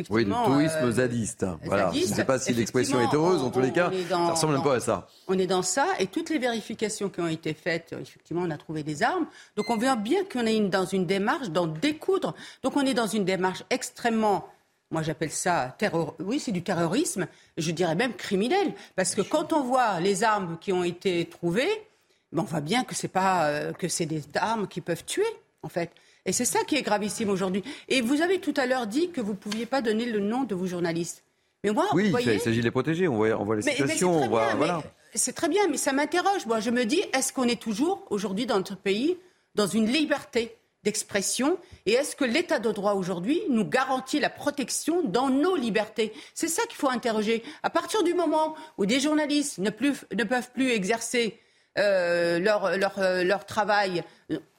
Oui, 0.09 0.25
le 0.25 0.31
tourisme 0.31 0.77
euh, 0.83 0.91
zadiste. 0.91 1.45
Voilà. 1.63 1.91
je 1.93 1.99
ne 2.01 2.05
sais 2.05 2.25
pas 2.25 2.39
si 2.39 2.53
l'expression 2.53 2.99
est 2.99 3.13
heureuse, 3.13 3.41
en 3.41 3.49
tous 3.49 3.61
les 3.61 3.71
cas, 3.71 3.91
ça 4.09 4.31
ressemble 4.31 4.55
un 4.55 4.61
peu 4.61 4.71
à 4.71 4.79
ça. 4.79 5.07
On 5.27 5.37
est 5.37 5.47
dans 5.47 5.61
ça, 5.61 5.87
et 5.99 6.07
toutes 6.07 6.29
les 6.29 6.39
vérifications 6.39 7.09
qui 7.09 7.21
ont 7.21 7.27
été 7.27 7.53
faites, 7.53 7.93
effectivement, 7.99 8.43
on 8.45 8.51
a 8.51 8.57
trouvé 8.57 8.83
des 8.83 9.03
armes. 9.03 9.25
Donc 9.55 9.69
on 9.69 9.77
voit 9.77 9.95
bien 9.95 10.23
qu'on 10.31 10.45
est 10.45 10.59
dans 10.61 10.85
une 10.85 11.05
démarche 11.05 11.49
d'en 11.49 11.67
découdre. 11.67 12.33
Donc 12.63 12.77
on 12.77 12.85
est 12.85 12.93
dans 12.93 13.07
une 13.07 13.25
démarche 13.25 13.63
extrêmement 13.69 14.47
moi 14.89 15.01
j'appelle 15.01 15.31
ça 15.31 15.75
terror... 15.77 16.15
oui, 16.19 16.39
c'est 16.39 16.51
du 16.51 16.63
terrorisme, 16.63 17.27
je 17.57 17.71
dirais 17.71 17.95
même 17.95 18.13
criminel, 18.13 18.73
parce 18.95 19.15
que 19.15 19.21
quand 19.21 19.53
on 19.53 19.63
voit 19.63 19.99
les 19.99 20.23
armes 20.23 20.57
qui 20.59 20.71
ont 20.71 20.83
été 20.83 21.25
trouvées, 21.25 21.87
ben, 22.31 22.43
on 22.43 22.45
voit 22.45 22.61
bien 22.61 22.83
que 22.83 22.95
c'est 22.95 23.07
pas 23.07 23.47
euh, 23.47 23.73
que 23.73 23.87
c'est 23.87 24.05
des 24.05 24.23
armes 24.35 24.67
qui 24.67 24.81
peuvent 24.81 25.03
tuer 25.05 25.27
en 25.63 25.69
fait. 25.69 25.91
Et 26.27 26.33
c'est 26.33 26.45
ça 26.45 26.59
qui 26.65 26.75
est 26.75 26.81
gravissime 26.81 27.29
aujourd'hui. 27.29 27.63
Et 27.87 28.01
vous 28.01 28.21
avez 28.21 28.39
tout 28.39 28.53
à 28.57 28.67
l'heure 28.67 28.85
dit 28.85 29.09
que 29.11 29.21
vous 29.21 29.31
ne 29.31 29.37
pouviez 29.37 29.65
pas 29.65 29.81
donner 29.81 30.05
le 30.05 30.19
nom 30.19 30.43
de 30.43 30.53
vos 30.53 30.67
journalistes. 30.67 31.23
Mais 31.63 31.71
moi, 31.71 31.87
oui, 31.93 32.13
il 32.19 32.39
s'agit 32.39 32.59
de 32.59 32.65
les 32.65 32.71
protéger. 32.71 33.07
On 33.07 33.15
voit, 33.15 33.29
on 33.39 33.45
voit 33.45 33.55
les 33.55 33.61
situations. 33.61 34.29
C'est 35.15 35.33
très 35.33 35.47
bien, 35.47 35.67
mais 35.69 35.77
ça 35.77 35.93
m'interroge. 35.93 36.45
Moi, 36.45 36.59
je 36.59 36.69
me 36.69 36.83
dis, 36.83 37.01
est-ce 37.13 37.31
qu'on 37.31 37.45
est 37.45 37.59
toujours 37.59 38.05
aujourd'hui 38.09 38.45
dans 38.45 38.57
notre 38.57 38.75
pays 38.75 39.17
dans 39.55 39.65
une 39.65 39.87
liberté 39.87 40.55
d'expression 40.83 41.57
Et 41.85 41.93
est-ce 41.93 42.15
que 42.15 42.25
l'état 42.25 42.59
de 42.59 42.71
droit 42.71 42.93
aujourd'hui 42.93 43.41
nous 43.49 43.65
garantit 43.65 44.19
la 44.19 44.29
protection 44.29 45.03
dans 45.03 45.29
nos 45.29 45.55
libertés? 45.55 46.13
C'est 46.33 46.49
ça 46.49 46.61
qu'il 46.67 46.75
faut 46.75 46.89
interroger. 46.89 47.41
À 47.63 47.69
partir 47.69 48.03
du 48.03 48.13
moment 48.13 48.53
où 48.77 48.85
des 48.85 48.99
journalistes 48.99 49.59
ne, 49.59 49.69
plus, 49.69 50.05
ne 50.13 50.23
peuvent 50.25 50.51
plus 50.51 50.71
exercer 50.71 51.39
euh, 51.77 52.37
leur, 52.37 52.77
leur, 52.77 52.99
euh, 52.99 53.23
leur 53.23 53.45
travail 53.45 54.03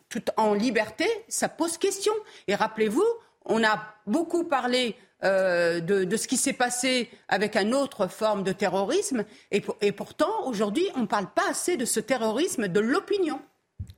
tout 0.08 0.22
en 0.36 0.54
liberté, 0.54 1.06
ça 1.28 1.48
pose 1.48 1.78
question. 1.78 2.12
Et 2.46 2.54
rappelez-vous, 2.54 3.04
on 3.44 3.62
a 3.64 3.94
beaucoup 4.06 4.44
parlé 4.44 4.96
euh, 5.24 5.80
de, 5.80 6.16
ce 6.16 6.28
qui 6.28 6.36
s'est 6.36 6.52
passé 6.52 7.10
avec 7.28 7.56
une 7.56 7.74
autre 7.74 8.06
forme 8.06 8.44
de 8.44 8.52
terrorisme, 8.52 9.24
et, 9.50 9.62
et 9.80 9.92
pourtant, 9.92 10.46
aujourd'hui, 10.46 10.86
on 10.94 11.00
ne 11.00 11.06
parle 11.06 11.28
pas 11.32 11.50
assez 11.50 11.76
de 11.76 11.84
ce 11.84 12.00
terrorisme 12.00 12.68
de 12.68 12.80
l'opinion. 12.80 13.40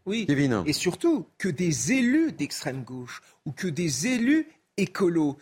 Oui. 0.07 0.27
Kevin. 0.27 0.63
Et 0.67 0.73
surtout 0.73 1.27
que 1.39 1.49
des 1.49 1.93
élus 1.93 2.33
d'extrême 2.33 2.83
gauche 2.83 3.23
ou 3.45 3.53
que 3.53 3.69
des 3.69 4.07
élus 4.07 4.49
écolos 4.77 5.37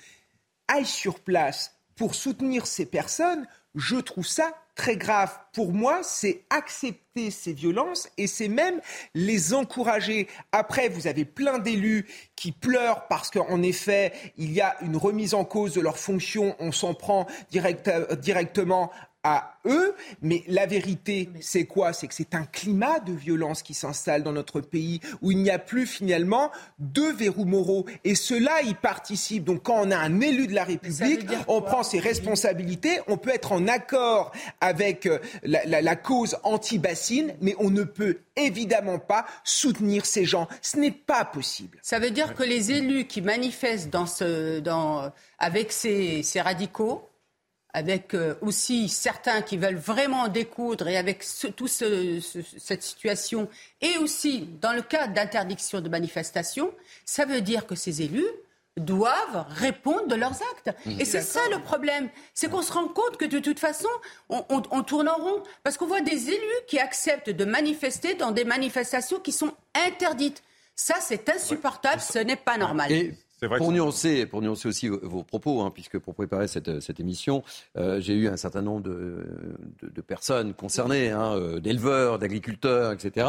aillent 0.67 0.85
sur 0.85 1.21
place 1.21 1.77
pour 1.97 2.15
soutenir 2.15 2.67
ces 2.67 2.87
personnes, 2.87 3.47
je 3.75 3.97
trouve 3.97 4.27
ça 4.27 4.53
très 4.79 4.97
grave. 4.97 5.37
Pour 5.53 5.73
moi, 5.73 6.01
c'est 6.05 6.45
accepter 6.51 7.33
ces 7.33 7.53
violences 7.53 8.09
et 8.17 8.29
c'est 8.29 8.49
même 8.49 8.81
les 9.13 9.53
encourager. 9.53 10.29
Après, 10.53 10.89
vous 10.89 11.09
avez 11.09 11.25
plein 11.25 11.59
d'élus 11.59 12.07
qui 12.37 12.53
pleurent 12.53 13.09
parce 13.09 13.29
qu'en 13.31 13.61
effet, 13.63 14.13
il 14.37 14.53
y 14.53 14.61
a 14.61 14.77
une 14.81 14.97
remise 14.97 15.35
en 15.35 15.45
cause 15.45 15.75
de 15.75 15.81
leurs 15.81 15.99
fonctions. 15.99 16.55
On 16.61 16.71
s'en 16.71 16.95
prend 16.95 17.27
direct, 17.51 17.89
euh, 17.89 18.15
directement 18.15 18.93
à 19.31 19.59
eux, 19.67 19.95
mais 20.23 20.43
la 20.49 20.65
vérité, 20.65 21.29
c'est 21.41 21.65
quoi? 21.67 21.93
C'est 21.93 22.07
que 22.09 22.15
c'est 22.15 22.35
un 22.35 22.45
climat 22.45 23.01
de 23.01 23.13
violence 23.13 23.63
qui 23.63 23.75
s'installe 23.75 24.23
dans 24.23 24.33
notre 24.33 24.61
pays 24.63 25.01
où 25.21 25.31
il 25.33 25.39
n'y 25.43 25.51
a 25.51 25.59
plus 25.59 25.87
finalement 25.87 26.51
de 26.79 27.03
verrous 27.03 27.45
moraux. 27.45 27.85
Et 28.05 28.15
cela 28.15 28.63
y 28.63 28.73
participe. 28.75 29.45
Donc 29.45 29.65
quand 29.65 29.79
on 29.87 29.91
a 29.91 29.97
un 29.99 30.21
élu 30.21 30.47
de 30.47 30.55
la 30.55 30.65
République, 30.65 31.27
on 31.49 31.61
prend 31.61 31.83
ses 31.83 31.99
responsabilités, 31.99 33.01
on 33.09 33.19
peut 33.19 33.31
être 33.31 33.53
en 33.53 33.69
accord 33.69 34.33
avec 34.61 35.05
euh, 35.07 35.19
la, 35.43 35.65
la- 35.67 35.83
la 35.83 35.97
cause 35.97 36.37
anti-bassine, 36.45 37.35
mais 37.41 37.55
on 37.59 37.71
ne 37.71 37.83
peut 37.83 38.19
évidemment 38.37 38.99
pas 38.99 39.27
soutenir 39.45 40.07
ces 40.07 40.25
gens. 40.25 40.49
Ce 40.63 40.79
n'est 40.79 40.93
pas 40.93 41.25
possible. 41.25 41.79
Ça 41.83 41.99
veut 41.99 42.11
dire 42.11 42.35
que 42.35 42.43
les 42.45 42.71
élus 42.73 43.05
qui 43.07 43.21
manifestent 43.21 43.91
dans 43.91 44.07
ce, 44.07 44.61
dans, 44.61 45.13
avec 45.39 45.73
ces, 45.73 46.23
ces 46.23 46.41
radicaux, 46.41 47.08
avec 47.79 48.13
euh, 48.15 48.35
aussi 48.43 48.89
certains 48.91 49.41
qui 49.43 49.57
veulent 49.57 49.77
vraiment 49.77 50.29
découdre 50.29 50.87
et 50.89 50.97
avec 50.99 51.23
ce, 51.23 51.47
tout 51.47 51.67
ce- 51.69 52.21
ce- 52.21 52.41
cette 52.59 52.83
situation, 52.83 53.49
et 53.81 53.97
aussi 53.99 54.49
dans 54.61 54.73
le 54.75 54.83
cas 54.83 55.07
d'interdiction 55.07 55.81
de 55.81 55.89
manifestation, 55.89 56.71
ça 57.07 57.25
veut 57.25 57.41
dire 57.41 57.67
que 57.67 57.75
ces 57.75 58.03
élus 58.03 58.27
doivent 58.77 59.45
répondre 59.49 60.07
de 60.07 60.15
leurs 60.15 60.39
actes. 60.53 60.71
Mmh. 60.87 61.01
Et 61.01 61.05
c'est 61.05 61.21
ça 61.23 61.41
le 61.51 61.61
problème. 61.61 62.09
C'est 62.35 62.49
qu'on 62.49 62.63
se 62.63 62.73
rend 62.73 62.87
compte 62.87 63.17
que 63.17 63.25
de 63.25 63.41
toute 63.41 63.59
façon, 63.59 63.89
on, 64.29 64.45
on- 64.51 64.63
on 64.71 64.83
tourne 64.85 65.09
en 65.09 65.17
rond. 65.17 65.43
Parce 65.65 65.77
qu'on 65.77 65.87
voit 65.87 66.01
des 66.01 66.29
élus 66.31 66.61
qui 66.69 66.79
acceptent 66.79 67.31
de 67.31 67.45
manifester 67.45 68.15
dans 68.15 68.31
des 68.31 68.45
manifestations 68.45 69.19
qui 69.19 69.33
sont 69.33 69.53
interdites. 69.75 70.43
Ça, 70.77 70.95
c'est 71.01 71.29
insupportable, 71.29 72.01
ce 72.01 72.21
n'est 72.21 72.37
pas 72.37 72.57
normal. 72.57 72.93
Et 72.93 73.15
pour 73.59 73.73
nuancer, 73.73 74.27
pour 74.27 74.43
nuancer 74.43 74.69
aussi 74.69 74.89
vos, 74.89 75.23
propos, 75.23 75.61
hein, 75.63 75.71
puisque 75.73 75.99
pour 75.99 76.15
préparer 76.15 76.49
cette, 76.49 76.81
cette 76.81 76.99
émission, 77.01 77.43
euh, 77.77 78.01
j'ai 78.01 78.15
eu 78.15 78.29
un 78.29 78.37
certain 78.37 78.63
nombre 78.63 78.83
de, 78.83 79.27
de- 79.83 79.89
de 79.91 80.01
personnes 80.01 80.55
concernées, 80.55 81.11
hein, 81.11 81.35
euh, 81.37 81.61
d'éleveurs, 81.61 82.19
d'agriculteurs, 82.19 82.93
etc., 82.93 83.27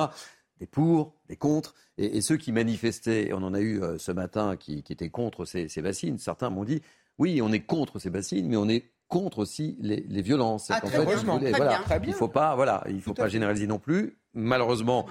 des 0.60 0.66
pour, 0.66 1.14
des 1.30 1.36
contre, 1.38 1.74
et, 1.98 2.18
et 2.18 2.22
ceux 2.22 2.38
qui 2.38 2.52
manifestaient, 2.52 3.32
on 3.34 3.44
en 3.44 3.54
a 3.54 3.60
eu 3.62 3.82
euh, 3.82 3.98
ce 3.98 4.12
matin 4.12 4.56
qui, 4.58 4.84
qui 4.84 4.92
étaient 4.94 5.10
contre 5.10 5.46
ces, 5.46 5.68
ces 5.70 5.82
bassines, 5.82 6.18
certains 6.18 6.50
m'ont 6.50 6.66
dit, 6.66 6.82
oui, 7.18 7.42
on 7.42 7.52
est 7.52 7.62
contre 7.62 8.00
ces 8.00 8.10
bassines, 8.10 8.48
mais 8.48 8.58
on 8.58 8.68
est 8.68 8.92
contre 9.08 9.40
aussi 9.40 9.78
les, 9.82 10.06
les 10.08 10.22
violences. 10.22 10.70
Ah, 10.70 10.76
En 10.84 10.88
très 10.88 10.90
fait, 10.98 11.06
très 11.52 11.58
voilà, 11.58 11.78
bien, 11.78 11.84
il 12.10 12.14
faut 12.14 12.28
pas, 12.28 12.56
voilà, 12.56 12.84
il 12.90 13.02
faut 13.02 13.14
pas 13.14 13.28
généraliser 13.30 13.68
non 13.68 13.80
plus. 13.80 14.18
Malheureusement, 14.34 15.06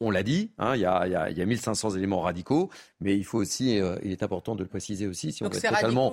on 0.00 0.10
l'a 0.10 0.22
dit, 0.22 0.50
hein, 0.58 0.74
il 0.74 0.80
y, 0.80 0.84
a, 0.84 1.06
y 1.06 1.14
a- 1.14 1.30
il 1.30 1.38
y 1.38 1.42
a 1.42 1.46
1500 1.46 1.90
éléments 1.96 2.20
radicaux, 2.20 2.70
mais 3.00 3.16
il 3.16 3.24
faut 3.24 3.38
aussi, 3.38 3.80
euh, 3.80 3.96
il 4.04 4.10
est 4.12 4.22
important 4.22 4.54
de 4.54 4.62
le 4.62 4.68
préciser 4.68 5.06
aussi, 5.06 5.32
si 5.32 5.42
on 5.42 5.46
veut 5.54 5.60
être 5.68 5.74
totalement. 5.80 6.10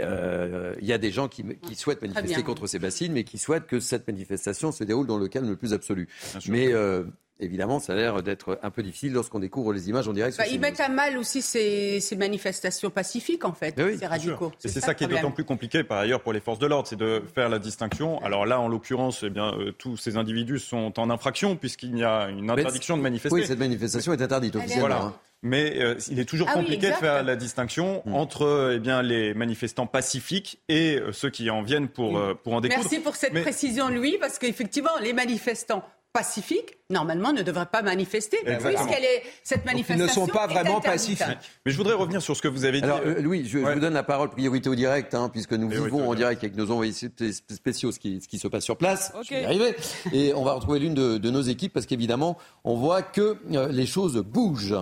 Euh, 0.00 0.74
Il 0.80 0.86
y 0.86 0.92
a 0.92 0.98
des 0.98 1.10
gens 1.10 1.28
qui, 1.28 1.44
qui 1.62 1.74
souhaitent 1.74 2.02
manifester 2.02 2.42
contre 2.42 2.66
ces 2.66 2.78
bassines, 2.78 3.12
mais 3.12 3.24
qui 3.24 3.38
souhaitent 3.38 3.66
que 3.66 3.80
cette 3.80 4.06
manifestation 4.06 4.72
se 4.72 4.84
déroule 4.84 5.06
dans 5.06 5.18
le 5.18 5.28
calme 5.28 5.48
le 5.48 5.56
plus 5.56 5.72
absolu. 5.72 6.08
Mais 6.48 6.72
euh, 6.72 7.04
évidemment, 7.40 7.78
ça 7.78 7.92
a 7.92 7.96
l'air 7.96 8.22
d'être 8.22 8.58
un 8.62 8.70
peu 8.70 8.82
difficile 8.82 9.12
lorsqu'on 9.12 9.38
découvre 9.38 9.72
les 9.72 9.88
images 9.88 10.08
en 10.08 10.12
direct. 10.12 10.36
Bah, 10.38 10.46
ils 10.50 10.58
mettent 10.60 10.80
à 10.80 10.88
mal 10.88 11.16
aussi 11.18 11.42
ces, 11.42 12.00
ces 12.00 12.16
manifestations 12.16 12.90
pacifiques, 12.90 13.44
en 13.44 13.52
fait, 13.52 13.74
ces 13.98 14.06
radicaux. 14.06 14.52
C'est 14.58 14.80
ça, 14.80 14.94
qui 14.94 15.04
est 15.04 15.08
d'autant 15.08 15.30
plus 15.30 15.44
compliqué 15.44 15.84
par 15.84 15.98
ailleurs 15.98 16.20
pour 16.22 16.32
les 16.32 16.40
forces 16.40 16.58
de 16.58 16.66
l'ordre, 16.66 16.88
c'est 16.88 16.96
de 16.96 17.22
faire 17.34 17.48
la 17.48 17.58
distinction. 17.58 18.22
Alors 18.24 18.46
là, 18.46 18.60
en 18.60 18.68
l'occurrence, 18.68 19.22
eh 19.22 19.30
bien, 19.30 19.54
euh, 19.54 19.72
tous 19.72 19.96
ces 19.96 20.16
individus 20.16 20.58
sont 20.58 20.98
en 20.98 21.10
infraction 21.10 21.56
puisqu'il 21.56 21.96
y 21.96 22.04
a 22.04 22.28
une 22.28 22.50
interdiction 22.50 22.96
de 22.96 23.02
manifester. 23.02 23.34
Oui, 23.34 23.46
cette 23.46 23.58
manifestation 23.58 24.12
est 24.12 24.22
interdite 24.22 24.56
officiellement. 24.56 24.88
Voilà. 24.88 25.12
Mais 25.42 25.80
euh, 25.80 25.94
il 26.10 26.18
est 26.18 26.24
toujours 26.24 26.48
Ah 26.50 26.54
oui, 26.56 26.62
compliqué 26.64 26.88
de 26.90 26.94
faire 26.94 27.22
la 27.22 27.36
distinction 27.36 28.02
entre 28.12 28.42
euh, 28.42 28.74
eh 28.76 28.78
bien, 28.80 29.02
les 29.02 29.34
manifestants 29.34 29.86
pacifiques 29.86 30.58
et 30.68 30.96
euh, 30.96 31.12
ceux 31.12 31.30
qui 31.30 31.48
en 31.50 31.62
viennent 31.62 31.88
pour, 31.88 32.18
euh, 32.18 32.34
pour 32.34 32.54
en 32.54 32.60
découdre. 32.60 32.82
Merci 32.82 32.98
pour 33.00 33.14
cette 33.14 33.32
Mais- 33.32 33.42
précision, 33.42 33.88
Louis, 33.88 34.16
parce 34.20 34.38
qu'effectivement, 34.38 34.90
les 35.00 35.12
manifestants 35.12 35.84
pacifiques, 36.12 36.78
normalement, 36.90 37.32
ne 37.32 37.42
devraient 37.42 37.66
pas 37.66 37.82
manifester, 37.82 38.38
puisqu'elle 38.44 39.04
est 39.04 39.22
cette 39.44 39.64
manifestation. 39.66 40.26
est 40.26 40.30
interdite. 40.68 41.22
Mais 41.66 41.70
je 41.70 41.76
voudrais 41.76 41.94
revenir 41.94 42.20
sur 42.22 42.34
ce 42.34 42.42
que 42.42 42.48
vous 42.48 42.64
avez 42.64 42.78
dit. 42.80 42.84
Alors, 42.86 43.00
euh, 43.04 43.20
Louis, 43.20 43.44
je, 43.46 43.58
je 43.58 43.64
vous 43.64 43.78
donne 43.78 43.92
la 43.92 44.02
parole 44.02 44.30
priorité 44.30 44.68
au 44.70 44.74
direct, 44.74 45.14
hein, 45.14 45.28
puisque 45.28 45.52
nous 45.52 45.68
vivons 45.68 46.08
en 46.08 46.14
direct 46.14 46.42
avec 46.42 46.56
nos 46.56 46.70
envoyés 46.72 46.92
spé- 46.92 47.32
spéciaux 47.54 47.92
ce 47.92 48.00
qui, 48.00 48.20
ce 48.20 48.26
qui 48.26 48.38
se 48.38 48.48
passe 48.48 48.64
sur 48.64 48.76
place. 48.76 49.12
Ok. 49.16 49.26
Je 49.28 49.34
vais 49.34 49.42
y 49.42 49.44
arriver. 49.44 49.76
Et 50.12 50.32
on 50.34 50.42
va 50.42 50.54
retrouver 50.54 50.80
l'une 50.80 50.94
de, 50.94 51.18
de 51.18 51.30
nos 51.30 51.42
équipes, 51.42 51.74
parce 51.74 51.86
qu'évidemment, 51.86 52.38
on 52.64 52.74
voit 52.74 53.02
que 53.02 53.36
euh, 53.52 53.68
les 53.68 53.86
choses 53.86 54.16
bougent. 54.16 54.74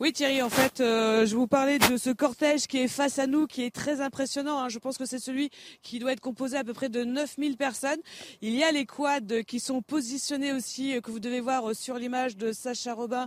Oui 0.00 0.12
Thierry, 0.12 0.42
en 0.42 0.48
fait, 0.48 0.80
euh, 0.80 1.26
je 1.26 1.34
vous 1.34 1.48
parlais 1.48 1.80
de 1.80 1.96
ce 1.96 2.10
cortège 2.10 2.68
qui 2.68 2.78
est 2.78 2.86
face 2.86 3.18
à 3.18 3.26
nous, 3.26 3.48
qui 3.48 3.64
est 3.64 3.74
très 3.74 4.00
impressionnant. 4.00 4.60
hein. 4.60 4.68
Je 4.68 4.78
pense 4.78 4.96
que 4.96 5.04
c'est 5.04 5.18
celui 5.18 5.50
qui 5.82 5.98
doit 5.98 6.12
être 6.12 6.20
composé 6.20 6.56
à 6.56 6.62
peu 6.62 6.72
près 6.72 6.88
de 6.88 7.02
9000 7.02 7.56
personnes. 7.56 7.98
Il 8.40 8.54
y 8.54 8.62
a 8.62 8.70
les 8.70 8.86
quads 8.86 9.42
qui 9.44 9.58
sont 9.58 9.82
positionnés 9.82 10.52
aussi, 10.52 10.94
euh, 10.94 11.00
que 11.00 11.10
vous 11.10 11.18
devez 11.18 11.40
voir 11.40 11.70
euh, 11.70 11.74
sur 11.74 11.96
l'image 11.96 12.36
de 12.36 12.52
Sacha 12.52 12.94
Robin 12.94 13.26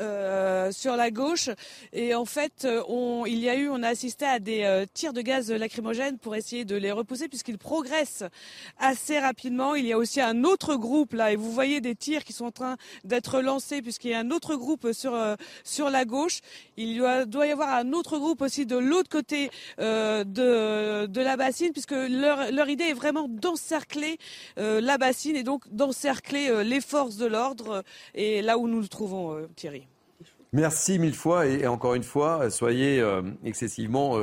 euh, 0.00 0.72
sur 0.72 0.96
la 0.96 1.10
gauche. 1.10 1.50
Et 1.92 2.14
en 2.14 2.24
fait, 2.24 2.66
on, 2.88 3.26
il 3.26 3.38
y 3.40 3.50
a 3.50 3.56
eu, 3.56 3.68
on 3.68 3.82
a 3.82 3.88
assisté 3.88 4.24
à 4.24 4.38
des 4.38 4.86
tirs 4.94 5.12
de 5.12 5.20
gaz 5.20 5.50
lacrymogène 5.50 6.16
pour 6.16 6.34
essayer 6.34 6.64
de 6.64 6.76
les 6.76 6.90
repousser 6.90 7.28
puisqu'ils 7.28 7.58
progressent 7.58 8.24
assez 8.78 9.18
rapidement. 9.18 9.74
Il 9.74 9.84
y 9.84 9.92
a 9.92 9.98
aussi 9.98 10.22
un 10.22 10.44
autre 10.44 10.76
groupe 10.76 11.12
là, 11.12 11.32
et 11.32 11.36
vous 11.36 11.52
voyez 11.52 11.82
des 11.82 11.94
tirs 11.94 12.24
qui 12.24 12.32
sont 12.32 12.46
en 12.46 12.50
train 12.50 12.76
d'être 13.04 13.42
lancés 13.42 13.82
puisqu'il 13.82 14.12
y 14.12 14.14
a 14.14 14.20
un 14.20 14.30
autre 14.30 14.56
groupe 14.56 14.92
sur 14.92 15.14
sur 15.64 15.90
la 15.90 15.97
gauche. 16.04 16.40
Il 16.76 16.98
doit, 16.98 17.46
y 17.46 17.50
avoir 17.50 17.70
un 17.70 17.92
autre 17.92 18.18
groupe 18.18 18.42
aussi 18.42 18.66
de 18.66 18.76
l'autre 18.76 19.08
côté 19.08 19.50
euh, 19.80 20.24
de 20.24 21.20
la 21.20 21.36
bassine 21.36 21.72
puisque 21.72 21.92
leur 21.92 22.68
idée 22.68 22.84
est 22.84 22.94
vraiment 22.94 23.28
d'encercler 23.28 24.18
euh, 24.58 24.80
la 24.80 24.98
bassine 24.98 25.36
et 25.36 25.42
donc 25.42 25.68
d'encercler 25.70 26.48
euh, 26.50 26.62
les 26.62 26.80
forces 26.80 27.16
de 27.16 27.26
l'ordre 27.26 27.82
et 28.14 28.42
là 28.42 28.58
où 28.58 28.68
nous 28.68 28.80
nous 28.80 28.88
trouvons, 28.88 29.46
Thierry. 29.56 29.86
Merci 30.52 30.98
mille 30.98 31.14
fois 31.14 31.46
et, 31.46 31.66
encore 31.66 31.94
une 31.94 32.02
fois, 32.02 32.50
soyez 32.50 33.04
excessivement 33.44 34.16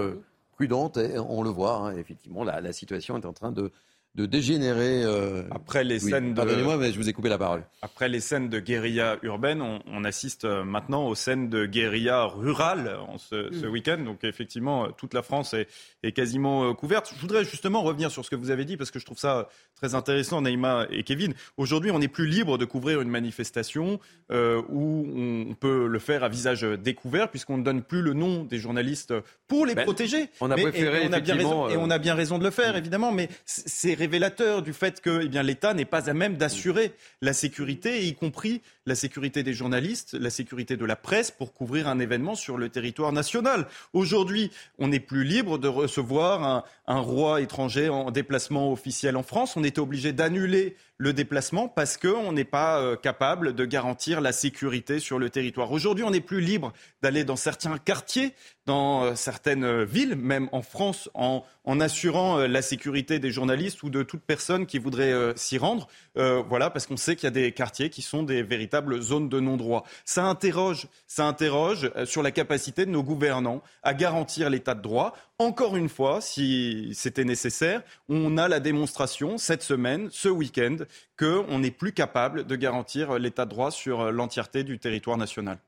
prudentes. 0.54 0.98
Et 0.98 1.20
on 1.20 1.44
le 1.44 1.50
voit, 1.50 1.76
hein, 1.76 1.96
effectivement, 1.98 2.44
la, 2.44 2.62
la 2.62 2.74
situation 2.74 3.18
est 3.18 3.26
en 3.26 3.34
train 3.34 3.52
de, 3.52 3.72
de 4.16 4.26
dégénérer. 4.26 5.04
euh, 5.04 5.44
Après 5.52 5.84
les 5.84 6.04
oui. 6.04 6.10
scènes 6.10 6.32
de- 6.32 6.36
Pardonnez-moi, 6.36 6.78
mais 6.78 6.92
je 6.92 6.98
vous 6.98 7.10
ai 7.10 7.14
coupé 7.14 7.28
la 7.30 7.38
parole. 7.38 7.64
Après 7.82 8.08
les 8.10 8.20
scènes 8.22 8.48
de 8.50 8.60
guérilla 8.60 9.18
urbaine, 9.24 9.62
on, 9.62 9.80
on 9.88 10.04
assiste 10.06 10.46
euh, 10.46 10.64
maintenant 10.64 11.08
aux 11.08 11.16
scènes 11.16 11.50
de 11.50 11.66
guérilla 11.66 12.24
rurale 12.26 12.98
en 13.08 13.18
ce, 13.18 13.50
ce 13.52 13.66
Mm. 13.66 13.70
week-end. 13.70 13.98
Donc 14.06 14.24
effectivement, 14.24 14.86
euh, 14.86 14.88
toute 14.98 15.14
la 15.14 15.22
France 15.22 15.54
est, 15.54 15.68
est 16.04 16.14
quasiment 16.14 16.74
couverte. 16.74 17.12
Je 17.16 17.20
voudrais 17.20 17.44
justement 17.44 17.82
revenir 17.84 18.10
sur 18.10 18.24
ce 18.24 18.30
que 18.30 18.36
vous 18.38 18.52
avez 18.52 18.64
dit 18.66 18.78
parce 18.78 18.90
que 18.92 19.00
je 19.00 19.06
trouve 19.06 19.18
ça 19.20 19.50
très 19.76 19.96
intéressant, 19.96 20.42
Naïma 20.42 20.88
et 20.90 21.04
Kevin. 21.04 21.34
Aujourd'hui, 21.58 21.92
on 21.92 22.00
n'est 22.00 22.08
plus 22.08 22.28
libre 22.28 22.58
de 22.58 22.64
couvrir 22.66 23.02
une 23.02 23.10
manifestation 23.10 24.00
euh, 24.32 24.62
où 24.70 25.06
on 25.50 25.54
peut 25.56 25.88
le 25.88 26.00
faire 26.00 26.24
à 26.24 26.30
visage 26.30 26.62
découvert 26.64 27.30
puisqu'on 27.30 27.58
ne 27.58 27.64
donne 27.64 27.82
plus 27.82 28.02
le 28.02 28.14
nom 28.14 28.44
des 28.46 28.60
journalistes 28.60 29.14
pour 29.48 29.66
les 29.66 29.76
Ben, 29.76 29.84
protéger. 29.84 30.30
on 30.40 30.50
a 30.52 30.56
Mais- 30.56 30.62
préféré, 30.64 31.04
et 31.04 31.08
on 31.10 31.14
a 31.14 31.20
bien 31.20 31.36
raison, 31.36 31.70
et 31.70 31.78
on 31.78 31.90
a 31.90 31.98
bien 31.98 32.16
raison 32.16 32.38
de 32.40 32.44
le 32.44 32.50
faire, 32.52 32.76
évidemment, 32.78 33.12
mais 33.12 33.30
c'est 33.46 33.94
révélateur 34.06 34.62
du 34.62 34.72
fait 34.72 35.02
que 35.02 35.22
eh 35.24 35.28
bien, 35.28 35.42
l'État 35.42 35.74
n'est 35.74 35.84
pas 35.84 36.12
à 36.12 36.14
même 36.14 36.38
d'assurer 36.38 36.94
la 37.24 37.34
sécurité, 37.34 38.06
y 38.06 38.14
compris 38.14 38.62
la 38.86 38.94
sécurité 38.94 39.42
des 39.42 39.54
journalistes, 39.54 40.14
la 40.14 40.30
sécurité 40.30 40.78
de 40.78 40.86
la 40.86 40.96
presse 40.96 41.32
pour 41.32 41.54
couvrir 41.54 41.88
un 41.88 42.00
événement 42.00 42.36
sur 42.36 42.60
le 42.60 42.70
territoire 42.70 43.12
national. 43.12 43.68
Aujourd'hui, 43.94 44.52
on 44.78 44.90
n'est 44.90 45.00
plus 45.00 45.24
libre 45.24 45.58
de 45.58 45.68
recevoir 45.68 46.44
un, 46.44 46.64
un 46.86 47.00
roi 47.00 47.42
étranger 47.42 47.90
en 47.90 48.12
déplacement 48.12 48.72
officiel 48.72 49.18
en 49.18 49.24
France. 49.24 49.58
On 49.58 49.64
était 49.64 49.80
obligé 49.80 50.14
d'annuler 50.14 50.76
le 50.98 51.14
déplacement 51.14 51.68
parce 51.68 51.98
qu'on 51.98 52.32
n'est 52.32 52.46
pas 52.46 52.80
euh, 52.80 52.96
capable 52.96 53.54
de 53.54 53.66
garantir 53.66 54.22
la 54.22 54.32
sécurité 54.32 55.00
sur 55.00 55.20
le 55.20 55.30
territoire. 55.30 55.72
Aujourd'hui, 55.72 56.04
on 56.04 56.12
n'est 56.12 56.22
plus 56.22 56.40
libre 56.40 56.72
d'aller 57.02 57.24
dans 57.24 57.36
certains 57.36 57.78
quartiers, 57.78 58.34
dans 58.66 59.04
euh, 59.04 59.16
certaines 59.16 59.66
euh, 59.66 59.84
villes, 59.84 60.16
même 60.16 60.48
en 60.54 60.62
France, 60.62 61.10
en, 61.14 61.44
assurant 61.82 62.38
la 62.38 62.62
sécurité 62.62 63.20
des 63.20 63.32
journalistes 63.32 63.84
ou 63.84 63.90
de 63.90 64.04
toute 64.04 64.22
personne 64.22 64.66
qui 64.66 64.78
voudrait 64.78 65.34
s'y 65.36 65.58
rendre. 65.58 65.88
Voilà, 66.16 66.70
parce 66.70 66.86
qu'on 66.86 66.96
sait 66.96 67.16
qu'il 67.16 67.26
y 67.26 67.28
a 67.28 67.32
des 67.32 67.52
quartiers 67.52 67.90
qui 67.90 68.04
sont 68.04 68.24
des 68.24 68.44
véritables 68.44 69.02
zones 69.02 69.30
de 69.30 69.40
non-droit. 69.40 69.84
Ça 70.06 70.26
interroge, 70.26 70.88
ça 71.08 71.26
interroge 71.26 71.92
sur 72.06 72.22
la 72.22 72.32
capacité 72.32 72.86
de 72.86 72.92
nos 72.92 73.04
gouvernants 73.04 73.62
à 73.84 73.94
garantir 73.96 74.50
l'état 74.50 74.76
de 74.76 74.82
droit. 74.82 75.16
Encore 75.38 75.76
une 75.76 75.90
fois, 75.90 76.22
si 76.22 76.92
c'était 76.94 77.26
nécessaire, 77.26 77.84
on 78.08 78.38
a 78.38 78.48
la 78.48 78.62
démonstration 78.62 79.38
cette 79.38 79.64
semaine, 79.64 80.10
ce 80.12 80.30
week-end, 80.30 80.78
qu'on 81.18 81.60
n'est 81.60 81.72
plus 81.72 81.92
capable 81.92 82.46
de 82.46 82.56
garantir 82.56 83.20
l'état 83.20 83.44
de 83.44 83.50
droit 83.50 83.72
sur 83.72 84.12
l'entièreté 84.14 84.64
du 84.64 84.80
territoire 84.80 85.18
national. 85.18 85.60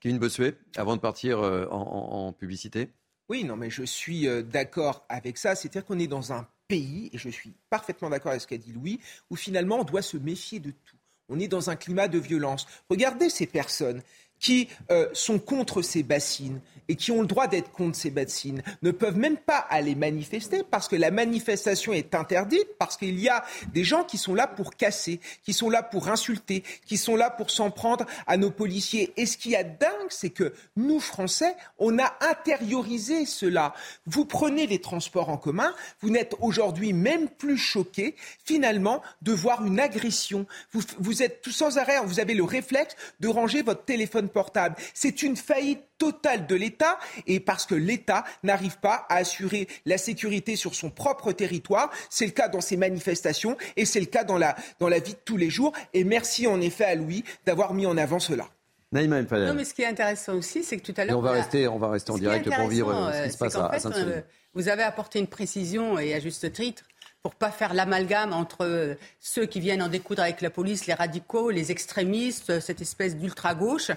Kevin 0.00 0.18
Bossuet, 0.18 0.56
avant 0.76 0.94
de 0.94 1.00
partir 1.00 1.40
en 1.40 2.32
publicité. 2.32 2.90
Oui, 3.28 3.44
non, 3.44 3.56
mais 3.56 3.70
je 3.70 3.82
suis 3.82 4.26
euh, 4.26 4.42
d'accord 4.42 5.04
avec 5.08 5.36
ça. 5.36 5.54
C'est-à-dire 5.54 5.84
qu'on 5.84 5.98
est 5.98 6.06
dans 6.06 6.32
un 6.32 6.46
pays, 6.66 7.10
et 7.12 7.18
je 7.18 7.28
suis 7.28 7.52
parfaitement 7.70 8.10
d'accord 8.10 8.30
avec 8.30 8.42
ce 8.42 8.46
qu'a 8.46 8.56
dit 8.56 8.72
Louis, 8.72 9.00
où 9.30 9.36
finalement 9.36 9.80
on 9.80 9.84
doit 9.84 10.02
se 10.02 10.16
méfier 10.16 10.60
de 10.60 10.70
tout. 10.70 10.96
On 11.28 11.38
est 11.38 11.48
dans 11.48 11.68
un 11.68 11.76
climat 11.76 12.08
de 12.08 12.18
violence. 12.18 12.66
Regardez 12.88 13.28
ces 13.28 13.46
personnes 13.46 14.02
qui 14.40 14.68
euh, 14.90 15.08
sont 15.12 15.38
contre 15.38 15.82
ces 15.82 16.02
bassines 16.02 16.60
et 16.88 16.96
qui 16.96 17.12
ont 17.12 17.20
le 17.20 17.26
droit 17.26 17.46
d'être 17.46 17.70
contre 17.70 17.96
ces 17.96 18.10
bassines 18.10 18.62
ne 18.82 18.90
peuvent 18.90 19.18
même 19.18 19.36
pas 19.36 19.58
aller 19.58 19.94
manifester 19.94 20.62
parce 20.68 20.88
que 20.88 20.96
la 20.96 21.10
manifestation 21.10 21.92
est 21.92 22.14
interdite, 22.14 22.66
parce 22.78 22.96
qu'il 22.96 23.20
y 23.20 23.28
a 23.28 23.44
des 23.72 23.84
gens 23.84 24.04
qui 24.04 24.18
sont 24.18 24.34
là 24.34 24.46
pour 24.46 24.74
casser, 24.74 25.20
qui 25.44 25.52
sont 25.52 25.70
là 25.70 25.82
pour 25.82 26.08
insulter, 26.08 26.64
qui 26.86 26.96
sont 26.96 27.16
là 27.16 27.30
pour 27.30 27.50
s'en 27.50 27.70
prendre 27.70 28.06
à 28.26 28.36
nos 28.36 28.50
policiers. 28.50 29.12
Et 29.16 29.26
ce 29.26 29.36
qui 29.36 29.54
est 29.54 29.64
dingue, 29.64 30.08
c'est 30.08 30.30
que 30.30 30.54
nous, 30.76 31.00
Français, 31.00 31.54
on 31.78 31.98
a 31.98 32.16
intériorisé 32.20 33.26
cela. 33.26 33.74
Vous 34.06 34.24
prenez 34.24 34.66
les 34.66 34.80
transports 34.80 35.28
en 35.28 35.36
commun, 35.36 35.74
vous 36.00 36.10
n'êtes 36.10 36.34
aujourd'hui 36.40 36.92
même 36.92 37.28
plus 37.28 37.58
choqués, 37.58 38.14
finalement, 38.44 39.02
de 39.22 39.32
voir 39.32 39.64
une 39.64 39.78
agression. 39.78 40.46
Vous, 40.72 40.80
vous 40.98 41.22
êtes 41.22 41.42
tout 41.42 41.50
sans 41.50 41.76
arrêt, 41.76 41.98
vous 42.04 42.20
avez 42.20 42.34
le 42.34 42.44
réflexe 42.44 42.96
de 43.20 43.28
ranger 43.28 43.62
votre 43.62 43.84
téléphone 43.84 44.27
portable. 44.28 44.76
C'est 44.94 45.22
une 45.22 45.36
faillite 45.36 45.82
totale 45.98 46.46
de 46.46 46.54
l'État 46.54 46.98
et 47.26 47.40
parce 47.40 47.66
que 47.66 47.74
l'État 47.74 48.24
n'arrive 48.42 48.78
pas 48.78 49.06
à 49.08 49.16
assurer 49.16 49.68
la 49.84 49.98
sécurité 49.98 50.56
sur 50.56 50.74
son 50.74 50.90
propre 50.90 51.32
territoire. 51.32 51.90
C'est 52.10 52.26
le 52.26 52.32
cas 52.32 52.48
dans 52.48 52.60
ces 52.60 52.76
manifestations 52.76 53.56
et 53.76 53.84
c'est 53.84 54.00
le 54.00 54.06
cas 54.06 54.24
dans 54.24 54.38
la, 54.38 54.56
dans 54.78 54.88
la 54.88 54.98
vie 54.98 55.14
de 55.14 55.20
tous 55.24 55.36
les 55.36 55.50
jours. 55.50 55.72
Et 55.94 56.04
merci 56.04 56.46
en 56.46 56.60
effet 56.60 56.84
à 56.84 56.94
Louis 56.94 57.24
d'avoir 57.46 57.74
mis 57.74 57.86
en 57.86 57.96
avant 57.96 58.20
cela. 58.20 58.48
Naïma 58.90 59.20
Non, 59.22 59.54
mais 59.54 59.64
ce 59.64 59.74
qui 59.74 59.82
est 59.82 59.86
intéressant 59.86 60.34
aussi, 60.34 60.64
c'est 60.64 60.78
que 60.78 60.90
tout 60.90 60.94
à 60.96 61.04
l'heure. 61.04 61.18
On 61.18 61.22
va 61.22 61.32
rester, 61.32 61.68
on 61.68 61.78
va 61.78 61.90
rester 61.90 62.10
en 62.10 62.18
direct 62.18 62.48
pour 62.50 62.68
vivre 62.68 62.94
euh, 62.94 63.12
ce 63.12 63.24
qui 63.26 63.32
se 63.32 63.38
passe 63.38 63.56
à, 63.56 63.78
saint 63.78 63.92
euh, 63.92 64.22
Vous 64.54 64.68
avez 64.68 64.82
apporté 64.82 65.18
une 65.18 65.26
précision 65.26 65.98
et 65.98 66.14
à 66.14 66.20
juste 66.20 66.50
titre 66.52 66.84
pour 67.22 67.34
pas 67.34 67.50
faire 67.50 67.74
l'amalgame 67.74 68.32
entre 68.32 68.64
euh, 68.64 68.94
ceux 69.18 69.44
qui 69.44 69.58
viennent 69.58 69.82
en 69.82 69.88
découdre 69.88 70.22
avec 70.22 70.40
la 70.40 70.50
police, 70.50 70.86
les 70.86 70.94
radicaux, 70.94 71.50
les 71.50 71.72
extrémistes, 71.72 72.50
euh, 72.50 72.60
cette 72.60 72.80
espèce 72.80 73.16
d'ultra-gauche, 73.16 73.90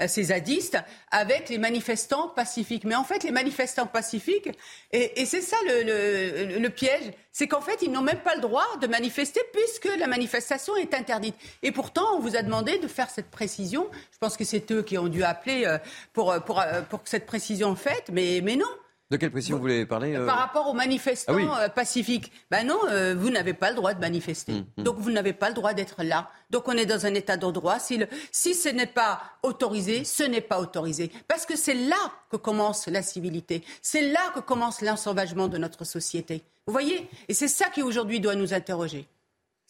euh, 0.00 0.08
ces 0.08 0.24
zadistes, 0.24 0.78
avec 1.12 1.48
les 1.50 1.58
manifestants 1.58 2.28
pacifiques. 2.28 2.84
Mais 2.84 2.96
en 2.96 3.04
fait, 3.04 3.22
les 3.22 3.30
manifestants 3.30 3.86
pacifiques, 3.86 4.50
et, 4.90 5.24
c'est 5.24 5.40
ça 5.40 5.56
le, 5.64 6.68
piège, 6.68 7.12
c'est 7.30 7.46
qu'en 7.46 7.60
fait, 7.60 7.80
ils 7.82 7.92
n'ont 7.92 8.02
même 8.02 8.20
pas 8.20 8.34
le 8.34 8.40
droit 8.40 8.66
de 8.80 8.86
manifester 8.88 9.40
puisque 9.52 9.96
la 9.96 10.08
manifestation 10.08 10.76
est 10.76 10.94
interdite. 10.94 11.36
Et 11.62 11.70
pourtant, 11.70 12.16
on 12.16 12.18
vous 12.18 12.36
a 12.36 12.42
demandé 12.42 12.78
de 12.78 12.88
faire 12.88 13.10
cette 13.10 13.30
précision. 13.30 13.88
Je 14.12 14.18
pense 14.18 14.36
que 14.36 14.44
c'est 14.44 14.70
eux 14.72 14.82
qui 14.82 14.98
ont 14.98 15.08
dû 15.08 15.22
appeler 15.22 15.78
pour, 16.12 16.34
pour, 16.44 16.62
que 17.02 17.08
cette 17.08 17.26
précision 17.26 17.74
faite, 17.76 18.10
mais, 18.12 18.40
mais 18.42 18.56
non. 18.56 18.66
De 19.10 19.18
quelle 19.18 19.30
précision 19.30 19.56
vous 19.56 19.62
voulez 19.62 19.84
parler 19.84 20.16
euh 20.16 20.24
Par 20.24 20.38
rapport 20.38 20.66
aux 20.68 20.72
manifestants 20.72 21.34
ah 21.36 21.64
euh, 21.64 21.68
pacifiques. 21.68 22.32
Ben 22.50 22.66
non, 22.66 22.78
euh, 22.88 23.14
vous 23.14 23.30
n'avez 23.30 23.52
pas 23.52 23.70
le 23.70 23.76
droit 23.76 23.92
de 23.92 24.00
manifester. 24.00 24.52
Hum, 24.52 24.64
hum. 24.78 24.84
Donc 24.84 24.96
vous 24.98 25.10
n'avez 25.10 25.34
pas 25.34 25.48
le 25.48 25.54
droit 25.54 25.74
d'être 25.74 26.02
là. 26.02 26.30
Donc 26.50 26.68
on 26.68 26.72
est 26.72 26.86
dans 26.86 27.04
un 27.04 27.12
état 27.14 27.36
de 27.36 27.50
droit. 27.50 27.78
Si, 27.78 28.02
si 28.32 28.54
ce 28.54 28.70
n'est 28.70 28.86
pas 28.86 29.20
autorisé, 29.42 30.04
ce 30.04 30.22
n'est 30.22 30.40
pas 30.40 30.58
autorisé. 30.58 31.12
Parce 31.28 31.44
que 31.44 31.56
c'est 31.56 31.74
là 31.74 31.96
que 32.30 32.36
commence 32.36 32.86
la 32.86 33.02
civilité. 33.02 33.62
C'est 33.82 34.10
là 34.10 34.20
que 34.34 34.40
commence 34.40 34.80
l'ensauvagement 34.80 35.48
de 35.48 35.58
notre 35.58 35.84
société. 35.84 36.42
Vous 36.66 36.72
voyez? 36.72 37.08
Et 37.28 37.34
c'est 37.34 37.48
ça 37.48 37.66
qui 37.68 37.82
aujourd'hui 37.82 38.20
doit 38.20 38.34
nous 38.34 38.54
interroger. 38.54 39.06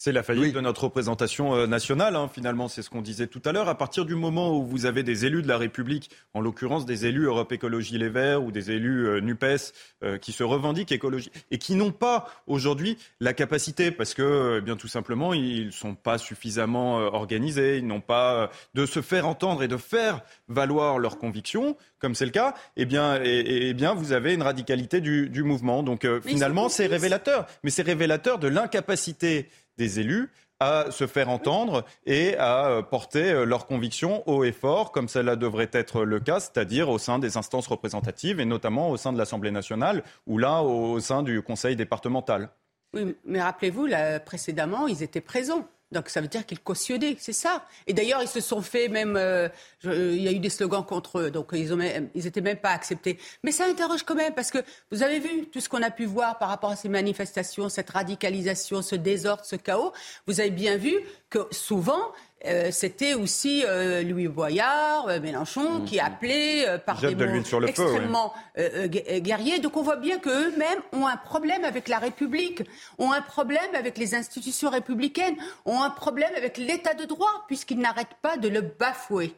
C'est 0.05 0.11
la 0.11 0.21
faillite 0.21 0.53
de 0.53 0.61
notre 0.61 0.83
représentation 0.83 1.55
euh, 1.55 1.65
nationale, 1.65 2.15
hein, 2.15 2.29
finalement, 2.31 2.67
c'est 2.67 2.83
ce 2.83 2.91
qu'on 2.91 3.01
disait 3.01 3.25
tout 3.25 3.41
à 3.43 3.51
l'heure. 3.51 3.69
À 3.69 3.75
partir 3.75 4.05
du 4.05 4.13
moment 4.13 4.55
où 4.55 4.63
vous 4.63 4.85
avez 4.85 5.01
des 5.01 5.25
élus 5.25 5.41
de 5.41 5.47
la 5.47 5.57
République, 5.57 6.11
en 6.35 6.41
l'occurrence 6.41 6.85
des 6.85 7.07
élus 7.07 7.25
Europe 7.25 7.51
Écologie 7.51 7.97
Les 7.97 8.09
Verts 8.09 8.43
ou 8.43 8.51
des 8.51 8.69
élus 8.69 9.07
euh, 9.07 9.19
NUPES 9.19 9.73
euh, 10.03 10.19
qui 10.19 10.31
se 10.31 10.43
revendiquent 10.43 10.91
écologie 10.91 11.31
et 11.49 11.57
qui 11.57 11.73
n'ont 11.73 11.91
pas 11.91 12.27
aujourd'hui 12.45 12.99
la 13.19 13.33
capacité, 13.33 13.89
parce 13.89 14.13
que 14.13 14.59
eh 14.59 14.61
bien 14.61 14.75
tout 14.75 14.87
simplement 14.87 15.33
ils 15.33 15.65
ne 15.65 15.71
sont 15.71 15.95
pas 15.95 16.19
suffisamment 16.19 16.97
organisés, 16.97 17.79
ils 17.79 17.87
n'ont 17.87 17.99
pas 17.99 18.51
de 18.75 18.85
se 18.85 19.01
faire 19.01 19.27
entendre 19.27 19.63
et 19.63 19.67
de 19.67 19.77
faire 19.77 20.21
valoir 20.47 20.99
leurs 20.99 21.17
convictions, 21.17 21.77
comme 21.97 22.13
c'est 22.13 22.25
le 22.25 22.31
cas, 22.31 22.53
eh 22.77 22.85
bien, 22.85 23.19
et, 23.23 23.73
bien 23.73 23.95
vous 23.95 24.11
avez 24.11 24.35
une 24.35 24.43
radicalité 24.43 25.01
du, 25.01 25.29
du 25.29 25.41
mouvement. 25.41 25.81
Donc 25.81 26.07
finalement 26.21 26.69
c'est 26.69 26.85
révélateur, 26.85 27.47
mais 27.63 27.71
c'est 27.71 27.81
révélateur 27.81 28.37
de 28.37 28.47
l'incapacité 28.47 29.49
des 29.77 29.99
élus 29.99 30.29
à 30.59 30.89
se 30.89 31.05
faire 31.05 31.29
entendre 31.29 31.83
et 32.05 32.37
à 32.37 32.67
euh, 32.67 32.81
porter 32.81 33.31
euh, 33.31 33.45
leurs 33.45 33.67
convictions 33.67 34.23
haut 34.27 34.43
et 34.43 34.53
fort, 34.53 34.91
comme 34.91 35.09
cela 35.09 35.35
devrait 35.35 35.69
être 35.73 36.03
le 36.03 36.19
cas, 36.19 36.39
c'est-à-dire 36.39 36.89
au 36.89 36.97
sein 36.97 37.19
des 37.19 37.37
instances 37.37 37.67
représentatives 37.67 38.39
et 38.39 38.45
notamment 38.45 38.89
au 38.89 38.97
sein 38.97 39.11
de 39.11 39.17
l'Assemblée 39.17 39.51
nationale 39.51 40.03
ou 40.27 40.37
là 40.37 40.61
au 40.61 40.99
sein 40.99 41.23
du 41.23 41.41
Conseil 41.41 41.75
départemental. 41.75 42.49
Oui, 42.93 43.15
mais 43.25 43.41
rappelez-vous, 43.41 43.89
précédemment, 44.25 44.87
ils 44.87 45.03
étaient 45.03 45.19
présents. 45.19 45.67
Donc 45.91 46.09
ça 46.09 46.19
veut 46.19 46.27
dire 46.27 46.45
qu'ils 46.45 46.59
cautionnaient, 46.59 47.15
c'est 47.19 47.33
ça. 47.33 47.65
Et 47.87 47.93
d'ailleurs, 47.93 48.21
ils 48.21 48.27
se 48.27 48.41
sont 48.41 48.61
fait 48.61 48.87
même, 48.87 49.15
euh, 49.15 49.47
il 49.83 50.21
y 50.21 50.27
a 50.27 50.31
eu 50.31 50.39
des 50.39 50.49
slogans 50.49 50.83
contre 50.83 51.19
eux, 51.19 51.31
donc 51.31 51.49
ils, 51.53 51.73
ont, 51.73 51.79
ils 52.15 52.27
étaient 52.27 52.41
même 52.41 52.57
pas 52.57 52.71
acceptés. 52.71 53.19
Mais 53.43 53.51
ça 53.51 53.65
interroge 53.65 54.03
quand 54.03 54.15
même 54.15 54.33
parce 54.33 54.51
que 54.51 54.57
vous 54.91 55.03
avez 55.03 55.19
vu 55.19 55.47
tout 55.47 55.61
ce 55.61 55.69
qu'on 55.69 55.83
a 55.83 55.91
pu 55.91 56.05
voir 56.05 56.37
par 56.39 56.49
rapport 56.49 56.71
à 56.71 56.75
ces 56.75 56.89
manifestations, 56.89 57.69
cette 57.69 57.91
radicalisation, 57.91 58.81
ce 58.81 58.95
désordre, 58.95 59.45
ce 59.45 59.55
chaos. 59.55 59.93
Vous 60.25 60.39
avez 60.39 60.51
bien 60.51 60.77
vu 60.77 60.95
que 61.29 61.47
souvent, 61.51 62.11
euh, 62.45 62.69
c'était 62.71 63.13
aussi 63.13 63.63
euh, 63.65 64.03
Louis 64.03 64.27
Boyard, 64.27 65.07
euh, 65.07 65.19
Mélenchon, 65.19 65.79
mmh. 65.79 65.85
qui 65.85 65.99
appelait 65.99 66.65
par 66.85 66.99
des 67.01 67.15
mots 67.15 67.61
extrêmement 67.65 68.33
guerriers. 68.57 69.59
Donc 69.59 69.77
on 69.77 69.81
voit 69.81 69.95
bien 69.95 70.19
qu'eux-mêmes 70.19 70.79
ont 70.91 71.07
un 71.07 71.17
problème 71.17 71.63
avec 71.63 71.87
la 71.87 71.97
République, 71.97 72.63
ont 72.99 73.11
un 73.11 73.21
problème 73.21 73.73
avec 73.73 73.97
les 73.97 74.15
institutions 74.15 74.69
républicaines, 74.69 75.35
ont 75.65 75.81
un 75.81 75.89
problème 75.89 76.31
avec 76.35 76.57
l'état 76.57 76.93
de 76.93 77.05
droit, 77.05 77.45
puisqu'ils 77.47 77.79
n'arrêtent 77.79 78.17
pas 78.21 78.37
de 78.37 78.49
le 78.49 78.61
bafouer. 78.61 79.33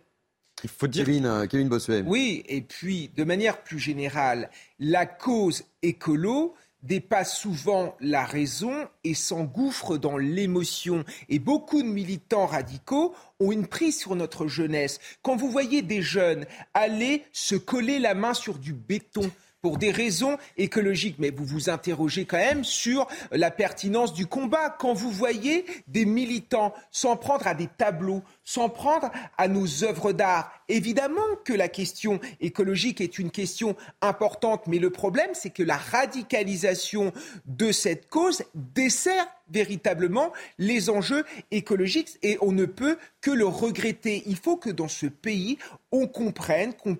Il 0.64 0.70
faut 0.70 0.88
dire... 0.88 1.06
Kevin, 1.06 1.48
Kevin 1.48 1.70
Bossuet. 1.70 2.04
Oui, 2.06 2.44
et 2.48 2.62
puis 2.62 3.12
de 3.16 3.24
manière 3.24 3.62
plus 3.62 3.80
générale, 3.80 4.50
la 4.80 5.06
cause 5.06 5.64
écolo, 5.84 6.56
dépasse 6.88 7.38
souvent 7.38 7.96
la 8.00 8.24
raison 8.24 8.88
et 9.04 9.14
s'engouffre 9.14 9.98
dans 9.98 10.18
l'émotion. 10.18 11.04
Et 11.30 11.40
beaucoup 11.40 11.84
de 11.84 11.88
militants 11.88 12.46
radicaux 12.46 13.14
ont 13.40 13.52
une 13.52 13.68
prise 13.68 14.00
sur 14.00 14.16
notre 14.16 14.48
jeunesse. 14.48 15.00
Quand 15.22 15.36
vous 15.36 15.52
voyez 15.52 15.82
des 15.82 16.02
jeunes 16.02 16.46
aller 16.74 17.24
se 17.34 17.56
coller 17.56 18.00
la 18.00 18.14
main 18.14 18.34
sur 18.34 18.58
du 18.58 18.74
béton, 18.74 19.30
pour 19.68 19.78
des 19.78 19.92
raisons 19.92 20.38
écologiques. 20.56 21.18
Mais 21.20 21.30
vous 21.30 21.44
vous 21.44 21.70
interrogez 21.70 22.24
quand 22.24 22.38
même 22.38 22.64
sur 22.64 23.06
la 23.34 23.52
pertinence 23.52 24.14
du 24.14 24.26
combat. 24.26 24.70
Quand 24.70 24.94
vous 24.94 25.12
voyez 25.12 25.66
des 25.88 26.06
militants 26.06 26.74
s'en 26.90 27.18
prendre 27.18 27.48
à 27.48 27.54
des 27.54 27.68
tableaux, 27.68 28.24
s'en 28.46 28.70
prendre 28.70 29.12
à 29.38 29.50
nos 29.50 29.84
œuvres 29.84 30.14
d'art, 30.14 30.50
évidemment 30.70 31.20
que 31.44 31.52
la 31.52 31.68
question 31.68 32.22
écologique 32.40 33.02
est 33.02 33.20
une 33.20 33.30
question 33.30 33.76
importante, 34.02 34.68
mais 34.68 34.80
le 34.80 34.90
problème, 34.90 35.32
c'est 35.34 35.50
que 35.50 35.64
la 35.64 35.76
radicalisation 35.76 37.12
de 37.46 37.74
cette 37.74 38.08
cause 38.08 38.44
dessert 38.56 39.28
véritablement 39.50 40.32
les 40.58 40.90
enjeux 40.90 41.26
écologiques 41.52 42.18
et 42.22 42.38
on 42.42 42.54
ne 42.54 42.66
peut 42.66 42.98
que 43.22 43.32
le 43.32 43.46
regretter. 43.46 44.24
Il 44.28 44.38
faut 44.38 44.58
que 44.58 44.70
dans 44.70 44.88
ce 44.88 45.08
pays, 45.08 45.58
on 45.92 46.08
comprenne 46.08 46.74
qu'on 46.74 46.98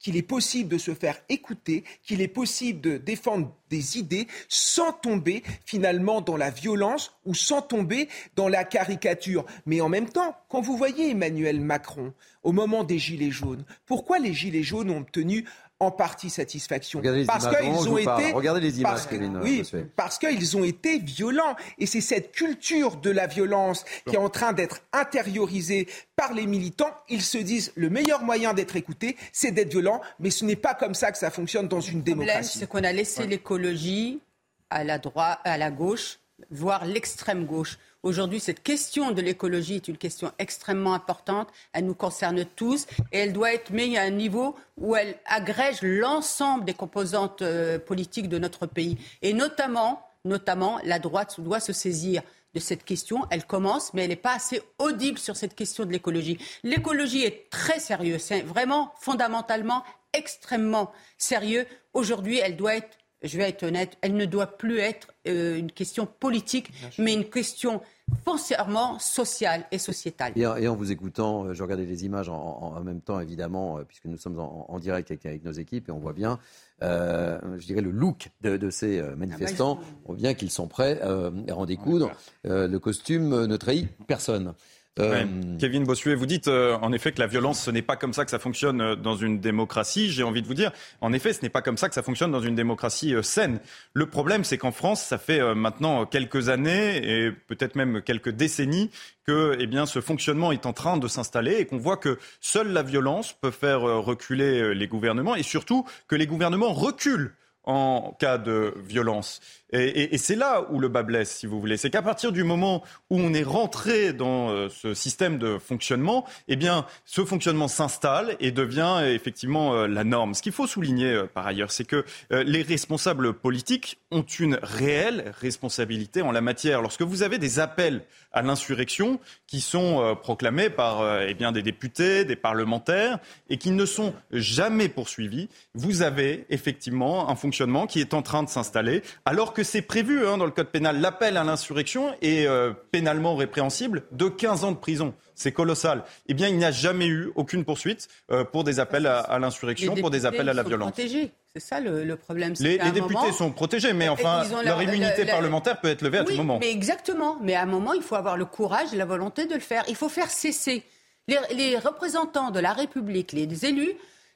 qu'il 0.00 0.16
est 0.16 0.22
possible 0.22 0.68
de 0.68 0.78
se 0.78 0.94
faire 0.94 1.20
écouter, 1.28 1.84
qu'il 2.02 2.20
est 2.20 2.28
possible 2.28 2.80
de 2.80 2.96
défendre 2.96 3.54
des 3.68 3.98
idées 3.98 4.26
sans 4.48 4.92
tomber 4.92 5.44
finalement 5.64 6.20
dans 6.20 6.36
la 6.36 6.50
violence 6.50 7.12
ou 7.24 7.34
sans 7.34 7.62
tomber 7.62 8.08
dans 8.34 8.48
la 8.48 8.64
caricature. 8.64 9.46
Mais 9.66 9.80
en 9.80 9.88
même 9.88 10.08
temps, 10.08 10.34
quand 10.48 10.60
vous 10.60 10.76
voyez 10.76 11.10
Emmanuel 11.10 11.60
Macron 11.60 12.12
au 12.42 12.52
moment 12.52 12.82
des 12.82 12.98
Gilets 12.98 13.30
jaunes, 13.30 13.64
pourquoi 13.86 14.18
les 14.18 14.32
Gilets 14.32 14.62
jaunes 14.62 14.90
ont 14.90 15.00
obtenu 15.00 15.44
en 15.80 15.90
partie 15.90 16.28
satisfaction. 16.28 17.02
parce 17.26 17.48
qu'ils 17.48 17.88
ont 17.88 17.96
été. 17.96 18.32
Regardez 18.32 18.60
les 18.60 18.80
images, 18.80 19.00
Oui, 19.42 19.62
parce 19.96 20.18
qu'ils 20.18 20.56
ont 20.56 20.64
été 20.64 20.98
violents. 20.98 21.56
Et 21.78 21.86
c'est 21.86 22.02
cette 22.02 22.32
culture 22.32 22.96
de 22.96 23.10
la 23.10 23.26
violence 23.26 23.84
qui 24.06 24.14
est 24.14 24.18
en 24.18 24.28
train 24.28 24.52
d'être 24.52 24.80
intériorisée 24.92 25.88
par 26.16 26.34
les 26.34 26.46
militants. 26.46 26.94
Ils 27.08 27.22
se 27.22 27.38
disent 27.38 27.72
le 27.76 27.88
meilleur 27.88 28.22
moyen 28.22 28.52
d'être 28.52 28.76
écouté, 28.76 29.16
c'est 29.32 29.52
d'être 29.52 29.70
violent. 29.70 30.02
Mais 30.18 30.30
ce 30.30 30.44
n'est 30.44 30.56
pas 30.56 30.74
comme 30.74 30.94
ça 30.94 31.12
que 31.12 31.18
ça 31.18 31.30
fonctionne 31.30 31.66
dans 31.66 31.80
une 31.80 32.02
démocratie. 32.02 32.58
C'est 32.58 32.68
qu'on 32.68 32.84
a 32.84 32.92
laissé 32.92 33.26
l'écologie 33.26 34.20
à 34.68 34.84
la 34.84 34.98
droite, 34.98 35.40
à 35.44 35.56
la 35.56 35.70
gauche 35.70 36.18
voire 36.50 36.84
l'extrême 36.84 37.44
gauche. 37.44 37.78
Aujourd'hui, 38.02 38.40
cette 38.40 38.62
question 38.62 39.10
de 39.10 39.20
l'écologie 39.20 39.76
est 39.76 39.88
une 39.88 39.98
question 39.98 40.32
extrêmement 40.38 40.94
importante. 40.94 41.48
Elle 41.74 41.84
nous 41.84 41.94
concerne 41.94 42.46
tous 42.46 42.86
et 43.12 43.18
elle 43.18 43.34
doit 43.34 43.52
être 43.52 43.70
mise 43.70 43.98
à 43.98 44.02
un 44.02 44.10
niveau 44.10 44.56
où 44.78 44.96
elle 44.96 45.18
agrège 45.26 45.82
l'ensemble 45.82 46.64
des 46.64 46.72
composantes 46.72 47.42
euh, 47.42 47.78
politiques 47.78 48.30
de 48.30 48.38
notre 48.38 48.66
pays. 48.66 48.96
Et 49.20 49.34
notamment, 49.34 50.02
notamment, 50.24 50.80
la 50.82 50.98
droite 50.98 51.40
doit 51.40 51.60
se 51.60 51.74
saisir 51.74 52.22
de 52.54 52.58
cette 52.58 52.84
question. 52.84 53.26
Elle 53.30 53.44
commence, 53.44 53.92
mais 53.92 54.04
elle 54.04 54.08
n'est 54.08 54.16
pas 54.16 54.34
assez 54.34 54.62
audible 54.78 55.18
sur 55.18 55.36
cette 55.36 55.54
question 55.54 55.84
de 55.84 55.92
l'écologie. 55.92 56.38
L'écologie 56.62 57.24
est 57.24 57.50
très 57.50 57.80
sérieuse, 57.80 58.22
c'est 58.22 58.40
vraiment 58.40 58.94
fondamentalement 58.98 59.84
extrêmement 60.14 60.90
sérieux. 61.18 61.66
Aujourd'hui, 61.92 62.38
elle 62.38 62.56
doit 62.56 62.76
être 62.76 62.96
je 63.22 63.36
vais 63.36 63.48
être 63.48 63.62
honnête, 63.62 63.96
elle 64.00 64.14
ne 64.14 64.24
doit 64.24 64.46
plus 64.46 64.78
être 64.78 65.08
euh, 65.28 65.58
une 65.58 65.70
question 65.70 66.06
politique, 66.06 66.72
mais 66.98 67.12
une 67.12 67.26
question 67.26 67.82
foncièrement 68.24 68.98
sociale 68.98 69.66
et 69.70 69.78
sociétale. 69.78 70.32
Et, 70.36 70.46
en 70.46 70.74
vous 70.74 70.90
écoutant, 70.90 71.44
euh, 71.44 71.54
je 71.54 71.62
regardais 71.62 71.84
les 71.84 72.04
images 72.04 72.28
en, 72.28 72.80
même 72.82 73.00
temps, 73.00 73.20
évidemment, 73.20 73.78
euh, 73.78 73.84
puisque 73.84 74.06
nous 74.06 74.16
sommes 74.16 74.38
en, 74.38 74.78
direct 74.78 75.10
avec, 75.10 75.44
nos 75.44 75.52
équipes, 75.52 75.88
et 75.88 75.92
on 75.92 75.98
voit 75.98 76.14
bien, 76.14 76.38
je 76.80 77.66
dirais, 77.66 77.82
le 77.82 77.90
look 77.90 78.30
de, 78.40 78.70
ces 78.70 79.02
manifestants. 79.16 79.78
Ah 79.80 79.84
bah, 79.84 79.98
on 80.04 80.12
voit 80.12 80.16
bien 80.16 80.34
qu'ils 80.34 80.50
sont 80.50 80.66
prêts 80.66 81.00
à 81.02 81.56
en 81.56 81.66
découdre. 81.66 82.10
le 82.44 82.78
costume 82.78 83.44
ne 83.44 83.56
trahit 83.56 83.88
personne. 84.06 84.54
Euh, 84.98 85.24
Kevin 85.58 85.84
Bossuet, 85.84 86.14
vous 86.14 86.26
dites 86.26 86.48
euh, 86.48 86.76
en 86.82 86.92
effet 86.92 87.12
que 87.12 87.20
la 87.20 87.28
violence, 87.28 87.62
ce 87.62 87.70
n'est 87.70 87.82
pas 87.82 87.96
comme 87.96 88.12
ça 88.12 88.24
que 88.24 88.30
ça 88.30 88.40
fonctionne 88.40 88.80
euh, 88.80 88.96
dans 88.96 89.14
une 89.14 89.38
démocratie. 89.38 90.10
J'ai 90.10 90.24
envie 90.24 90.42
de 90.42 90.48
vous 90.48 90.54
dire, 90.54 90.72
en 91.00 91.12
effet, 91.12 91.32
ce 91.32 91.42
n'est 91.42 91.48
pas 91.48 91.62
comme 91.62 91.76
ça 91.76 91.88
que 91.88 91.94
ça 91.94 92.02
fonctionne 92.02 92.32
dans 92.32 92.40
une 92.40 92.56
démocratie 92.56 93.14
saine. 93.22 93.60
Le 93.94 94.06
problème, 94.06 94.42
c'est 94.42 94.58
qu'en 94.58 94.72
France, 94.72 95.02
ça 95.02 95.18
fait 95.18 95.54
maintenant 95.54 96.06
quelques 96.06 96.48
années 96.48 96.96
et 96.96 97.30
peut-être 97.30 97.76
même 97.76 98.02
quelques 98.02 98.30
décennies 98.30 98.90
que 99.26 99.56
eh 99.60 99.66
bien, 99.66 99.86
ce 99.86 100.00
fonctionnement 100.00 100.50
est 100.50 100.66
en 100.66 100.72
train 100.72 100.96
de 100.96 101.06
s'installer 101.06 101.58
et 101.58 101.66
qu'on 101.66 101.78
voit 101.78 101.96
que 101.96 102.18
seule 102.40 102.72
la 102.72 102.82
violence 102.82 103.32
peut 103.32 103.50
faire 103.50 103.82
reculer 103.82 104.74
les 104.74 104.88
gouvernements 104.88 105.36
et 105.36 105.42
surtout 105.42 105.86
que 106.08 106.16
les 106.16 106.26
gouvernements 106.26 106.72
reculent 106.72 107.34
en 107.64 108.16
cas 108.18 108.38
de 108.38 108.74
violence. 108.84 109.40
Et, 109.72 110.18
c'est 110.18 110.36
là 110.36 110.66
où 110.70 110.80
le 110.80 110.88
bas 110.88 111.02
blesse, 111.02 111.30
si 111.30 111.46
vous 111.46 111.60
voulez. 111.60 111.76
C'est 111.76 111.90
qu'à 111.90 112.02
partir 112.02 112.32
du 112.32 112.42
moment 112.42 112.82
où 113.08 113.18
on 113.18 113.32
est 113.32 113.44
rentré 113.44 114.12
dans 114.12 114.50
euh, 114.50 114.68
ce 114.68 114.94
système 114.94 115.38
de 115.38 115.58
fonctionnement, 115.58 116.26
eh 116.48 116.56
bien, 116.56 116.86
ce 117.04 117.24
fonctionnement 117.24 117.68
s'installe 117.68 118.36
et 118.40 118.50
devient 118.50 118.96
euh, 119.00 119.14
effectivement 119.14 119.74
euh, 119.74 119.86
la 119.86 120.04
norme. 120.04 120.34
Ce 120.34 120.42
qu'il 120.42 120.52
faut 120.52 120.66
souligner 120.66 121.22
par 121.32 121.46
ailleurs, 121.46 121.70
c'est 121.70 121.84
que 121.84 122.04
les 122.30 122.62
responsables 122.62 123.32
politiques 123.32 123.98
ont 124.10 124.22
une 124.22 124.58
réelle 124.62 125.32
responsabilité 125.40 126.22
en 126.22 126.32
la 126.32 126.40
matière. 126.40 126.82
Lorsque 126.82 127.02
vous 127.02 127.22
avez 127.22 127.38
des 127.38 127.58
appels 127.58 128.02
à 128.32 128.42
l'insurrection 128.42 129.20
qui 129.46 129.60
sont 129.60 130.16
proclamés 130.22 130.70
par 130.70 131.22
eh 131.22 131.34
bien, 131.34 131.52
des 131.52 131.62
députés, 131.62 132.24
des 132.24 132.36
parlementaires 132.36 133.18
et 133.48 133.56
qui 133.56 133.70
ne 133.70 133.84
sont 133.84 134.14
jamais 134.30 134.88
poursuivis, 134.88 135.48
vous 135.74 136.02
avez 136.02 136.46
effectivement 136.50 137.28
un 137.28 137.34
fonctionnement 137.34 137.86
qui 137.86 138.00
est 138.00 138.14
en 138.14 138.22
train 138.22 138.42
de 138.42 138.48
s'installer 138.48 139.02
alors 139.24 139.52
que 139.52 139.59
que 139.60 139.64
c'est 139.64 139.82
prévu 139.82 140.26
hein, 140.26 140.38
dans 140.38 140.46
le 140.46 140.50
code 140.52 140.68
pénal. 140.68 141.02
L'appel 141.02 141.36
à 141.36 141.44
l'insurrection 141.44 142.14
est 142.22 142.46
euh, 142.46 142.72
pénalement 142.92 143.36
répréhensible 143.36 144.04
de 144.10 144.28
15 144.28 144.64
ans 144.64 144.72
de 144.72 144.78
prison. 144.78 145.12
C'est 145.34 145.52
colossal. 145.52 146.02
Eh 146.28 146.34
bien, 146.34 146.48
il 146.48 146.56
n'y 146.56 146.64
a 146.64 146.70
jamais 146.70 147.06
eu 147.06 147.30
aucune 147.34 147.66
poursuite 147.66 148.08
euh, 148.30 148.42
pour 148.42 148.64
des 148.64 148.80
appels 148.80 149.06
à, 149.06 149.38
l'insurrection, 149.38 149.94
pour 149.96 150.08
des 150.08 150.24
appels 150.24 150.48
à 150.48 150.54
la 150.54 150.62
violence. 150.62 150.92
Protégés. 150.92 151.32
C'est 151.54 151.60
ça 151.60 151.78
le, 151.78 152.16
problème. 152.16 152.54
Les, 152.60 152.78
députés 152.78 153.32
sont 153.32 153.50
protégés, 153.50 153.92
mais 153.92 154.08
enfin, 154.08 154.44
leur, 154.64 154.82
immunité 154.82 155.26
parlementaire 155.26 155.78
peut 155.78 155.88
être 155.88 156.00
levée 156.00 156.18
à 156.18 156.24
tout 156.24 156.36
moment. 156.36 156.58
Mais 156.58 156.70
exactement. 156.70 157.36
Mais 157.42 157.54
à 157.54 157.62
un 157.62 157.66
moment, 157.66 157.92
il 157.92 158.02
faut 158.02 158.14
avoir 158.14 158.38
le 158.38 158.46
courage 158.46 158.94
et 158.94 158.96
la 158.96 159.04
volonté 159.04 159.44
de 159.44 159.54
le 159.54 159.60
faire. 159.60 159.84
Il 159.88 159.96
faut 159.96 160.08
faire 160.08 160.30
cesser. 160.30 160.84
Les, 161.28 161.76
représentants 161.76 162.50
de 162.50 162.60
la 162.60 162.72
République, 162.72 163.32
les 163.32 163.66
élus 163.66 163.92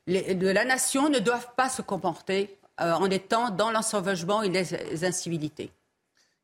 de 0.07 0.49
la 0.49 0.67
nation 0.67 1.09
ne 1.09 1.19
doivent 1.19 1.49
pas 1.57 1.71
se 1.71 1.81
comporter 1.81 2.59
euh, 2.81 2.93
en 2.93 3.11
étant 3.11 3.51
dans 3.51 3.71
l'ensauvagement 3.71 4.43
et 4.43 4.49
les 4.49 5.05
incivilités. 5.05 5.71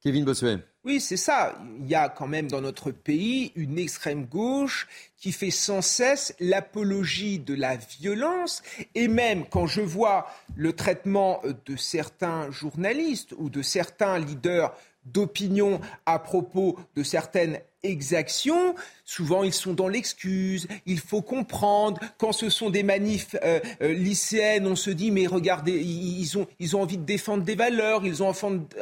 Kevin 0.02 0.24
Bossuet. 0.24 0.58
Oui, 0.82 0.98
c'est 0.98 1.18
ça. 1.18 1.58
Il 1.78 1.86
y 1.86 1.94
a 1.94 2.08
quand 2.08 2.26
même 2.26 2.48
dans 2.48 2.62
notre 2.62 2.90
pays 2.90 3.52
une 3.54 3.78
extrême 3.78 4.24
gauche 4.24 4.88
qui 5.18 5.30
fait 5.30 5.50
sans 5.50 5.82
cesse 5.82 6.34
l'apologie 6.40 7.38
de 7.38 7.52
la 7.52 7.76
violence. 7.76 8.62
Et 8.94 9.06
même 9.06 9.44
quand 9.44 9.66
je 9.66 9.82
vois 9.82 10.26
le 10.56 10.72
traitement 10.72 11.42
de 11.66 11.76
certains 11.76 12.50
journalistes 12.50 13.34
ou 13.36 13.50
de 13.50 13.60
certains 13.60 14.18
leaders 14.18 14.74
d'opinion 15.12 15.80
à 16.06 16.18
propos 16.18 16.78
de 16.96 17.02
certaines 17.02 17.60
exactions. 17.82 18.74
Souvent, 19.04 19.42
ils 19.42 19.52
sont 19.52 19.72
dans 19.72 19.88
l'excuse. 19.88 20.68
Il 20.86 21.00
faut 21.00 21.22
comprendre. 21.22 22.00
Quand 22.18 22.32
ce 22.32 22.50
sont 22.50 22.70
des 22.70 22.82
manifs 22.82 23.36
euh, 23.42 23.60
euh, 23.82 23.92
lycéennes, 23.92 24.66
on 24.66 24.76
se 24.76 24.90
dit, 24.90 25.10
mais 25.10 25.26
regardez, 25.26 25.72
ils 25.72 26.38
ont, 26.38 26.46
ils 26.58 26.76
ont 26.76 26.82
envie 26.82 26.98
de 26.98 27.04
défendre 27.04 27.42
des 27.42 27.54
valeurs, 27.54 28.04
ils 28.04 28.22
ont 28.22 28.32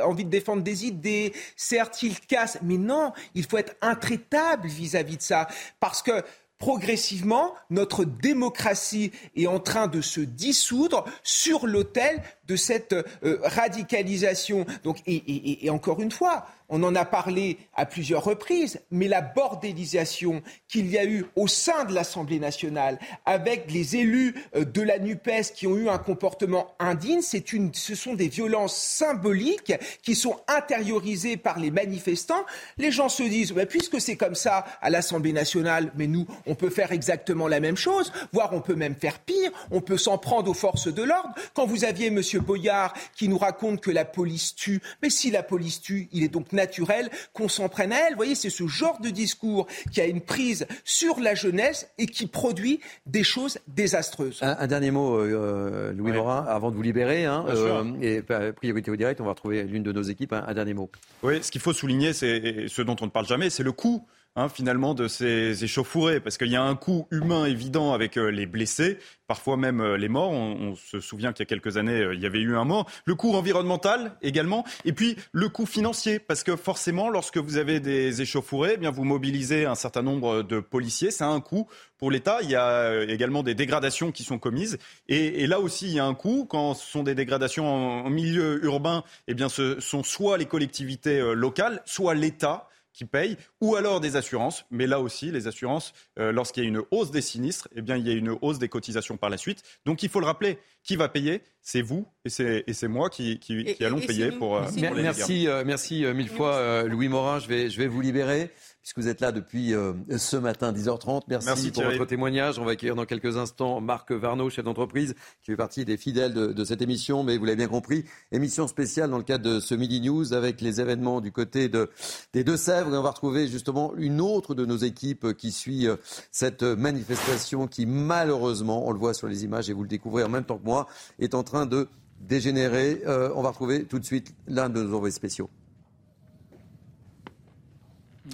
envie 0.02 0.24
de 0.24 0.30
défendre 0.30 0.62
des 0.62 0.86
idées. 0.86 1.32
Certes, 1.56 2.02
ils 2.02 2.18
cassent, 2.20 2.58
mais 2.62 2.78
non, 2.78 3.12
il 3.34 3.44
faut 3.44 3.58
être 3.58 3.76
intraitable 3.80 4.68
vis-à-vis 4.68 5.16
de 5.16 5.22
ça. 5.22 5.48
Parce 5.80 6.02
que 6.02 6.22
progressivement, 6.58 7.54
notre 7.70 8.04
démocratie 8.04 9.12
est 9.36 9.46
en 9.46 9.60
train 9.60 9.86
de 9.86 10.00
se 10.00 10.20
dissoudre 10.20 11.04
sur 11.22 11.66
l'autel 11.66 12.20
de 12.48 12.56
cette 12.56 12.92
euh, 12.92 13.38
radicalisation. 13.42 14.66
Donc, 14.82 14.98
et 15.06 15.70
encore 15.70 16.00
une 16.00 16.10
fois, 16.10 16.46
on 16.68 16.82
en 16.82 16.94
a 16.94 17.04
parlé 17.04 17.58
à 17.74 17.86
plusieurs 17.86 18.24
reprises, 18.24 18.80
mais 18.90 19.08
la 19.08 19.22
bordélisation 19.22 20.42
qu'il 20.68 20.90
y 20.90 20.98
a 20.98 21.04
eu 21.04 21.24
au 21.34 21.46
sein 21.46 21.84
de 21.84 21.94
l'Assemblée 21.94 22.38
nationale 22.38 22.98
avec 23.24 23.70
les 23.72 23.96
élus 23.96 24.34
euh, 24.54 24.64
de 24.64 24.82
la 24.82 24.98
NUPES 24.98 25.52
qui 25.54 25.66
ont 25.66 25.76
eu 25.76 25.88
un 25.88 25.98
comportement 25.98 26.74
indigne, 26.78 27.20
une, 27.52 27.72
ce 27.72 27.94
sont 27.94 28.14
des 28.14 28.28
violences 28.28 28.76
symboliques 28.76 29.72
qui 30.02 30.14
sont 30.14 30.36
intériorisées 30.46 31.36
par 31.36 31.58
les 31.58 31.70
manifestants. 31.70 32.44
Les 32.76 32.90
gens 32.90 33.08
se 33.08 33.22
disent, 33.22 33.52
bah, 33.52 33.66
puisque 33.66 34.00
c'est 34.00 34.16
comme 34.16 34.34
ça 34.34 34.66
à 34.82 34.90
l'Assemblée 34.90 35.32
nationale, 35.32 35.90
mais 35.96 36.06
nous, 36.06 36.26
on 36.46 36.54
peut 36.54 36.70
faire 36.70 36.92
exactement 36.92 37.48
la 37.48 37.60
même 37.60 37.76
chose, 37.76 38.12
voire 38.32 38.52
on 38.52 38.60
peut 38.60 38.74
même 38.74 38.94
faire 38.94 39.20
pire, 39.20 39.50
on 39.70 39.80
peut 39.80 39.96
s'en 39.96 40.18
prendre 40.18 40.50
aux 40.50 40.54
forces 40.54 40.92
de 40.92 41.02
l'ordre. 41.02 41.34
Quand 41.54 41.66
vous 41.66 41.84
aviez 41.84 42.10
Boyard 42.40 42.94
qui 43.16 43.28
nous 43.28 43.38
raconte 43.38 43.80
que 43.80 43.90
la 43.90 44.04
police 44.04 44.54
tue, 44.54 44.80
mais 45.02 45.10
si 45.10 45.30
la 45.30 45.42
police 45.42 45.80
tue, 45.80 46.08
il 46.12 46.22
est 46.22 46.28
donc 46.28 46.52
naturel 46.52 47.10
qu'on 47.32 47.48
s'en 47.48 47.68
prenne 47.68 47.92
à 47.92 48.06
elle. 48.06 48.12
Vous 48.12 48.18
voyez, 48.18 48.34
c'est 48.34 48.50
ce 48.50 48.66
genre 48.66 49.00
de 49.00 49.10
discours 49.10 49.66
qui 49.92 50.00
a 50.00 50.06
une 50.06 50.20
prise 50.20 50.66
sur 50.84 51.20
la 51.20 51.34
jeunesse 51.34 51.88
et 51.98 52.06
qui 52.06 52.26
produit 52.26 52.80
des 53.06 53.24
choses 53.24 53.58
désastreuses. 53.68 54.38
Un, 54.42 54.66
dernier 54.66 54.90
mot, 54.90 55.16
euh, 55.16 55.92
Louis 55.92 56.12
Morin, 56.12 56.44
avant 56.48 56.70
de 56.70 56.76
vous 56.76 56.82
libérer. 56.82 57.24
Hein, 57.24 57.44
euh, 57.48 57.84
et 58.00 58.22
bah, 58.22 58.52
priorité 58.52 58.90
au 58.90 58.96
direct, 58.96 59.20
on 59.20 59.24
va 59.24 59.30
retrouver 59.30 59.64
l'une 59.64 59.82
de 59.82 59.92
nos 59.92 60.02
équipes. 60.02 60.32
un 60.32 60.54
dernier 60.54 60.74
mot. 60.74 60.90
Oui, 61.22 61.42
ce 61.42 61.50
qu'il 61.50 61.60
faut 61.60 61.72
souligner, 61.72 62.12
c'est 62.12 62.66
ce 62.68 62.82
dont 62.82 62.96
on 63.00 63.06
ne 63.06 63.10
parle 63.10 63.26
jamais, 63.26 63.50
c'est 63.50 63.62
le 63.62 63.72
coût 63.72 64.06
Hein, 64.38 64.48
finalement 64.48 64.94
de 64.94 65.08
ces 65.08 65.64
échauffourées, 65.64 66.20
parce 66.20 66.38
qu'il 66.38 66.46
y 66.46 66.54
a 66.54 66.62
un 66.62 66.76
coût 66.76 67.08
humain 67.10 67.46
évident 67.46 67.92
avec 67.92 68.16
euh, 68.16 68.30
les 68.30 68.46
blessés, 68.46 68.98
parfois 69.26 69.56
même 69.56 69.80
euh, 69.80 69.96
les 69.96 70.08
morts. 70.08 70.30
On, 70.30 70.76
se 70.76 71.00
souvient 71.00 71.32
qu'il 71.32 71.42
y 71.42 71.42
a 71.42 71.46
quelques 71.46 71.76
années, 71.76 72.00
euh, 72.00 72.14
il 72.14 72.20
y 72.20 72.26
avait 72.26 72.38
eu 72.38 72.56
un 72.56 72.64
mort. 72.64 72.88
Le 73.04 73.16
coût 73.16 73.34
environnemental 73.34 74.16
également, 74.22 74.64
et 74.84 74.92
puis 74.92 75.16
le 75.32 75.48
coût 75.48 75.66
financier, 75.66 76.20
parce 76.20 76.44
que 76.44 76.54
forcément, 76.54 77.10
lorsque 77.10 77.38
vous 77.38 77.56
avez 77.56 77.80
des 77.80 78.22
échauffourées, 78.22 78.74
eh 78.74 78.76
bien 78.76 78.92
vous 78.92 79.02
mobilisez 79.02 79.66
un 79.66 79.74
certain 79.74 80.02
nombre 80.02 80.44
de 80.44 80.60
policiers, 80.60 81.10
ça 81.10 81.26
a 81.26 81.30
un 81.30 81.40
coût 81.40 81.66
pour 81.96 82.12
l'État. 82.12 82.38
Il 82.42 82.50
y 82.50 82.54
a 82.54 83.02
également 83.08 83.42
des 83.42 83.56
dégradations 83.56 84.12
qui 84.12 84.22
sont 84.22 84.38
commises, 84.38 84.78
et, 85.08 85.48
là 85.48 85.58
aussi 85.58 85.86
il 85.86 85.94
y 85.94 85.98
a 85.98 86.04
un 86.04 86.14
coût 86.14 86.46
quand 86.48 86.74
ce 86.74 86.88
sont 86.88 87.02
des 87.02 87.16
dégradations 87.16 87.66
en, 88.06 88.08
milieu 88.08 88.64
urbain. 88.64 89.02
Eh 89.26 89.34
bien, 89.34 89.48
ce 89.48 89.80
sont 89.80 90.04
soit 90.04 90.38
les 90.38 90.46
collectivités 90.46 91.34
locales, 91.34 91.82
soit 91.86 92.14
l'État 92.14 92.67
qui 92.98 93.04
payent, 93.04 93.36
ou 93.60 93.76
alors 93.76 94.00
des 94.00 94.16
assurances. 94.16 94.66
Mais 94.72 94.88
là 94.88 94.98
aussi, 94.98 95.30
les 95.30 95.46
assurances, 95.46 95.92
euh, 96.18 96.32
lorsqu'il 96.32 96.64
y 96.64 96.66
a 96.66 96.68
une 96.68 96.82
hausse 96.90 97.12
des 97.12 97.20
sinistres, 97.20 97.68
eh 97.76 97.80
bien, 97.80 97.96
il 97.96 98.06
y 98.06 98.10
a 98.10 98.12
une 98.12 98.36
hausse 98.42 98.58
des 98.58 98.68
cotisations 98.68 99.16
par 99.16 99.30
la 99.30 99.36
suite. 99.36 99.62
Donc 99.86 100.02
il 100.02 100.08
faut 100.08 100.18
le 100.18 100.26
rappeler, 100.26 100.58
qui 100.82 100.96
va 100.96 101.08
payer? 101.08 101.42
C'est 101.62 101.82
vous 101.82 102.06
et 102.24 102.30
c'est 102.72 102.88
moi 102.88 103.10
qui, 103.10 103.38
qui, 103.38 103.84
allons 103.84 104.00
payer 104.00 104.32
pour, 104.32 104.56
euh, 104.56 104.62
pour, 104.62 104.94
les 104.94 105.02
Merci, 105.02 105.46
euh, 105.46 105.62
merci 105.66 106.04
mille 106.14 106.30
fois, 106.30 106.84
Louis 106.84 107.08
Morin. 107.08 107.38
Je 107.40 107.46
vais, 107.46 107.68
je 107.68 107.78
vais 107.78 107.86
vous 107.86 108.00
libérer 108.00 108.50
puisque 108.82 108.98
vous 108.98 109.08
êtes 109.08 109.20
là 109.20 109.32
depuis 109.32 109.74
euh, 109.74 109.92
ce 110.16 110.36
matin, 110.36 110.72
10h30. 110.72 111.22
Merci, 111.28 111.70
pour 111.70 111.84
votre 111.84 112.04
témoignage. 112.04 112.58
On 112.58 112.64
va 112.64 112.72
accueillir 112.72 112.94
dans 112.94 113.04
quelques 113.04 113.36
instants 113.36 113.80
Marc 113.80 114.12
Varnaud, 114.12 114.50
chef 114.50 114.64
d'entreprise, 114.64 115.14
qui 115.42 115.50
fait 115.50 115.56
partie 115.56 115.84
des 115.84 115.96
fidèles 115.96 116.32
de, 116.32 116.64
cette 116.64 116.82
émission. 116.82 117.22
Mais 117.22 117.36
vous 117.36 117.44
l'avez 117.44 117.56
bien 117.56 117.68
compris, 117.68 118.04
émission 118.32 118.66
spéciale 118.66 119.10
dans 119.10 119.18
le 119.18 119.24
cadre 119.24 119.44
de 119.44 119.60
ce 119.60 119.74
Midi 119.74 120.00
News 120.00 120.32
avec 120.32 120.60
les 120.60 120.80
événements 120.80 121.20
du 121.20 121.32
côté 121.32 121.68
de, 121.68 121.90
des 122.32 122.44
Deux-Sèvres. 122.44 122.94
Et 122.94 122.98
on 122.98 123.02
va 123.02 123.10
retrouver 123.10 123.48
justement 123.48 123.94
une 123.96 124.20
autre 124.20 124.54
de 124.54 124.64
nos 124.64 124.76
équipes 124.76 125.34
qui 125.34 125.52
suit 125.52 125.86
euh, 125.86 125.96
cette 126.30 126.62
manifestation 126.62 127.66
qui, 127.66 127.86
malheureusement, 127.86 128.86
on 128.86 128.92
le 128.92 128.98
voit 128.98 129.14
sur 129.14 129.28
les 129.28 129.44
images 129.44 129.68
et 129.70 129.72
vous 129.72 129.82
le 129.82 129.88
découvrez 129.88 130.24
en 130.24 130.28
même 130.28 130.44
temps 130.44 130.58
que 130.58 130.64
moi, 130.64 130.86
est 131.18 131.34
en 131.34 131.42
train 131.42 131.66
de 131.66 131.88
dégénérer. 132.20 133.02
Euh, 133.06 133.30
on 133.34 133.42
va 133.42 133.50
retrouver 133.50 133.84
tout 133.84 133.98
de 133.98 134.04
suite 134.04 134.34
l'un 134.46 134.68
de 134.68 134.82
nos 134.82 134.96
envoyés 134.96 135.14
spéciaux. 135.14 135.50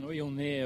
Oui, 0.02 0.20
on 0.22 0.38
est 0.38 0.64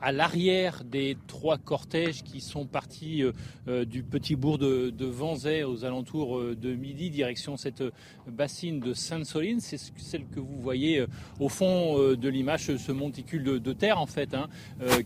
à 0.00 0.12
l'arrière 0.12 0.84
des 0.84 1.16
trois 1.26 1.58
cortèges 1.58 2.22
qui 2.22 2.40
sont 2.40 2.66
partis 2.66 3.22
euh, 3.22 3.32
euh, 3.68 3.84
du 3.84 4.02
petit 4.02 4.36
bourg 4.36 4.58
de, 4.58 4.90
de 4.90 5.06
Vanzay 5.06 5.64
aux 5.64 5.84
alentours 5.84 6.38
euh, 6.38 6.56
de 6.56 6.74
midi, 6.74 7.10
direction 7.10 7.56
cette 7.56 7.82
bassine 8.26 8.80
de 8.80 8.94
Sainte-Soline. 8.94 9.60
C'est 9.60 9.78
celle 9.96 10.26
que 10.26 10.40
vous 10.40 10.58
voyez 10.60 11.04
au 11.40 11.48
fond 11.48 11.96
de 12.14 12.28
l'image, 12.28 12.76
ce 12.76 12.92
monticule 12.92 13.60
de, 13.60 13.72
terre 13.72 14.00
en 14.00 14.06
fait, 14.06 14.34
hein, 14.34 14.48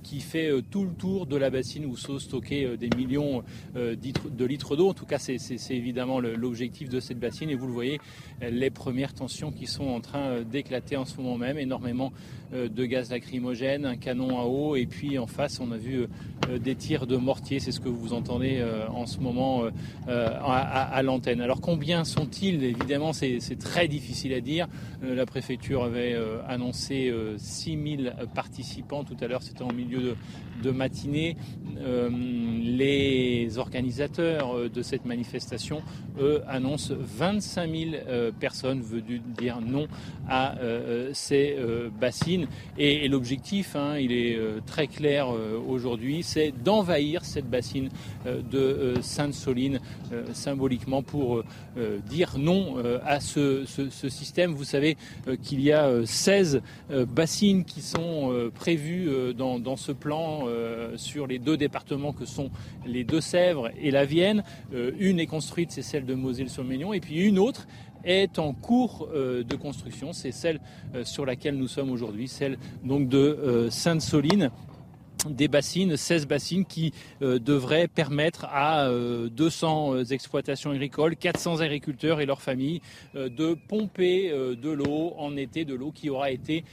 qui 0.03 0.21
fait 0.21 0.51
tout 0.71 0.85
le 0.85 0.93
tour 0.93 1.27
de 1.27 1.37
la 1.37 1.51
bassine 1.51 1.85
où 1.85 1.97
sont 1.97 2.19
stockés 2.19 2.77
des 2.77 2.89
millions 2.97 3.43
de 3.75 4.45
litres 4.45 4.77
d'eau. 4.77 4.89
En 4.89 4.95
tout 4.95 5.07
cas, 5.07 5.19
c'est 5.19 5.39
évidemment 5.71 6.21
l'objectif 6.21 6.89
de 6.89 7.01
cette 7.01 7.19
bassine. 7.19 7.51
Et 7.51 7.55
vous 7.55 7.67
le 7.67 7.73
voyez, 7.73 8.01
les 8.41 8.71
premières 8.71 9.15
tensions 9.15 9.53
qui 9.53 9.67
sont 9.67 9.89
en 9.89 10.01
train 10.01 10.43
d'éclater 10.43 10.97
en 10.97 11.05
ce 11.05 11.17
moment 11.21 11.37
même. 11.37 11.59
Énormément 11.59 12.13
de 12.53 12.85
gaz 12.85 13.11
lacrymogène, 13.11 13.85
un 13.85 13.97
canon 13.97 14.41
à 14.41 14.45
eau 14.45 14.77
puis 14.87 15.19
en 15.19 15.27
face, 15.27 15.61
on 15.61 15.73
a 15.73 15.77
vu 15.77 16.07
euh, 16.49 16.59
des 16.59 16.75
tirs 16.75 17.07
de 17.07 17.17
mortier. 17.17 17.61
C'est 17.61 17.73
ce 17.73 17.81
que 17.81 17.89
vous 17.89 18.13
entendez 18.13 18.59
euh, 18.59 18.87
en 18.89 19.07
ce 19.07 19.19
moment 19.19 19.65
euh, 20.09 20.39
à, 20.43 21.03
l'antenne. 21.03 21.41
Alors 21.41 21.61
combien 21.61 22.05
sont-ils? 22.05 22.63
Évidemment, 22.65 23.13
c'est 23.13 23.59
très 23.59 23.89
difficile 23.89 24.33
à 24.35 24.41
dire. 24.41 24.69
La 25.03 25.27
préfecture 25.27 25.85
avait 25.85 26.17
annoncé 26.49 27.13
6000 27.37 28.15
participants 28.35 29.05
tout 29.05 29.17
à 29.21 29.27
l'heure. 29.27 29.43
C'était 29.43 29.63
en 29.63 29.73
milieu 29.73 30.01
de, 30.01 30.17
de 30.63 30.71
matinée. 30.71 31.37
les 32.63 33.59
organisateurs 33.59 34.71
de 34.71 34.83
cette 34.83 35.05
manifestation, 35.05 35.83
eux, 36.21 36.43
annoncent 36.47 36.95
25 36.99 37.71
000 37.71 37.91
personnes 38.39 38.83
venues 38.83 39.21
dire 39.37 39.61
non 39.61 39.87
à 40.29 40.57
ces 41.13 41.57
bassines. 41.99 42.47
Et, 42.79 43.09
l'objectif, 43.09 43.77
hein, 43.77 43.97
il 43.99 44.13
est 44.13 44.39
très 44.71 44.87
clair 44.87 45.27
euh, 45.29 45.59
aujourd'hui, 45.59 46.23
c'est 46.23 46.53
d'envahir 46.53 47.25
cette 47.25 47.51
bassine 47.51 47.89
euh, 48.25 48.41
de 48.41 48.59
euh, 48.59 49.03
Sainte-Soline 49.03 49.81
symboliquement 50.33 51.03
pour 51.03 51.43
dire 52.09 52.37
non 52.39 52.77
à 53.05 53.21
ce, 53.21 53.65
système. 54.09 54.53
Vous 54.53 54.65
savez 54.65 54.97
qu'il 55.43 55.61
y 55.61 55.73
a 55.73 56.05
16 56.05 56.63
bassines 57.09 57.65
qui 57.65 57.81
sont 57.81 58.51
prévues 58.55 59.35
dans, 59.35 59.77
ce 59.77 59.93
plan 59.93 60.47
sur 60.97 61.29
les 61.29 61.39
deux 61.39 61.57
départements 61.57 62.13
que 62.13 62.25
sont 62.25 62.51
les 62.85 63.05
Deux-Sèvres 63.05 63.71
et 63.81 63.91
la 63.91 64.05
Vienne. 64.05 64.43
une 64.99 65.21
est 65.21 65.27
construite, 65.27 65.71
c'est 65.71 65.83
celle 65.83 66.07
de 66.07 66.15
Moselle-sur-Ménion, 66.15 66.93
et 66.93 67.01
puis 67.01 67.21
une 67.25 67.39
autre 67.39 67.67
est 68.05 68.39
en 68.39 68.53
cours 68.53 69.09
de 69.13 69.57
construction. 69.57 70.13
C'est 70.13 70.33
celle 70.33 70.61
sur 71.05 71.27
laquelle 71.27 71.57
nous 71.57 71.69
sommes 71.69 71.91
aujourd'hui, 71.91 72.29
celle 72.29 72.59
donc 72.85 73.09
de 73.09 73.69
Sainte-Soline 73.71 74.51
des 75.29 75.49
bassines, 75.49 75.97
16 75.97 76.27
bassines 76.27 76.65
qui 76.65 76.93
euh, 77.23 77.39
devraient 77.39 77.89
permettre 77.89 78.47
à 78.47 78.89
200 78.91 79.95
euh, 79.95 80.05
exploitations 80.05 80.71
agricoles, 80.71 81.17
400 81.17 81.61
agriculteurs 81.61 82.21
et 82.21 82.27
leurs 82.27 82.43
familles 82.43 82.81
euh, 83.15 83.29
de 83.29 83.55
pomper 83.69 84.31
de 84.31 84.71
l'eau 84.71 85.15
en 85.19 85.37
été, 85.37 85.65
de 85.65 85.75
l'eau 85.75 85.93
qui 85.93 86.11
aura 86.11 86.31
été 86.31 86.65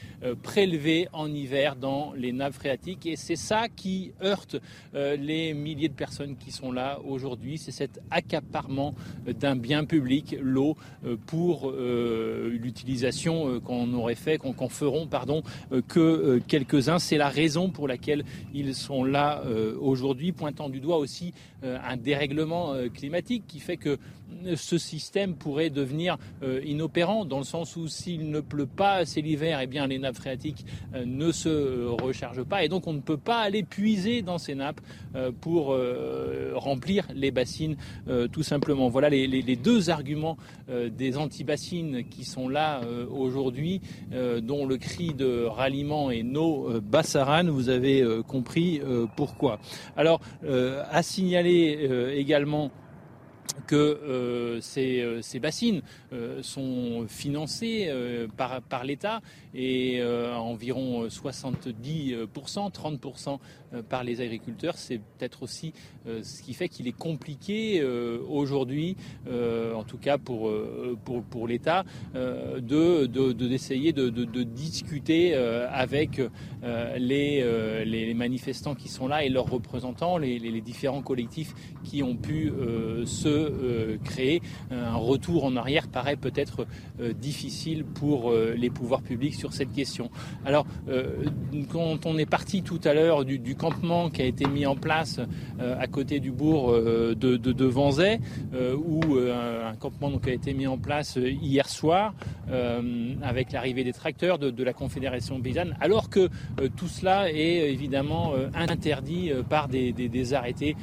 prélevée 0.44 1.08
en 1.14 1.32
hiver 1.32 1.76
dans 1.76 2.14
les 2.16 2.32
nappes 2.32 2.54
phréatiques. 2.54 3.06
Et 3.06 3.16
c'est 3.16 3.36
ça 3.36 3.68
qui 3.70 4.12
heurte 4.24 4.58
les 4.94 5.54
milliers 5.54 5.90
de 5.90 5.94
personnes 5.94 6.36
qui 6.36 6.52
sont 6.52 6.72
là 6.72 7.00
aujourd'hui. 7.06 7.58
C'est 7.58 7.72
cet 7.72 8.00
accaparement 8.12 8.96
d'un 9.40 9.56
bien 9.56 9.86
public, 9.86 10.36
l'eau, 10.42 10.76
pour 11.26 11.72
l'utilisation 11.72 13.60
qu'on 13.62 13.94
aurait 13.94 14.16
fait, 14.16 14.38
qu'on 14.38 14.70
feront, 14.70 15.08
pardon, 15.08 15.44
que 15.88 16.40
quelques-uns. 16.48 17.00
C'est 17.00 17.18
la 17.18 17.30
raison 17.30 17.70
pour 17.70 17.88
laquelle 17.88 18.24
ils 18.54 18.76
sont 18.76 19.04
là 19.04 19.42
euh, 19.46 19.76
aujourd'hui, 19.80 20.32
pointant 20.32 20.70
du 20.70 20.80
doigt 20.80 20.98
aussi 20.98 21.34
euh, 21.64 21.78
un 21.84 21.98
dérèglement 21.98 22.74
euh, 22.74 22.90
climatique 22.90 23.44
qui 23.48 23.60
fait 23.60 23.78
que 23.78 23.98
ce 24.56 24.78
système 24.78 25.36
pourrait 25.36 25.70
devenir 25.70 26.18
inopérant 26.64 27.26
dans 27.26 27.40
le 27.40 27.44
sens 27.44 27.76
où 27.76 27.88
s'il 27.88 28.30
ne 28.30 28.40
pleut 28.40 28.66
pas 28.66 29.06
c'est 29.06 29.22
l'hiver, 29.22 29.60
eh 29.62 29.68
bien 29.68 29.88
les 29.88 30.00
nappes 30.00 30.16
phréatiques 30.16 30.66
ne 31.06 31.32
se 31.32 31.86
rechargent 32.02 32.44
pas 32.44 32.64
et 32.64 32.70
donc 32.70 32.88
on 32.88 32.94
ne 32.94 33.00
peut 33.00 33.18
pas 33.18 33.40
aller 33.40 33.64
puiser 33.64 34.22
dans 34.22 34.38
ces 34.38 34.56
nappes 34.56 34.82
pour 35.42 35.78
remplir 36.54 37.08
les 37.14 37.32
bassines 37.32 37.78
tout 38.32 38.44
simplement. 38.44 38.90
Voilà 38.90 39.10
les, 39.10 39.56
deux 39.56 39.90
arguments 39.90 40.38
des 40.70 41.18
anti-bassines 41.18 42.04
qui 42.10 42.24
sont 42.24 42.50
là 42.50 42.82
aujourd'hui, 43.10 43.82
dont 44.42 44.66
le 44.66 44.78
cri 44.78 45.14
de 45.14 45.46
ralliement 45.46 46.12
est 46.12 46.24
no 46.24 46.80
Bassaran. 46.82 47.46
Vous 47.46 47.70
avez 47.70 48.06
compris 48.28 48.82
euh, 48.84 49.06
pourquoi. 49.16 49.60
Alors, 49.96 50.20
euh, 50.44 50.84
à 50.92 51.04
signaler 51.04 51.88
euh, 51.90 52.14
également 52.16 52.72
que 53.66 54.60
ces, 54.62 55.20
ces, 55.22 55.40
bassines 55.40 55.82
sont 56.42 57.06
financées 57.08 57.92
par, 58.38 58.62
par 58.62 58.84
l'État 58.84 59.22
et 59.54 60.02
environ 60.04 61.08
70%, 61.08 62.28
30% 62.72 63.30
euh, 63.30 63.38
par 63.90 64.04
les 64.04 64.22
agriculteurs. 64.22 64.78
C'est 64.78 64.98
peut-être 64.98 65.44
aussi 65.44 65.74
euh, 66.08 66.22
ce 66.24 66.42
qui 66.42 66.54
fait 66.54 66.70
qu'il 66.70 66.88
est 66.88 66.98
compliqué 66.98 67.80
euh, 67.82 68.20
aujourd'hui, 68.30 68.96
en 69.28 69.84
tout 69.84 69.98
cas 69.98 70.18
pour, 70.18 70.52
pour, 71.04 71.24
pour 71.24 71.48
l'État, 71.48 71.84
de, 72.14 73.06
d'essayer 73.06 73.94
de, 73.94 74.10
de, 74.10 74.44
discuter 74.44 75.36
avec 75.36 76.22
les, 76.98 77.86
les 77.86 78.14
manifestants 78.14 78.76
qui 78.76 78.90
sont 78.90 79.08
là 79.08 79.24
et 79.24 79.30
leurs 79.30 79.50
représentants, 79.50 80.18
les, 80.18 80.40
les 80.40 80.62
différents 80.62 81.02
collectifs 81.02 81.54
qui 81.84 82.04
ont 82.04 82.16
pu 82.16 82.52
se 83.06 83.98
créer. 83.98 84.42
Un 84.72 84.96
retour 84.96 85.46
en 85.46 85.56
arrière 85.56 85.88
paraît 85.88 86.16
peut-être 86.16 86.66
difficile 87.20 87.84
pour 87.84 88.32
les 88.34 88.70
pouvoirs 88.70 89.02
publics 89.02 89.36
sur 89.36 89.54
cette 89.54 89.74
question. 89.74 90.10
Alors, 90.46 90.66
quand 91.72 92.06
on 92.06 92.18
est 92.18 92.26
parti 92.26 92.64
tout 92.64 92.82
à 92.84 92.94
l'heure 92.94 93.26
du, 93.26 93.40
du 93.40 93.56
campement 93.58 94.10
qui 94.10 94.22
a 94.22 94.26
été 94.26 94.46
mis 94.48 94.66
en 94.66 94.76
place 94.76 95.20
euh, 95.60 95.76
à 95.80 95.88
côté 95.88 96.20
du 96.20 96.32
bourg 96.32 96.72
euh, 96.72 97.16
de, 97.16 97.66
Vanzay, 97.66 98.20
euh, 98.54 98.76
où 98.76 99.18
un 99.18 99.76
campement 99.76 100.10
donc, 100.10 100.28
a 100.28 100.32
été 100.32 100.54
mis 100.54 100.68
en 100.68 100.78
place 100.78 101.18
hier 101.18 101.68
soir 101.68 102.14
avec 103.22 103.52
l'arrivée 103.52 103.84
des 103.84 103.94
tracteurs 103.94 104.40
de, 104.40 104.64
la 104.64 104.74
Confédération 104.74 105.40
paysanne, 105.42 105.76
alors 105.82 106.10
que 106.10 106.30
tout 106.76 106.88
cela 106.88 107.32
est 107.32 107.72
évidemment 107.72 108.34
interdit 108.54 109.32
par 109.50 109.68
des 109.68 110.34
arrêtés 110.34 110.76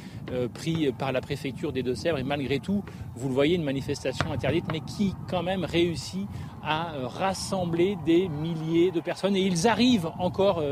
pris 0.53 0.91
par 0.97 1.11
la 1.11 1.21
préfecture 1.21 1.71
des 1.71 1.83
Deux-Sèvres. 1.83 2.19
Et 2.19 2.23
malgré 2.23 2.59
tout, 2.59 2.83
vous 3.15 3.29
le 3.29 3.33
voyez, 3.33 3.55
une 3.55 3.63
manifestation 3.63 4.31
interdite, 4.31 4.65
mais 4.71 4.81
qui 4.81 5.13
quand 5.29 5.43
même 5.43 5.63
réussit 5.65 6.27
à 6.65 6.93
rassembler 7.03 7.97
des 8.05 8.27
milliers 8.27 8.91
de 8.91 8.99
personnes. 8.99 9.35
Et 9.35 9.41
ils 9.41 9.67
arrivent 9.67 10.09
encore 10.17 10.63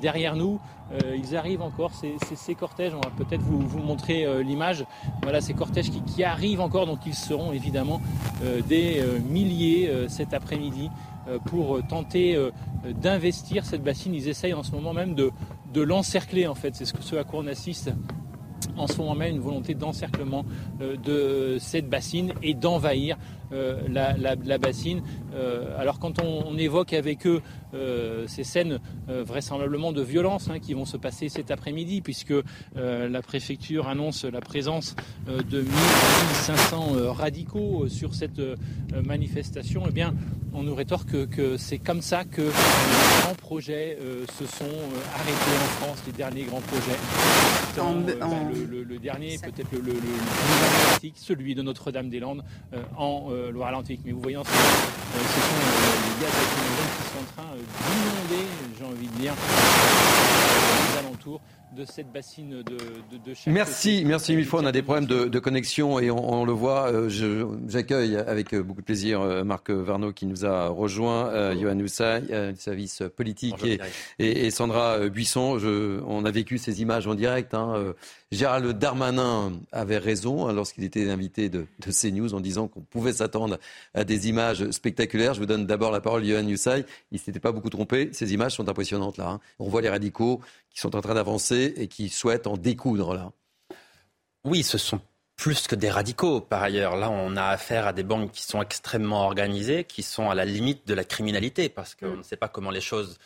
derrière 0.00 0.36
nous. 0.36 0.58
Euh, 0.92 1.16
ils 1.16 1.36
arrivent 1.36 1.62
encore, 1.62 1.92
ces, 1.94 2.16
ces, 2.34 2.54
cortèges, 2.54 2.92
on 2.94 3.00
va 3.00 3.10
peut-être 3.16 3.40
vous, 3.40 3.78
montrer 3.78 4.24
euh, 4.24 4.42
l'image. 4.42 4.84
Voilà 5.22 5.40
ces 5.40 5.54
cortèges 5.54 5.90
qui, 5.90 6.24
arrivent 6.24 6.60
encore, 6.60 6.86
donc 6.86 7.00
ils 7.06 7.14
seront 7.14 7.52
évidemment 7.52 8.00
euh, 8.44 8.60
des 8.60 9.02
milliers 9.28 9.90
cet 10.08 10.34
après-midi 10.34 10.90
pour 11.46 11.80
tenter 11.86 12.36
d'investir 13.00 13.64
cette 13.64 13.82
bassine. 13.82 14.14
Ils 14.14 14.28
essayent 14.28 14.54
en 14.54 14.62
ce 14.62 14.72
moment 14.72 14.92
même 14.92 15.14
de, 15.14 15.30
de 15.72 15.80
l'encercler 15.80 16.46
en 16.46 16.54
fait. 16.54 16.74
C'est 16.74 16.84
ce, 16.84 16.94
ce 17.00 17.16
à 17.16 17.24
quoi 17.24 17.40
on 17.40 17.46
assiste 17.46 17.92
en 18.76 18.86
ce 18.86 18.98
moment 18.98 19.14
même 19.14 19.36
une 19.36 19.40
volonté 19.40 19.74
d'encerclement 19.74 20.44
de 20.80 21.56
cette 21.58 21.88
bassine 21.88 22.32
et 22.42 22.54
d'envahir 22.54 23.16
la, 23.88 24.58
bassine. 24.58 25.02
alors 25.78 25.98
quand 25.98 26.22
on, 26.22 26.56
évoque 26.56 26.92
avec 26.92 27.26
eux 27.26 27.42
euh, 27.74 28.26
ces 28.26 28.44
scènes 28.44 28.80
euh, 29.08 29.24
vraisemblablement 29.24 29.92
de 29.92 30.02
violence 30.02 30.50
hein, 30.50 30.58
qui 30.58 30.74
vont 30.74 30.84
se 30.84 30.98
passer 30.98 31.30
cet 31.30 31.50
après-midi, 31.50 32.02
puisque 32.02 32.32
euh, 32.32 33.08
la 33.08 33.22
préfecture 33.22 33.88
annonce 33.88 34.24
la 34.24 34.40
présence 34.40 34.94
de 35.26 35.60
1500 35.60 37.12
radicaux 37.12 37.88
sur 37.88 38.14
cette 38.14 38.40
manifestation, 39.04 39.84
eh 39.88 39.92
bien, 39.92 40.14
on 40.54 40.62
nous 40.62 40.74
rétorque 40.74 41.28
que, 41.28 41.56
c'est 41.56 41.78
comme 41.78 42.02
ça 42.02 42.24
que 42.24 42.42
les 42.42 43.22
grands 43.22 43.34
projets 43.34 43.98
se 44.38 44.46
sont 44.46 44.64
arrêtés 45.14 45.56
en 45.62 45.84
France, 45.84 46.02
les 46.06 46.12
derniers 46.12 46.44
grands 46.44 46.60
projets. 46.60 46.98
Bah, 47.76 48.26
le, 48.68 48.98
dernier, 48.98 49.38
peut-être 49.38 49.72
le, 49.72 49.80
le, 49.80 49.92
plus 51.00 51.12
celui 51.16 51.54
de 51.54 51.62
Notre-Dame-des-Landes 51.62 52.44
en 52.96 53.30
Loire-Atlantique. 53.52 54.00
Mais 54.04 54.12
vous 54.12 54.20
voyez, 54.20 54.36
ce, 54.36 54.50
ce 54.50 55.40
sont 55.40 55.60
les 56.04 56.22
gaz 56.22 56.32
qui 56.32 57.02
sont 57.08 57.18
en 57.18 57.42
train 57.42 57.54
d'inonder, 57.56 58.46
j'ai 58.78 58.84
envie 58.84 59.06
de 59.06 59.16
dire, 59.20 59.32
les 60.92 60.98
alentours 60.98 61.40
de 61.76 61.84
cette 61.84 62.12
bassine 62.12 62.62
de, 62.62 62.62
de, 62.62 63.34
Merci, 63.46 64.04
merci 64.04 64.36
mille 64.36 64.46
fois. 64.46 64.60
On 64.60 64.66
a 64.66 64.72
des 64.72 64.82
problèmes 64.82 65.06
de, 65.06 65.38
connexion 65.38 65.98
et 65.98 66.10
on, 66.10 66.44
le 66.44 66.52
voit. 66.52 66.92
Euh, 66.92 67.08
j'accueille 67.66 68.16
avec 68.16 68.54
beaucoup 68.54 68.80
de 68.80 68.86
plaisir 68.86 69.20
euh, 69.20 69.42
Marc 69.42 69.70
Varno 69.70 70.12
qui 70.12 70.26
nous 70.26 70.44
a 70.44 70.68
rejoint, 70.68 71.28
euh, 71.28 71.58
Johan 71.58 71.78
Houssay, 71.80 72.52
du 72.52 72.60
service 72.60 73.02
politique, 73.16 73.64
et, 74.18 74.50
Sandra 74.50 75.08
Buisson. 75.08 75.58
Je, 75.58 76.00
on 76.06 76.24
a 76.24 76.30
vécu 76.30 76.58
ces 76.58 76.82
images 76.82 77.06
en 77.06 77.14
direct. 77.14 77.54
Hein, 77.54 77.94
Gérald 78.30 78.78
Darmanin 78.78 79.52
avait 79.72 79.98
raison 79.98 80.48
hein, 80.48 80.52
lorsqu'il 80.52 80.84
était 80.84 81.10
invité 81.10 81.48
de, 81.48 81.66
de, 81.84 81.92
CNews 81.92 82.34
en 82.34 82.40
disant 82.40 82.68
qu'on 82.68 82.80
pouvait 82.80 83.12
s'attendre 83.12 83.58
à 83.94 84.04
des 84.04 84.28
images 84.28 84.70
spectaculaires. 84.70 85.34
Je 85.34 85.40
vous 85.40 85.46
donne 85.46 85.66
d'abord 85.66 85.90
la 85.90 86.00
parole, 86.00 86.24
Johan 86.24 86.46
Youssay. 86.46 86.84
Il 87.10 87.16
ne 87.16 87.18
s'était 87.18 87.40
pas 87.40 87.52
beaucoup 87.52 87.70
trompé. 87.70 88.10
Ces 88.12 88.32
images 88.32 88.52
sont 88.56 88.68
impressionnantes 88.68 89.16
là. 89.16 89.28
Hein. 89.28 89.40
On 89.58 89.68
voit 89.68 89.82
les 89.82 89.90
radicaux 89.90 90.40
qui 90.72 90.80
sont 90.80 90.96
en 90.96 91.00
train 91.00 91.14
d'avancer 91.14 91.74
et 91.76 91.88
qui 91.88 92.08
souhaitent 92.08 92.46
en 92.46 92.56
découdre 92.56 93.14
là. 93.14 93.32
Oui, 94.44 94.62
ce 94.62 94.78
sont 94.78 95.00
plus 95.36 95.66
que 95.66 95.74
des 95.74 95.90
radicaux. 95.90 96.40
Par 96.40 96.62
ailleurs, 96.62 96.96
là, 96.96 97.10
on 97.10 97.36
a 97.36 97.44
affaire 97.44 97.86
à 97.86 97.92
des 97.92 98.02
banques 98.02 98.32
qui 98.32 98.42
sont 98.42 98.62
extrêmement 98.62 99.24
organisées, 99.24 99.84
qui 99.84 100.02
sont 100.02 100.30
à 100.30 100.34
la 100.34 100.44
limite 100.44 100.86
de 100.86 100.94
la 100.94 101.04
criminalité, 101.04 101.68
parce 101.68 101.94
qu'on 101.94 102.16
ne 102.16 102.22
sait 102.22 102.36
pas 102.36 102.48
comment 102.48 102.70
les 102.70 102.80
choses 102.80 103.18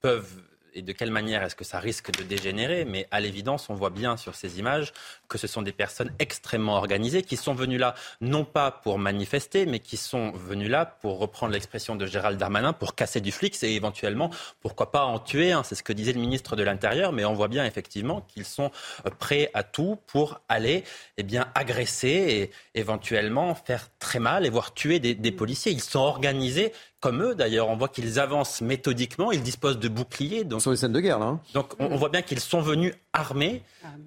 peuvent 0.00 0.42
et 0.74 0.82
de 0.82 0.92
quelle 0.92 1.10
manière 1.10 1.42
est-ce 1.42 1.56
que 1.56 1.64
ça 1.64 1.78
risque 1.78 2.10
de 2.10 2.22
dégénérer? 2.22 2.84
Mais 2.84 3.06
à 3.10 3.20
l'évidence, 3.20 3.70
on 3.70 3.74
voit 3.74 3.90
bien 3.90 4.16
sur 4.16 4.34
ces 4.34 4.58
images 4.58 4.92
que 5.28 5.38
ce 5.38 5.46
sont 5.46 5.62
des 5.62 5.72
personnes 5.72 6.12
extrêmement 6.18 6.74
organisées 6.74 7.22
qui 7.22 7.36
sont 7.36 7.54
venues 7.54 7.78
là, 7.78 7.94
non 8.20 8.44
pas 8.44 8.70
pour 8.70 8.98
manifester, 8.98 9.66
mais 9.66 9.78
qui 9.78 9.96
sont 9.96 10.32
venues 10.32 10.68
là, 10.68 10.86
pour 10.86 11.18
reprendre 11.18 11.52
l'expression 11.52 11.96
de 11.96 12.06
Gérald 12.06 12.38
Darmanin, 12.38 12.72
pour 12.72 12.94
casser 12.94 13.20
du 13.20 13.32
flic 13.32 13.62
et 13.62 13.74
éventuellement, 13.74 14.30
pourquoi 14.60 14.90
pas 14.90 15.04
en 15.04 15.18
tuer. 15.18 15.54
C'est 15.64 15.74
ce 15.74 15.82
que 15.82 15.92
disait 15.92 16.12
le 16.12 16.20
ministre 16.20 16.56
de 16.56 16.62
l'Intérieur. 16.62 17.12
Mais 17.12 17.24
on 17.24 17.34
voit 17.34 17.48
bien 17.48 17.64
effectivement 17.64 18.22
qu'ils 18.22 18.44
sont 18.44 18.70
euh, 19.06 19.10
prêts 19.10 19.50
à 19.54 19.62
tout 19.62 19.98
pour 20.06 20.40
aller 20.48 20.84
eh 21.16 21.22
bien, 21.22 21.50
agresser 21.54 22.50
et 22.74 22.78
éventuellement 22.78 23.54
faire 23.54 23.88
très 23.98 24.18
mal 24.18 24.46
et 24.46 24.50
voire 24.50 24.74
tuer 24.74 24.98
des 24.98 25.32
policiers. 25.32 25.72
Ils 25.72 25.80
sont 25.80 26.00
organisés 26.00 26.72
comme 27.00 27.22
eux 27.22 27.34
d'ailleurs. 27.34 27.68
On 27.68 27.76
voit 27.76 27.88
qu'ils 27.88 28.18
avancent 28.18 28.60
méthodiquement, 28.60 29.30
ils 29.32 29.42
disposent 29.42 29.78
de 29.78 29.88
boucliers. 29.88 30.44
Donc, 30.44 30.60
Ce 30.60 30.64
sont 30.64 30.70
les 30.70 30.76
scènes 30.76 30.92
de 30.92 31.00
guerre 31.00 31.18
là. 31.18 31.26
Hein. 31.26 31.40
Donc 31.54 31.74
on, 31.78 31.96
voit 31.96 32.08
bien 32.08 32.22
qu'ils 32.22 32.40
sont 32.40 32.60
venus 32.60 32.94
armés 33.12 33.62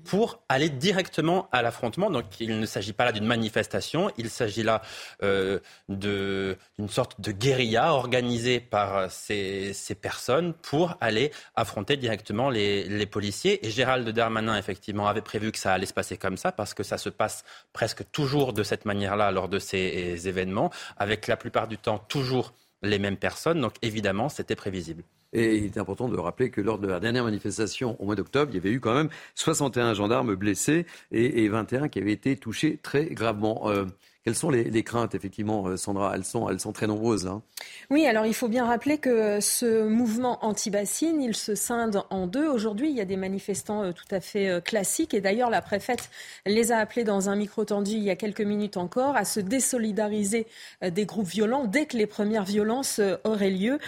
pour 0.05 0.41
aller 0.49 0.69
directement 0.69 1.47
à 1.51 1.61
l'affrontement. 1.61 2.09
Donc 2.09 2.26
il 2.39 2.59
ne 2.59 2.65
s'agit 2.65 2.93
pas 2.93 3.05
là 3.05 3.11
d'une 3.11 3.26
manifestation, 3.26 4.11
il 4.18 4.30
s'agit 4.30 4.63
là 4.63 4.81
euh, 5.23 5.59
d'une 5.89 6.89
sorte 6.89 7.22
de 7.22 7.31
guérilla 7.31 7.93
organisée 7.93 8.59
par 8.59 9.09
ces, 9.09 9.73
ces, 9.73 9.95
personnes 9.95 10.53
pour 10.53 10.97
aller 10.99 11.31
affronter 11.55 11.97
directement 11.97 12.49
les, 12.49 12.84
les 12.85 13.05
policiers. 13.05 13.65
Et 13.65 13.69
Gérald 13.69 14.07
Darmanin 14.09 14.57
effectivement 14.57 15.07
avait 15.07 15.22
prévu 15.22 15.51
que 15.51 15.59
ça 15.59 15.73
allait 15.73 15.85
se 15.85 15.93
passer 15.93 16.18
comme 16.18 16.38
ça 16.38 16.51
parce 16.51 16.73
que 16.73 16.84
ça 16.84 16.97
se 16.97 17.09
passe 17.09 17.43
presque 17.73 18.03
toujours 18.11 18.53
de 18.53 18.63
cette 18.63 18.85
manière-là 18.85 19.31
lors 19.31 19.47
de 19.47 19.59
ces 19.59 20.27
événements, 20.27 20.72
avec 20.97 21.27
la 21.27 21.38
plupart 21.38 21.68
du 21.68 21.77
temps 21.77 21.99
toujours 21.99 22.53
les 22.81 22.99
mêmes 22.99 23.17
personnes. 23.17 23.61
Donc 23.61 23.73
évidemment, 23.81 24.29
c'était 24.29 24.55
prévisible. 24.55 25.03
Et 25.33 25.57
il 25.57 25.65
est 25.65 25.77
important 25.77 26.09
de 26.09 26.17
rappeler 26.17 26.49
que 26.49 26.59
lors 26.59 26.77
de 26.77 26.87
la 26.87 26.99
dernière 26.99 27.23
manifestation 27.23 27.95
au 28.01 28.05
mois 28.05 28.15
d'octobre, 28.15 28.51
il 28.51 28.55
y 28.55 28.57
avait 28.57 28.71
eu 28.71 28.79
quand 28.81 28.93
même 28.93 29.09
61 29.35 29.93
gendarmes 29.93 30.35
blessés 30.35 30.85
et, 31.11 31.47
21 31.47 31.87
qui 31.87 31.99
avaient 31.99 32.11
été 32.11 32.35
touchés 32.35 32.79
très 32.81 33.05
gravement. 33.05 33.69
Euh, 33.69 33.85
quelles 34.23 34.35
sont 34.35 34.52
les, 34.52 34.84
craintes, 34.84 35.15
effectivement, 35.15 35.65
euh, 35.65 35.77
Sandra? 35.77 36.11
Elles 36.14 36.23
sont, 36.23 36.48
elles 36.48 36.60
sont 36.60 36.73
très 36.73 36.85
nombreuses. 36.85 37.26
Hein. 37.26 37.41
Oui, 37.89 38.06
alors 38.06 38.27
il 38.27 38.35
faut 38.35 38.48
bien 38.48 38.65
rappeler 38.65 38.99
que 38.99 39.39
ce 39.39 39.88
mouvement 39.88 40.45
anti-bassine, 40.45 41.22
il 41.23 41.35
se 41.35 41.56
scinde 41.56 42.03
en 42.11 42.27
deux. 42.27 42.48
Aujourd'hui, 42.48 42.91
il 42.91 42.95
y 42.95 43.02
a 43.02 43.06
des 43.06 43.18
manifestants 43.18 43.84
euh, 43.84 43.91
tout 43.93 44.06
à 44.11 44.19
fait 44.19 44.48
euh, 44.48 44.61
classiques. 44.61 45.15
Et 45.15 45.22
d'ailleurs, 45.22 45.49
la 45.49 45.64
préfète 45.64 46.11
les 46.45 46.72
a 46.72 46.77
appelés 46.77 47.03
dans 47.03 47.30
un 47.30 47.35
micro 47.35 47.65
tendu 47.65 47.93
il 47.93 48.03
y 48.03 48.11
a 48.11 48.15
quelques 48.15 48.41
minutes 48.41 48.77
encore 48.77 49.15
à 49.15 49.26
se 49.26 49.39
désolidariser 49.39 50.45
des 50.84 51.06
groupes 51.06 51.27
violents 51.27 51.65
dès 51.65 51.85
que 51.85 51.98
les 51.98 52.06
premières 52.06 52.43
violences 52.43 53.02
auraient 53.23 53.49
lieu 53.49 53.80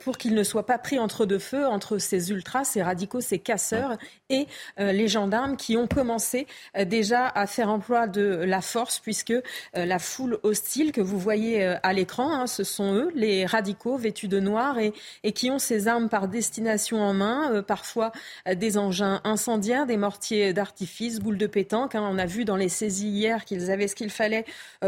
pour 0.00 0.18
qu'ils 0.18 0.34
ne 0.34 0.42
soient 0.42 0.66
pas 0.66 0.78
pris 0.78 0.98
entre 0.98 1.26
deux 1.26 1.38
feux 1.38 1.66
entre 1.66 1.98
ces 1.98 2.30
ultras, 2.30 2.64
ces 2.64 2.82
radicaux, 2.82 3.20
ces 3.20 3.38
casseurs 3.38 3.96
et 4.28 4.46
les 4.78 5.08
gendarmes 5.08 5.56
qui 5.56 5.76
ont 5.76 5.86
commencé 5.86 6.46
déjà 6.86 7.28
à 7.28 7.46
faire 7.46 7.70
emploi 7.70 8.06
de 8.06 8.22
la 8.22 8.60
force 8.60 8.98
puisque 8.98 9.34
euh, 9.81 9.81
la 9.86 9.98
foule 9.98 10.38
hostile 10.42 10.92
que 10.92 11.00
vous 11.00 11.18
voyez 11.18 11.64
euh, 11.64 11.76
à 11.82 11.92
l'écran. 11.92 12.32
Hein, 12.32 12.46
ce 12.46 12.64
sont 12.64 12.94
eux, 12.94 13.10
les 13.14 13.46
radicaux 13.46 13.96
vêtus 13.96 14.28
de 14.28 14.40
noir 14.40 14.78
et, 14.78 14.92
et 15.22 15.32
qui 15.32 15.50
ont 15.50 15.58
ces 15.58 15.88
armes 15.88 16.08
par 16.08 16.28
destination 16.28 17.00
en 17.00 17.14
main, 17.14 17.52
euh, 17.52 17.62
parfois 17.62 18.12
des 18.54 18.78
engins 18.78 19.20
incendiaires, 19.24 19.86
des 19.86 19.96
mortiers 19.96 20.52
d'artifice, 20.52 21.20
boules 21.20 21.38
de 21.38 21.46
pétanque. 21.46 21.94
Hein. 21.94 22.08
On 22.10 22.18
a 22.18 22.26
vu 22.26 22.44
dans 22.44 22.56
les 22.56 22.68
saisies 22.68 23.08
hier 23.08 23.44
qu'ils 23.44 23.70
avaient 23.70 23.88
ce 23.88 23.94
qu'il 23.94 24.10
fallait 24.10 24.44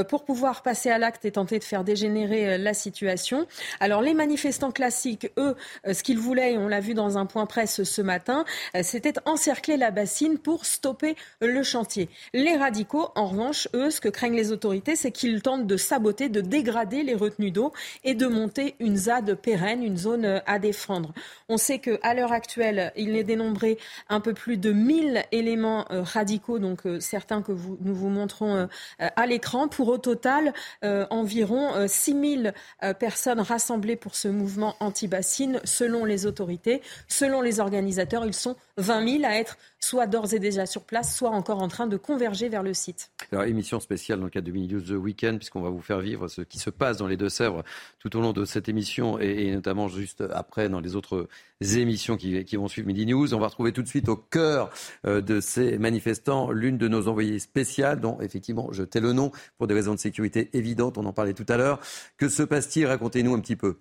pour 0.09 0.25
pouvoir 0.25 0.63
passer 0.63 0.91
à 0.91 0.99
l'acte 0.99 1.25
et 1.25 1.33
tenter 1.33 1.59
de 1.59 1.65
faire 1.65 1.85
dégénérer 1.85 2.59
la 2.59 2.75
situation. 2.75 3.47
Alors 3.81 4.03
les 4.03 4.15
manifestants 4.15 4.73
classiques, 4.73 5.31
eux, 5.39 5.57
ce 5.91 6.03
qu'ils 6.03 6.19
voulaient, 6.19 6.55
et 6.55 6.59
on 6.59 6.69
l'a 6.69 6.81
vu 6.81 6.95
dans 6.95 7.19
un 7.19 7.27
point 7.27 7.47
presse 7.47 7.83
ce 7.83 8.03
matin, 8.03 8.45
c'était 8.83 9.15
encercler 9.25 9.77
la 9.77 9.91
bassine 9.91 10.39
pour 10.39 10.67
stopper 10.67 11.17
le 11.41 11.63
chantier. 11.63 12.09
Les 12.33 12.57
radicaux, 12.57 13.09
en 13.15 13.27
revanche, 13.27 13.69
eux, 13.75 13.91
ce 13.91 14.01
que 14.01 14.09
craignent 14.09 14.37
les 14.37 14.53
autorités, 14.53 14.84
c'est 14.95 15.11
qu'ils 15.11 15.43
tentent 15.43 15.67
de 15.67 15.77
saboter, 15.77 16.29
de 16.29 16.41
dégrader 16.41 17.03
les 17.03 17.15
retenues 17.15 17.51
d'eau 17.51 17.73
et 18.05 18.15
de 18.15 18.27
monter 18.27 18.75
une 18.79 18.97
ZAD 18.97 19.35
pérenne, 19.35 19.83
une 19.83 19.97
zone 19.97 20.25
euh, 20.25 20.39
à 20.47 20.59
défendre. 20.59 21.13
On 21.49 21.57
sait 21.57 21.79
qu'à 21.79 22.15
l'heure 22.15 22.33
actuelle, 22.33 22.93
il 22.97 23.17
est 23.17 23.25
dénombré 23.25 23.79
un 24.09 24.21
peu 24.21 24.35
plus 24.35 24.57
de 24.57 24.73
1000 24.73 25.25
éléments 25.33 25.87
euh, 25.91 26.03
radicaux, 26.03 26.59
donc 26.59 26.87
euh, 26.87 27.01
certains 27.01 27.43
que 27.43 27.53
nous 27.53 27.95
vous 27.95 28.09
montrons 28.09 28.69
à 28.99 29.27
l'écran. 29.27 29.69
Pour 29.69 29.89
au 29.89 29.99
total, 29.99 30.53
environ 30.83 31.87
6000 31.87 32.53
personnes 32.99 33.41
rassemblées 33.41 33.97
pour 33.97 34.15
ce 34.15 34.29
mouvement 34.29 34.77
anti-bassine, 34.81 35.61
selon 35.65 36.05
les 36.05 36.27
autorités. 36.27 36.83
Selon 37.09 37.41
les 37.41 37.61
organisateurs, 37.61 38.27
ils 38.27 38.35
sont 38.35 38.57
20 38.77 39.21
000 39.21 39.25
à 39.25 39.37
être 39.37 39.57
soit 39.85 40.07
d'ores 40.07 40.33
et 40.33 40.39
déjà 40.39 40.67
sur 40.67 40.85
place, 40.85 41.15
soit 41.15 41.31
encore 41.31 41.61
en 41.61 41.69
train 41.69 41.87
de 41.87 41.97
converger 41.97 42.49
vers 42.49 42.63
le 42.63 42.73
site. 42.73 43.11
Alors, 43.33 43.45
émission 43.45 43.81
spéciale 43.81 44.19
dans 44.19 44.25
le 44.25 44.31
cadre 44.31 44.47
de 44.47 44.53
Mini 44.53 44.69
News 44.69 44.81
The 44.81 44.91
Weekend, 44.91 45.39
puisqu'on 45.39 45.61
va 45.61 45.69
vous 45.69 45.83
faire 45.83 46.01
vivre 46.01 46.29
ce 46.29 46.41
qui 46.41 46.59
se 46.59 46.71
passe 46.71 46.97
dans 46.97 47.07
les 47.07 47.17
Deux-Sèvres 47.17 47.63
tout 47.99 48.17
au 48.17 48.21
long 48.21 48.33
de 48.33 48.45
cette 48.45 48.69
émission 48.69 49.19
et, 49.19 49.53
notamment 49.53 49.89
juste 49.89 50.25
après 50.33 50.69
dans 50.69 50.81
les 50.81 50.97
autres 50.97 51.29
émissions 51.61 52.17
qui, 52.17 52.57
vont 52.57 52.69
suivre 52.69 52.87
Midi 52.87 53.07
News. 53.07 53.35
On 53.35 53.39
va 53.39 53.49
retrouver 53.49 53.73
tout 53.73 53.83
de 53.83 53.89
suite 53.89 54.09
au 54.09 54.17
cœur 54.17 54.71
euh, 55.07 55.21
de 55.21 55.41
ces 55.41 55.79
manifestants 55.79 56.51
l'une 56.51 56.79
de 56.79 56.89
nos 56.89 57.09
envoyées 57.09 57.39
spéciales, 57.39 58.01
dont 58.01 58.21
effectivement 58.21 58.69
je 58.73 58.83
tais 58.83 59.01
le 59.01 59.13
nom 59.13 59.33
pour 59.59 59.67
des 59.67 59.75
raisons 59.75 59.95
de 59.95 60.01
sécurité 60.01 60.51
évidentes, 60.55 60.99
on 60.99 61.05
en 61.05 61.13
parlait 61.13 61.35
tout 61.35 61.47
à 61.49 61.57
l'heure. 61.57 61.81
Que 62.17 62.29
se 62.29 62.43
passe-t-il? 62.43 62.87
Racontez-nous 62.87 63.35
un 63.35 63.41
petit 63.41 63.57
peu. 63.57 63.79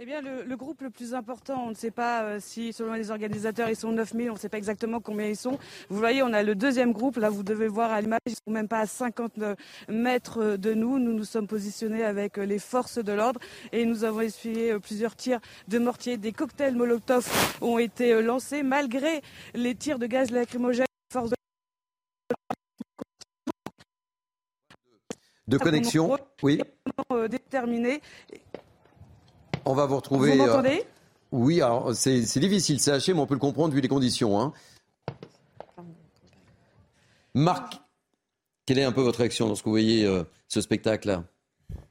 Eh 0.00 0.06
bien, 0.06 0.20
le, 0.20 0.54
groupe 0.54 0.82
le 0.82 0.90
plus 0.90 1.12
important, 1.12 1.64
on 1.66 1.70
ne 1.70 1.74
sait 1.74 1.90
pas 1.90 2.22
euh, 2.22 2.38
si, 2.40 2.72
selon 2.72 2.92
les 2.92 3.10
organisateurs, 3.10 3.68
ils 3.68 3.74
sont 3.74 3.90
9000, 3.90 4.30
on 4.30 4.34
ne 4.34 4.38
sait 4.38 4.48
pas 4.48 4.56
exactement 4.56 5.00
combien 5.00 5.26
ils 5.26 5.36
sont. 5.36 5.58
Vous 5.88 5.98
voyez, 5.98 6.22
on 6.22 6.32
a 6.32 6.44
le 6.44 6.54
deuxième 6.54 6.92
groupe, 6.92 7.16
là, 7.16 7.30
vous 7.30 7.42
devez 7.42 7.66
voir 7.66 7.90
à 7.90 8.00
l'image, 8.00 8.20
ils 8.26 8.30
ne 8.30 8.36
sont 8.36 8.52
même 8.52 8.68
pas 8.68 8.78
à 8.78 8.86
50 8.86 9.32
mètres 9.88 10.54
de 10.54 10.72
nous. 10.72 11.00
Nous 11.00 11.12
nous 11.12 11.24
sommes 11.24 11.48
positionnés 11.48 12.04
avec 12.04 12.36
les 12.36 12.60
forces 12.60 12.98
de 12.98 13.10
l'ordre 13.10 13.40
et 13.72 13.84
nous 13.84 14.04
avons 14.04 14.20
essuyé 14.20 14.70
euh, 14.70 14.78
plusieurs 14.78 15.16
tirs 15.16 15.40
de 15.66 15.80
mortier. 15.80 16.16
Des 16.16 16.30
cocktails 16.30 16.76
Molotov 16.76 17.28
ont 17.60 17.78
été 17.78 18.12
euh, 18.12 18.20
lancés 18.20 18.62
malgré 18.62 19.20
les 19.54 19.74
tirs 19.74 19.98
de 19.98 20.06
gaz 20.06 20.30
lacrymogène. 20.30 20.86
Force 21.12 21.30
de 21.30 21.34
de 25.48 25.58
connexion, 25.58 26.16
oui. 26.44 26.60
Déterminé. 27.28 28.00
On 29.68 29.74
va 29.74 29.84
vous 29.84 29.96
retrouver. 29.96 30.30
Vous 30.30 30.46
m'entendez? 30.46 30.80
Euh, 30.80 31.30
Oui, 31.30 31.60
alors 31.60 31.94
c'est 31.94 32.38
difficile, 32.38 32.80
c'est 32.80 32.90
haché, 32.90 33.12
mais 33.12 33.20
on 33.20 33.26
peut 33.26 33.34
le 33.34 33.40
comprendre 33.40 33.74
vu 33.74 33.82
les 33.82 33.88
conditions. 33.88 34.40
Hein. 34.40 34.54
Marc, 37.34 37.78
quelle 38.64 38.78
est 38.78 38.84
un 38.84 38.92
peu 38.92 39.02
votre 39.02 39.18
réaction 39.18 39.46
lorsque 39.46 39.66
vous 39.66 39.70
voyez 39.70 40.06
euh, 40.06 40.24
ce 40.48 40.62
spectacle-là? 40.62 41.24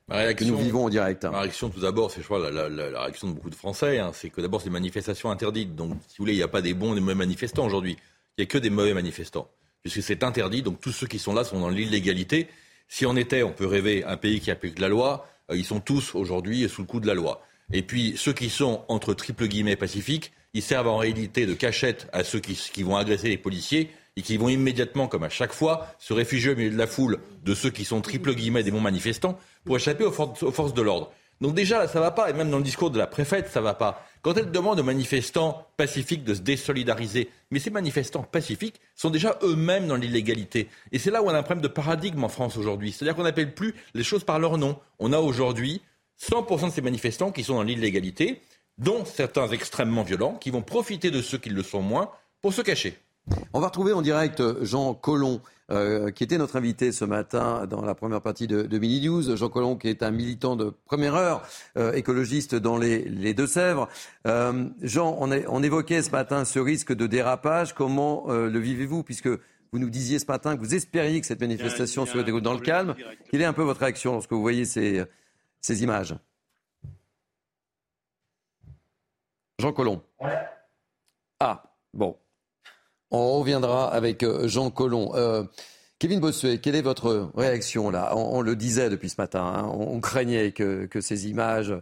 Que 0.09 0.43
nous 0.43 0.57
vivons 0.57 0.85
en 0.85 0.89
direct. 0.89 1.23
Ma 1.25 1.41
réaction, 1.41 1.69
tout 1.69 1.81
d'abord, 1.81 2.09
c'est 2.09 2.21
je 2.21 2.25
crois 2.25 2.49
la, 2.49 3.01
réaction 3.01 3.27
de 3.27 3.33
beaucoup 3.33 3.51
de 3.51 3.55
Français, 3.55 3.99
hein, 3.99 4.09
c'est 4.11 4.31
que 4.31 4.41
d'abord 4.41 4.61
c'est 4.61 4.67
une 4.67 4.73
manifestation 4.73 5.29
interdite. 5.29 5.75
Donc, 5.75 5.91
si 6.07 6.17
vous 6.17 6.23
voulez, 6.23 6.33
il 6.33 6.37
n'y 6.37 6.43
a 6.43 6.47
pas 6.47 6.63
des 6.63 6.73
bons 6.73 6.93
et 6.93 6.95
des 6.95 7.01
mauvais 7.01 7.13
manifestants 7.13 7.65
aujourd'hui. 7.67 7.95
Il 8.37 8.41
n'y 8.41 8.43
a 8.43 8.47
que 8.47 8.57
des 8.57 8.71
mauvais 8.71 8.95
manifestants, 8.95 9.51
puisque 9.83 10.01
c'est 10.01 10.23
interdit. 10.23 10.63
Donc, 10.63 10.79
tous 10.79 10.93
ceux 10.93 11.05
qui 11.05 11.19
sont 11.19 11.33
là 11.35 11.43
sont 11.43 11.59
dans 11.59 11.69
l'illégalité. 11.69 12.47
Si 12.87 13.05
on 13.05 13.15
était, 13.15 13.43
on 13.43 13.51
peut 13.51 13.67
rêver, 13.67 14.03
un 14.03 14.17
pays 14.17 14.39
qui 14.39 14.49
applique 14.49 14.79
la 14.79 14.87
loi, 14.87 15.27
euh, 15.51 15.57
ils 15.57 15.65
sont 15.65 15.79
tous 15.79 16.15
aujourd'hui 16.15 16.67
sous 16.67 16.81
le 16.81 16.87
coup 16.87 16.99
de 16.99 17.05
la 17.05 17.13
loi. 17.13 17.43
Et 17.73 17.81
puis 17.81 18.13
ceux 18.17 18.33
qui 18.33 18.49
sont 18.49 18.83
entre 18.87 19.13
triple 19.13 19.47
guillemets 19.47 19.75
pacifiques, 19.75 20.31
ils 20.53 20.61
servent 20.61 20.87
en 20.87 20.97
réalité 20.97 21.45
de 21.45 21.53
cachette 21.53 22.07
à 22.13 22.23
ceux 22.23 22.39
qui, 22.39 22.83
vont 22.83 22.95
agresser 22.95 23.29
les 23.29 23.37
policiers 23.37 23.91
et 24.15 24.21
qui 24.21 24.37
vont 24.37 24.49
immédiatement, 24.49 25.07
comme 25.07 25.23
à 25.23 25.29
chaque 25.29 25.53
fois, 25.53 25.87
se 25.99 26.13
réfugier 26.13 26.53
au 26.53 26.55
milieu 26.55 26.71
de 26.71 26.77
la 26.77 26.87
foule 26.87 27.19
de 27.43 27.53
ceux 27.53 27.69
qui 27.69 27.85
sont 27.85 28.01
triple 28.01 28.33
guillemets 28.33 28.63
des 28.63 28.71
bons 28.71 28.81
manifestants 28.81 29.37
pour 29.65 29.75
échapper 29.75 30.05
aux, 30.05 30.11
forces 30.11 30.73
de 30.73 30.81
l'ordre. 30.81 31.11
Donc 31.39 31.53
déjà, 31.53 31.77
là, 31.77 31.87
ça 31.87 31.99
va 31.99 32.09
pas. 32.09 32.29
Et 32.29 32.33
même 32.33 32.49
dans 32.49 32.57
le 32.57 32.63
discours 32.63 32.89
de 32.89 32.97
la 32.97 33.05
préfète, 33.05 33.49
ça 33.49 33.61
va 33.61 33.75
pas. 33.75 34.03
Quand 34.23 34.35
elle 34.35 34.49
demande 34.49 34.79
aux 34.79 34.83
manifestants 34.83 35.67
pacifiques 35.77 36.23
de 36.23 36.33
se 36.33 36.41
désolidariser, 36.41 37.29
mais 37.51 37.59
ces 37.59 37.69
manifestants 37.69 38.23
pacifiques 38.23 38.81
sont 38.95 39.11
déjà 39.11 39.37
eux-mêmes 39.43 39.87
dans 39.87 39.97
l'illégalité. 39.97 40.69
Et 40.91 40.97
c'est 40.97 41.11
là 41.11 41.21
où 41.21 41.27
on 41.27 41.29
a 41.29 41.37
un 41.37 41.43
problème 41.43 41.61
de 41.61 41.67
paradigme 41.67 42.23
en 42.23 42.29
France 42.29 42.57
aujourd'hui. 42.57 42.91
C'est-à-dire 42.91 43.15
qu'on 43.15 43.23
n'appelle 43.23 43.53
plus 43.53 43.75
les 43.93 44.03
choses 44.03 44.23
par 44.23 44.39
leur 44.39 44.57
nom. 44.57 44.79
On 44.97 45.13
a 45.13 45.19
aujourd'hui 45.19 45.81
100% 46.21 46.67
de 46.67 46.71
ces 46.71 46.81
manifestants 46.81 47.31
qui 47.31 47.43
sont 47.43 47.55
dans 47.55 47.63
l'illégalité, 47.63 48.41
dont 48.77 49.05
certains 49.05 49.47
extrêmement 49.49 50.03
violents, 50.03 50.35
qui 50.35 50.51
vont 50.51 50.61
profiter 50.61 51.11
de 51.11 51.21
ceux 51.21 51.37
qui 51.37 51.49
le 51.49 51.63
sont 51.63 51.81
moins 51.81 52.11
pour 52.41 52.53
se 52.53 52.61
cacher. 52.61 52.97
On 53.53 53.59
va 53.59 53.67
retrouver 53.67 53.93
en 53.93 54.01
direct 54.01 54.41
Jean 54.63 54.93
Collomb, 54.93 55.41
euh, 55.69 56.11
qui 56.11 56.23
était 56.23 56.37
notre 56.37 56.55
invité 56.55 56.93
ce 56.93 57.03
matin 57.03 57.67
dans 57.67 57.83
la 57.83 57.93
première 57.93 58.21
partie 58.21 58.47
de, 58.47 58.61
de 58.61 58.77
Mini 58.79 59.01
News. 59.05 59.35
Jean 59.35 59.49
Collomb, 59.49 59.75
qui 59.75 59.89
est 59.89 60.01
un 60.01 60.11
militant 60.11 60.55
de 60.55 60.71
première 60.85 61.15
heure, 61.15 61.43
euh, 61.77 61.91
écologiste 61.91 62.55
dans 62.55 62.77
les, 62.77 63.33
Deux-Sèvres. 63.33 63.89
Euh, 64.27 64.69
Jean, 64.81 65.17
on, 65.19 65.29
on, 65.31 65.63
évoquait 65.63 66.01
ce 66.01 66.11
matin 66.11 66.45
ce 66.45 66.59
risque 66.59 66.93
de 66.93 67.05
dérapage. 67.05 67.73
Comment 67.73 68.27
le 68.27 68.59
vivez-vous? 68.59 69.03
Puisque 69.03 69.27
vous 69.27 69.79
nous 69.79 69.89
disiez 69.89 70.19
ce 70.19 70.25
matin 70.27 70.55
que 70.55 70.61
vous 70.61 70.73
espériez 70.73 71.19
que 71.19 71.27
cette 71.27 71.41
manifestation 71.41 72.05
se 72.05 72.17
déroule 72.19 72.41
dans 72.41 72.53
le 72.53 72.61
calme. 72.61 72.95
Quelle 73.29 73.41
est 73.41 73.45
un 73.45 73.53
peu 73.53 73.63
votre 73.63 73.81
réaction 73.81 74.13
lorsque 74.13 74.31
vous 74.31 74.41
voyez 74.41 74.63
ces, 74.63 75.03
ces 75.61 75.83
images 75.83 76.15
Jean 79.59 79.73
Collomb. 79.73 80.01
Ah, 81.39 81.63
bon. 81.93 82.15
On 83.09 83.39
reviendra 83.39 83.91
avec 83.91 84.21
euh, 84.23 84.47
Jean 84.47 84.69
Collomb. 84.69 85.13
Euh, 85.15 85.43
Kevin 85.99 86.19
Bossuet, 86.19 86.59
quelle 86.59 86.75
est 86.75 86.81
votre 86.81 87.31
réaction 87.35 87.89
là? 87.89 88.15
On, 88.15 88.41
le 88.41 88.55
disait 88.55 88.89
depuis 88.91 89.09
ce 89.09 89.19
matin, 89.19 89.41
hein, 89.43 89.63
on, 89.73 89.99
craignait 89.99 90.51
que, 90.51 90.87
ces 90.99 91.27
images, 91.27 91.73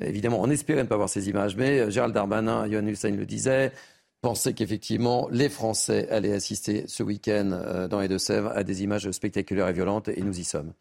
évidemment, 0.00 0.40
on 0.40 0.48
espérait 0.48 0.84
ne 0.84 0.88
pas 0.88 0.96
voir 0.96 1.08
ces 1.08 1.28
images, 1.28 1.56
mais 1.56 1.80
euh, 1.80 1.90
Gérald 1.90 2.14
Darmanin, 2.14 2.70
Johan 2.70 2.86
Hussein 2.86 3.10
le 3.10 3.26
disait, 3.26 3.72
pensaient 4.20 4.52
qu'effectivement 4.52 5.28
les 5.32 5.48
Français 5.48 6.08
allaient 6.10 6.34
assister 6.34 6.84
ce 6.86 7.02
week-end 7.02 7.88
dans 7.90 8.00
les 8.00 8.08
Deux-Sèvres 8.08 8.52
à 8.54 8.62
des 8.62 8.84
images 8.84 9.10
spectaculaires 9.10 9.68
et 9.68 9.72
violentes, 9.72 10.08
et 10.08 10.22
nous 10.22 10.38
y 10.38 10.44
sommes. 10.44 10.72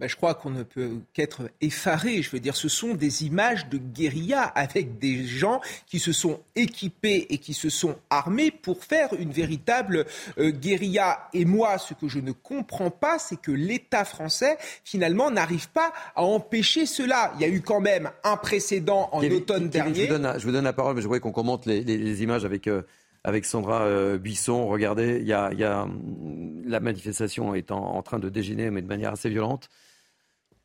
Ben, 0.00 0.08
je 0.08 0.16
crois 0.16 0.34
qu'on 0.34 0.50
ne 0.50 0.64
peut 0.64 0.90
qu'être 1.12 1.42
effaré. 1.60 2.20
Je 2.20 2.30
veux 2.30 2.40
dire, 2.40 2.56
ce 2.56 2.68
sont 2.68 2.94
des 2.94 3.24
images 3.24 3.68
de 3.68 3.78
guérilla 3.78 4.42
avec 4.42 4.98
des 4.98 5.24
gens 5.24 5.60
qui 5.86 6.00
se 6.00 6.12
sont 6.12 6.40
équipés 6.56 7.28
et 7.30 7.38
qui 7.38 7.54
se 7.54 7.70
sont 7.70 7.94
armés 8.10 8.50
pour 8.50 8.82
faire 8.82 9.14
une 9.16 9.30
véritable 9.30 10.04
euh, 10.38 10.50
guérilla. 10.50 11.28
Et 11.32 11.44
moi, 11.44 11.78
ce 11.78 11.94
que 11.94 12.08
je 12.08 12.18
ne 12.18 12.32
comprends 12.32 12.90
pas, 12.90 13.20
c'est 13.20 13.40
que 13.40 13.52
l'État 13.52 14.04
français, 14.04 14.58
finalement, 14.82 15.30
n'arrive 15.30 15.68
pas 15.68 15.92
à 16.16 16.24
empêcher 16.24 16.86
cela. 16.86 17.32
Il 17.36 17.42
y 17.42 17.44
a 17.44 17.48
eu 17.48 17.60
quand 17.60 17.80
même 17.80 18.10
un 18.24 18.36
précédent 18.36 19.08
en 19.12 19.22
automne 19.22 19.68
dernier. 19.68 20.08
Je 20.08 20.12
vous, 20.44 20.50
donne, 20.50 20.64
la 20.64 20.72
parole, 20.72 20.96
mais 20.96 21.02
je 21.02 21.06
voudrais 21.06 21.20
qu'on 21.20 21.30
commente 21.30 21.66
les, 21.66 22.22
images 22.22 22.44
avec... 22.44 22.66
Euh, 22.66 22.82
avec 23.26 23.46
Sandra 23.46 23.84
euh, 23.84 24.18
Buisson. 24.18 24.66
Regardez, 24.66 25.18
il 25.20 25.26
y 25.26 25.32
a, 25.32 25.82
hum, 25.82 26.62
la 26.66 26.78
manifestation 26.78 27.54
est 27.54 27.70
en, 27.70 28.02
train 28.02 28.18
de 28.18 28.28
dégénérer, 28.28 28.70
mais 28.70 28.82
de 28.82 28.86
manière 28.86 29.12
assez 29.12 29.30
violente. 29.30 29.70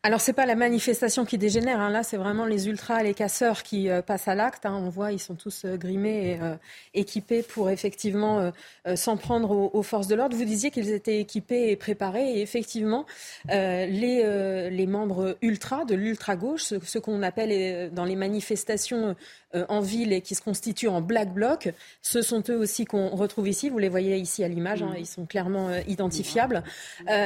Alors 0.01 0.21
c'est 0.21 0.31
pas 0.31 0.45
la 0.45 0.55
manifestation 0.55 1.25
qui 1.25 1.37
dégénère, 1.37 1.81
hein. 1.81 1.89
là 1.89 2.03
c'est 2.03 2.15
vraiment 2.15 2.45
les 2.45 2.69
ultras, 2.69 3.03
les 3.03 3.13
casseurs 3.13 3.63
qui 3.63 3.89
euh, 3.89 4.01
passent 4.01 4.29
à 4.29 4.35
l'acte. 4.35 4.65
Hein. 4.65 4.81
On 4.81 4.87
voit, 4.87 5.11
ils 5.11 5.19
sont 5.19 5.35
tous 5.35 5.65
euh, 5.65 5.75
grimés 5.75 6.31
et 6.31 6.41
euh, 6.41 6.55
équipés 6.93 7.43
pour 7.43 7.69
effectivement 7.69 8.53
s'en 8.95 9.17
prendre 9.17 9.51
aux, 9.51 9.83
forces 9.83 10.07
de 10.07 10.15
l'ordre. 10.15 10.37
Vous 10.37 10.45
disiez 10.45 10.71
qu'ils 10.71 10.91
étaient 10.91 11.19
équipés 11.19 11.71
et 11.71 11.75
préparés, 11.75 12.35
et 12.35 12.41
effectivement 12.41 13.05
les, 13.49 14.69
les 14.71 14.87
membres 14.87 15.37
ultra 15.41 15.83
de 15.85 15.95
l'ultra 15.95 16.35
gauche, 16.35 16.73
ce 16.81 16.97
qu'on 16.97 17.21
appelle 17.21 17.91
dans 17.93 18.05
les 18.05 18.15
manifestations 18.15 19.15
en 19.53 19.79
ville 19.81 20.13
et 20.13 20.21
qui 20.21 20.35
se 20.35 20.41
constituent 20.41 20.87
en 20.87 21.01
black 21.01 21.33
bloc, 21.33 21.73
ce 22.01 22.21
sont 22.21 22.43
eux 22.49 22.57
aussi 22.57 22.85
qu'on 22.85 23.09
retrouve 23.09 23.47
ici. 23.47 23.69
Vous 23.69 23.79
les 23.79 23.89
voyez 23.89 24.17
ici 24.17 24.43
à 24.43 24.47
l'image, 24.47 24.83
hein. 24.83 24.93
ils 24.97 25.07
sont 25.07 25.25
clairement 25.25 25.69
identifiables. 25.87 26.63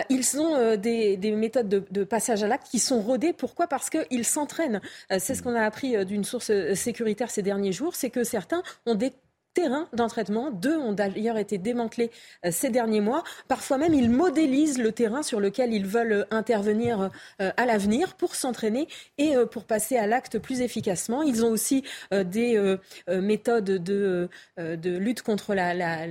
ils 0.09 0.39
ont 0.39 0.75
des, 0.77 1.17
des, 1.17 1.31
méthodes 1.31 1.69
de, 1.69 1.83
de 1.91 2.03
passage 2.03 2.43
à 2.43 2.47
l'acte 2.47 2.67
qui 2.69 2.79
sont 2.79 3.01
rodés. 3.01 3.33
Pourquoi? 3.33 3.67
Parce 3.67 3.89
qu'ils 3.89 4.25
s'entraînent. 4.25 4.81
Euh, 5.11 5.17
c'est 5.19 5.35
ce 5.35 5.43
qu'on 5.43 5.55
a 5.55 5.61
appris 5.61 5.95
euh, 5.95 6.05
d'une 6.05 6.23
source 6.23 6.49
euh, 6.49 6.75
sécuritaire 6.75 7.29
ces 7.29 7.41
derniers 7.41 7.71
jours, 7.71 7.95
c'est 7.95 8.09
que 8.09 8.23
certains 8.23 8.63
ont 8.85 8.95
des 8.95 9.13
terrains 9.53 9.87
d'entraînement. 9.93 10.51
Deux 10.51 10.77
ont 10.77 10.93
d'ailleurs 10.93 11.37
été 11.37 11.57
démantelés 11.57 12.11
euh, 12.45 12.49
ces 12.51 12.69
derniers 12.69 13.01
mois. 13.01 13.23
Parfois 13.47 13.77
même, 13.77 13.93
ils 13.93 14.09
modélisent 14.09 14.79
le 14.79 14.91
terrain 14.91 15.23
sur 15.23 15.39
lequel 15.39 15.73
ils 15.73 15.85
veulent 15.85 16.11
euh, 16.11 16.25
intervenir 16.31 17.09
euh, 17.41 17.51
à 17.57 17.65
l'avenir 17.65 18.15
pour 18.15 18.35
s'entraîner 18.35 18.87
et 19.17 19.35
pour 19.51 19.65
passer 19.65 19.97
à 19.97 20.07
l'acte 20.07 20.39
plus 20.39 20.61
efficacement. 20.61 21.21
Ils 21.21 21.45
ont 21.45 21.49
aussi 21.49 21.83
des 22.11 22.77
méthodes 23.07 23.65
de, 23.65 24.29
lutte 24.57 25.21
contre 25.21 25.53
la, 25.53 25.73
la, 25.73 26.07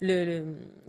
le, 0.00 0.42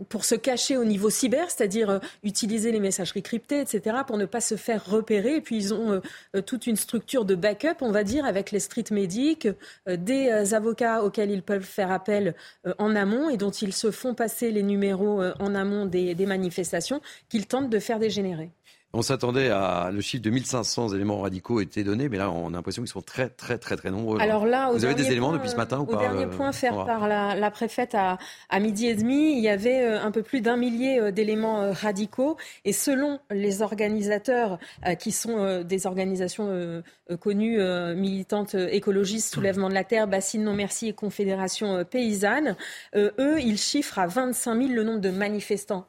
pour 0.08 0.24
se 0.24 0.34
cacher 0.34 0.76
au 0.76 0.84
niveau 0.84 1.10
cyber, 1.10 1.50
c'est-à-dire 1.50 2.00
utiliser 2.22 2.72
les 2.72 2.80
messageries 2.80 3.22
cryptées, 3.22 3.60
etc., 3.60 3.98
pour 4.06 4.18
ne 4.18 4.26
pas 4.26 4.40
se 4.40 4.56
faire 4.56 4.84
repérer. 4.84 5.36
Et 5.36 5.40
puis, 5.40 5.56
ils 5.56 5.74
ont 5.74 6.00
toute 6.46 6.66
une 6.66 6.76
structure 6.76 7.24
de 7.24 7.34
backup, 7.34 7.76
on 7.80 7.92
va 7.92 8.04
dire, 8.04 8.24
avec 8.24 8.50
les 8.50 8.60
street 8.60 8.84
medics, 8.90 9.48
des 9.86 10.54
avocats 10.54 11.04
auxquels 11.04 11.30
ils 11.30 11.43
peuvent 11.44 11.62
faire 11.62 11.90
appel 11.90 12.34
euh, 12.66 12.74
en 12.78 12.96
amont 12.96 13.28
et 13.28 13.36
dont 13.36 13.50
ils 13.50 13.72
se 13.72 13.90
font 13.90 14.14
passer 14.14 14.50
les 14.50 14.62
numéros 14.62 15.22
euh, 15.22 15.34
en 15.38 15.54
amont 15.54 15.86
des, 15.86 16.14
des 16.14 16.26
manifestations 16.26 17.00
qu'ils 17.28 17.46
tentent 17.46 17.70
de 17.70 17.78
faire 17.78 17.98
dégénérer. 17.98 18.50
On 18.94 19.02
s'attendait 19.02 19.50
à 19.50 19.90
le 19.92 20.00
chiffre 20.00 20.22
de 20.22 20.30
1500 20.30 20.94
éléments 20.94 21.20
radicaux 21.20 21.60
été 21.60 21.82
donné, 21.82 22.08
mais 22.08 22.16
là, 22.16 22.30
on 22.30 22.48
a 22.48 22.50
l'impression 22.52 22.80
qu'ils 22.80 22.92
sont 22.92 23.02
très, 23.02 23.28
très, 23.28 23.58
très, 23.58 23.76
très 23.76 23.90
nombreux. 23.90 24.20
Alors 24.20 24.46
là, 24.46 24.70
vous 24.70 24.84
avez 24.84 24.94
des 24.94 25.10
éléments 25.10 25.32
depuis 25.32 25.48
ce 25.48 25.56
matin 25.56 25.80
ou 25.80 25.84
pas 25.84 25.96
Au 25.96 26.00
dernier 26.00 26.26
point 26.26 26.52
fait 26.52 26.70
par 26.70 27.08
la, 27.08 27.50
préfète 27.50 27.96
à, 27.96 28.18
à, 28.50 28.60
midi 28.60 28.86
et 28.86 28.94
demi, 28.94 29.36
il 29.36 29.42
y 29.42 29.48
avait 29.48 29.82
euh, 29.82 30.00
un 30.00 30.12
peu 30.12 30.22
plus 30.22 30.40
d'un 30.40 30.56
millier 30.56 31.00
euh, 31.00 31.10
d'éléments 31.10 31.60
euh, 31.60 31.72
radicaux. 31.72 32.36
Et 32.64 32.72
selon 32.72 33.18
les 33.30 33.62
organisateurs, 33.62 34.58
qui 35.00 35.10
sont 35.10 35.62
des 35.62 35.86
organisations 35.86 36.82
connues, 37.20 37.58
militantes 37.96 38.54
écologistes, 38.54 39.34
Soulèvement 39.34 39.68
de 39.68 39.74
la 39.74 39.84
Terre, 39.84 40.06
Bassine 40.06 40.44
Non 40.44 40.54
Merci 40.54 40.88
et 40.88 40.92
Confédération 40.92 41.84
Paysanne, 41.84 42.56
eux, 42.96 43.40
ils 43.40 43.58
chiffrent 43.58 43.98
à 43.98 44.06
25 44.06 44.56
000 44.56 44.72
le 44.72 44.84
nombre 44.84 45.00
de 45.00 45.10
manifestants 45.10 45.86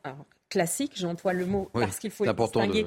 classique, 0.50 0.94
j'emploie 0.96 1.34
le 1.34 1.46
mot 1.46 1.70
parce 1.74 2.00
qu'il 2.00 2.12
faut 2.12 2.26
distinguer 2.26 2.86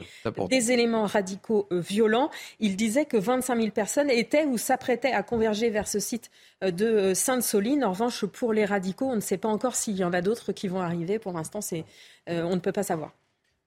des 0.48 0.72
éléments 0.72 1.06
radicaux 1.06 1.66
euh, 1.72 1.80
violents. 1.80 2.30
Il 2.60 2.76
disait 2.76 3.05
que 3.05 3.16
25 3.16 3.56
000 3.56 3.70
personnes 3.70 4.10
étaient 4.10 4.44
ou 4.44 4.59
s'apprêtaient 4.59 5.12
à 5.12 5.22
converger 5.22 5.70
vers 5.70 5.89
ce 5.89 5.98
site 5.98 6.30
euh, 6.64 6.70
de 6.70 6.86
euh, 6.86 7.14
Sainte-Soline. 7.14 7.85
En 7.85 7.93
revanche, 7.93 8.24
pour 8.26 8.52
les 8.52 8.64
radicaux, 8.64 9.06
on 9.06 9.16
ne 9.16 9.20
sait 9.20 9.39
pas 9.39 9.48
encore 9.48 9.74
s'il 9.74 9.97
y 9.97 10.05
en 10.05 10.12
a 10.12 10.22
d'autres 10.22 10.52
qui 10.52 10.68
vont 10.68 10.80
arriver. 10.80 11.18
Pour 11.18 11.32
l'instant, 11.32 11.60
c'est, 11.60 11.85
on 12.26 12.55
ne 12.55 12.60
peut 12.60 12.72
pas 12.72 12.82
savoir. 12.82 13.12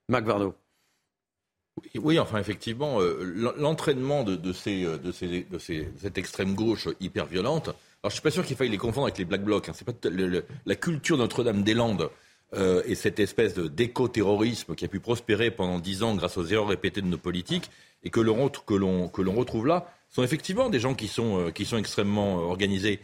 Marc 0.10 0.26
Vardo. 0.26 0.56
Oui, 1.96 2.20
enfin 2.20 2.38
effectivement, 2.38 3.00
l'entraînement 3.00 4.24
de, 4.24 4.54
ces, 4.54 4.84
de, 4.84 5.12
ces, 5.12 5.48
de, 5.50 5.58
cette 5.58 6.18
extrême 6.18 6.54
gauche 6.54 6.90
hyper 7.00 7.26
violente. 7.26 7.70
Alors 8.04 8.10
je 8.10 8.16
suis 8.16 8.22
pas 8.22 8.30
sûr 8.30 8.46
qu'il 8.46 8.56
faille 8.56 8.70
les 8.70 8.78
confondre 8.78 9.08
avec 9.08 9.18
les 9.18 9.26
black 9.26 9.44
blocs. 9.44 9.70
Hein. 9.70 9.74
C'est 9.74 9.86
pas 9.86 9.94
la 10.66 10.76
culture 10.76 11.18
Notre-Dame-des-Landes 11.18 12.10
euh, 12.54 12.82
et 12.86 12.96
cette 12.96 13.20
espèce 13.20 13.56
d'éco-terrorisme 13.56 14.76
qui 14.76 14.86
a 14.86 14.88
pu 14.88 15.00
prospérer 15.00 15.52
pendant 15.52 15.80
dix 15.80 16.04
ans 16.04 16.16
grâce 16.16 16.38
aux 16.38 16.46
erreurs 16.46 16.68
répétées 16.68 17.02
de 17.02 17.08
nos 17.08 17.18
politiques 17.18 17.72
et 18.04 18.10
que 18.10 18.20
l'on 18.20 18.44
retrouve 18.44 19.68
là 19.68 19.88
sont 20.10 20.24
effectivement 20.24 20.70
des 20.70 20.80
gens 20.80 20.94
qui 20.94 21.08
sont 21.08 21.40
euh, 21.40 21.52
qui 21.52 21.66
sont 21.66 21.78
extrêmement 21.78 22.40
euh, 22.40 22.44
organisés. 22.44 23.00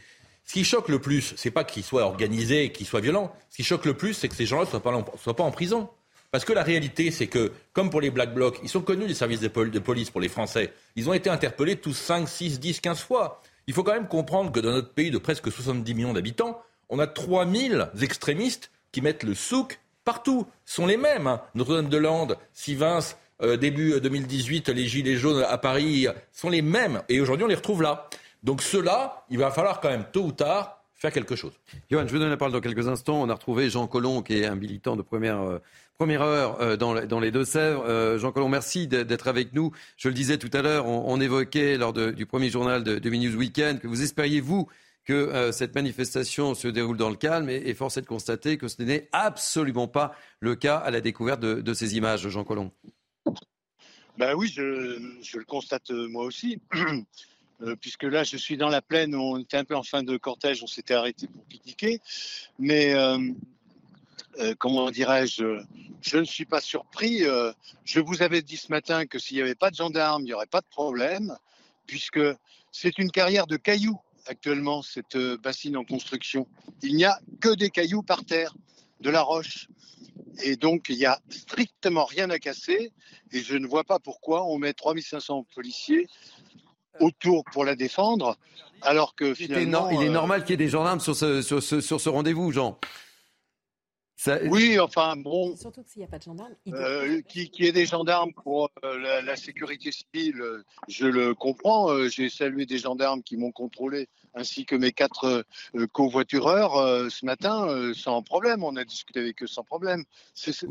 Ce 0.46 0.54
qui 0.54 0.64
choque 0.64 0.90
le 0.90 1.00
plus, 1.00 1.34
c'est 1.38 1.52
pas 1.52 1.64
qu'ils 1.64 1.84
soient 1.84 2.04
organisés, 2.04 2.72
qu'ils 2.72 2.86
soient 2.86 3.02
violents. 3.02 3.34
Ce 3.50 3.58
qui 3.58 3.64
choque 3.64 3.86
le 3.86 3.94
plus, 3.94 4.14
c'est 4.14 4.28
que 4.28 4.36
ces 4.36 4.46
gens-là 4.46 4.66
soient 4.66 4.84
pas 4.84 5.06
soient 5.18 5.36
pas 5.36 5.44
en 5.44 5.52
prison. 5.52 5.90
Parce 6.32 6.44
que 6.44 6.54
la 6.54 6.64
réalité, 6.64 7.12
c'est 7.12 7.28
que, 7.28 7.54
comme 7.74 7.90
pour 7.90 8.02
les 8.02 8.10
Black 8.10 8.34
Blocs, 8.34 8.60
ils 8.62 8.70
sont 8.70 8.82
connus 8.82 9.08
des 9.08 9.14
services 9.14 9.40
de, 9.40 9.48
police 9.80 10.10
pour 10.10 10.20
les 10.20 10.28
Français. 10.28 10.74
Ils 10.96 11.10
ont 11.10 11.14
été 11.14 11.30
interpellés 11.30 11.78
tous 11.78 11.94
5, 11.94 12.28
6, 12.28 12.60
10, 12.60 12.82
15 12.82 13.00
fois. 13.00 13.42
Il 13.66 13.74
faut 13.74 13.84
quand 13.84 13.94
même 13.94 14.08
comprendre 14.08 14.52
que 14.52 14.60
dans 14.60 14.72
notre 14.72 14.94
pays 14.94 15.10
de 15.10 15.18
presque 15.18 15.52
70 15.52 15.94
millions 15.94 16.14
d'habitants, 16.14 16.62
on 16.90 17.00
a 17.00 17.08
3000 17.08 17.90
extrémistes 18.02 18.72
qui 18.98 19.04
mettent 19.04 19.22
le 19.22 19.36
souk 19.36 19.80
partout 20.06 20.48
sont 20.66 20.88
les 20.88 20.98
mêmes. 20.98 21.28
Hein. 21.28 21.44
Notre-Dame-de-Lande, 21.54 22.36
Sivins, 22.52 22.98
euh, 23.44 23.56
début 23.56 24.02
2018, 24.02 24.70
les 24.70 24.88
Gilets 24.88 25.18
jaunes 25.18 25.46
à 25.48 25.60
Paris 25.60 26.08
sont 26.32 26.50
les 26.50 26.64
mêmes. 26.64 27.04
Et 27.08 27.22
aujourd'hui, 27.22 27.46
on 27.46 27.48
les 27.48 27.54
retrouve 27.54 27.84
là. 27.84 28.10
Donc 28.42 28.64
ceux-là, 28.64 29.24
il 29.30 29.38
va 29.38 29.52
falloir 29.52 29.82
quand 29.82 29.90
même, 29.90 30.06
tôt 30.12 30.24
ou 30.24 30.32
tard, 30.32 30.82
faire 30.96 31.12
quelque 31.12 31.36
chose. 31.36 31.52
Johan, 31.92 32.08
je 32.08 32.12
vous 32.12 32.18
donne 32.18 32.32
la 32.32 32.38
parole 32.38 32.54
dans 32.54 32.60
quelques 32.60 32.88
instants. 32.88 33.22
On 33.22 33.30
a 33.30 33.36
retrouvé 33.36 33.70
Jean 33.70 33.86
Collomb, 33.86 34.24
qui 34.24 34.40
est 34.40 34.48
un 34.48 34.56
militant 34.56 34.96
de 34.96 35.04
première, 35.04 35.44
euh, 35.44 35.62
première 35.96 36.24
heure 36.24 36.60
euh, 36.60 36.76
dans, 36.76 37.20
les 37.20 37.30
Deux-Sèvres. 37.30 38.18
Jean 38.18 38.32
Collomb, 38.32 38.50
merci 38.50 38.88
d'être 38.88 39.28
avec 39.28 39.54
nous. 39.54 39.72
Je 39.98 40.08
le 40.08 40.16
disais 40.16 40.40
tout 40.40 40.50
à 40.54 40.64
l'heure, 40.64 40.88
on, 40.88 41.22
évoquait 41.22 41.78
lors 41.78 41.94
du 41.94 42.26
premier 42.26 42.50
journal 42.50 42.84
de, 42.84 42.98
de 42.98 43.10
News 43.12 43.36
Weekend 43.36 43.80
que 43.80 43.88
vous 43.88 44.02
espériez, 44.02 44.42
vous, 44.42 44.68
que 45.08 45.14
euh, 45.14 45.54
cette 45.54 45.74
manifestation 45.74 46.54
se 46.54 46.68
déroule 46.68 46.98
dans 46.98 47.10
le 47.10 47.16
calme 47.16 47.50
et, 47.50 47.74
force 47.74 47.96
est 47.96 48.02
de 48.02 48.06
constater 48.06 48.58
que 48.58 48.68
ce 48.68 48.82
n'est 48.84 49.08
absolument 49.14 49.88
pas 49.88 50.14
le 50.42 50.56
cas 50.56 50.76
à 50.76 50.92
la 50.92 51.00
découverte 51.00 51.40
de, 51.40 51.74
ces 51.74 51.96
images, 51.96 52.28
Jean 52.28 52.44
Colomb. 52.44 52.72
Ben 54.18 54.36
oui, 54.36 54.52
je, 54.54 54.62
le 54.62 55.46
constate 55.46 55.92
euh, 55.92 56.08
moi 56.10 56.26
aussi. 56.26 56.62
Euh, 57.64 57.76
puisque 57.76 58.04
là, 58.04 58.24
je 58.24 58.38
suis 58.38 58.56
dans 58.56 58.70
la 58.70 58.84
plaine, 58.84 59.16
on 59.16 59.40
était 59.40 59.58
un 59.58 59.64
peu 59.64 59.76
en 59.76 59.82
fin 59.82 60.04
de 60.04 60.16
cortège, 60.16 60.62
on 60.62 60.68
s'était 60.68 60.94
arrêté 60.94 61.26
pour 61.26 61.44
pique-niquer. 61.46 62.00
Mais 62.60 62.94
comment 64.60 64.92
dirais-je, 64.92 65.64
je 66.04 66.18
ne 66.20 66.24
suis 66.24 66.46
pas 66.46 66.62
surpris. 66.62 67.24
je 67.84 68.00
vous 68.00 68.22
avais 68.22 68.44
dit 68.44 68.58
ce 68.58 68.70
matin 68.70 69.08
que 69.08 69.18
s'il 69.18 69.38
n'y 69.38 69.42
avait 69.42 69.56
pas 69.56 69.72
de 69.72 69.76
gendarmes, 69.76 70.22
il 70.22 70.26
n'y 70.26 70.34
aurait 70.34 70.46
pas 70.46 70.62
de 70.62 70.68
problème, 70.68 71.36
puisque 71.88 72.22
c'est 72.72 73.00
une 73.00 73.10
carrière 73.10 73.48
de 73.48 73.58
cailloux 73.58 74.00
actuellement, 74.28 74.82
cette 74.82 75.16
euh, 75.16 75.38
bassine 75.38 75.78
en 75.78 75.84
construction. 75.84 76.48
Il 76.82 76.96
n'y 76.96 77.06
a 77.06 77.20
que 77.42 77.56
des 77.56 77.70
cailloux 77.70 78.04
par 78.04 78.26
terre, 78.26 78.54
de 79.02 79.10
la 79.10 79.22
roche. 79.22 79.68
Et 80.44 80.56
donc, 80.56 80.88
il 80.90 80.98
n'y 80.98 81.06
a 81.06 81.20
strictement 81.30 82.06
rien 82.06 82.30
à 82.30 82.40
casser. 82.40 82.92
Et 83.32 83.42
je 83.42 83.56
ne 83.56 83.68
vois 83.68 83.84
pas 83.84 84.00
pourquoi 84.00 84.46
on 84.46 84.58
met 84.58 84.74
3500 84.74 85.46
policiers 85.54 86.08
autour 87.00 87.44
pour 87.52 87.64
la 87.64 87.76
défendre, 87.76 88.38
alors 88.82 89.16
que 89.16 89.26
Il 89.40 89.52
est, 89.52 89.60
finalement... 89.60 89.90
il 89.92 90.02
est 90.02 90.10
euh, 90.10 90.12
normal 90.12 90.42
qu'il 90.44 90.52
y 90.52 90.54
ait 90.56 90.58
des 90.58 90.70
gendarmes 90.70 91.00
sur 91.00 91.16
ce, 91.16 91.42
sur 91.42 91.62
ce, 91.62 91.80
sur 91.80 92.02
ce 92.02 92.10
rendez-vous, 92.10 92.52
Jean. 92.52 92.80
Ça- 94.20 94.40
Oui, 94.46 94.80
enfin 94.80 95.16
bon, 95.16 95.56
Surtout 95.56 95.84
que 95.84 95.90
s'il 95.90 96.00
n'y 96.00 96.06
a 96.06 96.08
pas 96.08 96.18
de 96.18 96.24
gendarmes, 96.24 96.56
il 96.66 96.74
euh, 96.74 97.22
qui, 97.22 97.52
qui 97.52 97.66
ait 97.66 97.72
des 97.72 97.86
gendarmes 97.86 98.34
pour 98.34 98.72
euh, 98.84 98.98
la, 98.98 99.22
la 99.22 99.36
sécurité 99.36 99.92
civile, 99.92 100.42
euh, 100.42 100.64
je 100.88 101.06
le 101.06 101.36
comprends. 101.36 101.92
Euh, 101.92 102.10
J'ai 102.10 102.28
salué 102.30 102.66
des 102.66 102.80
gendarmes 102.80 103.22
qui 103.22 103.38
m'ont 103.38 103.52
contrôlé, 103.52 104.10
ainsi 104.34 104.66
que 104.66 104.76
mes 104.76 104.92
quatre 104.92 105.46
euh, 105.76 105.88
covoitureurs 105.94 106.76
euh, 106.78 107.10
ce 107.10 107.26
matin, 107.26 107.68
euh, 107.70 107.94
sans 107.94 108.24
problème. 108.24 108.64
On 108.64 108.76
a 108.76 108.84
discuté 108.84 109.20
avec 109.20 109.44
eux 109.44 109.48
sans 109.48 109.64
problème. 109.64 110.04
C'est- 110.34 110.52
c'est- 110.52 110.68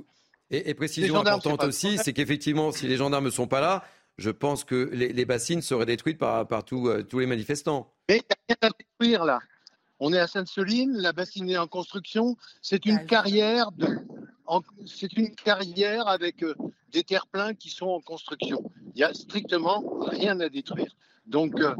Et, 0.50 0.58
et 0.58 0.64
Les 0.64 0.74
précision 0.74 1.16
importante 1.16 1.62
aussi, 1.64 1.98
c'est 1.98 2.12
qu'effectivement, 2.12 2.72
si 2.72 2.86
les 2.88 2.96
gendarmes 2.96 3.24
ne 3.26 3.30
sont 3.30 3.46
pas 3.48 3.60
là, 3.60 3.84
je 4.18 4.30
pense 4.30 4.64
que 4.64 4.90
les, 4.92 5.12
les 5.12 5.24
bassines 5.24 5.60
seraient 5.62 5.86
détruites 5.86 6.18
par, 6.18 6.46
par 6.48 6.64
tous, 6.64 6.88
euh, 6.88 7.02
tous 7.02 7.18
les 7.20 7.26
manifestants. 7.26 7.92
Mais 8.08 8.16
il 8.18 8.22
n'y 8.48 8.54
a 8.54 8.56
rien 8.60 8.70
à 8.70 8.70
détruire 8.78 9.24
là. 9.24 9.38
On 10.00 10.12
est 10.12 10.18
à 10.18 10.26
Sainte-Soline, 10.26 10.92
la 10.98 11.12
bassine 11.12 11.48
est 11.50 11.56
en 11.58 11.66
construction. 11.66 12.36
C'est 12.62 12.84
une 12.86 13.04
carrière 13.06 13.72
de, 13.72 13.86
c'est 14.86 15.12
une 15.16 15.34
carrière 15.34 16.06
avec 16.08 16.42
euh, 16.42 16.54
des 16.92 17.02
terre-pleins 17.02 17.54
qui 17.54 17.70
sont 17.70 17.86
en 17.88 18.00
construction. 18.00 18.62
Il 18.94 18.98
n'y 18.98 19.04
a 19.04 19.14
strictement 19.14 19.82
rien 20.00 20.38
à 20.40 20.48
détruire. 20.48 20.94
Donc 21.26 21.60
euh, 21.60 21.74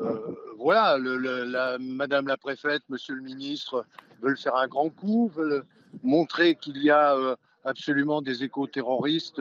euh, 0.00 0.18
voilà, 0.58 0.98
le- 0.98 1.16
le- 1.16 1.44
la, 1.44 1.78
Madame 1.78 2.26
la 2.26 2.36
préfète, 2.36 2.82
Monsieur 2.88 3.14
le 3.14 3.22
ministre 3.22 3.84
veulent 4.20 4.36
faire 4.38 4.56
un 4.56 4.66
grand 4.68 4.90
coup, 4.90 5.30
veulent 5.34 5.64
montrer 6.02 6.56
qu'il 6.56 6.78
y 6.82 6.90
a 6.90 7.14
euh, 7.14 7.36
absolument 7.64 8.20
des 8.20 8.42
éco-terroristes. 8.44 9.40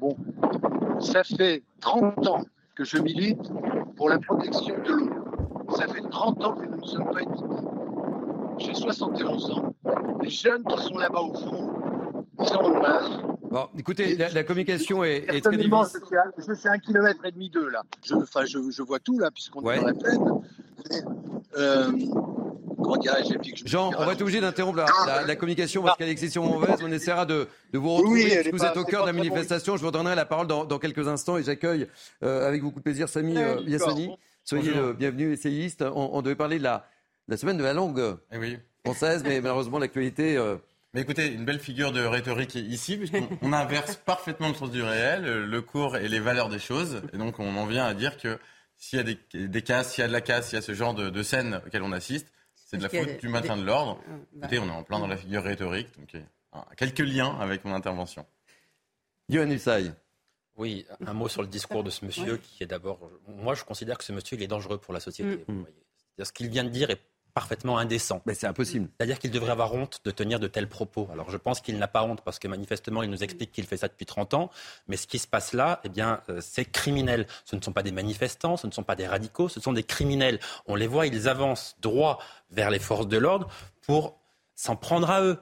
Bon, 0.00 0.16
ça 1.00 1.22
fait 1.22 1.62
30 1.80 2.26
ans 2.26 2.44
que 2.74 2.84
je 2.84 2.98
milite 2.98 3.40
pour 3.96 4.08
la 4.08 4.18
protection 4.18 4.74
de 4.84 4.92
l'eau. 4.92 5.10
Ça 5.78 5.86
fait 5.86 6.02
30 6.10 6.44
ans 6.44 6.52
que 6.54 6.66
nous 6.66 6.76
ne 6.80 6.86
sommes 6.86 7.10
pas 7.10 7.22
équipés. 7.22 7.62
J'ai 8.58 8.74
71 8.74 9.50
ans. 9.52 9.74
Les 10.22 10.30
jeunes 10.30 10.64
qui 10.64 10.82
sont 10.82 10.98
là-bas 10.98 11.20
au 11.20 11.34
fond, 11.34 11.70
ils 12.40 12.52
en 12.56 12.64
ont 12.64 12.80
marre. 12.80 13.22
Bon, 13.50 13.66
écoutez, 13.78 14.16
la, 14.16 14.28
la 14.30 14.42
communication 14.44 15.04
est, 15.04 15.24
est 15.28 15.40
très 15.40 15.56
difficile. 15.56 16.00
je 16.38 16.68
à 16.68 16.72
un 16.72 16.78
kilomètre 16.78 17.24
et 17.24 17.30
demi 17.30 17.48
d'eux 17.48 17.68
là. 17.70 17.82
Je, 18.04 18.14
enfin, 18.14 18.44
je, 18.44 18.58
je 18.70 18.82
vois 18.82 18.98
tout 18.98 19.18
là 19.18 19.30
puisqu'on 19.30 19.62
Ouais. 19.62 19.76
est 19.76 19.80
dans 19.80 19.86
la 19.86 19.94
plaine. 19.94 20.20
Mais, 20.90 20.96
euh, 21.58 21.92
Jean, 23.64 23.90
on 23.98 24.04
va 24.04 24.12
être 24.12 24.22
obligé 24.22 24.40
d'interrompre 24.40 24.78
la, 24.78 24.86
la- 25.06 25.26
la 25.26 25.36
communication 25.36 25.82
parce 25.82 25.96
qu'elle 25.96 26.08
est 26.08 26.12
excessivement 26.12 26.48
mauvaise. 26.54 26.76
On 26.82 26.90
essaiera 26.92 27.26
de, 27.26 27.46
de 27.72 27.78
vous 27.78 27.90
retrouver 27.94 28.24
oui, 28.24 28.30
est 28.30 28.50
vous 28.50 28.58
pas- 28.58 28.70
êtes 28.70 28.76
au 28.76 28.84
cœur 28.84 29.02
de 29.02 29.06
la 29.08 29.12
bon. 29.12 29.18
manifestation. 29.18 29.76
Je 29.76 29.82
vous 29.84 29.90
donnerai 29.90 30.14
la 30.14 30.24
parole 30.24 30.46
dans, 30.46 30.64
dans 30.64 30.78
quelques 30.78 31.06
instants 31.08 31.36
et 31.38 31.42
j'accueille 31.42 31.86
euh, 32.22 32.46
avec 32.48 32.62
beaucoup 32.62 32.78
de 32.78 32.84
plaisir 32.84 33.08
Samy 33.08 33.34
Ouais, 33.36 33.42
euh, 33.42 33.54
d'accord. 33.56 34.18
Soyez 34.48 34.70
Bonjour. 34.70 34.86
le 34.86 34.92
bienvenu, 34.94 35.32
essayiste. 35.32 35.82
On, 35.82 36.10
on 36.14 36.22
devait 36.22 36.34
parler 36.36 36.58
de 36.58 36.62
la, 36.62 36.88
de 37.28 37.32
la 37.32 37.36
semaine 37.36 37.58
de 37.58 37.64
la 37.64 37.74
langue 37.74 38.16
française, 38.84 39.22
mais 39.24 39.40
malheureusement 39.42 39.78
l'actualité. 39.78 40.36
euh, 40.38 40.56
Mais 40.94 41.02
écoutez, 41.02 41.26
une 41.26 41.44
belle 41.44 41.60
figure 41.60 41.92
de 41.92 42.00
rhétorique 42.02 42.54
ici, 42.54 42.96
puisqu'on 42.96 43.28
on 43.42 43.52
inverse 43.52 43.96
parfaitement 44.06 44.48
le 44.48 44.54
sens 44.54 44.70
du 44.70 44.82
réel, 44.82 45.26
euh, 45.26 45.44
le 45.46 45.60
cours 45.60 45.98
et 45.98 46.08
les 46.08 46.18
valeurs 46.20 46.48
des 46.48 46.58
choses. 46.58 47.02
Et 47.12 47.18
donc, 47.18 47.38
on 47.40 47.56
en 47.58 47.66
vient 47.66 47.84
à 47.84 47.92
dire 47.92 48.16
que 48.16 48.38
s'il 48.78 48.96
y 48.98 49.00
a 49.00 49.04
des, 49.04 49.48
des 49.48 49.62
casses, 49.62 49.92
s'il 49.92 50.00
y 50.00 50.04
a 50.04 50.08
de 50.08 50.12
la 50.14 50.22
casse, 50.22 50.46
s'il 50.48 50.56
y 50.56 50.58
a 50.58 50.62
ce 50.62 50.72
genre 50.72 50.94
de, 50.94 51.10
de 51.10 51.22
scène 51.22 51.60
auquel 51.66 51.82
on 51.82 51.92
assiste, 51.92 52.32
c'est 52.54 52.78
de 52.78 52.82
la 52.84 52.88
faute 52.88 53.06
des- 53.06 53.16
du 53.16 53.28
maintien 53.28 53.56
de 53.58 53.64
l'ordre. 53.64 54.00
Ah, 54.06 54.10
bah. 54.32 54.38
Écoutez, 54.46 54.58
on 54.60 54.66
est 54.68 54.70
en 54.70 54.82
plein 54.82 54.98
dans 54.98 55.06
la 55.08 55.16
figure 55.18 55.42
rhétorique, 55.42 55.88
donc 55.98 56.14
euh, 56.14 56.58
quelques 56.78 57.00
liens 57.00 57.36
avec 57.38 57.64
mon 57.66 57.74
intervention. 57.74 58.24
Yohann 59.28 59.52
Usaï. 59.52 59.92
Oui, 60.58 60.84
un 61.06 61.12
mot 61.12 61.28
sur 61.28 61.42
le 61.42 61.48
discours 61.48 61.84
de 61.84 61.90
ce 61.90 62.04
monsieur 62.04 62.36
qui 62.36 62.62
est 62.62 62.66
d'abord. 62.66 62.98
Moi, 63.28 63.54
je 63.54 63.64
considère 63.64 63.96
que 63.96 64.04
ce 64.04 64.12
monsieur, 64.12 64.36
il 64.36 64.42
est 64.42 64.48
dangereux 64.48 64.78
pour 64.78 64.92
la 64.92 65.00
société. 65.00 65.36
Mm. 65.36 65.44
vous 65.48 65.60
voyez. 65.60 65.76
C'est-à-dire, 65.96 66.26
Ce 66.26 66.32
qu'il 66.32 66.48
vient 66.48 66.64
de 66.64 66.70
dire 66.70 66.90
est 66.90 67.00
parfaitement 67.38 67.78
indécent. 67.78 68.20
Mais 68.26 68.34
c'est 68.34 68.48
impossible. 68.48 68.88
C'est-à-dire 68.96 69.20
qu'il 69.20 69.30
devrait 69.30 69.52
avoir 69.52 69.72
honte 69.72 70.00
de 70.04 70.10
tenir 70.10 70.40
de 70.40 70.48
tels 70.48 70.68
propos. 70.68 71.08
Alors 71.12 71.30
je 71.30 71.36
pense 71.36 71.60
qu'il 71.60 71.78
n'a 71.78 71.86
pas 71.86 72.02
honte 72.02 72.20
parce 72.22 72.40
que 72.40 72.48
manifestement 72.48 73.04
il 73.04 73.10
nous 73.10 73.22
explique 73.22 73.52
qu'il 73.52 73.64
fait 73.64 73.76
ça 73.76 73.86
depuis 73.86 74.06
30 74.06 74.34
ans. 74.34 74.50
Mais 74.88 74.96
ce 74.96 75.06
qui 75.06 75.20
se 75.20 75.28
passe 75.28 75.52
là, 75.52 75.80
eh 75.84 75.88
bien, 75.88 76.20
euh, 76.30 76.40
c'est 76.40 76.64
criminel. 76.64 77.28
Ce 77.44 77.54
ne 77.54 77.60
sont 77.60 77.72
pas 77.72 77.84
des 77.84 77.92
manifestants, 77.92 78.56
ce 78.56 78.66
ne 78.66 78.72
sont 78.72 78.82
pas 78.82 78.96
des 78.96 79.06
radicaux, 79.06 79.48
ce 79.48 79.60
sont 79.60 79.72
des 79.72 79.84
criminels. 79.84 80.40
On 80.66 80.74
les 80.74 80.88
voit, 80.88 81.06
ils 81.06 81.28
avancent 81.28 81.76
droit 81.80 82.18
vers 82.50 82.70
les 82.70 82.80
forces 82.80 83.06
de 83.06 83.18
l'ordre 83.18 83.48
pour 83.82 84.18
s'en 84.56 84.74
prendre 84.74 85.08
à 85.08 85.22
eux. 85.22 85.38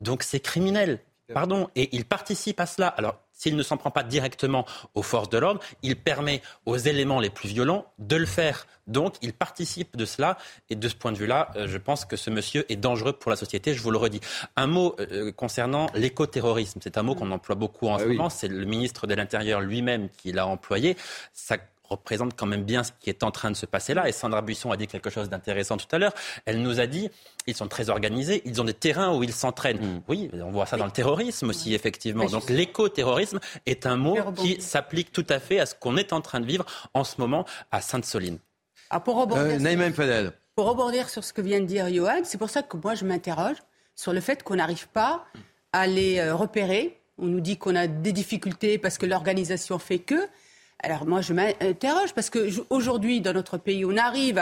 Donc 0.00 0.22
c'est 0.22 0.40
criminel. 0.40 1.00
Pardon. 1.34 1.68
Et 1.74 1.94
il 1.94 2.06
participe 2.06 2.60
à 2.60 2.66
cela. 2.66 2.88
Alors, 2.88 3.20
s'il 3.36 3.54
ne 3.54 3.62
s'en 3.62 3.76
prend 3.76 3.90
pas 3.90 4.02
directement 4.02 4.64
aux 4.94 5.02
forces 5.02 5.28
de 5.28 5.38
l'ordre, 5.38 5.60
il 5.82 5.94
permet 5.94 6.42
aux 6.64 6.76
éléments 6.76 7.20
les 7.20 7.30
plus 7.30 7.50
violents 7.50 7.86
de 7.98 8.16
le 8.16 8.26
faire. 8.26 8.66
Donc, 8.86 9.16
il 9.20 9.32
participe 9.32 9.96
de 9.96 10.04
cela. 10.04 10.38
Et 10.70 10.74
de 10.74 10.88
ce 10.88 10.94
point 10.94 11.12
de 11.12 11.18
vue-là, 11.18 11.50
euh, 11.56 11.66
je 11.68 11.76
pense 11.78 12.04
que 12.04 12.16
ce 12.16 12.30
monsieur 12.30 12.64
est 12.70 12.76
dangereux 12.76 13.12
pour 13.12 13.30
la 13.30 13.36
société. 13.36 13.74
Je 13.74 13.82
vous 13.82 13.90
le 13.90 13.98
redis. 13.98 14.20
Un 14.56 14.66
mot 14.66 14.96
euh, 15.00 15.32
concernant 15.32 15.88
l'écoterrorisme. 15.94 16.80
C'est 16.82 16.96
un 16.96 17.02
mot 17.02 17.14
qu'on 17.14 17.30
emploie 17.30 17.56
beaucoup 17.56 17.88
en 17.88 17.98
ce 17.98 18.04
moment. 18.04 18.30
C'est 18.30 18.48
le 18.48 18.64
ministre 18.64 19.06
de 19.06 19.14
l'Intérieur 19.14 19.60
lui-même 19.60 20.08
qui 20.16 20.32
l'a 20.32 20.46
employé. 20.46 20.96
Ça 21.32 21.58
représente 21.88 22.36
quand 22.36 22.46
même 22.46 22.64
bien 22.64 22.84
ce 22.84 22.92
qui 23.00 23.10
est 23.10 23.22
en 23.22 23.30
train 23.30 23.50
de 23.50 23.56
se 23.56 23.66
passer 23.66 23.94
là. 23.94 24.08
Et 24.08 24.12
Sandra 24.12 24.42
Buisson 24.42 24.70
a 24.70 24.76
dit 24.76 24.86
quelque 24.86 25.10
chose 25.10 25.28
d'intéressant 25.28 25.76
tout 25.76 25.86
à 25.92 25.98
l'heure. 25.98 26.12
Elle 26.44 26.62
nous 26.62 26.80
a 26.80 26.86
dit, 26.86 27.10
ils 27.46 27.54
sont 27.54 27.68
très 27.68 27.90
organisés, 27.90 28.42
ils 28.44 28.60
ont 28.60 28.64
des 28.64 28.74
terrains 28.74 29.14
où 29.16 29.22
ils 29.22 29.32
s'entraînent. 29.32 30.02
Oui, 30.08 30.30
on 30.34 30.50
voit 30.50 30.66
ça 30.66 30.76
dans 30.76 30.84
le 30.86 30.90
terrorisme 30.90 31.50
aussi, 31.50 31.74
effectivement. 31.74 32.26
Donc 32.26 32.48
l'éco-terrorisme 32.50 33.40
est 33.66 33.86
un 33.86 33.96
mot 33.96 34.16
qui 34.36 34.60
s'applique 34.60 35.12
tout 35.12 35.26
à 35.28 35.38
fait 35.40 35.60
à 35.60 35.66
ce 35.66 35.74
qu'on 35.74 35.96
est 35.96 36.12
en 36.12 36.20
train 36.20 36.40
de 36.40 36.46
vivre 36.46 36.64
en 36.94 37.04
ce 37.04 37.20
moment 37.20 37.44
à 37.70 37.80
Sainte-Soline. 37.80 38.38
Ah, 38.90 39.00
pour 39.00 39.16
rebondir 39.16 39.44
Euh, 39.44 39.58
sur-. 39.58 40.32
Pour 40.54 40.66
rebondir 40.66 41.08
sur 41.08 41.22
ce 41.24 41.32
que 41.32 41.40
vient 41.42 41.60
de 41.60 41.66
dire 41.66 41.92
Johan, 41.92 42.20
c'est 42.24 42.38
pour 42.38 42.50
ça 42.50 42.62
que 42.62 42.76
moi 42.76 42.94
je 42.94 43.04
m'interroge 43.04 43.56
sur 43.94 44.12
le 44.12 44.20
fait 44.20 44.42
qu'on 44.42 44.56
n'arrive 44.56 44.88
pas 44.88 45.26
à 45.72 45.86
les 45.86 46.18
euh, 46.18 46.34
repérer. 46.34 47.00
On 47.18 47.26
nous 47.26 47.40
dit 47.40 47.56
qu'on 47.56 47.74
a 47.76 47.86
des 47.86 48.12
difficultés 48.12 48.78
parce 48.78 48.98
que 48.98 49.06
l'organisation 49.06 49.78
fait 49.78 49.98
que. 49.98 50.28
Alors 50.80 51.06
moi 51.06 51.20
je 51.20 51.32
m'interroge 51.32 52.12
parce 52.14 52.30
que 52.30 52.50
aujourd'hui 52.70 53.20
dans 53.20 53.32
notre 53.32 53.58
pays 53.58 53.84
on 53.84 53.96
arrive 53.96 54.40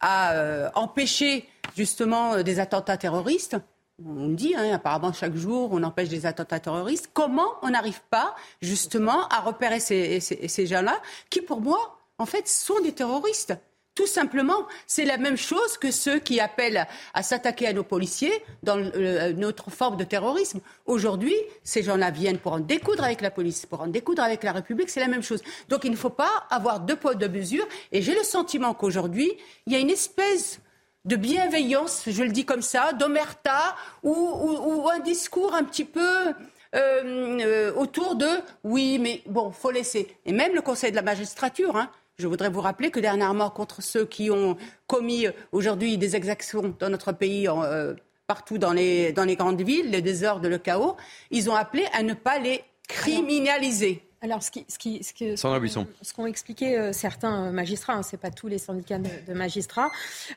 à, 0.00 0.32
euh, 0.32 0.68
empêcher 0.74 1.48
justement 1.76 2.42
des 2.42 2.60
attentats 2.60 2.96
terroristes. 2.96 3.56
On 4.04 4.28
dit, 4.28 4.54
hein, 4.56 4.74
apparemment 4.74 5.12
chaque 5.12 5.34
jour 5.34 5.70
on 5.72 5.82
empêche 5.82 6.08
des 6.08 6.26
attentats 6.26 6.60
terroristes. 6.60 7.10
Comment 7.12 7.48
on 7.62 7.70
n'arrive 7.70 8.00
pas 8.10 8.34
justement 8.60 9.28
à 9.28 9.40
repérer 9.40 9.80
ces 9.80 10.66
gens-là 10.66 11.00
qui 11.30 11.40
pour 11.40 11.60
moi 11.60 11.98
en 12.18 12.26
fait 12.26 12.48
sont 12.48 12.80
des 12.80 12.92
terroristes? 12.92 13.54
Tout 13.98 14.06
simplement, 14.06 14.60
c'est 14.86 15.04
la 15.04 15.16
même 15.18 15.36
chose 15.36 15.76
que 15.76 15.90
ceux 15.90 16.20
qui 16.20 16.38
appellent 16.38 16.86
à 17.14 17.22
s'attaquer 17.24 17.66
à 17.66 17.72
nos 17.72 17.82
policiers 17.82 18.32
dans 18.62 18.76
le- 18.76 19.32
notre 19.32 19.70
forme 19.72 19.96
de 19.96 20.04
terrorisme. 20.04 20.60
Aujourd'hui, 20.86 21.34
ces 21.64 21.82
gens-là 21.82 22.12
viennent 22.12 22.38
pour 22.38 22.52
en 22.52 22.60
découdre 22.60 23.02
avec 23.02 23.20
la 23.22 23.32
police, 23.32 23.66
pour 23.66 23.80
en 23.80 23.88
découdre 23.88 24.22
avec 24.22 24.44
la 24.44 24.52
République, 24.52 24.88
c'est 24.88 25.00
la 25.00 25.08
même 25.08 25.24
chose. 25.24 25.42
Donc 25.68 25.80
il 25.82 25.90
ne 25.90 25.96
faut 25.96 26.10
pas 26.24 26.30
avoir 26.48 26.78
deux 26.78 26.94
poids, 26.94 27.14
deux 27.16 27.28
mesures. 27.28 27.66
Et 27.90 28.00
j'ai 28.00 28.14
le 28.14 28.22
sentiment 28.22 28.72
qu'aujourd'hui, 28.72 29.32
il 29.66 29.72
y 29.72 29.76
a 29.76 29.80
une 29.80 29.90
espèce 29.90 30.60
de 31.04 31.16
bienveillance, 31.16 32.04
je 32.06 32.22
le 32.22 32.30
dis 32.30 32.44
comme 32.44 32.62
ça, 32.62 32.92
d'omerta, 32.92 33.74
ou 34.04 34.88
un 34.94 35.00
discours 35.00 35.56
un 35.56 35.64
petit 35.64 35.84
peu 35.84 36.16
euh, 36.28 36.30
euh, 36.74 37.72
autour 37.74 38.14
de 38.14 38.28
oui, 38.62 39.00
mais 39.00 39.22
bon, 39.26 39.50
faut 39.50 39.72
laisser. 39.72 40.06
Et 40.24 40.32
même 40.32 40.54
le 40.54 40.60
Conseil 40.60 40.92
de 40.92 40.96
la 40.96 41.02
magistrature, 41.02 41.74
hein, 41.76 41.90
je 42.18 42.26
voudrais 42.26 42.50
vous 42.50 42.60
rappeler 42.60 42.90
que 42.90 42.98
dernièrement, 43.00 43.48
contre 43.48 43.80
ceux 43.82 44.04
qui 44.04 44.30
ont 44.30 44.56
commis 44.88 45.26
euh, 45.26 45.32
aujourd'hui 45.52 45.98
des 45.98 46.16
exactions 46.16 46.74
dans 46.80 46.90
notre 46.90 47.12
pays, 47.12 47.48
en, 47.48 47.62
euh, 47.62 47.94
partout 48.26 48.58
dans 48.58 48.72
les, 48.72 49.12
dans 49.12 49.24
les 49.24 49.36
grandes 49.36 49.60
villes, 49.62 49.90
les 49.90 50.02
désordres, 50.02 50.48
le 50.48 50.58
chaos, 50.58 50.96
ils 51.30 51.48
ont 51.48 51.54
appelé 51.54 51.84
à 51.92 52.02
ne 52.02 52.14
pas 52.14 52.38
les 52.40 52.62
criminaliser. 52.88 54.02
Alors, 54.20 54.42
ce 54.42 54.50
qui, 54.50 54.66
ce 54.68 54.78
qui, 54.80 55.04
ce 55.04 55.14
que- 55.14 55.36
Sandra 55.36 55.60
Buisson. 55.60 55.86
ce 56.02 56.12
qu'ont 56.12 56.26
expliqué 56.26 56.76
euh, 56.76 56.92
certains 56.92 57.52
magistrats, 57.52 57.92
hein, 57.92 58.02
c'est 58.02 58.16
pas 58.16 58.32
tous 58.32 58.48
les 58.48 58.58
syndicats 58.58 58.98
de, 58.98 59.08
de 59.28 59.32
magistrats, 59.32 59.90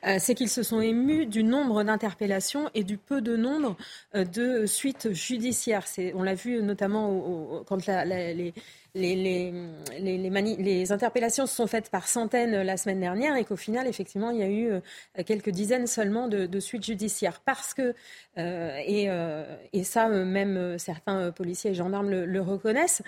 euh, 0.06 0.18
c'est 0.20 0.36
qu'ils 0.36 0.50
se 0.50 0.62
sont 0.62 0.80
émus 0.80 1.26
du 1.26 1.42
nombre 1.42 1.82
d'interpellations 1.82 2.70
et 2.74 2.84
du 2.84 2.96
peu 2.96 3.20
de 3.20 3.36
nombre 3.36 3.76
euh, 4.14 4.24
de 4.24 4.66
suites 4.66 5.12
judiciaires. 5.12 5.88
C'est, 5.88 6.12
on 6.14 6.22
l'a 6.22 6.34
vu 6.36 6.62
notamment 6.62 7.10
au- 7.10 7.56
au- 7.58 7.64
quand 7.64 7.84
la- 7.88 8.04
la- 8.04 8.32
les, 8.32 8.54
les, 8.94 10.92
interpellations 10.92 11.46
se 11.46 11.54
sont 11.54 11.66
faites 11.66 11.88
par 11.88 12.06
centaines 12.06 12.60
la 12.62 12.76
semaine 12.76 13.00
dernière 13.00 13.36
et 13.36 13.44
qu'au 13.44 13.56
final, 13.56 13.86
effectivement, 13.86 14.30
il 14.30 14.38
y 14.38 14.42
a 14.42 14.50
eu 14.50 14.70
quelques 15.24 15.48
dizaines 15.48 15.86
seulement 15.86 16.28
de, 16.28 16.60
suites 16.60 16.84
judiciaires. 16.84 17.40
Parce 17.44 17.72
que, 17.72 17.94
et, 18.36 19.08
et, 19.72 19.84
ça, 19.84 20.08
même 20.08 20.78
certains 20.78 21.30
policiers 21.30 21.70
et 21.70 21.74
gendarmes 21.74 22.10
le, 22.10 22.40
reconnaissent, 22.40 23.02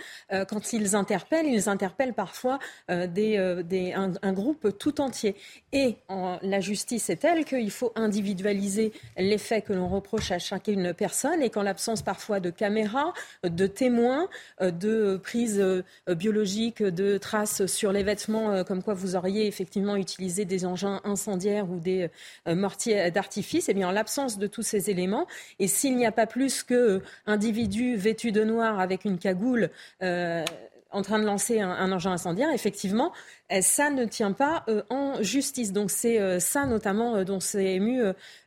quand 0.48 0.73
ils 0.73 0.97
interpellent, 0.97 1.47
ils 1.47 1.69
interpellent 1.69 2.15
parfois 2.15 2.59
un, 2.89 4.32
groupe 4.32 4.78
tout 4.78 5.01
entier. 5.02 5.36
Et 5.73 5.97
la 6.09 6.61
justice 6.61 7.11
est 7.11 7.16
telle 7.16 7.44
qu'il 7.44 7.70
faut 7.70 7.93
individualiser 7.94 8.93
les 9.19 9.39
faits 9.39 9.66
que 9.66 9.73
l'on 9.74 9.89
reproche 9.89 10.31
à 10.31 10.39
chacune 10.39 10.94
personne 10.94 11.43
et 11.43 11.51
qu'en 11.51 11.62
l'absence 11.62 12.02
parfois 12.02 12.40
de 12.40 12.51
caméras, 12.51 13.12
de 13.43 13.66
témoins, 13.66 14.28
de 14.61 15.20
prises 15.23 15.61
biologiques, 16.09 16.82
de 16.82 17.18
traces 17.18 17.66
sur 17.66 17.92
les 17.92 18.02
vêtements, 18.02 18.64
comme 18.64 18.82
quoi 18.82 18.94
vous 18.94 19.16
auriez 19.16 19.46
effectivement 19.46 19.96
utilisé 19.96 20.44
des 20.44 20.66
engins 20.66 21.01
incendiaires 21.05 21.70
ou 21.70 21.78
des 21.78 22.09
mortiers 22.46 23.10
d'artifice, 23.10 23.68
eh 23.68 23.74
bien 23.74 23.88
en 23.88 23.92
l'absence 23.92 24.38
de 24.38 24.46
tous 24.46 24.62
ces 24.62 24.90
éléments, 24.90 25.26
et 25.59 25.68
s'il 25.68 25.96
n'y 25.96 26.06
a 26.06 26.12
pas 26.12 26.26
plus 26.26 26.62
qu'un 26.62 27.01
individu 27.26 27.96
vêtu 27.96 28.32
de 28.32 28.44
noir 28.44 28.80
avec 28.80 29.05
une 29.05 29.18
cagoule 29.18 29.70
euh, 30.02 30.44
en 30.90 31.02
train 31.02 31.18
de 31.18 31.24
lancer 31.24 31.59
un, 31.59 31.90
engin 31.90 32.12
incendiaire, 32.12 32.51
effectivement, 32.52 33.10
euh, 33.10 33.43
ça 33.60 33.90
ne 33.90 34.04
tient 34.04 34.32
pas 34.32 34.64
euh, 34.68 34.82
en 34.90 35.22
justice. 35.22 35.72
Donc 35.72 35.90
c'est 35.90 36.18
euh, 36.18 36.40
ça 36.40 36.66
notamment 36.66 37.24
dont 37.24 37.40
s'est 37.40 37.74
ému 37.74 38.02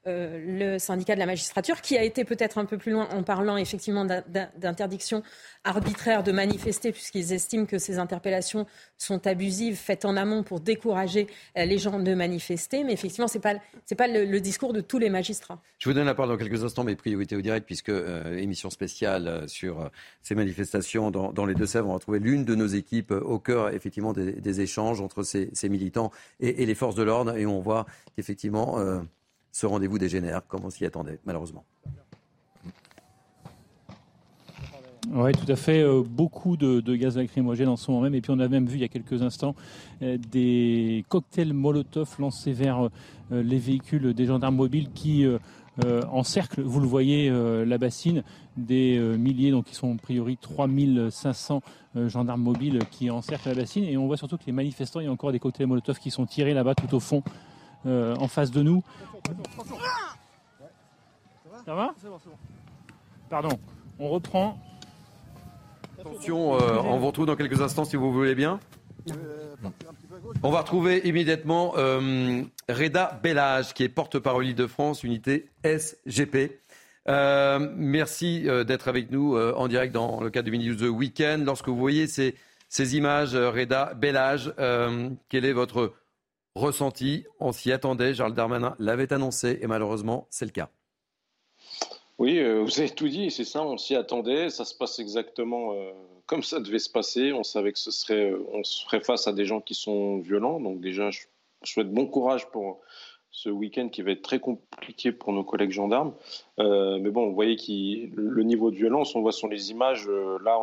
le 0.10 0.78
syndicat 0.78 1.16
de 1.16 1.20
la 1.20 1.26
magistrature, 1.26 1.82
qui 1.82 1.98
a 1.98 2.04
été 2.04 2.24
peut-être 2.24 2.58
un 2.58 2.64
peu 2.64 2.78
plus 2.78 2.94
loin 2.94 3.10
en 3.12 3.24
parlant 3.24 3.58
effectivement 3.58 4.06
d'interdiction 4.06 5.22
arbitraire 5.66 6.24
de 6.24 6.32
manifester, 6.32 6.94
puisqu'ils 6.94 7.34
estiment 7.34 7.66
que 7.66 7.78
ces 7.78 8.00
interpellations 8.00 8.66
sont 8.98 9.28
abusives, 9.28 9.76
faites 9.76 10.06
en 10.06 10.16
amont 10.16 10.44
pour 10.44 10.62
décourager 10.62 11.28
les 11.58 11.78
gens 11.78 12.00
de 12.00 12.14
manifester. 12.14 12.86
Mais 12.86 12.94
effectivement, 12.94 13.28
ce 13.28 13.38
n'est 13.38 13.42
pas, 13.42 13.56
pas 13.98 14.08
le, 14.08 14.40
discours 14.40 14.72
de 14.72 14.80
tous 14.80 14.98
les 14.98 15.10
magistrats. 15.10 15.62
Je 15.78 15.90
vous 15.90 15.94
donne 15.94 16.06
la 16.06 16.16
parole 16.16 16.32
dans 16.32 16.42
quelques 16.42 16.64
instants, 16.64 16.86
mes 16.86 16.96
priorités 16.96 17.36
au 17.36 17.42
direct, 17.42 17.66
puisque 17.66 17.92
émission 18.38 18.70
spéciale 18.70 19.44
sur 19.50 19.92
ces 20.22 20.36
manifestations 20.36 21.12
dans, 21.12 21.46
les 21.46 21.56
Deux-Sèvres, 21.56 21.90
on 21.90 21.94
va 21.94 22.00
trouver 22.00 22.20
l'une 22.20 22.46
de 22.46 22.56
nos 22.56 22.68
équipes 22.68 23.12
au 23.12 23.40
cœur 23.40 23.74
effectivement 23.74 24.14
des 24.14 24.62
échanges 24.62 24.87
entre 25.02 25.24
ces, 25.24 25.52
militants 25.70 26.12
et, 26.40 26.66
les 26.66 26.76
forces 26.76 26.96
de 26.96 27.04
l'ordre. 27.04 27.38
Et 27.38 27.46
on 27.46 27.60
voit 27.60 27.86
qu'effectivement, 28.16 28.80
euh, 28.80 29.02
ce 29.52 29.66
rendez-vous 29.66 29.98
dégénère 29.98 30.46
comme 30.48 30.66
on 30.66 30.70
s'y 30.70 30.86
attendait, 30.86 31.20
malheureusement. 31.26 31.66
Oui, 35.10 35.32
tout 35.32 35.50
à 35.50 35.56
fait. 35.56 35.82
Euh, 35.82 36.04
beaucoup 36.04 36.58
de, 36.58 36.96
gaz 36.96 37.18
lacrymogène 37.18 37.70
en 37.70 37.78
ce 37.78 37.90
moment 37.90 38.04
même. 38.04 38.16
Et 38.16 38.22
puis 38.22 38.32
on 38.32 38.40
a 38.40 38.48
même 38.48 38.66
vu 38.66 38.76
il 38.76 38.82
y 38.82 38.86
a 38.86 38.90
quelques 38.90 39.22
instants 39.22 39.56
euh, 40.02 40.18
des 40.18 41.06
cocktails 41.08 41.54
Molotov 41.54 42.16
lancés 42.20 42.54
vers 42.54 42.90
les 43.30 43.58
véhicules 43.58 44.14
des 44.14 44.26
gendarmes 44.26 44.56
mobiles 44.56 44.90
qui 44.94 45.26
euh, 45.86 46.02
en 46.12 46.24
cercle, 46.24 46.62
vous 46.62 46.80
le 46.80 46.88
voyez, 46.88 47.30
euh, 47.30 47.66
la 47.66 47.78
bassine, 47.78 48.24
des 48.56 48.98
euh, 48.98 49.16
milliers, 49.16 49.52
donc 49.52 49.66
qui 49.66 49.76
sont 49.76 49.94
a 49.94 49.98
priori 49.98 50.38
3500 50.38 51.62
gendarmes 52.08 52.42
mobiles 52.42 52.80
qui 52.92 53.10
encerclent 53.10 53.50
la 53.50 53.56
bassine. 53.56 53.84
Et 53.84 53.98
on 53.98 54.08
voit 54.08 54.18
surtout 54.18 54.38
que 54.38 54.46
les 54.46 54.52
manifestants, 54.52 55.00
il 55.00 55.06
y 55.06 55.08
a 55.08 55.12
encore 55.12 55.32
des 55.32 55.40
cocktails 55.40 55.68
Molotov 55.68 56.00
qui 56.00 56.12
sont 56.12 56.26
tirés 56.26 56.54
là-bas 56.54 56.76
tout 56.76 56.94
au 56.96 57.00
fond, 57.00 57.24
en 57.86 58.28
face 58.28 58.52
de 58.52 58.62
nous. 58.62 58.84
Ça 61.66 61.74
va? 61.74 61.94
Pardon, 63.30 63.50
on 64.00 64.10
reprend. 64.10 64.60
Attention, 66.00 66.52
on 66.52 67.00
vous 67.00 67.08
retrouve 67.08 67.26
dans 67.26 67.36
quelques 67.36 67.62
instants 67.62 67.86
si 67.86 67.96
vous 67.96 68.12
voulez 68.12 68.36
bien. 68.36 68.60
On 70.44 70.52
va 70.52 70.62
retrouver 70.62 71.02
immédiatement 71.08 71.74
euh, 71.78 72.44
Reda 72.70 73.20
Bellage, 73.24 73.74
qui 73.74 73.84
est 73.84 73.90
porte-parole 73.90 74.54
de 74.54 74.68
France, 74.68 75.04
unité 75.04 75.50
SGP. 75.64 76.60
Euh, 77.08 77.60
merci 77.76 78.44
euh, 78.48 78.64
d'être 78.64 78.88
avec 78.88 79.12
nous 79.12 79.38
en 79.38 79.68
direct 79.68 79.94
dans 79.94 80.22
le 80.22 80.30
cadre 80.30 80.46
du 80.46 80.52
Mini 80.52 80.76
The 80.76 80.84
Weekend. 80.84 81.46
Lorsque 81.46 81.68
vous 81.68 81.78
voyez 81.78 82.08
ces, 82.08 82.36
ces 82.70 82.98
images, 82.98 83.36
Reda 83.36 83.94
Bellage, 83.96 84.54
quel 85.30 85.46
est 85.46 85.54
votre 85.54 85.94
ressenti? 86.56 87.26
On 87.40 87.52
s'y 87.52 87.72
attendait, 87.72 88.14
Charles 88.14 88.34
Darmanin 88.34 88.76
l'avait 88.80 89.12
annoncé 89.14 89.60
et 89.62 89.68
malheureusement, 89.68 90.28
c'est 90.30 90.46
le 90.46 90.52
cas. 90.52 90.70
Oui, 92.20 92.42
vous 92.42 92.80
avez 92.80 92.90
tout 92.90 93.08
dit, 93.08 93.30
c'est 93.30 93.44
ça, 93.44 93.62
on 93.62 93.78
s'y 93.78 93.96
attendait, 93.96 94.50
ça 94.50 94.66
se 94.66 94.74
passe 94.76 94.98
exactement 94.98 95.76
comme 96.28 96.44
ça 96.44 96.60
devait 96.60 96.80
se 96.80 96.90
passer. 96.90 97.34
On 97.34 97.44
savait 97.44 97.72
que 97.72 97.80
ce 97.80 97.90
serait, 97.90 98.34
on 98.54 98.64
serait 98.64 99.02
face 99.02 99.28
à 99.28 99.34
des 99.34 99.46
gens 99.46 99.62
qui 99.62 99.74
sont 99.74 100.20
violents. 100.20 100.60
Donc 100.60 100.82
déjà, 100.82 101.10
je, 101.10 101.22
souhaite 101.64 101.92
bon 101.92 102.06
courage 102.06 102.52
pour 102.52 102.82
ce 103.32 103.50
week-end 103.50 103.90
qui 103.90 104.02
va 104.04 104.12
être 104.12 104.22
très 104.22 104.40
compliqué 104.40 105.12
pour 105.12 105.34
nos 105.34 105.44
collègues 105.44 105.72
gendarmes. 105.72 106.14
Euh, 106.60 107.00
mais 107.02 107.10
bon, 107.10 107.28
vous 107.28 107.34
voyez 107.34 107.56
que 107.56 108.16
le 108.16 108.44
niveau 108.44 108.70
de 108.72 108.76
violence, 108.76 109.16
on 109.16 109.22
voit 109.22 109.32
sur 109.32 109.48
les 109.48 109.72
images 109.72 110.06
euh, 110.08 110.38
là. 110.44 110.62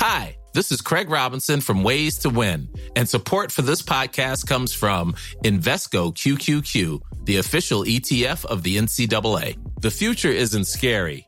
Hi, 0.00 0.36
this 0.54 0.70
is 0.70 0.80
Craig 0.80 1.10
Robinson 1.10 1.60
from 1.60 1.82
Ways 1.82 2.18
to 2.20 2.30
Win, 2.30 2.68
and 2.94 3.08
support 3.08 3.50
for 3.50 3.62
this 3.62 3.82
podcast 3.82 4.46
comes 4.46 4.72
from 4.72 5.14
Invesco 5.44 6.14
QQQ, 6.14 7.00
the 7.24 7.38
official 7.38 7.82
ETF 7.82 8.44
of 8.44 8.62
the 8.62 8.76
NCAA. 8.76 9.56
The 9.80 9.90
future 9.90 10.30
isn't 10.30 10.66
scary. 10.66 11.27